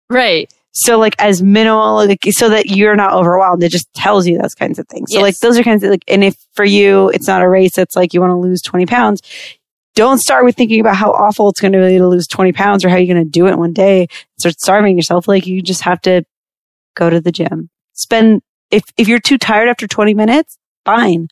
Right. 0.09 0.53
So 0.73 0.97
like 0.97 1.15
as 1.19 1.41
minimal, 1.41 1.95
like 1.95 2.19
so 2.29 2.49
that 2.49 2.67
you're 2.67 2.95
not 2.95 3.13
overwhelmed. 3.13 3.63
It 3.63 3.71
just 3.71 3.93
tells 3.93 4.25
you 4.25 4.37
those 4.37 4.55
kinds 4.55 4.79
of 4.79 4.87
things. 4.87 5.11
So 5.11 5.19
like 5.21 5.37
those 5.39 5.57
are 5.59 5.63
kinds 5.63 5.83
of 5.83 5.89
like, 5.91 6.03
and 6.07 6.23
if 6.23 6.35
for 6.53 6.63
you 6.63 7.09
it's 7.09 7.27
not 7.27 7.41
a 7.41 7.49
race, 7.49 7.77
it's 7.77 7.95
like 7.95 8.13
you 8.13 8.21
want 8.21 8.31
to 8.31 8.37
lose 8.37 8.61
20 8.61 8.85
pounds. 8.85 9.21
Don't 9.93 10.19
start 10.19 10.45
with 10.45 10.55
thinking 10.55 10.79
about 10.79 10.95
how 10.95 11.11
awful 11.11 11.49
it's 11.49 11.59
going 11.59 11.73
to 11.73 11.85
be 11.85 11.97
to 11.97 12.07
lose 12.07 12.25
20 12.27 12.53
pounds 12.53 12.85
or 12.85 12.89
how 12.89 12.95
you're 12.95 13.13
going 13.13 13.25
to 13.25 13.29
do 13.29 13.47
it 13.47 13.57
one 13.57 13.73
day. 13.73 14.07
Start 14.39 14.55
starving 14.59 14.95
yourself. 14.95 15.27
Like 15.27 15.45
you 15.45 15.61
just 15.61 15.81
have 15.81 15.99
to 16.03 16.23
go 16.95 17.09
to 17.09 17.19
the 17.19 17.31
gym. 17.31 17.69
Spend, 17.93 18.41
if, 18.71 18.83
if 18.97 19.09
you're 19.09 19.19
too 19.19 19.37
tired 19.37 19.67
after 19.67 19.87
20 19.87 20.13
minutes, 20.13 20.57
fine. 20.85 21.27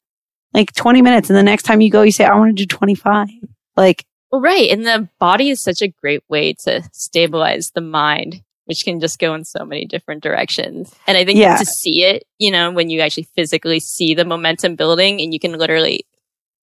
Like 0.53 0.73
20 0.73 1.01
minutes. 1.01 1.29
And 1.29 1.37
the 1.37 1.43
next 1.43 1.63
time 1.63 1.79
you 1.79 1.89
go, 1.89 2.01
you 2.01 2.11
say, 2.11 2.25
I 2.25 2.35
want 2.35 2.57
to 2.57 2.65
do 2.65 2.67
25. 2.67 3.29
Like, 3.77 4.03
Well, 4.29 4.41
right. 4.41 4.69
And 4.69 4.85
the 4.85 5.07
body 5.19 5.49
is 5.49 5.61
such 5.61 5.81
a 5.81 5.87
great 5.87 6.23
way 6.27 6.53
to 6.65 6.83
stabilize 6.91 7.71
the 7.73 7.81
mind, 7.81 8.41
which 8.69 8.83
can 8.85 8.99
just 8.99 9.17
go 9.17 9.33
in 9.33 9.43
so 9.43 9.65
many 9.65 9.83
different 9.83 10.21
directions. 10.21 10.93
And 11.07 11.17
I 11.17 11.25
think 11.25 11.39
Yeah. 11.39 11.57
to 11.57 11.65
see 11.65 12.03
it, 12.03 12.23
you 12.37 12.51
know, 12.51 12.69
when 12.71 12.91
you 12.91 12.99
actually 13.01 13.27
physically 13.35 13.79
see 13.79 14.13
the 14.13 14.23
momentum 14.23 14.75
building 14.75 15.19
and 15.19 15.33
you 15.33 15.39
can 15.39 15.53
literally 15.53 16.05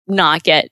not 0.09 0.43
get 0.43 0.69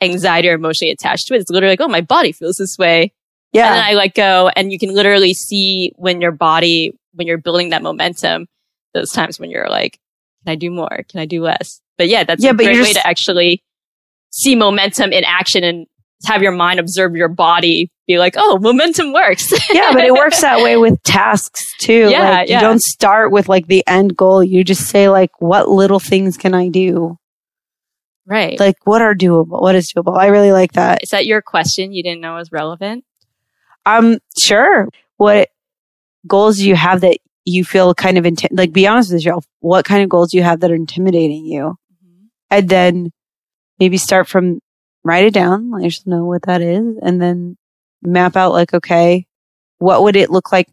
anxiety 0.00 0.48
or 0.48 0.54
emotionally 0.54 0.92
attached 0.92 1.26
to 1.26 1.34
it, 1.34 1.40
it's 1.40 1.50
literally 1.50 1.72
like, 1.72 1.80
oh, 1.80 1.88
my 1.88 2.00
body 2.00 2.30
feels 2.30 2.58
this 2.58 2.76
way. 2.78 3.12
yeah. 3.52 3.66
And 3.66 3.74
then 3.74 3.84
I 3.84 3.94
let 3.94 4.14
go 4.14 4.50
and 4.54 4.70
you 4.70 4.78
can 4.78 4.94
literally 4.94 5.34
see 5.34 5.92
when 5.96 6.20
your 6.20 6.30
body, 6.30 6.96
when 7.12 7.26
you're 7.26 7.38
building 7.38 7.70
that 7.70 7.82
momentum, 7.82 8.46
those 8.94 9.10
times 9.10 9.40
when 9.40 9.50
you're 9.50 9.68
like, 9.68 9.98
can 10.44 10.52
I 10.52 10.54
do 10.54 10.70
more? 10.70 11.02
Can 11.08 11.18
I 11.18 11.26
do 11.26 11.42
less? 11.42 11.80
But 11.98 12.08
yeah, 12.08 12.22
that's 12.22 12.40
Yeah, 12.44 12.50
a 12.50 12.54
but 12.54 12.66
great 12.66 12.80
way 12.80 12.92
to 12.92 13.04
actually 13.04 13.64
see 14.30 14.54
momentum 14.54 15.12
in 15.12 15.24
action 15.24 15.64
and 15.64 15.86
have 16.24 16.42
your 16.42 16.52
mind 16.52 16.80
observe 16.80 17.14
your 17.16 17.28
body, 17.28 17.90
be 18.06 18.18
like, 18.18 18.34
oh, 18.36 18.58
momentum 18.58 19.12
works. 19.12 19.50
yeah, 19.72 19.92
but 19.92 20.04
it 20.04 20.12
works 20.12 20.40
that 20.40 20.62
way 20.62 20.76
with 20.76 21.02
tasks 21.02 21.64
too. 21.80 22.10
Yeah, 22.10 22.30
like, 22.30 22.48
yeah. 22.48 22.56
You 22.56 22.60
don't 22.60 22.82
start 22.82 23.32
with 23.32 23.48
like 23.48 23.66
the 23.66 23.84
end 23.86 24.16
goal. 24.16 24.42
You 24.42 24.64
just 24.64 24.88
say 24.88 25.08
like, 25.08 25.30
what 25.40 25.68
little 25.68 26.00
things 26.00 26.36
can 26.36 26.54
I 26.54 26.68
do? 26.68 27.18
right. 28.26 28.58
Like, 28.58 28.76
what 28.84 29.02
are 29.02 29.14
doable? 29.14 29.60
What 29.60 29.74
is 29.74 29.92
doable? 29.92 30.16
I 30.16 30.26
really 30.26 30.52
like 30.52 30.72
that. 30.72 31.02
Is 31.02 31.10
that 31.10 31.26
your 31.26 31.42
question 31.42 31.92
you 31.92 32.02
didn't 32.02 32.20
know 32.20 32.34
was 32.34 32.52
relevant? 32.52 33.04
Um, 33.84 34.18
sure. 34.38 34.88
What 35.16 35.48
goals 36.26 36.58
do 36.58 36.68
you 36.68 36.76
have 36.76 37.00
that 37.00 37.18
you 37.44 37.64
feel 37.64 37.94
kind 37.94 38.18
of 38.18 38.24
inti- 38.24 38.48
like? 38.52 38.72
Be 38.72 38.86
honest 38.86 39.12
with 39.12 39.22
yourself. 39.24 39.46
What 39.60 39.84
kind 39.84 40.02
of 40.02 40.08
goals 40.08 40.30
do 40.30 40.38
you 40.38 40.44
have 40.44 40.60
that 40.60 40.70
are 40.70 40.76
intimidating 40.76 41.44
you? 41.44 41.76
And 42.50 42.68
then 42.68 43.10
maybe 43.78 43.96
start 43.96 44.28
from 44.28 44.60
write 45.04 45.24
it 45.24 45.34
down. 45.34 45.70
Let 45.70 45.84
yourself 45.84 46.06
know 46.06 46.24
what 46.24 46.42
that 46.42 46.62
is, 46.62 46.96
and 47.02 47.20
then 47.20 47.56
map 48.02 48.36
out 48.36 48.52
like, 48.52 48.74
okay, 48.74 49.26
what 49.78 50.02
would 50.02 50.16
it 50.16 50.30
look 50.30 50.52
like 50.52 50.68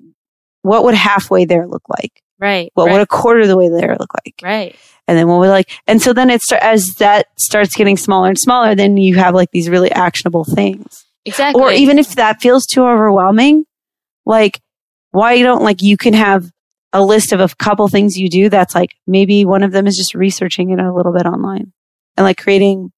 what 0.62 0.84
would 0.84 0.96
halfway 0.96 1.46
there 1.46 1.68
look 1.68 1.84
like? 1.90 2.22
Right. 2.40 2.72
What 2.74 2.86
right, 2.86 2.94
would 2.94 3.02
a 3.02 3.08
quarter 3.08 3.42
of 3.42 3.48
the 3.48 3.58
way 3.58 3.70
there 3.70 3.96
look 4.00 4.14
like? 4.26 4.36
right. 4.42 4.76
And 5.08 5.18
then 5.18 5.28
what 5.28 5.40
would 5.40 5.50
like, 5.50 5.72
and 5.88 6.00
so 6.00 6.14
then 6.14 6.30
it's 6.30 6.52
as 6.52 6.94
that 7.00 7.28
starts 7.40 7.76
getting 7.76 7.98
smaller 7.98 8.30
and 8.30 8.38
smaller, 8.38 8.76
then 8.76 8.96
you 8.96 9.16
have 9.16 9.34
like 9.34 9.50
these 9.52 9.68
really 9.68 9.92
actionable 9.92 10.44
things. 10.44 11.06
Exactly. 11.26 11.60
Or 11.60 11.72
even 11.72 11.98
if 11.98 12.16
that 12.16 12.42
feels 12.42 12.68
too 12.68 12.84
overwhelming, 12.84 13.66
like 14.28 14.62
why 15.10 15.34
you 15.34 15.44
don't 15.44 15.64
like 15.64 15.82
you 15.82 15.98
can 15.98 16.14
have 16.14 16.52
a 16.94 17.04
list 17.04 17.34
of 17.34 17.40
a 17.40 17.50
couple 17.56 17.88
things 17.88 18.18
you 18.18 18.30
do 18.30 18.50
that's 18.50 18.76
like 18.76 18.96
maybe 19.08 19.46
one 19.46 19.64
of 19.64 19.72
them 19.72 19.88
is 19.88 19.98
just 19.98 20.14
researching 20.14 20.70
it 20.70 20.80
a 20.80 20.94
little 20.94 21.14
bit 21.14 21.26
online 21.26 21.74
and 22.16 22.24
like 22.24 22.38
creating 22.38 22.92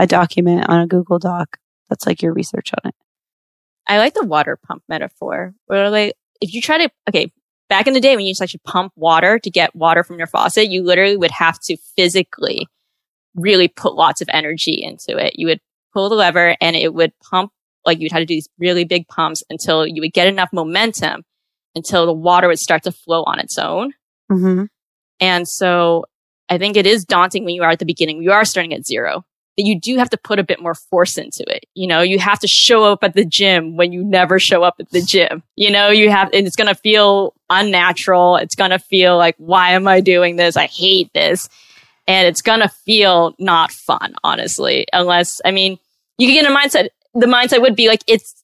a 0.00 0.06
document 0.06 0.66
on 0.68 0.80
a 0.80 0.86
Google 0.86 1.18
Doc 1.18 1.58
that's 1.90 2.06
like 2.06 2.22
your 2.22 2.32
research 2.32 2.72
on 2.72 2.88
it. 2.88 2.94
I 3.86 3.98
like 3.98 4.14
the 4.14 4.24
water 4.24 4.56
pump 4.56 4.82
metaphor. 4.88 5.54
Where 5.66 5.90
like 5.90 6.14
if 6.40 6.54
you 6.54 6.62
try 6.62 6.78
to 6.78 6.90
okay, 7.08 7.30
back 7.68 7.86
in 7.86 7.92
the 7.92 8.00
day 8.00 8.16
when 8.16 8.24
you 8.24 8.28
used 8.28 8.38
to 8.38 8.44
actually 8.44 8.62
pump 8.64 8.92
water 8.96 9.38
to 9.38 9.50
get 9.50 9.76
water 9.76 10.02
from 10.02 10.16
your 10.16 10.26
faucet, 10.26 10.70
you 10.70 10.82
literally 10.82 11.18
would 11.18 11.30
have 11.30 11.58
to 11.64 11.76
physically 11.96 12.66
really 13.34 13.68
put 13.68 13.94
lots 13.94 14.22
of 14.22 14.28
energy 14.32 14.82
into 14.82 15.18
it. 15.22 15.34
You 15.36 15.48
would 15.48 15.60
pull 15.92 16.08
the 16.08 16.14
lever 16.14 16.56
and 16.62 16.76
it 16.76 16.94
would 16.94 17.12
pump 17.20 17.52
like 17.84 18.00
you'd 18.00 18.12
have 18.12 18.22
to 18.22 18.26
do 18.26 18.34
these 18.34 18.48
really 18.58 18.84
big 18.84 19.06
pumps 19.06 19.42
until 19.50 19.86
you 19.86 20.00
would 20.00 20.14
get 20.14 20.28
enough 20.28 20.48
momentum 20.52 21.24
until 21.74 22.06
the 22.06 22.12
water 22.12 22.48
would 22.48 22.58
start 22.58 22.84
to 22.84 22.92
flow 22.92 23.22
on 23.24 23.38
its 23.38 23.58
own. 23.58 23.92
Mm-hmm. 24.32 24.64
And 25.20 25.46
so 25.46 26.06
I 26.48 26.56
think 26.58 26.76
it 26.76 26.86
is 26.86 27.04
daunting 27.04 27.44
when 27.44 27.54
you 27.54 27.62
are 27.62 27.70
at 27.70 27.78
the 27.78 27.84
beginning. 27.84 28.22
You 28.22 28.32
are 28.32 28.44
starting 28.44 28.72
at 28.72 28.86
zero. 28.86 29.24
That 29.60 29.66
you 29.66 29.78
do 29.78 29.98
have 29.98 30.10
to 30.10 30.16
put 30.16 30.38
a 30.38 30.44
bit 30.44 30.60
more 30.60 30.74
force 30.74 31.18
into 31.18 31.44
it. 31.46 31.66
You 31.74 31.86
know, 31.86 32.00
you 32.00 32.18
have 32.18 32.38
to 32.40 32.48
show 32.48 32.84
up 32.84 33.04
at 33.04 33.14
the 33.14 33.24
gym 33.24 33.76
when 33.76 33.92
you 33.92 34.02
never 34.02 34.38
show 34.38 34.62
up 34.62 34.76
at 34.80 34.90
the 34.90 35.02
gym. 35.02 35.42
You 35.56 35.70
know, 35.70 35.90
you 35.90 36.10
have, 36.10 36.30
and 36.32 36.46
it's 36.46 36.56
going 36.56 36.68
to 36.68 36.74
feel 36.74 37.34
unnatural. 37.50 38.36
It's 38.36 38.54
going 38.54 38.70
to 38.70 38.78
feel 38.78 39.16
like, 39.16 39.34
why 39.38 39.72
am 39.72 39.86
I 39.86 40.00
doing 40.00 40.36
this? 40.36 40.56
I 40.56 40.66
hate 40.66 41.12
this. 41.12 41.48
And 42.08 42.26
it's 42.26 42.42
going 42.42 42.60
to 42.60 42.68
feel 42.68 43.34
not 43.38 43.70
fun, 43.70 44.14
honestly, 44.24 44.86
unless, 44.92 45.40
I 45.44 45.50
mean, 45.50 45.78
you 46.18 46.26
can 46.26 46.42
get 46.42 46.50
a 46.50 46.54
mindset. 46.54 46.88
The 47.14 47.26
mindset 47.26 47.60
would 47.60 47.76
be 47.76 47.88
like, 47.88 48.02
it's 48.06 48.42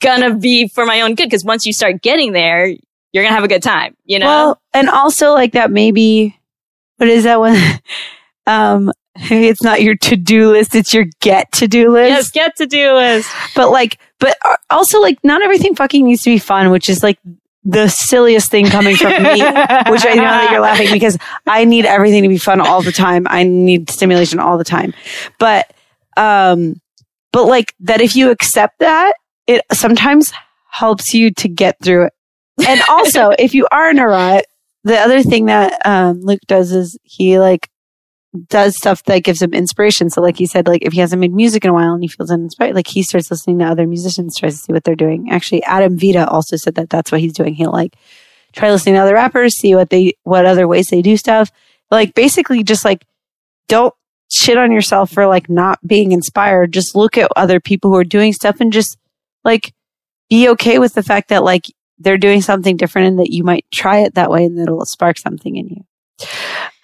going 0.00 0.22
to 0.22 0.34
be 0.34 0.68
for 0.68 0.86
my 0.86 1.00
own 1.00 1.14
good. 1.14 1.30
Cause 1.30 1.44
once 1.44 1.66
you 1.66 1.72
start 1.72 2.00
getting 2.00 2.32
there, 2.32 2.66
you're 2.66 3.22
going 3.22 3.30
to 3.30 3.34
have 3.34 3.44
a 3.44 3.48
good 3.48 3.62
time, 3.62 3.96
you 4.04 4.18
know? 4.18 4.26
Well, 4.26 4.62
and 4.72 4.88
also 4.88 5.32
like 5.32 5.52
that 5.52 5.70
maybe 5.70 6.38
what 6.96 7.08
is 7.08 7.24
that 7.24 7.40
one? 7.40 7.56
um 8.46 8.92
it's 9.30 9.62
not 9.62 9.82
your 9.82 9.96
to-do 9.96 10.50
list, 10.50 10.74
it's 10.74 10.92
your 10.92 11.06
get 11.20 11.50
to-do 11.52 11.90
list. 11.90 12.10
yes, 12.10 12.30
get 12.30 12.56
to 12.56 12.66
do 12.66 12.94
list. 12.94 13.28
But 13.54 13.70
like 13.70 13.98
but 14.18 14.36
also 14.70 15.00
like 15.00 15.22
not 15.22 15.42
everything 15.42 15.74
fucking 15.74 16.04
needs 16.04 16.22
to 16.22 16.30
be 16.30 16.38
fun, 16.38 16.70
which 16.70 16.88
is 16.88 17.02
like 17.02 17.18
the 17.64 17.88
silliest 17.88 18.50
thing 18.50 18.66
coming 18.66 18.96
from 18.96 19.22
me, 19.22 19.30
which 19.88 20.04
I 20.04 20.14
know 20.14 20.22
that 20.22 20.48
you're 20.50 20.60
laughing 20.60 20.88
because 20.92 21.16
I 21.46 21.64
need 21.64 21.86
everything 21.86 22.22
to 22.22 22.28
be 22.28 22.38
fun 22.38 22.60
all 22.60 22.82
the 22.82 22.92
time. 22.92 23.26
I 23.28 23.44
need 23.44 23.90
stimulation 23.90 24.38
all 24.38 24.58
the 24.58 24.64
time. 24.64 24.92
But 25.38 25.72
um 26.16 26.80
but 27.32 27.46
like 27.46 27.74
that 27.80 28.00
if 28.00 28.16
you 28.16 28.30
accept 28.30 28.78
that, 28.80 29.14
it 29.46 29.62
sometimes 29.72 30.32
helps 30.70 31.14
you 31.14 31.32
to 31.32 31.48
get 31.48 31.76
through 31.82 32.06
it. 32.06 32.12
And 32.66 32.80
also, 32.88 33.30
if 33.38 33.54
you 33.54 33.66
are 33.72 33.90
in 33.90 33.98
a 33.98 34.06
rut, 34.06 34.46
the 34.84 34.98
other 34.98 35.22
thing 35.22 35.46
that 35.46 35.84
um, 35.84 36.20
Luke 36.22 36.40
does 36.46 36.72
is 36.72 36.98
he 37.02 37.38
like 37.38 37.68
does 38.48 38.76
stuff 38.76 39.02
that 39.04 39.24
gives 39.24 39.40
him 39.40 39.54
inspiration. 39.54 40.10
So, 40.10 40.20
like 40.20 40.36
he 40.36 40.46
said, 40.46 40.66
like 40.66 40.82
if 40.82 40.92
he 40.92 41.00
hasn't 41.00 41.20
made 41.20 41.32
music 41.32 41.64
in 41.64 41.70
a 41.70 41.74
while 41.74 41.94
and 41.94 42.02
he 42.02 42.08
feels 42.08 42.30
uninspired, 42.30 42.74
like 42.74 42.88
he 42.88 43.02
starts 43.02 43.30
listening 43.30 43.58
to 43.60 43.66
other 43.66 43.86
musicians, 43.86 44.36
tries 44.36 44.54
to 44.54 44.58
see 44.58 44.72
what 44.72 44.84
they're 44.84 44.94
doing. 44.94 45.30
Actually, 45.30 45.62
Adam 45.64 45.98
Vita 45.98 46.28
also 46.28 46.56
said 46.56 46.74
that 46.74 46.90
that's 46.90 47.12
what 47.12 47.20
he's 47.20 47.32
doing. 47.32 47.54
He'll 47.54 47.72
like 47.72 47.96
try 48.52 48.70
listening 48.70 48.96
to 48.96 49.00
other 49.00 49.14
rappers, 49.14 49.56
see 49.56 49.74
what 49.74 49.90
they, 49.90 50.14
what 50.24 50.46
other 50.46 50.66
ways 50.66 50.88
they 50.88 51.02
do 51.02 51.16
stuff. 51.16 51.50
Like 51.90 52.14
basically, 52.14 52.62
just 52.62 52.84
like 52.84 53.04
don't 53.68 53.94
shit 54.30 54.58
on 54.58 54.72
yourself 54.72 55.10
for 55.10 55.26
like 55.26 55.48
not 55.48 55.78
being 55.86 56.12
inspired. 56.12 56.72
Just 56.72 56.96
look 56.96 57.16
at 57.16 57.30
other 57.36 57.60
people 57.60 57.90
who 57.90 57.96
are 57.96 58.04
doing 58.04 58.32
stuff 58.32 58.56
and 58.60 58.72
just 58.72 58.96
like 59.44 59.72
be 60.28 60.48
okay 60.50 60.78
with 60.78 60.94
the 60.94 61.02
fact 61.02 61.28
that 61.28 61.44
like 61.44 61.66
they're 61.98 62.18
doing 62.18 62.42
something 62.42 62.76
different 62.76 63.08
and 63.08 63.18
that 63.18 63.32
you 63.32 63.44
might 63.44 63.64
try 63.72 63.98
it 63.98 64.14
that 64.14 64.30
way 64.30 64.44
and 64.44 64.58
it'll 64.58 64.84
spark 64.86 65.18
something 65.18 65.56
in 65.56 65.68
you. 65.68 65.84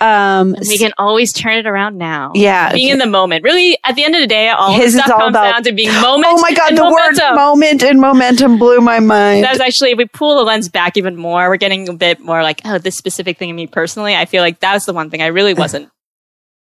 Um, 0.02 0.54
And 0.54 0.64
we 0.66 0.78
can 0.78 0.92
always 0.96 1.30
turn 1.32 1.58
it 1.58 1.66
around 1.66 1.98
now. 1.98 2.32
Yeah. 2.34 2.72
Being 2.72 2.88
in 2.88 2.98
the 2.98 3.06
moment. 3.06 3.44
Really, 3.44 3.76
at 3.84 3.96
the 3.96 4.04
end 4.04 4.14
of 4.14 4.20
the 4.22 4.26
day, 4.26 4.48
all 4.48 4.72
His 4.72 4.94
stuff 4.94 5.10
all 5.10 5.18
comes 5.18 5.30
about- 5.30 5.52
down 5.52 5.62
to 5.64 5.72
being 5.72 5.92
moment. 6.00 6.26
oh 6.28 6.40
my 6.40 6.52
God, 6.54 6.70
the 6.70 6.82
momentum. 6.82 7.30
word 7.30 7.36
moment 7.36 7.82
and 7.82 8.00
momentum 8.00 8.58
blew 8.58 8.80
my 8.80 8.98
mind. 9.00 9.44
That's 9.44 9.60
actually, 9.60 9.90
if 9.90 9.98
we 9.98 10.06
pull 10.06 10.36
the 10.36 10.42
lens 10.42 10.68
back 10.70 10.96
even 10.96 11.16
more, 11.16 11.48
we're 11.50 11.56
getting 11.58 11.88
a 11.88 11.92
bit 11.92 12.18
more 12.20 12.42
like, 12.42 12.62
oh, 12.64 12.78
this 12.78 12.96
specific 12.96 13.36
thing 13.38 13.50
in 13.50 13.56
me 13.56 13.66
personally. 13.66 14.16
I 14.16 14.24
feel 14.24 14.42
like 14.42 14.60
that 14.60 14.72
was 14.72 14.84
the 14.86 14.94
one 14.94 15.10
thing 15.10 15.20
I 15.20 15.26
really 15.26 15.52
wasn't 15.54 15.90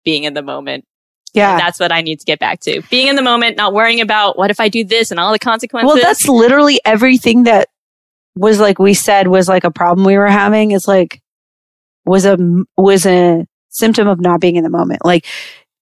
being 0.04 0.24
in 0.24 0.34
the 0.34 0.42
moment. 0.42 0.86
yeah. 1.34 1.52
And 1.52 1.60
that's 1.60 1.80
what 1.80 1.92
I 1.92 2.02
need 2.02 2.20
to 2.20 2.26
get 2.26 2.40
back 2.40 2.60
to. 2.62 2.82
Being 2.90 3.08
in 3.08 3.16
the 3.16 3.22
moment, 3.22 3.56
not 3.58 3.72
worrying 3.74 4.02
about 4.02 4.36
what 4.38 4.50
if 4.50 4.60
I 4.60 4.70
do 4.70 4.84
this 4.84 5.12
and 5.12 5.20
all 5.20 5.32
the 5.32 5.38
consequences. 5.38 5.86
Well, 5.94 6.02
that's 6.02 6.28
literally 6.28 6.80
everything 6.86 7.44
that 7.44 7.68
was 8.36 8.60
like 8.60 8.80
we 8.80 8.96
said 8.96 9.28
was 9.28 9.48
like 9.48 9.64
a 9.64 9.70
problem 9.72 10.06
we 10.06 10.18
were 10.18 10.28
having 10.30 10.72
is 10.72 10.88
like 10.88 11.22
was 12.08 12.26
a 12.26 12.38
was 12.78 13.06
a 13.06 13.46
symptom 13.70 14.08
of 14.08 14.20
not 14.20 14.42
being 14.42 14.56
in 14.56 14.64
the 14.64 14.70
moment. 14.70 15.06
Like 15.06 15.26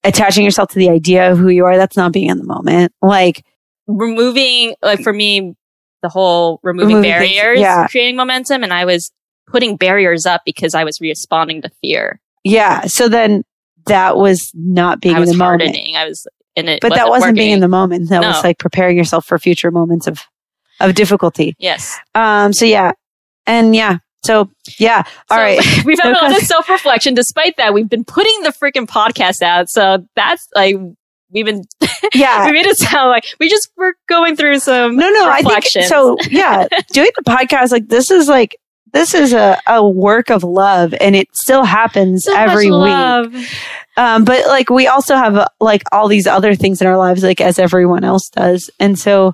attaching 0.03 0.43
yourself 0.43 0.69
to 0.69 0.80
the 0.80 0.89
idea 0.89 1.31
of 1.31 1.38
who 1.38 1.49
you 1.49 1.65
are, 1.65 1.77
that's 1.77 1.97
not 1.97 2.11
being 2.11 2.30
in 2.30 2.38
the 2.38 2.45
moment. 2.45 2.93
Like 3.02 3.45
removing, 3.88 4.76
like 4.81 5.02
for 5.02 5.14
me, 5.14 5.56
the 6.02 6.10
whole 6.10 6.60
removing, 6.64 6.97
Removing 6.97 7.11
things, 7.11 7.35
barriers, 7.35 7.60
yeah. 7.60 7.88
creating 7.88 8.15
momentum. 8.15 8.64
And 8.64 8.73
I 8.73 8.85
was 8.85 9.11
putting 9.47 9.77
barriers 9.77 10.26
up 10.26 10.41
because 10.45 10.76
I 10.76 10.84
was 10.84 10.99
responding 11.02 11.61
to 11.61 11.69
fear. 11.81 12.19
yeah, 12.43 12.85
so 12.85 13.07
then 13.07 13.43
that 13.88 14.18
was 14.18 14.52
not 14.53 14.99
being 15.02 15.15
I 15.15 15.18
in 15.18 15.22
was 15.22 15.31
the 15.31 15.38
moment. 15.38 15.77
I 15.95 16.07
was, 16.07 16.27
and 16.56 16.68
it 16.68 16.81
But 16.81 16.95
that 16.95 17.10
wasn't 17.10 17.35
being 17.35 17.52
in 17.52 17.60
the 17.60 17.68
moment. 17.68 18.10
That 18.10 18.22
was 18.22 18.43
like 18.43 18.57
preparing 18.57 18.97
yourself 18.97 19.26
for 19.26 19.38
future 19.38 19.72
moments 19.72 20.07
of 20.07 20.22
of 20.80 20.93
difficulty. 20.95 21.56
Yes. 21.57 21.97
Um 22.15 22.52
so 22.52 22.65
yeah. 22.65 22.91
And 23.45 23.76
yeah. 23.76 23.97
So 24.26 24.49
yeah. 24.80 25.03
All 25.30 25.38
So, 25.38 25.41
right. 25.43 25.60
we've 25.85 25.99
had 26.02 26.11
a 26.11 26.22
lot 26.23 26.31
of 26.35 26.43
self 26.43 26.68
reflection. 26.69 27.14
Despite 27.14 27.57
that, 27.57 27.73
we've 27.73 27.89
been 27.89 28.03
putting 28.06 28.41
the 28.43 28.49
freaking 28.49 28.88
podcast 28.88 29.41
out. 29.41 29.69
So 29.69 30.06
that's 30.15 30.47
like, 30.56 30.76
we've 31.31 31.45
been, 31.45 31.64
Yeah. 32.14 32.45
we 32.45 32.52
made 32.53 32.65
it 32.65 32.77
sound 32.77 33.10
like 33.10 33.26
we 33.39 33.49
just 33.49 33.69
were 33.77 33.93
going 34.07 34.35
through 34.35 34.60
some 34.60 34.95
No, 34.95 35.10
no, 35.10 35.30
I 35.30 35.41
think 35.41 35.65
so. 35.88 36.18
Yeah, 36.30 36.68
doing 36.91 37.10
the 37.15 37.23
podcast 37.30 37.72
like 37.72 37.88
this 37.88 38.11
is 38.11 38.27
like 38.27 38.56
this 38.93 39.14
is 39.14 39.34
a, 39.34 39.60
a 39.68 39.85
work 39.85 40.30
of 40.30 40.43
love, 40.43 40.93
and 41.02 41.18
it 41.18 41.27
still 41.35 41.65
happens 41.65 42.23
So 42.23 42.34
every 42.34 42.72
week. 42.72 43.45
Um, 43.97 44.23
but 44.23 44.47
like 44.47 44.69
we 44.69 44.88
also 44.88 45.15
have 45.15 45.35
uh, 45.35 45.47
like 45.60 45.84
all 45.91 46.07
these 46.07 46.27
other 46.27 46.56
things 46.56 46.81
in 46.81 46.88
our 46.88 46.97
lives, 46.97 47.22
like 47.23 47.41
as 47.41 47.60
everyone 47.60 48.03
else 48.06 48.30
does, 48.30 48.69
and 48.80 48.97
so 48.97 49.34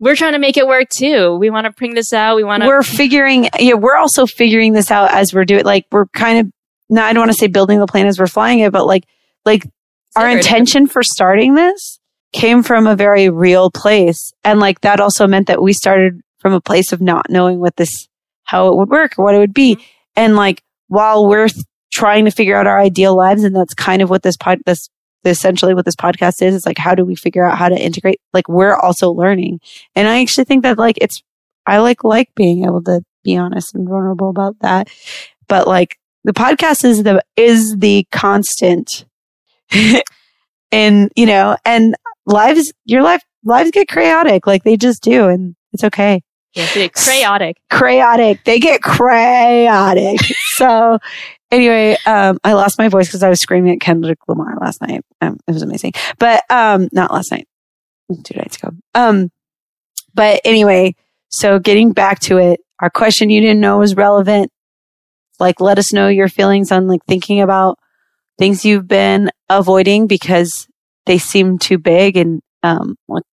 We're 0.00 0.16
trying 0.16 0.32
to 0.32 0.38
make 0.38 0.56
it 0.56 0.66
work 0.66 0.88
too. 0.88 1.36
We 1.36 1.50
want 1.50 1.66
to 1.66 1.72
bring 1.72 1.94
this 1.94 2.12
out. 2.12 2.36
We 2.36 2.44
want 2.44 2.62
to. 2.62 2.66
we're 2.66 2.82
figuring. 2.82 3.48
Yeah, 3.58 3.74
we're 3.74 3.96
also 3.96 4.26
figuring 4.26 4.72
this 4.72 4.90
out 4.90 5.12
as 5.12 5.32
we're 5.32 5.44
doing. 5.44 5.64
Like 5.64 5.86
we're 5.92 6.06
kind 6.06 6.38
of. 6.40 6.52
No, 6.88 7.04
I 7.04 7.12
don't 7.12 7.20
want 7.20 7.32
to 7.32 7.38
say 7.38 7.46
building 7.46 7.78
the 7.78 7.86
plane 7.86 8.06
as 8.06 8.18
we're 8.18 8.26
flying 8.26 8.60
it, 8.60 8.72
but 8.72 8.86
like 8.86 9.04
like 9.44 9.68
our 10.16 10.28
intention 10.28 10.86
for 10.86 11.02
starting 11.02 11.54
this 11.54 12.00
came 12.32 12.62
from 12.62 12.86
a 12.86 12.96
very 12.96 13.28
real 13.28 13.70
place. 13.70 14.32
And 14.44 14.60
like 14.60 14.80
that 14.80 15.00
also 15.00 15.26
meant 15.26 15.46
that 15.48 15.62
we 15.62 15.72
started 15.72 16.20
from 16.38 16.52
a 16.52 16.60
place 16.60 16.92
of 16.92 17.00
not 17.00 17.26
knowing 17.28 17.60
what 17.60 17.76
this, 17.76 18.08
how 18.44 18.68
it 18.68 18.76
would 18.76 18.88
work 18.88 19.18
or 19.18 19.24
what 19.24 19.34
it 19.34 19.38
would 19.38 19.54
be. 19.54 19.76
Mm-hmm. 19.76 19.84
And 20.16 20.36
like 20.36 20.62
while 20.88 21.28
we're 21.28 21.48
th- 21.48 21.64
trying 21.92 22.24
to 22.24 22.30
figure 22.30 22.56
out 22.56 22.66
our 22.66 22.78
ideal 22.78 23.16
lives, 23.16 23.44
and 23.44 23.54
that's 23.54 23.74
kind 23.74 24.02
of 24.02 24.10
what 24.10 24.22
this 24.22 24.36
pod, 24.36 24.60
this, 24.64 24.88
essentially 25.24 25.74
what 25.74 25.84
this 25.84 25.96
podcast 25.96 26.42
is, 26.42 26.54
it's 26.54 26.66
like, 26.66 26.78
how 26.78 26.94
do 26.94 27.04
we 27.04 27.14
figure 27.14 27.44
out 27.44 27.58
how 27.58 27.68
to 27.68 27.76
integrate? 27.76 28.20
Like 28.32 28.48
we're 28.48 28.74
also 28.74 29.10
learning. 29.10 29.60
And 29.94 30.08
I 30.08 30.20
actually 30.22 30.44
think 30.44 30.62
that 30.62 30.78
like 30.78 30.96
it's, 31.00 31.22
I 31.66 31.78
like, 31.78 32.04
like 32.04 32.34
being 32.34 32.64
able 32.64 32.82
to 32.84 33.02
be 33.22 33.36
honest 33.36 33.74
and 33.74 33.88
vulnerable 33.88 34.30
about 34.30 34.56
that. 34.60 34.88
But 35.48 35.66
like 35.66 35.98
the 36.24 36.32
podcast 36.32 36.84
is 36.84 37.02
the, 37.02 37.22
is 37.36 37.76
the 37.78 38.06
constant 38.12 39.04
and 40.72 41.10
you 41.16 41.26
know 41.26 41.56
and 41.64 41.94
lives 42.26 42.72
your 42.84 43.02
life 43.02 43.22
lives 43.44 43.70
get 43.70 43.88
chaotic 43.88 44.46
like 44.46 44.62
they 44.64 44.76
just 44.76 45.02
do 45.02 45.28
and 45.28 45.54
it's 45.72 45.84
okay 45.84 46.22
Yes, 46.54 46.74
it's 46.76 47.08
chaotic. 47.08 47.56
chaotic 47.70 48.42
they 48.44 48.58
get 48.58 48.82
chaotic 48.82 50.20
so 50.56 50.98
anyway 51.50 51.96
um 52.06 52.38
i 52.44 52.52
lost 52.52 52.78
my 52.78 52.88
voice 52.88 53.06
because 53.06 53.22
i 53.22 53.28
was 53.28 53.40
screaming 53.40 53.72
at 53.72 53.80
kendrick 53.80 54.18
lamar 54.28 54.56
last 54.60 54.80
night. 54.80 55.04
Um, 55.20 55.38
it 55.46 55.52
was 55.52 55.62
amazing. 55.62 55.92
But 56.18 56.44
um 56.50 56.88
not 56.92 57.12
last 57.12 57.30
night. 57.30 57.46
Two 58.24 58.34
nights 58.36 58.56
ago. 58.56 58.70
Um 58.94 59.30
but 60.14 60.40
anyway 60.44 60.94
so 61.28 61.58
getting 61.58 61.92
back 61.92 62.18
to 62.20 62.38
it 62.38 62.60
our 62.80 62.90
question 62.90 63.30
you 63.30 63.40
didn't 63.40 63.60
know 63.60 63.78
was 63.78 63.94
relevant. 63.94 64.50
Like 65.38 65.60
let 65.60 65.78
us 65.78 65.92
know 65.92 66.08
your 66.08 66.28
feelings 66.28 66.72
on 66.72 66.86
like 66.86 67.04
thinking 67.06 67.40
about 67.40 67.78
things 68.38 68.64
you've 68.64 68.88
been 68.88 69.30
avoiding 69.48 70.06
because 70.06 70.66
they 71.06 71.18
seem 71.18 71.58
too 71.58 71.78
big 71.78 72.16
and 72.16 72.40
um 72.62 72.96
like 73.08 73.24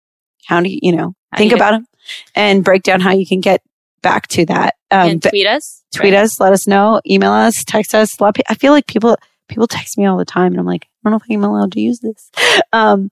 how 0.46 0.60
do 0.60 0.68
you 0.68 0.78
you 0.82 0.92
know 0.92 1.14
think 1.36 1.52
about 1.52 1.72
them 1.72 1.86
and 2.34 2.64
break 2.64 2.82
down 2.82 3.00
how 3.00 3.12
you 3.12 3.26
can 3.26 3.40
get 3.40 3.62
back 4.02 4.26
to 4.28 4.46
that. 4.46 4.74
and 4.90 5.20
but- 5.20 5.30
tweet 5.30 5.46
us. 5.46 5.77
Tweet 5.94 6.14
Right. 6.14 6.22
us, 6.22 6.38
let 6.40 6.52
us 6.52 6.66
know, 6.66 7.00
email 7.08 7.32
us, 7.32 7.64
text 7.64 7.94
us. 7.94 8.18
A 8.18 8.22
lot 8.22 8.36
I 8.48 8.54
feel 8.54 8.72
like 8.72 8.86
people 8.86 9.16
people 9.48 9.66
text 9.66 9.96
me 9.98 10.04
all 10.06 10.16
the 10.18 10.24
time, 10.24 10.52
and 10.52 10.60
I'm 10.60 10.66
like, 10.66 10.84
I 10.84 11.10
don't 11.10 11.12
know 11.12 11.16
if 11.24 11.30
I'm 11.30 11.44
allowed 11.44 11.72
to 11.72 11.80
use 11.80 12.00
this. 12.00 12.30
Um, 12.72 13.10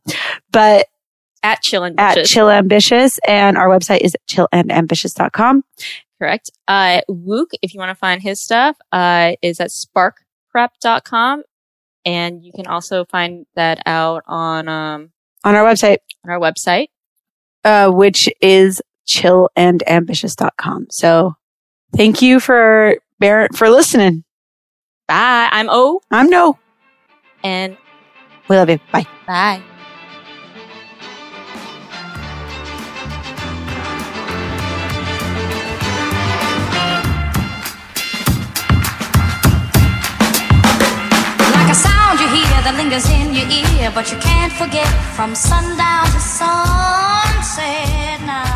but 0.51 0.87
At 1.43 1.63
Chill 1.63 1.85
and 1.85 1.99
at 1.99 2.25
Chill 2.27 2.51
Ambitious, 2.51 3.19
and 3.27 3.57
our 3.57 3.69
website 3.69 4.01
is 4.01 4.15
chillandambitious.com. 4.29 5.65
Correct. 6.19 6.51
Uh, 6.69 7.01
Wook, 7.11 7.47
if 7.63 7.73
you 7.75 7.81
want 7.81 7.91
to 7.91 7.95
find 7.95 8.23
his 8.23 8.43
stuff, 8.43 8.77
uh, 8.93 9.33
is 9.43 9.61
at 9.61 9.71
sparkprep.com. 9.71 11.43
And 12.05 12.45
you 12.45 12.53
can 12.53 12.67
also 12.67 13.05
find 13.05 13.47
that 13.57 13.83
out 13.87 14.23
on, 14.27 14.69
um, 14.69 15.11
On 15.45 15.55
our 15.55 15.65
website, 15.65 15.99
on 16.25 16.31
our 16.31 16.39
website. 16.41 16.87
uh, 17.65 17.91
which 17.91 18.29
is 18.41 18.81
chillandambitious.com. 19.09 20.87
So 20.91 21.35
thank 21.97 22.23
you 22.23 22.41
for 22.41 22.97
bear- 23.19 23.49
for 23.55 23.69
listening. 23.71 24.25
Bye. 25.09 25.49
I'm 25.53 25.69
O. 25.71 26.01
I'm 26.11 26.29
No. 26.29 26.59
And 27.43 27.77
We 28.49 28.57
love 28.57 28.71
you. 28.71 28.79
Bye. 28.93 29.07
bye. 29.27 29.63
Like 41.55 41.71
a 41.71 41.75
sound 41.75 42.21
you 42.21 42.29
hear 42.29 42.59
that 42.67 42.75
lingers 42.77 43.09
in 43.09 43.33
your 43.33 43.49
ear, 43.49 43.91
but 43.95 44.11
you 44.13 44.19
can't 44.19 44.53
forget 44.53 44.89
from 45.17 45.35
sundown 45.35 46.07
to 46.15 46.21
sunset 46.21 48.21
now. 48.27 48.56